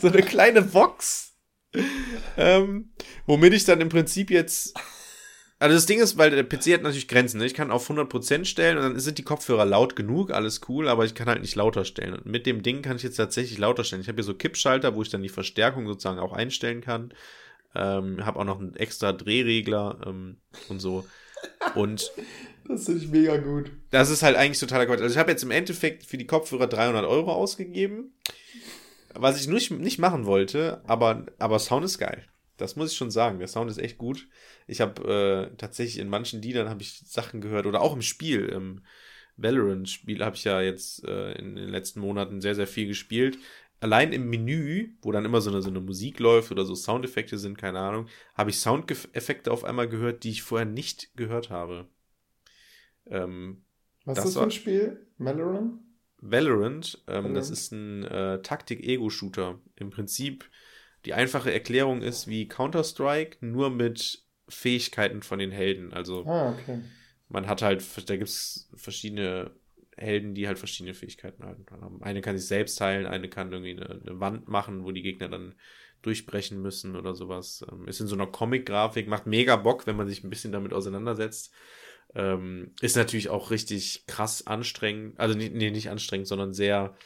so 0.00 0.08
eine 0.08 0.22
kleine 0.22 0.62
Box. 0.62 1.32
Ähm, 2.36 2.92
womit 3.26 3.54
ich 3.54 3.64
dann 3.64 3.80
im 3.80 3.88
Prinzip 3.88 4.30
jetzt. 4.30 4.74
Also 5.60 5.76
das 5.76 5.86
Ding 5.86 6.00
ist, 6.00 6.18
weil 6.18 6.30
der 6.30 6.42
PC 6.42 6.74
hat 6.74 6.82
natürlich 6.82 7.08
Grenzen. 7.08 7.38
Ne? 7.38 7.46
Ich 7.46 7.54
kann 7.54 7.70
auf 7.70 7.88
100% 7.88 8.44
stellen 8.44 8.76
und 8.76 8.82
dann 8.82 8.98
sind 8.98 9.18
die 9.18 9.22
Kopfhörer 9.22 9.64
laut 9.64 9.96
genug, 9.96 10.32
alles 10.32 10.60
cool, 10.68 10.88
aber 10.88 11.04
ich 11.04 11.14
kann 11.14 11.28
halt 11.28 11.40
nicht 11.40 11.54
lauter 11.54 11.84
stellen. 11.84 12.14
Und 12.14 12.26
mit 12.26 12.46
dem 12.46 12.62
Ding 12.62 12.82
kann 12.82 12.96
ich 12.96 13.02
jetzt 13.04 13.16
tatsächlich 13.16 13.58
lauter 13.58 13.84
stellen. 13.84 14.02
Ich 14.02 14.08
habe 14.08 14.16
hier 14.16 14.24
so 14.24 14.34
Kippschalter, 14.34 14.94
wo 14.94 15.02
ich 15.02 15.08
dann 15.08 15.22
die 15.22 15.28
Verstärkung 15.28 15.86
sozusagen 15.86 16.18
auch 16.18 16.32
einstellen 16.32 16.80
kann. 16.80 17.14
Ähm, 17.74 18.24
habe 18.24 18.38
auch 18.38 18.44
noch 18.44 18.60
einen 18.60 18.76
extra 18.76 19.12
Drehregler 19.12 20.00
ähm, 20.06 20.36
und 20.68 20.80
so. 20.80 21.04
Und 21.74 22.12
Das 22.66 22.86
finde 22.86 23.04
ich 23.04 23.10
mega 23.10 23.36
gut. 23.36 23.70
das 23.90 24.10
ist 24.10 24.22
halt 24.22 24.36
eigentlich 24.36 24.58
totaler 24.58 24.86
Quatsch. 24.86 25.00
Also 25.00 25.12
ich 25.14 25.18
habe 25.18 25.30
jetzt 25.30 25.42
im 25.42 25.50
Endeffekt 25.50 26.04
für 26.04 26.16
die 26.16 26.26
Kopfhörer 26.26 26.66
300 26.66 27.04
Euro 27.04 27.32
ausgegeben, 27.32 28.14
was 29.14 29.38
ich 29.38 29.48
nicht, 29.48 29.70
nicht 29.70 29.98
machen 29.98 30.24
wollte, 30.24 30.80
aber, 30.86 31.26
aber 31.38 31.58
Sound 31.58 31.84
ist 31.84 31.98
geil. 31.98 32.24
Das 32.56 32.76
muss 32.76 32.92
ich 32.92 32.96
schon 32.96 33.10
sagen. 33.10 33.38
Der 33.38 33.48
Sound 33.48 33.70
ist 33.70 33.78
echt 33.78 33.98
gut. 33.98 34.28
Ich 34.66 34.80
habe 34.80 35.50
äh, 35.52 35.56
tatsächlich 35.56 35.98
in 35.98 36.08
manchen 36.08 36.40
Liedern 36.40 36.68
habe 36.68 36.82
ich 36.82 37.02
Sachen 37.04 37.40
gehört 37.40 37.66
oder 37.66 37.80
auch 37.80 37.94
im 37.94 38.02
Spiel, 38.02 38.46
im 38.46 38.82
Valorant-Spiel 39.36 40.24
habe 40.24 40.36
ich 40.36 40.44
ja 40.44 40.60
jetzt 40.60 41.04
äh, 41.04 41.32
in 41.32 41.56
den 41.56 41.68
letzten 41.68 42.00
Monaten 42.00 42.40
sehr, 42.40 42.54
sehr 42.54 42.68
viel 42.68 42.86
gespielt. 42.86 43.38
Allein 43.84 44.14
im 44.14 44.30
Menü, 44.30 44.94
wo 45.02 45.12
dann 45.12 45.26
immer 45.26 45.42
so 45.42 45.50
eine, 45.50 45.60
so 45.60 45.68
eine 45.68 45.80
Musik 45.80 46.18
läuft 46.18 46.50
oder 46.50 46.64
so 46.64 46.74
Soundeffekte 46.74 47.36
sind, 47.36 47.58
keine 47.58 47.80
Ahnung, 47.80 48.06
habe 48.34 48.48
ich 48.48 48.58
Soundeffekte 48.58 49.52
auf 49.52 49.62
einmal 49.62 49.90
gehört, 49.90 50.24
die 50.24 50.30
ich 50.30 50.42
vorher 50.42 50.64
nicht 50.64 51.14
gehört 51.16 51.50
habe. 51.50 51.86
Ähm, 53.04 53.62
Was 54.06 54.16
ist 54.16 54.24
das 54.24 54.34
für 54.34 54.42
ein 54.42 54.50
Spiel? 54.50 55.06
Valorant? 55.18 55.82
Valorant, 56.16 57.04
ähm, 57.06 57.14
Valorant. 57.14 57.36
das 57.36 57.50
ist 57.50 57.72
ein 57.72 58.04
äh, 58.04 58.40
Taktik-Ego-Shooter. 58.40 59.60
Im 59.76 59.90
Prinzip 59.90 60.48
die 61.04 61.12
einfache 61.12 61.52
Erklärung 61.52 62.00
ist 62.00 62.26
wie 62.26 62.48
Counter-Strike, 62.48 63.44
nur 63.44 63.68
mit 63.68 64.24
Fähigkeiten 64.48 65.20
von 65.20 65.38
den 65.38 65.50
Helden. 65.50 65.92
Also 65.92 66.24
ah, 66.24 66.52
okay. 66.52 66.80
man 67.28 67.48
hat 67.48 67.60
halt, 67.60 67.84
da 68.08 68.16
gibt 68.16 68.30
es 68.30 68.70
verschiedene 68.76 69.50
Helden, 69.96 70.34
die 70.34 70.46
halt 70.46 70.58
verschiedene 70.58 70.94
Fähigkeiten 70.94 71.44
haben. 71.44 72.02
Eine 72.02 72.20
kann 72.20 72.36
sich 72.36 72.46
selbst 72.46 72.80
heilen, 72.80 73.06
eine 73.06 73.28
kann 73.28 73.52
irgendwie 73.52 73.72
eine, 73.72 74.00
eine 74.00 74.20
Wand 74.20 74.48
machen, 74.48 74.84
wo 74.84 74.90
die 74.90 75.02
Gegner 75.02 75.28
dann 75.28 75.54
durchbrechen 76.02 76.60
müssen 76.60 76.96
oder 76.96 77.14
sowas. 77.14 77.64
Ähm, 77.70 77.88
ist 77.88 78.00
in 78.00 78.06
so 78.06 78.14
einer 78.14 78.26
Comic-Grafik, 78.26 79.08
macht 79.08 79.26
mega 79.26 79.56
Bock, 79.56 79.86
wenn 79.86 79.96
man 79.96 80.08
sich 80.08 80.22
ein 80.24 80.30
bisschen 80.30 80.52
damit 80.52 80.72
auseinandersetzt. 80.72 81.52
Ähm, 82.14 82.72
ist 82.80 82.96
natürlich 82.96 83.28
auch 83.28 83.50
richtig 83.50 84.04
krass 84.06 84.46
anstrengend, 84.46 85.18
also 85.18 85.36
nee, 85.36 85.48
nicht 85.70 85.90
anstrengend, 85.90 86.28
sondern 86.28 86.52
sehr 86.52 86.96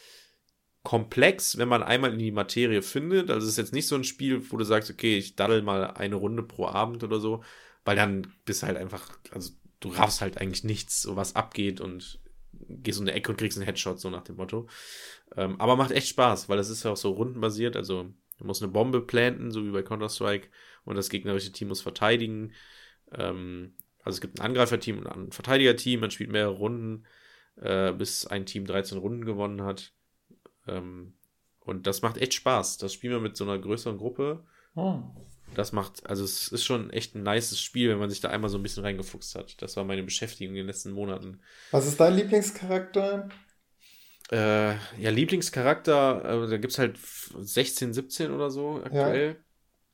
komplex, 0.82 1.58
wenn 1.58 1.68
man 1.68 1.82
einmal 1.82 2.12
in 2.12 2.18
die 2.18 2.30
Materie 2.30 2.82
findet. 2.82 3.30
Also 3.30 3.46
es 3.46 3.52
ist 3.52 3.58
jetzt 3.58 3.72
nicht 3.72 3.86
so 3.88 3.94
ein 3.94 4.04
Spiel, 4.04 4.50
wo 4.50 4.56
du 4.56 4.64
sagst, 4.64 4.90
okay, 4.90 5.18
ich 5.18 5.36
daddel 5.36 5.62
mal 5.62 5.92
eine 5.92 6.16
Runde 6.16 6.42
pro 6.42 6.66
Abend 6.66 7.04
oder 7.04 7.20
so, 7.20 7.42
weil 7.84 7.96
dann 7.96 8.32
bist 8.44 8.62
halt 8.62 8.76
einfach, 8.76 9.18
also 9.30 9.52
du 9.80 9.90
raffst 9.90 10.20
halt 10.20 10.38
eigentlich 10.38 10.64
nichts, 10.64 11.02
so 11.02 11.16
was 11.16 11.36
abgeht 11.36 11.80
und 11.80 12.20
gehst 12.68 12.98
um 12.98 13.04
eine 13.04 13.14
Ecke 13.14 13.30
und 13.30 13.38
kriegst 13.38 13.58
einen 13.58 13.66
Headshot, 13.66 14.00
so 14.00 14.10
nach 14.10 14.22
dem 14.22 14.36
Motto. 14.36 14.68
Ähm, 15.36 15.60
aber 15.60 15.76
macht 15.76 15.90
echt 15.90 16.08
Spaß, 16.08 16.48
weil 16.48 16.56
das 16.56 16.70
ist 16.70 16.84
ja 16.84 16.92
auch 16.92 16.96
so 16.96 17.10
rundenbasiert, 17.10 17.76
also 17.76 18.06
du 18.38 18.44
musst 18.44 18.62
eine 18.62 18.72
Bombe 18.72 19.00
planten, 19.00 19.50
so 19.50 19.64
wie 19.64 19.70
bei 19.70 19.82
Counter-Strike, 19.82 20.48
und 20.84 20.96
das 20.96 21.10
gegnerische 21.10 21.52
Team 21.52 21.68
muss 21.68 21.80
verteidigen. 21.80 22.52
Ähm, 23.12 23.74
also 24.02 24.16
es 24.16 24.20
gibt 24.20 24.38
ein 24.38 24.46
Angreiferteam 24.46 24.98
und 24.98 25.06
ein 25.06 25.32
Verteidigerteam, 25.32 26.00
man 26.00 26.10
spielt 26.10 26.30
mehrere 26.30 26.54
Runden, 26.54 27.04
äh, 27.56 27.92
bis 27.92 28.26
ein 28.26 28.46
Team 28.46 28.64
13 28.66 28.98
Runden 28.98 29.24
gewonnen 29.24 29.62
hat. 29.62 29.92
Ähm, 30.66 31.14
und 31.60 31.86
das 31.86 32.02
macht 32.02 32.16
echt 32.16 32.34
Spaß. 32.34 32.78
Das 32.78 32.94
spielen 32.94 33.12
wir 33.12 33.20
mit 33.20 33.36
so 33.36 33.44
einer 33.44 33.58
größeren 33.58 33.98
Gruppe. 33.98 34.44
Oh. 34.74 35.02
Das 35.54 35.72
macht, 35.72 36.06
also 36.08 36.24
es 36.24 36.48
ist 36.48 36.64
schon 36.64 36.90
echt 36.90 37.14
ein 37.14 37.22
nices 37.22 37.60
Spiel, 37.60 37.90
wenn 37.90 37.98
man 37.98 38.10
sich 38.10 38.20
da 38.20 38.28
einmal 38.28 38.50
so 38.50 38.58
ein 38.58 38.62
bisschen 38.62 38.84
reingefuchst 38.84 39.34
hat. 39.34 39.60
Das 39.60 39.76
war 39.76 39.84
meine 39.84 40.02
Beschäftigung 40.02 40.54
in 40.54 40.58
den 40.58 40.66
letzten 40.66 40.92
Monaten. 40.92 41.40
Was 41.70 41.86
ist 41.86 41.98
dein 41.98 42.14
Lieblingscharakter? 42.14 43.28
Äh, 44.30 44.72
ja, 44.98 45.10
Lieblingscharakter, 45.10 46.44
äh, 46.44 46.50
da 46.50 46.56
gibt 46.58 46.72
es 46.72 46.78
halt 46.78 46.98
16, 46.98 47.94
17 47.94 48.30
oder 48.30 48.50
so 48.50 48.80
aktuell. 48.84 49.28
Ja. 49.28 49.34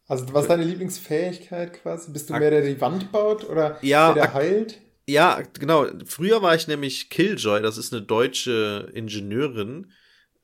Also 0.06 0.32
was 0.34 0.42
ist 0.42 0.50
deine 0.50 0.64
Lieblingsfähigkeit 0.64 1.72
quasi? 1.74 2.10
Bist 2.12 2.28
du 2.28 2.34
mehr 2.34 2.50
der, 2.50 2.60
der 2.60 2.74
die 2.74 2.80
Wand 2.80 3.10
baut 3.10 3.48
oder 3.48 3.78
ja, 3.80 4.12
der, 4.12 4.24
der 4.24 4.34
heilt? 4.34 4.80
Ja, 5.06 5.42
genau. 5.58 5.86
Früher 6.04 6.42
war 6.42 6.54
ich 6.54 6.66
nämlich 6.66 7.10
Killjoy, 7.10 7.62
das 7.62 7.78
ist 7.78 7.92
eine 7.92 8.02
deutsche 8.02 8.90
Ingenieurin, 8.92 9.92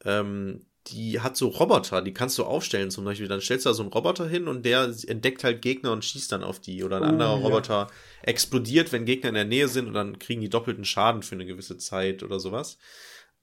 ähm, 0.04 0.66
die 0.86 1.20
hat 1.20 1.36
so 1.36 1.48
Roboter, 1.48 2.00
die 2.02 2.14
kannst 2.14 2.38
du 2.38 2.44
aufstellen 2.44 2.90
zum 2.90 3.04
Beispiel. 3.04 3.28
Dann 3.28 3.40
stellst 3.40 3.66
du 3.66 3.70
da 3.70 3.74
so 3.74 3.82
einen 3.82 3.92
Roboter 3.92 4.26
hin 4.26 4.48
und 4.48 4.64
der 4.64 4.92
entdeckt 5.06 5.44
halt 5.44 5.62
Gegner 5.62 5.92
und 5.92 6.04
schießt 6.04 6.32
dann 6.32 6.42
auf 6.42 6.58
die. 6.60 6.82
Oder 6.82 6.96
ein 6.96 7.02
oh, 7.02 7.06
anderer 7.06 7.36
ja. 7.36 7.42
Roboter 7.42 7.90
explodiert, 8.22 8.90
wenn 8.92 9.04
Gegner 9.04 9.28
in 9.28 9.34
der 9.34 9.44
Nähe 9.44 9.68
sind 9.68 9.88
und 9.88 9.94
dann 9.94 10.18
kriegen 10.18 10.40
die 10.40 10.48
doppelten 10.48 10.84
Schaden 10.84 11.22
für 11.22 11.34
eine 11.34 11.46
gewisse 11.46 11.76
Zeit 11.76 12.22
oder 12.22 12.40
sowas. 12.40 12.78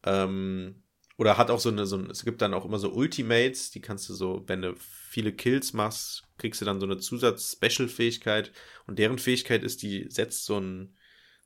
Ähm, 0.04 0.84
oder 1.18 1.38
hat 1.38 1.50
auch 1.52 1.60
so 1.60 1.70
eine, 1.70 1.86
so 1.86 1.98
ein, 1.98 2.10
es 2.10 2.26
gibt 2.26 2.42
dann 2.42 2.54
auch 2.54 2.66
immer 2.66 2.80
so 2.80 2.92
Ultimates, 2.92 3.72
die 3.72 3.82
kannst 3.82 4.10
du 4.10 4.14
so, 4.14 4.44
wenn 4.48 4.62
du 4.62 4.76
viele 4.78 5.32
Kills 5.32 5.74
machst, 5.74 6.24
kriegst 6.38 6.62
du 6.62 6.66
dann 6.66 6.80
so 6.80 6.86
eine 6.86 6.98
Zusatz-Special-Fähigkeit. 6.98 8.52
Und 8.88 9.00
deren 9.00 9.20
Fähigkeit 9.20 9.64
ist, 9.64 9.82
die 9.82 10.08
setzt 10.10 10.46
so, 10.46 10.60
ein, 10.60 10.96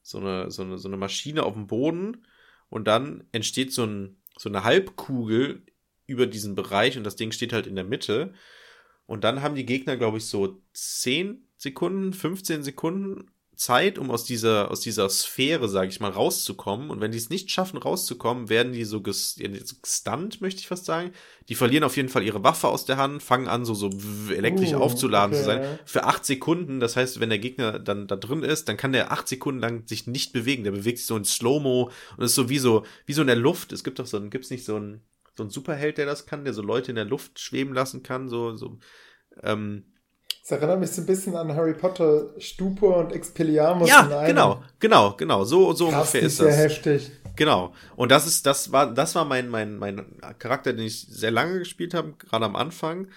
so, 0.01 0.19
eine, 0.19 0.51
so, 0.51 0.63
eine, 0.63 0.77
so 0.77 0.87
eine 0.87 0.97
Maschine 0.97 1.43
auf 1.43 1.53
den 1.53 1.67
Boden 1.67 2.25
und 2.69 2.85
dann 2.87 3.25
entsteht 3.31 3.73
so 3.73 3.83
ein 3.83 4.21
so 4.37 4.49
eine 4.49 4.63
Halbkugel 4.63 5.63
über 6.11 6.27
diesen 6.27 6.53
Bereich 6.53 6.97
und 6.97 7.03
das 7.03 7.15
Ding 7.15 7.31
steht 7.31 7.53
halt 7.53 7.65
in 7.65 7.75
der 7.75 7.85
Mitte. 7.85 8.33
Und 9.05 9.23
dann 9.23 9.41
haben 9.41 9.55
die 9.55 9.65
Gegner, 9.65 9.97
glaube 9.97 10.17
ich, 10.17 10.25
so 10.25 10.61
10 10.73 11.47
Sekunden, 11.57 12.13
15 12.13 12.63
Sekunden 12.63 13.31
Zeit, 13.61 13.99
um 13.99 14.09
aus 14.09 14.23
dieser, 14.23 14.71
aus 14.71 14.81
dieser 14.81 15.07
Sphäre, 15.07 15.69
sage 15.69 15.89
ich 15.89 15.99
mal, 15.99 16.09
rauszukommen. 16.09 16.89
Und 16.89 16.99
wenn 16.99 17.11
die 17.11 17.19
es 17.19 17.29
nicht 17.29 17.51
schaffen, 17.51 17.77
rauszukommen, 17.77 18.49
werden 18.49 18.73
die 18.73 18.85
so 18.85 19.01
gestunt, 19.01 20.41
möchte 20.41 20.59
ich 20.61 20.67
fast 20.67 20.85
sagen. 20.85 21.11
Die 21.47 21.53
verlieren 21.53 21.83
auf 21.83 21.95
jeden 21.95 22.09
Fall 22.09 22.23
ihre 22.23 22.43
Waffe 22.43 22.69
aus 22.69 22.85
der 22.85 22.97
Hand, 22.97 23.21
fangen 23.21 23.47
an, 23.47 23.63
so, 23.63 23.75
so 23.75 23.91
elektrisch 24.31 24.73
uh, 24.73 24.77
aufzuladen 24.77 25.35
okay. 25.35 25.39
zu 25.39 25.45
sein. 25.45 25.79
Für 25.85 26.05
acht 26.05 26.25
Sekunden, 26.25 26.79
das 26.79 26.95
heißt, 26.95 27.19
wenn 27.19 27.29
der 27.29 27.37
Gegner 27.37 27.77
dann 27.77 28.07
da 28.07 28.15
drin 28.15 28.41
ist, 28.41 28.67
dann 28.67 28.77
kann 28.77 28.93
der 28.93 29.11
acht 29.11 29.27
Sekunden 29.27 29.61
lang 29.61 29.87
sich 29.87 30.07
nicht 30.07 30.33
bewegen. 30.33 30.63
Der 30.63 30.71
bewegt 30.71 30.97
sich 30.97 31.07
so 31.07 31.15
in 31.15 31.25
Slow-Mo 31.25 31.91
und 32.17 32.23
ist 32.23 32.33
so 32.33 32.49
wie 32.49 32.57
so, 32.57 32.83
wie 33.05 33.13
so 33.13 33.21
in 33.21 33.27
der 33.27 33.35
Luft. 33.35 33.73
Es 33.73 33.83
gibt 33.83 33.99
doch 33.99 34.07
so 34.07 34.17
ein, 34.17 34.31
gibt's 34.31 34.49
nicht 34.49 34.65
so 34.65 34.77
ein, 34.77 35.01
so 35.41 35.47
ein 35.47 35.49
Superheld, 35.49 35.97
der 35.97 36.05
das 36.05 36.25
kann, 36.25 36.43
der 36.43 36.53
so 36.53 36.61
Leute 36.61 36.91
in 36.91 36.95
der 36.95 37.05
Luft 37.05 37.39
schweben 37.39 37.73
lassen 37.73 38.03
kann, 38.03 38.29
so, 38.29 38.55
so, 38.55 38.77
ähm, 39.41 39.85
das 40.41 40.51
erinnert 40.51 40.79
mich 40.79 40.89
so 40.89 41.01
ein 41.01 41.05
bisschen 41.05 41.35
an 41.35 41.53
Harry 41.53 41.73
Potter 41.73 42.33
Stupor 42.39 42.97
und 42.97 43.11
Expelliarmus. 43.11 43.87
Ja, 43.87 44.25
genau, 44.25 44.63
genau, 44.79 45.13
genau. 45.15 45.43
So, 45.43 45.73
so 45.73 45.89
Krass, 45.89 45.99
ungefähr 45.99 46.21
ist 46.21 46.39
das. 46.39 46.47
Sehr 46.47 46.63
heftig. 46.63 47.11
Genau. 47.35 47.73
Und 47.95 48.11
das 48.11 48.25
ist, 48.25 48.45
das 48.45 48.71
war, 48.71 48.91
das 48.91 49.13
war 49.13 49.23
mein, 49.23 49.49
mein, 49.49 49.77
mein 49.77 50.19
Charakter, 50.39 50.73
den 50.73 50.85
ich 50.85 51.01
sehr 51.01 51.31
lange 51.31 51.59
gespielt 51.59 51.93
habe, 51.93 52.13
gerade 52.13 52.45
am 52.45 52.55
Anfang. 52.55 53.07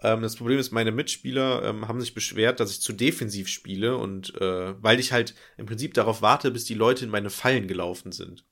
Ähm, 0.00 0.22
das 0.22 0.36
Problem 0.36 0.58
ist, 0.58 0.70
meine 0.70 0.92
Mitspieler 0.92 1.64
ähm, 1.64 1.88
haben 1.88 2.00
sich 2.00 2.14
beschwert, 2.14 2.60
dass 2.60 2.70
ich 2.70 2.80
zu 2.80 2.92
defensiv 2.92 3.48
spiele 3.48 3.96
und 3.96 4.40
äh, 4.40 4.80
weil 4.80 5.00
ich 5.00 5.12
halt 5.12 5.34
im 5.56 5.66
Prinzip 5.66 5.94
darauf 5.94 6.22
warte, 6.22 6.52
bis 6.52 6.64
die 6.64 6.74
Leute 6.74 7.04
in 7.04 7.10
meine 7.10 7.30
Fallen 7.30 7.66
gelaufen 7.66 8.12
sind. 8.12 8.44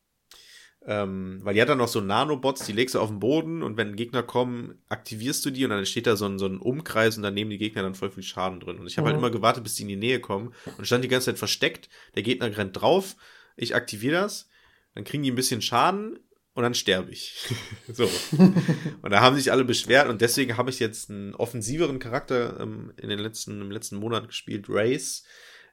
Ähm, 0.89 1.41
weil 1.43 1.55
die 1.55 1.61
hat 1.61 1.69
dann 1.69 1.79
noch 1.79 1.89
so 1.89 2.01
Nanobots, 2.01 2.65
die 2.65 2.73
legst 2.73 2.95
du 2.95 3.01
auf 3.01 3.09
den 3.09 3.19
Boden 3.19 3.65
und 3.65 3.77
wenn 3.77 3.97
Gegner 3.97 4.23
kommen, 4.23 4.79
aktivierst 4.89 5.45
du 5.45 5.51
die 5.51 5.65
und 5.65 5.71
dann 5.71 5.85
steht 5.85 6.07
da 6.07 6.15
so 6.15 6.27
ein, 6.27 6.39
so 6.39 6.47
ein 6.47 6.59
Umkreis 6.59 7.17
und 7.17 7.25
dann 7.25 7.35
nehmen 7.35 7.51
die 7.51 7.59
Gegner 7.59 7.83
dann 7.83 7.97
voll 7.97 8.13
viel 8.13 8.23
Schaden 8.23 8.61
drin. 8.61 8.79
Und 8.79 8.87
ich 8.87 8.97
habe 8.97 9.07
halt 9.07 9.17
mhm. 9.17 9.23
halt 9.23 9.33
immer 9.33 9.37
gewartet, 9.37 9.65
bis 9.65 9.75
die 9.75 9.83
in 9.83 9.89
die 9.89 9.97
Nähe 9.97 10.21
kommen 10.21 10.55
und 10.79 10.87
stand 10.87 11.03
die 11.03 11.09
ganze 11.09 11.27
Zeit 11.27 11.39
versteckt. 11.39 11.89
Der 12.15 12.23
Gegner 12.23 12.57
rennt 12.57 12.81
drauf, 12.81 13.17
ich 13.57 13.75
aktiviere 13.75 14.15
das, 14.15 14.49
dann 14.95 15.03
kriegen 15.03 15.25
die 15.25 15.33
ein 15.33 15.37
bisschen 15.37 15.61
Schaden 15.61 16.21
und 16.55 16.63
dann 16.63 16.75
sterbe 16.75 17.11
ich. 17.11 17.37
so. 17.93 18.09
und 18.39 19.11
da 19.11 19.21
haben 19.21 19.35
sich 19.35 19.51
alle 19.51 19.65
beschwert 19.65 20.09
und 20.09 20.21
deswegen 20.21 20.57
habe 20.57 20.71
ich 20.71 20.79
jetzt 20.79 21.11
einen 21.11 21.35
offensiveren 21.35 21.99
Charakter 21.99 22.61
ähm, 22.61 22.93
in 22.97 23.09
den 23.09 23.19
letzten, 23.19 23.61
im 23.61 23.73
letzten 23.73 23.97
Monat 23.97 24.29
gespielt, 24.29 24.67
Race. 24.69 25.25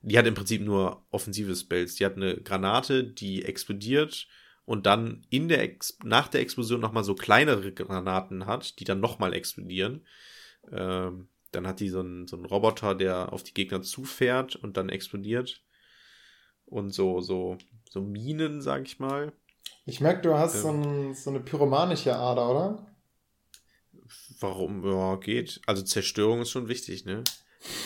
Die 0.01 0.17
hat 0.17 0.25
im 0.25 0.33
Prinzip 0.33 0.63
nur 0.63 1.05
offensive 1.11 1.55
Spells. 1.55 1.95
Die 1.95 2.05
hat 2.05 2.15
eine 2.15 2.37
Granate, 2.37 3.03
die 3.03 3.45
explodiert 3.45 4.27
und 4.65 4.85
dann 4.85 5.25
in 5.29 5.47
der 5.47 5.61
Ex 5.61 5.97
nach 6.03 6.27
der 6.27 6.41
Explosion 6.41 6.79
nochmal 6.79 7.03
so 7.03 7.15
kleinere 7.15 7.71
Granaten 7.71 8.45
hat, 8.45 8.79
die 8.79 8.85
dann 8.85 8.99
nochmal 8.99 9.33
explodieren. 9.33 10.05
Ähm, 10.71 11.27
dann 11.51 11.67
hat 11.67 11.79
die 11.79 11.89
so 11.89 11.99
einen, 11.99 12.27
so 12.27 12.35
einen 12.35 12.45
Roboter, 12.45 12.95
der 12.95 13.33
auf 13.33 13.43
die 13.43 13.53
Gegner 13.53 13.81
zufährt 13.81 14.55
und 14.55 14.77
dann 14.77 14.89
explodiert. 14.89 15.61
Und 16.65 16.91
so, 16.91 17.21
so, 17.21 17.57
so 17.89 18.01
Minen, 18.01 18.61
sag 18.61 18.85
ich 18.85 18.99
mal. 18.99 19.33
Ich 19.85 19.99
merke, 19.99 20.21
du 20.21 20.33
hast 20.33 20.55
ähm, 20.55 20.61
so, 20.61 20.69
ein, 20.69 21.13
so 21.13 21.29
eine 21.29 21.39
pyromanische 21.41 22.15
Ader, 22.15 22.49
oder? 22.49 22.95
Warum? 24.39 24.85
Ja, 24.85 25.17
geht. 25.17 25.61
Also 25.65 25.83
Zerstörung 25.83 26.41
ist 26.41 26.49
schon 26.49 26.69
wichtig, 26.69 27.05
ne? 27.05 27.23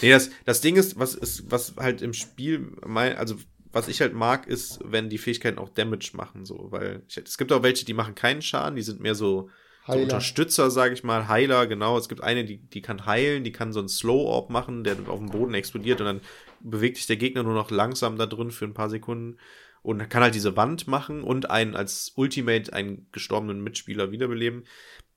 Nee, 0.01 0.11
das, 0.11 0.29
das 0.45 0.61
Ding 0.61 0.75
ist, 0.75 0.97
was 0.97 1.13
ist, 1.15 1.51
was 1.51 1.75
halt 1.77 2.01
im 2.01 2.13
Spiel, 2.13 2.71
mein, 2.85 3.15
also 3.15 3.35
was 3.77 3.87
ich 3.87 4.01
halt 4.01 4.13
mag, 4.13 4.47
ist, 4.47 4.79
wenn 4.83 5.07
die 5.07 5.19
Fähigkeiten 5.19 5.59
auch 5.59 5.69
Damage 5.69 6.11
machen, 6.13 6.45
so, 6.45 6.71
weil 6.71 7.03
ich, 7.07 7.17
es 7.17 7.37
gibt 7.37 7.51
auch 7.51 7.61
welche, 7.61 7.85
die 7.85 7.93
machen 7.93 8.15
keinen 8.15 8.41
Schaden, 8.41 8.75
die 8.75 8.81
sind 8.81 8.99
mehr 8.99 9.13
so, 9.13 9.51
so 9.85 9.93
Unterstützer, 9.93 10.71
sage 10.71 10.95
ich 10.95 11.03
mal, 11.03 11.27
Heiler, 11.27 11.67
genau. 11.67 11.97
Es 11.97 12.09
gibt 12.09 12.21
eine, 12.21 12.43
die, 12.43 12.57
die 12.57 12.81
kann 12.81 13.05
heilen, 13.05 13.43
die 13.43 13.51
kann 13.51 13.71
so 13.71 13.79
einen 13.79 13.87
Slow-Orb 13.87 14.49
machen, 14.49 14.83
der 14.83 14.97
auf 15.07 15.19
dem 15.19 15.29
Boden 15.29 15.53
explodiert 15.53 16.01
und 16.01 16.07
dann 16.07 16.21
bewegt 16.59 16.97
sich 16.97 17.05
der 17.05 17.17
Gegner 17.17 17.43
nur 17.43 17.53
noch 17.53 17.69
langsam 17.69 18.17
da 18.17 18.25
drin 18.25 18.49
für 18.49 18.65
ein 18.65 18.73
paar 18.73 18.89
Sekunden 18.89 19.37
und 19.83 20.09
kann 20.09 20.23
halt 20.23 20.35
diese 20.35 20.57
Wand 20.57 20.87
machen 20.87 21.23
und 21.23 21.51
einen 21.51 21.75
als 21.75 22.13
Ultimate 22.15 22.73
einen 22.73 23.07
gestorbenen 23.11 23.61
Mitspieler 23.61 24.11
wiederbeleben 24.11 24.63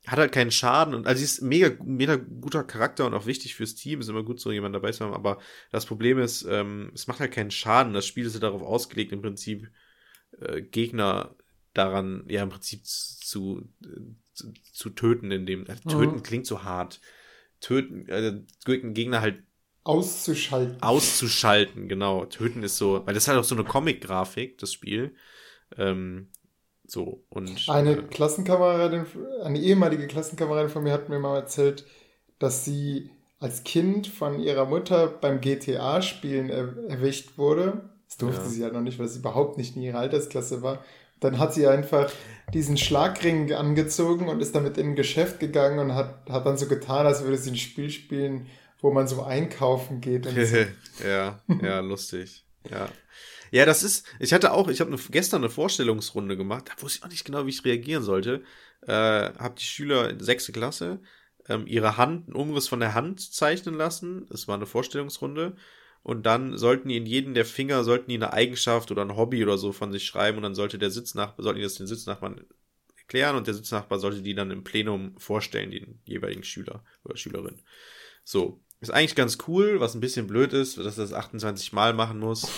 hat 0.07 0.19
halt 0.19 0.33
keinen 0.33 0.51
Schaden 0.51 0.95
und 0.95 1.07
also 1.07 1.19
sie 1.19 1.25
ist 1.25 1.43
mega, 1.43 1.71
mega 1.85 2.17
guter 2.17 2.65
Charakter 2.65 3.07
und 3.07 3.15
auch 3.15 3.27
wichtig 3.27 3.55
fürs 3.55 3.75
Team, 3.75 4.01
ist 4.01 4.09
immer 4.09 4.23
gut, 4.23 4.41
so 4.41 4.51
jemanden 4.51 4.75
dabei 4.75 4.93
zu 4.93 5.05
haben, 5.05 5.13
aber 5.13 5.39
das 5.71 5.87
Problem 5.87 6.19
ist, 6.19 6.43
ähm, 6.49 6.91
es 6.95 7.07
macht 7.07 7.21
halt 7.21 7.33
keinen 7.33 7.51
Schaden. 7.51 7.93
Das 7.93 8.07
Spiel 8.07 8.25
ist 8.25 8.35
ja 8.35 8.41
darauf 8.41 8.63
ausgelegt, 8.63 9.13
im 9.13 9.21
Prinzip 9.21 9.71
äh, 10.41 10.63
Gegner 10.63 11.37
daran, 11.75 12.25
ja, 12.29 12.43
im 12.43 12.49
Prinzip 12.49 12.85
zu, 12.85 13.69
zu, 14.33 14.53
zu 14.73 14.91
töten, 14.91 15.31
in 15.31 15.47
dem, 15.47 15.67
äh, 15.67 15.77
töten 15.77 16.17
mhm. 16.17 16.23
klingt 16.23 16.47
so 16.47 16.65
hart. 16.65 17.01
Töten, 17.61 18.09
äh, 18.09 18.41
Gegner 18.65 19.21
halt 19.21 19.43
auszuschalten. 19.85 20.83
Auszuschalten, 20.83 21.89
genau. 21.89 22.25
Töten 22.25 22.63
ist 22.63 22.79
so, 22.79 23.07
weil 23.07 23.15
das 23.15 23.25
ist 23.25 23.29
halt 23.29 23.39
auch 23.39 23.45
so 23.45 23.55
eine 23.55 23.65
Comic-Grafik, 23.65 24.59
das 24.59 24.73
Spiel. 24.73 25.15
Ähm, 25.77 26.31
So, 26.91 27.23
und. 27.29 27.69
Eine 27.69 27.93
äh, 27.93 28.03
Klassenkameradin, 28.03 29.07
eine 29.45 29.61
ehemalige 29.61 30.09
Klassenkameradin 30.09 30.71
von 30.71 30.83
mir 30.83 30.93
hat 30.93 31.09
mir 31.09 31.21
mal 31.21 31.37
erzählt, 31.37 31.85
dass 32.41 32.65
sie 32.65 33.11
als 33.39 33.63
Kind 33.63 34.09
von 34.09 34.41
ihrer 34.41 34.65
Mutter 34.67 35.07
beim 35.07 35.41
GTA-Spielen 35.41 36.51
er 36.51 36.75
erwischt 36.89 37.39
wurde. 37.39 37.89
Das 38.09 38.17
durfte 38.17 38.43
Ja. 38.43 38.49
sie 38.49 38.61
ja 38.63 38.71
noch 38.71 38.81
nicht, 38.81 38.99
weil 38.99 39.07
sie 39.07 39.21
überhaupt 39.21 39.57
nicht 39.57 39.77
in 39.77 39.83
ihrer 39.83 40.01
Altersklasse 40.01 40.63
war. 40.63 40.85
Dann 41.21 41.39
hat 41.39 41.55
sie 41.55 41.69
einfach 41.69 42.11
diesen 42.53 42.77
Schlagring 42.77 43.53
angezogen 43.53 44.29
und 44.29 44.41
ist 44.41 44.57
damit 44.57 44.77
in 44.77 44.89
ein 44.89 44.97
Geschäft 44.97 45.39
gegangen 45.39 45.79
und 45.79 45.95
hat, 45.95 46.29
hat 46.29 46.45
dann 46.45 46.59
so 46.59 46.67
getan, 46.67 47.07
als 47.07 47.23
würde 47.23 47.39
sie 47.39 47.51
ein 47.51 47.57
Spiel 47.57 47.91
spielen, 47.91 48.47
wo 48.81 48.91
man 48.91 49.07
so 49.07 49.23
einkaufen 49.23 50.01
geht. 50.01 50.27
So. 50.35 51.07
ja, 51.07 51.39
ja, 51.63 51.81
lustig. 51.81 52.45
Ja. 52.69 52.89
Ja, 53.51 53.67
das 53.67 53.83
ist, 53.83 54.07
ich 54.19 54.33
hatte 54.33 54.53
auch, 54.53 54.69
ich 54.69 54.81
habe 54.81 54.97
gestern 55.11 55.43
eine 55.43 55.51
Vorstellungsrunde 55.51 56.37
gemacht, 56.37 56.67
da 56.69 56.83
wusste 56.83 56.99
ich 56.99 57.05
auch 57.05 57.11
nicht 57.11 57.25
genau, 57.25 57.47
wie 57.47 57.51
ich 57.51 57.65
reagieren 57.65 58.03
sollte. 58.03 58.43
Äh, 58.83 58.93
habe 58.93 59.55
die 59.59 59.65
Schüler 59.65 60.09
in 60.11 60.21
sechste 60.21 60.53
Klasse 60.53 61.01
ähm, 61.49 61.67
ihre 61.67 61.97
Hand, 61.97 62.29
einen 62.29 62.37
Umriss 62.37 62.69
von 62.69 62.81
der 62.81 62.95
Hand 62.95 63.21
zeichnen 63.21 63.75
lassen. 63.75 64.27
Das 64.31 64.49
war 64.49 64.55
eine 64.55 64.67
Vorstellungsrunde. 64.67 65.57
Und 66.03 66.25
dann 66.25 66.57
sollten 66.57 66.89
die 66.89 66.97
in 66.97 67.07
jeden 67.07 67.35
der 67.35 67.45
Finger, 67.45 67.85
sollten 67.85 68.09
die 68.09 68.17
eine 68.17 68.33
Eigenschaft 68.33 68.91
oder 68.91 69.03
ein 69.03 69.17
Hobby 69.17 69.43
oder 69.43 69.59
so 69.59 69.73
von 69.73 69.93
sich 69.93 70.07
schreiben 70.07 70.39
und 70.39 70.45
dann 70.45 70.55
sollte 70.55 70.79
der 70.79 70.91
Sitznachbar, 70.91 71.43
sollten 71.43 71.59
die 71.59 71.65
das 71.65 71.75
den 71.75 71.87
Sitznachbarn 71.87 72.47
erklären 72.97 73.37
und 73.37 73.47
der 73.47 73.55
Sitznachbar 73.55 73.99
sollte 73.99 74.23
die 74.23 74.35
dann 74.35 74.51
im 74.51 74.65
Plenum 74.65 75.19
vorstellen, 75.19 75.71
den 75.71 76.01
jeweiligen 76.05 76.43
Schüler 76.43 76.85
oder 77.05 77.17
Schülerin. 77.17 77.61
So. 78.25 78.63
Ist 78.81 78.91
eigentlich 78.91 79.15
ganz 79.15 79.37
cool, 79.47 79.79
was 79.79 79.95
ein 79.95 80.01
bisschen 80.01 80.27
blöd 80.27 80.55
ist, 80.55 80.79
dass 80.79 80.97
er 80.97 81.05
das 81.05 81.13
28 81.13 81.75
Mal 81.75 81.93
machen 81.93 82.19
muss. 82.19 82.51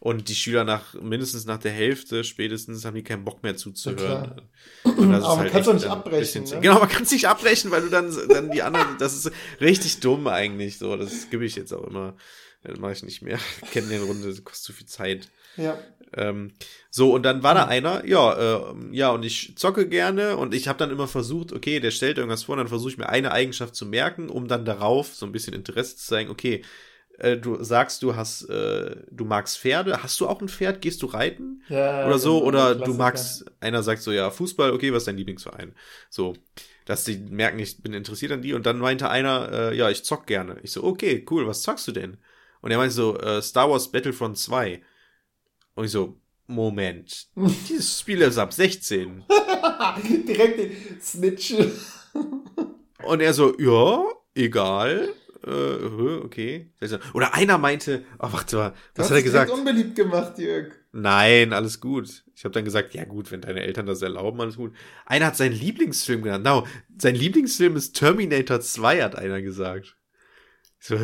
Und 0.00 0.30
die 0.30 0.34
Schüler 0.34 0.64
nach 0.64 0.94
mindestens 0.94 1.44
nach 1.44 1.58
der 1.58 1.72
Hälfte 1.72 2.24
spätestens 2.24 2.86
haben 2.86 2.94
die 2.94 3.02
keinen 3.02 3.22
Bock 3.22 3.42
mehr 3.42 3.54
zuzuhören. 3.54 4.40
Und 4.82 5.12
das 5.12 5.24
Aber 5.24 5.36
man 5.36 5.50
kann's 5.50 5.66
doch 5.66 5.74
echt 5.74 5.82
nicht 5.82 5.84
ein 5.84 5.90
abbrechen, 5.90 6.44
ne? 6.44 6.60
Genau, 6.60 6.78
man 6.78 6.88
kann 6.88 7.02
es 7.02 7.12
nicht 7.12 7.28
abbrechen, 7.28 7.70
weil 7.70 7.82
du 7.82 7.90
dann, 7.90 8.10
dann 8.30 8.50
die 8.50 8.62
anderen, 8.62 8.96
das 8.98 9.14
ist 9.14 9.30
richtig 9.60 10.00
dumm 10.00 10.26
eigentlich 10.26 10.78
so. 10.78 10.96
Das 10.96 11.28
gebe 11.28 11.44
ich 11.44 11.54
jetzt 11.54 11.74
auch 11.74 11.86
immer. 11.86 12.16
Das 12.64 12.78
mache 12.78 12.92
ich 12.92 13.02
nicht 13.02 13.20
mehr. 13.20 13.38
Kennen 13.72 13.90
den 13.90 14.02
Runde, 14.02 14.28
das 14.28 14.42
kostet 14.42 14.64
zu 14.64 14.72
viel 14.72 14.86
Zeit. 14.86 15.28
Ja. 15.58 15.78
Ähm, 16.14 16.52
so, 16.90 17.12
und 17.12 17.22
dann 17.22 17.42
war 17.42 17.54
da 17.54 17.66
einer, 17.66 18.04
ja, 18.06 18.32
äh, 18.72 18.74
ja, 18.92 19.10
und 19.10 19.22
ich 19.22 19.54
zocke 19.56 19.86
gerne 19.86 20.38
und 20.38 20.54
ich 20.54 20.66
habe 20.66 20.78
dann 20.78 20.90
immer 20.90 21.08
versucht, 21.08 21.52
okay, 21.52 21.78
der 21.78 21.90
stellt 21.90 22.16
irgendwas 22.16 22.44
vor, 22.44 22.54
und 22.54 22.58
dann 22.58 22.68
versuche 22.68 22.90
ich 22.90 22.98
mir 22.98 23.10
eine 23.10 23.32
Eigenschaft 23.32 23.76
zu 23.76 23.86
merken, 23.86 24.28
um 24.28 24.48
dann 24.48 24.64
darauf 24.64 25.14
so 25.14 25.26
ein 25.26 25.32
bisschen 25.32 25.54
Interesse 25.54 25.96
zu 25.96 26.06
zeigen, 26.06 26.30
okay, 26.30 26.64
äh, 27.18 27.36
du 27.36 27.62
sagst, 27.62 28.02
du 28.02 28.16
hast, 28.16 28.48
äh, 28.48 28.96
du 29.10 29.24
magst 29.24 29.58
Pferde, 29.58 30.02
hast 30.02 30.20
du 30.20 30.26
auch 30.26 30.40
ein 30.40 30.48
Pferd, 30.48 30.80
gehst 30.80 31.02
du 31.02 31.06
reiten? 31.06 31.62
ja 31.68 32.06
oder 32.06 32.18
so, 32.18 32.38
genau, 32.38 32.48
oder 32.48 32.74
du 32.74 32.94
magst, 32.94 33.44
einer 33.60 33.82
sagt 33.82 34.02
so, 34.02 34.12
ja, 34.12 34.30
Fußball, 34.30 34.72
okay, 34.72 34.92
was 34.92 35.02
ist 35.02 35.08
dein 35.08 35.16
Lieblingsverein? 35.16 35.74
So, 36.08 36.34
dass 36.86 37.04
die 37.04 37.18
merken, 37.18 37.58
ich 37.58 37.82
bin 37.82 37.92
interessiert 37.92 38.32
an 38.32 38.42
die 38.42 38.54
und 38.54 38.66
dann 38.66 38.78
meinte 38.78 39.10
einer, 39.10 39.50
äh, 39.52 39.76
ja, 39.76 39.90
ich 39.90 40.04
zock 40.04 40.26
gerne. 40.26 40.56
Ich 40.62 40.72
so, 40.72 40.82
okay, 40.84 41.24
cool, 41.30 41.46
was 41.46 41.62
zockst 41.62 41.88
du 41.88 41.92
denn? 41.92 42.16
Und 42.62 42.70
er 42.70 42.78
meinte 42.78 42.94
so, 42.94 43.18
äh, 43.18 43.40
Star 43.42 43.70
Wars 43.70 43.90
Battlefront 43.90 44.36
2. 44.38 44.82
Und 45.74 45.84
ich 45.84 45.90
so, 45.90 46.20
Moment, 46.46 47.28
dieses 47.68 48.00
Spiel 48.00 48.20
ist 48.22 48.38
ab 48.38 48.52
16. 48.52 49.24
Direkt 50.26 50.58
den 50.58 51.00
Snitch. 51.00 51.54
Und 53.04 53.20
er 53.20 53.32
so, 53.32 53.58
ja, 53.58 54.04
egal. 54.34 55.10
Äh, 55.46 55.84
okay. 56.24 56.72
Oder 57.14 57.34
einer 57.34 57.56
meinte, 57.58 58.04
oh, 58.18 58.28
warte 58.30 58.56
mal, 58.56 58.70
Du 58.70 58.74
was 59.02 59.04
hast 59.04 59.10
hat 59.10 59.10
er 59.10 59.22
dich 59.22 59.30
direkt 59.30 59.46
gesagt? 59.46 59.50
unbeliebt 59.50 59.96
gemacht, 59.96 60.38
Jörg. 60.38 60.72
Nein, 60.92 61.52
alles 61.52 61.80
gut. 61.80 62.24
Ich 62.34 62.44
habe 62.44 62.52
dann 62.52 62.64
gesagt, 62.64 62.94
ja 62.94 63.04
gut, 63.04 63.30
wenn 63.30 63.40
deine 63.40 63.62
Eltern 63.62 63.86
das 63.86 64.02
erlauben, 64.02 64.40
alles 64.40 64.56
gut. 64.56 64.74
Einer 65.06 65.26
hat 65.26 65.36
seinen 65.36 65.54
Lieblingsfilm 65.54 66.22
genannt. 66.22 66.44
No, 66.44 66.66
sein 66.98 67.14
Lieblingsfilm 67.14 67.76
ist 67.76 67.92
Terminator 67.96 68.60
2, 68.60 69.02
hat 69.02 69.16
einer 69.16 69.40
gesagt. 69.40 69.96
Ich 70.80 70.86
so? 70.88 70.96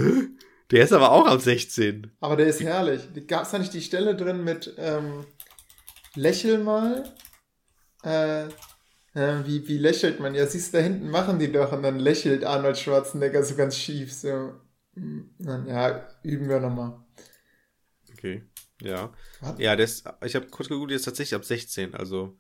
Der 0.73 0.83
ist 0.83 0.93
aber 0.93 1.13
auch 1.13 1.27
ab 1.27 1.41
16. 1.41 2.13
Aber 2.21 2.37
der 2.37 2.49
ist 2.49 2.61
herrlich. 2.61 3.03
Gab 3.29 3.45
es 3.45 3.53
da 3.53 3.59
nicht 3.59 3.73
die 3.73 3.83
Stelle 3.83 4.17
drin 4.17 4.43
mit 4.43 4.75
ähm, 4.79 5.25
Lächel 6.17 6.59
mal? 6.59 7.15
Äh, 8.03 8.47
äh, 9.17 9.47
wie, 9.47 9.67
wie 9.69 9.79
lächelt 9.79 10.21
man? 10.21 10.35
Ja, 10.35 10.47
siehst 10.47 10.73
du, 10.73 10.79
da 10.79 10.83
hinten 10.85 11.11
machen 11.11 11.39
die 11.39 11.51
doch 11.53 11.73
und 11.73 11.83
dann 11.83 11.99
lächelt 11.99 12.45
Arnold 12.45 12.79
Schwarzenegger 12.79 13.43
so 13.43 13.57
ganz 13.57 13.77
schief. 13.77 14.13
So, 14.13 14.53
Hm, 14.95 15.35
dann, 15.39 15.67
ja, 15.67 16.09
üben 16.23 16.49
wir 16.49 16.59
nochmal. 16.61 16.95
Okay, 18.13 18.45
ja. 18.83 19.13
Was? 19.41 19.59
Ja, 19.59 19.77
ist, 19.85 20.09
ich 20.25 20.35
habe 20.35 20.47
kurz 20.49 20.69
der 20.69 20.97
ist 20.97 21.05
tatsächlich 21.05 21.35
ab 21.35 21.45
16. 21.45 21.95
Also, 21.95 22.39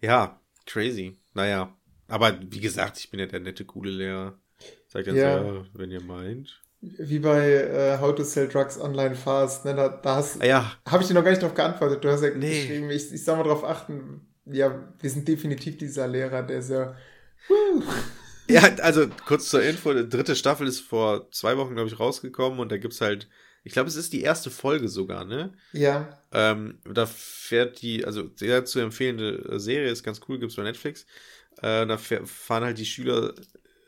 ja, 0.00 0.40
crazy. 0.66 1.18
Naja, 1.34 1.76
aber 2.08 2.38
wie 2.50 2.60
gesagt, 2.60 2.98
ich 2.98 3.10
bin 3.10 3.20
ja 3.20 3.26
der 3.26 3.40
nette, 3.40 3.64
coole 3.66 3.90
Lehrer. 3.90 4.40
Sagt 4.88 5.06
dann 5.08 5.16
Ja. 5.16 5.38
so, 5.42 5.54
ja, 5.54 5.66
wenn 5.74 5.90
ihr 5.90 6.02
meint. 6.02 6.62
Wie 6.80 7.18
bei 7.18 7.52
äh, 7.52 7.98
How 8.00 8.14
to 8.14 8.22
Sell 8.22 8.48
Drugs 8.48 8.78
Online 8.80 9.14
Fast. 9.16 9.64
Ne? 9.64 9.74
Da, 9.74 9.88
da 9.88 10.16
hast, 10.16 10.40
Ah, 10.40 10.46
ja, 10.46 10.72
habe 10.86 11.02
ich 11.02 11.08
dir 11.08 11.14
noch 11.14 11.24
gar 11.24 11.30
nicht 11.30 11.42
drauf 11.42 11.54
geantwortet. 11.54 12.04
Du 12.04 12.10
hast 12.10 12.22
ja 12.22 12.30
Nee. 12.30 12.48
geschrieben, 12.60 12.90
ich, 12.90 13.12
ich 13.12 13.24
soll 13.24 13.36
mal 13.36 13.42
drauf 13.44 13.64
achten. 13.64 14.26
Ja, 14.46 14.92
wir 15.00 15.10
sind 15.10 15.26
definitiv 15.28 15.76
dieser 15.78 16.06
Lehrer, 16.08 16.42
der 16.42 16.62
so. 16.62 16.94
Ja, 18.48 18.62
also 18.76 19.08
kurz 19.24 19.50
zur 19.50 19.62
Info, 19.62 19.92
die 19.92 20.08
dritte 20.08 20.36
Staffel 20.36 20.68
ist 20.68 20.80
vor 20.80 21.30
zwei 21.32 21.56
Wochen, 21.56 21.74
glaube 21.74 21.88
ich, 21.88 21.98
rausgekommen 21.98 22.60
und 22.60 22.70
da 22.70 22.76
gibt's 22.76 23.00
halt, 23.00 23.28
ich 23.64 23.72
glaube, 23.72 23.88
es 23.88 23.96
ist 23.96 24.12
die 24.12 24.22
erste 24.22 24.50
Folge 24.50 24.88
sogar, 24.88 25.24
ne? 25.24 25.52
Ja, 25.72 26.22
Ähm, 26.32 26.80
da 26.84 27.06
fährt 27.06 27.82
die, 27.82 28.04
also 28.04 28.30
sehr 28.36 28.64
zu 28.64 28.80
empfehlende 28.80 29.60
Serie, 29.60 29.90
ist 29.90 30.04
ganz 30.04 30.20
cool, 30.28 30.38
gibt's 30.38 30.56
bei 30.56 30.64
Netflix. 30.64 31.06
Äh, 31.62 31.86
da 31.86 31.98
fahren 31.98 32.64
halt 32.64 32.78
die 32.78 32.86
Schüler 32.86 33.34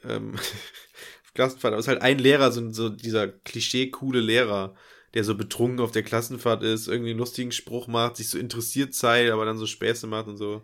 ähm, 0.05 0.35
auf 0.37 1.35
Klassenfahrt, 1.35 1.73
aber 1.75 1.81
es 1.81 1.87
ist 1.87 1.91
halt 1.91 2.03
ein 2.03 2.19
Lehrer, 2.19 2.53
so, 2.53 2.71
so 2.73 2.89
dieser 2.91 3.29
klischee-coole 3.29 4.21
Lehrer, 4.21 4.75
der 5.15 5.25
so 5.25 5.35
betrunken 5.37 5.81
auf 5.81 5.93
der 5.93 6.03
Klassenfahrt 6.03 6.63
ist, 6.63 6.89
irgendwie 6.89 7.11
einen 7.11 7.19
lustigen 7.19 7.53
Spruch 7.53 7.87
macht, 7.89 8.17
sich 8.17 8.29
so 8.31 8.39
interessiert 8.39 8.95
zeigt, 8.95 9.31
aber 9.31 9.45
dann 9.45 9.59
so 9.59 9.67
Späße 9.67 10.07
macht 10.07 10.27
und 10.29 10.37
so. 10.37 10.63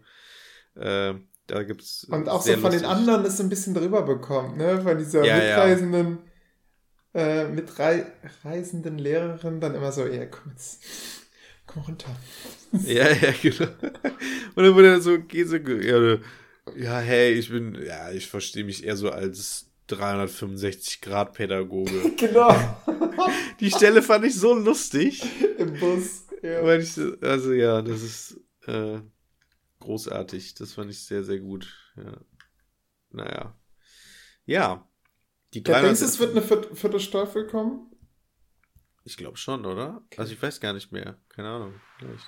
Äh, 0.76 1.14
da 1.46 1.62
gibt's 1.62 2.04
Und 2.10 2.28
auch 2.28 2.42
so 2.42 2.56
von 2.56 2.70
den 2.72 2.82
lustig. 2.82 2.88
anderen 2.88 3.24
ist 3.24 3.36
so 3.38 3.42
ein 3.42 3.48
bisschen 3.50 3.74
drüber 3.74 4.02
bekommen, 4.02 4.56
ne? 4.56 4.80
Von 4.82 4.98
dieser 4.98 5.24
Ja, 5.24 5.42
ja. 5.42 5.66
mitreisenden, 5.66 6.18
äh, 7.14 7.48
mitreisenden 7.48 8.98
Lehrerin 8.98 9.60
dann 9.60 9.74
immer 9.74 9.92
so, 9.92 10.06
ja, 10.06 10.26
komm 10.26 10.52
jetzt, 10.52 10.82
komm 11.66 11.82
runter. 11.82 12.16
Ja, 12.72 13.10
ja, 13.10 13.32
genau. 13.42 13.68
Und 14.54 14.64
dann 14.64 14.74
wurde 14.74 14.88
er 14.88 15.00
so, 15.00 15.18
geht 15.20 15.48
so, 15.48 15.56
ja, 15.56 16.18
ja, 16.76 16.98
hey, 16.98 17.32
ich 17.34 17.50
bin, 17.50 17.74
ja, 17.84 18.10
ich 18.10 18.26
verstehe 18.28 18.64
mich 18.64 18.84
eher 18.84 18.96
so 18.96 19.10
als 19.10 19.70
365-Grad-Pädagoge. 19.88 22.10
Genau, 22.16 22.50
Die 23.60 23.70
Stelle 23.70 24.02
fand 24.02 24.24
ich 24.24 24.34
so 24.34 24.54
lustig. 24.54 25.22
im 25.58 25.78
Bus. 25.78 26.26
Ja. 26.42 26.60
Also 26.60 27.52
ja, 27.52 27.82
das 27.82 28.02
ist 28.02 28.40
äh, 28.66 29.00
großartig. 29.80 30.54
Das 30.54 30.72
fand 30.74 30.90
ich 30.90 31.04
sehr, 31.04 31.24
sehr 31.24 31.40
gut. 31.40 31.72
Ja. 31.96 32.16
Naja. 33.10 33.58
Ja. 34.44 34.88
Die 35.54 35.58
Ja, 35.58 35.64
300, 35.64 35.84
denkst 35.86 36.00
du, 36.00 36.06
es 36.06 36.18
wird 36.18 36.30
eine 36.32 36.42
vierte, 36.42 36.74
vierte 36.74 37.00
Staffel 37.00 37.46
kommen? 37.46 37.90
ich 39.06 39.18
glaube 39.18 39.36
schon, 39.36 39.66
oder? 39.66 40.02
Also 40.16 40.32
ich 40.32 40.40
weiß 40.42 40.60
gar 40.60 40.72
nicht 40.72 40.90
mehr. 40.90 41.18
Keine 41.28 41.48
Ahnung. 41.48 41.74
Vielleicht. 41.98 42.26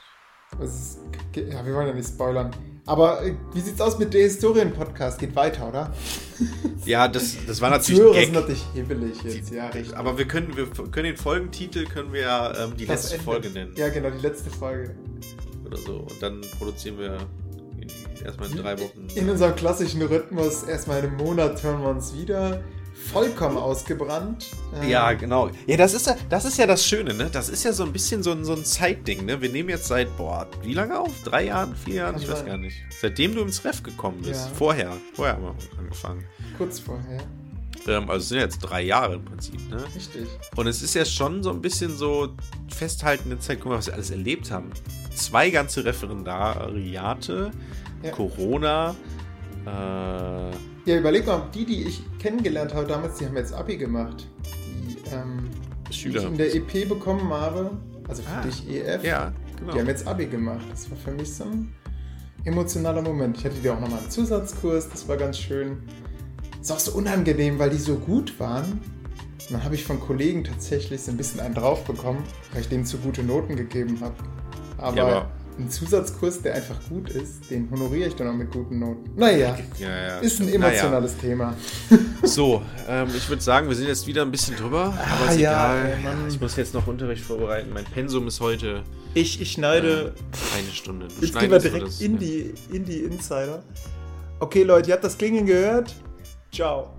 Ist, 0.63 1.01
ja, 1.35 1.65
wir 1.67 1.75
wollen 1.75 1.89
ja 1.89 1.93
nicht 1.95 2.09
spoilern. 2.09 2.51
Aber 2.87 3.23
äh, 3.25 3.35
wie 3.53 3.61
sieht's 3.61 3.81
aus 3.81 3.99
mit 3.99 4.15
der 4.15 4.23
Historien-Podcast? 4.23 5.19
Geht 5.19 5.35
weiter, 5.37 5.69
oder? 5.69 5.93
Ja, 6.85 7.09
das, 7.09 7.35
das 7.49 7.61
war 7.61 7.71
natürlich 7.71 8.01
Gag. 8.13 8.25
sind 8.27 8.35
natürlich 8.35 8.65
hibbelig 8.73 9.21
jetzt, 9.25 9.53
ja, 9.53 9.67
richtig. 9.71 9.97
Aber 9.97 10.19
wir 10.19 10.29
können, 10.29 10.57
wir 10.57 10.67
können 10.67 11.07
den 11.07 11.17
Folgentitel 11.17 11.85
können 11.85 12.13
wir 12.13 12.21
ja 12.21 12.65
ähm, 12.65 12.77
die 12.77 12.87
Das 12.87 13.03
letzte 13.03 13.15
Ende. 13.15 13.25
Folge 13.25 13.51
nennen. 13.51 13.73
Ja, 13.77 13.89
genau, 13.89 14.11
die 14.11 14.21
letzte 14.25 14.51
Folge. 14.51 14.95
Oder 15.65 15.77
so. 15.79 15.97
Und 15.97 16.23
dann 16.23 16.43
produzieren 16.59 16.97
wir 16.99 17.19
erstmal 18.25 18.51
in 18.53 18.57
drei 18.59 18.79
Wochen. 18.79 19.09
In 19.17 19.29
unserem 19.29 19.57
klassischen 19.57 20.01
Rhythmus, 20.03 20.63
erstmal 20.63 21.01
in 21.01 21.07
einem 21.07 21.17
Monat 21.17 21.61
hören 21.65 21.83
wir 21.83 21.89
uns 21.89 22.15
wieder. 22.15 22.63
Vollkommen 23.13 23.57
ausgebrannt. 23.57 24.47
Ähm, 24.83 24.89
Ja, 24.89 25.13
genau. 25.13 25.51
Ja, 25.67 25.77
das 25.77 25.95
ist 25.95 26.07
ja, 26.07 26.17
das 26.29 26.45
ist 26.45 26.59
ja 26.59 26.67
das 26.67 26.85
Schöne, 26.85 27.15
ne? 27.15 27.29
Das 27.31 27.49
ist 27.49 27.65
ja 27.65 27.73
so 27.73 27.85
ein 27.85 27.93
bisschen 27.93 28.23
so 28.23 28.33
ein, 28.33 28.45
so 28.45 28.53
ein 28.55 28.65
Zeitding, 28.65 29.25
ne? 29.25 29.41
Wir 29.41 29.49
nehmen 29.51 29.69
jetzt 29.69 29.87
seit, 29.87 30.15
boah, 30.17 30.47
wie 30.63 30.75
lange 30.75 30.99
auf? 30.99 31.13
Drei 31.25 31.45
Jahren, 31.47 31.75
vier 31.77 31.95
Jahren? 31.95 32.15
Kann 32.15 32.23
Ich 32.23 32.31
weiß 32.31 32.45
gar 32.45 32.57
nicht. 32.59 32.77
Seitdem 33.01 33.35
du 33.35 33.43
ins 33.43 33.65
Ref 33.65 33.83
gekommen 33.83 34.23
bist. 34.23 34.47
Ja. 34.49 34.55
Vorher. 34.55 34.93
Vorher 35.15 35.35
haben 35.37 35.43
wir 35.45 35.79
angefangen. 35.79 36.25
Kurz 36.59 36.79
vorher. 36.81 37.21
Ähm, 37.87 38.11
also 38.11 38.23
es 38.23 38.29
sind 38.31 38.39
jetzt 38.41 38.59
drei 38.59 38.83
Jahre 38.83 39.15
im 39.15 39.25
Prinzip, 39.25 39.61
ne? 39.71 39.85
Richtig. 39.95 40.27
Und 40.57 40.67
es 40.67 40.83
ist 40.83 40.95
ja 40.95 41.05
schon 41.05 41.43
so 41.43 41.51
ein 41.51 41.61
bisschen 41.63 41.97
so 41.97 42.31
festhaltende 42.75 43.39
Zeit. 43.39 43.61
Guck 43.61 43.71
mal, 43.71 43.79
was 43.79 43.87
wir 43.87 43.95
alles 43.95 44.11
erlebt 44.11 44.51
haben. 44.51 44.71
Zwei 45.15 45.51
ganze 45.51 45.85
Referendariate, 45.85 47.51
Ja. 48.03 48.11
Corona, 48.11 48.95
äh, 49.67 50.51
Ja, 50.87 50.97
überleg 50.99 51.27
mal, 51.27 51.43
die, 51.55 51.65
die 51.65 51.83
ich 51.83 52.03
kennengelernt 52.19 52.73
habe 52.75 52.87
damals, 52.87 53.19
die 53.19 53.27
haben 53.27 53.37
jetzt 53.37 53.53
Abi 53.53 53.77
gemacht. 53.77 54.27
Die, 54.45 54.97
ähm, 55.13 55.51
die 55.89 55.93
Schüler. 55.93 56.21
ich 56.23 56.27
in 56.29 56.37
der 56.39 56.55
EP 56.55 56.89
bekommen 56.89 57.29
habe, 57.33 57.73
also 58.09 58.23
für 58.23 58.31
Ah. 58.31 58.43
dich 58.43 58.69
EF, 58.69 59.05
Ja, 59.05 59.33
genau. 59.59 59.73
die 59.73 59.81
haben 59.81 59.89
jetzt 59.89 60.07
Abi 60.07 60.27
gemacht. 60.27 60.65
Das 60.71 60.89
war 60.91 60.97
für 60.97 61.11
mich 61.11 61.33
so 61.35 61.45
ein 61.45 61.73
emotionaler 62.45 63.03
Moment. 63.03 63.37
Ich 63.39 63.45
hatte 63.45 63.57
die 63.63 63.69
auch 63.69 63.81
nochmal 63.81 63.99
einen 63.99 64.11
Zusatzkurs, 64.11 64.89
das 64.89 65.09
war 65.09 65.17
ganz 65.17 65.39
schön. 65.39 65.79
Ist 66.61 66.71
auch 66.73 66.79
so 66.79 66.93
unangenehm, 66.93 67.59
weil 67.59 67.71
die 67.71 67.79
so 67.79 67.97
gut 67.97 68.39
waren. 68.39 68.73
Und 68.73 69.51
dann 69.53 69.65
habe 69.65 69.75
ich 69.75 69.85
von 69.85 70.01
Kollegen 70.01 70.43
tatsächlich 70.45 71.03
so 71.03 71.11
ein 71.13 71.17
bisschen 71.17 71.41
einen 71.41 71.55
drauf 71.55 71.85
bekommen, 71.85 72.23
weil 72.53 72.63
ich 72.63 72.69
denen 72.69 72.85
zu 72.85 72.99
gute 72.99 73.23
Noten 73.23 73.55
gegeben 73.57 73.99
habe. 74.01 74.15
Aber, 74.79 74.97
Ja, 74.97 75.05
aber- 75.07 75.31
ein 75.59 75.71
Zusatzkurs, 75.71 76.43
der 76.43 76.55
einfach 76.55 76.77
gut 76.89 77.09
ist, 77.11 77.51
den 77.51 77.71
honoriere 77.71 78.09
ich 78.09 78.15
dann 78.15 78.29
auch 78.29 78.35
mit 78.35 78.51
guten 78.51 78.79
Noten. 78.79 79.11
Naja, 79.17 79.57
Ja, 79.79 79.89
ja. 79.89 80.19
ist 80.19 80.41
ein 80.41 80.47
Naja. 80.47 80.57
emotionales 80.57 81.17
Thema. 81.17 81.55
So, 82.23 82.61
ähm, 82.89 83.09
ich 83.17 83.29
würde 83.29 83.41
sagen, 83.43 83.69
wir 83.69 83.77
sind 83.77 83.87
jetzt 83.87 84.07
wieder 84.07 84.23
ein 84.23 84.31
bisschen 84.33 84.57
drüber, 84.57 84.87
aber 84.87 85.29
Ah, 85.29 85.31
ist 85.31 85.39
ja, 85.39 85.77
egal. 85.77 85.93
ey, 85.97 86.03
Mann. 86.03 86.29
ich 86.29 86.41
muss 86.41 86.57
jetzt 86.57 86.75
noch 86.75 86.87
Unterricht 86.89 87.23
vorbereiten. 87.23 87.71
Mein 87.73 87.85
Pensum 87.85 88.27
ist 88.27 88.41
heute 88.41 88.83
Ich, 89.15 89.41
ich 89.41 89.53
schneide. 89.53 90.13
eine 90.59 90.73
Stunde. 90.73 91.07
Du 91.09 91.25
Jetzt 91.25 91.39
gehen 91.39 91.51
wir 91.51 91.59
direkt 91.61 91.87
das- 91.87 92.01
in 92.01 92.19
die, 92.19 92.53
in 92.73 92.85
die 92.85 93.01
Insider. 93.05 93.63
Okay, 94.41 94.65
Leute, 94.65 94.89
ihr 94.91 94.95
habt 94.95 95.05
das 95.05 95.17
Klingeln 95.17 95.47
gehört. 95.47 95.95
Ciao. 96.53 96.91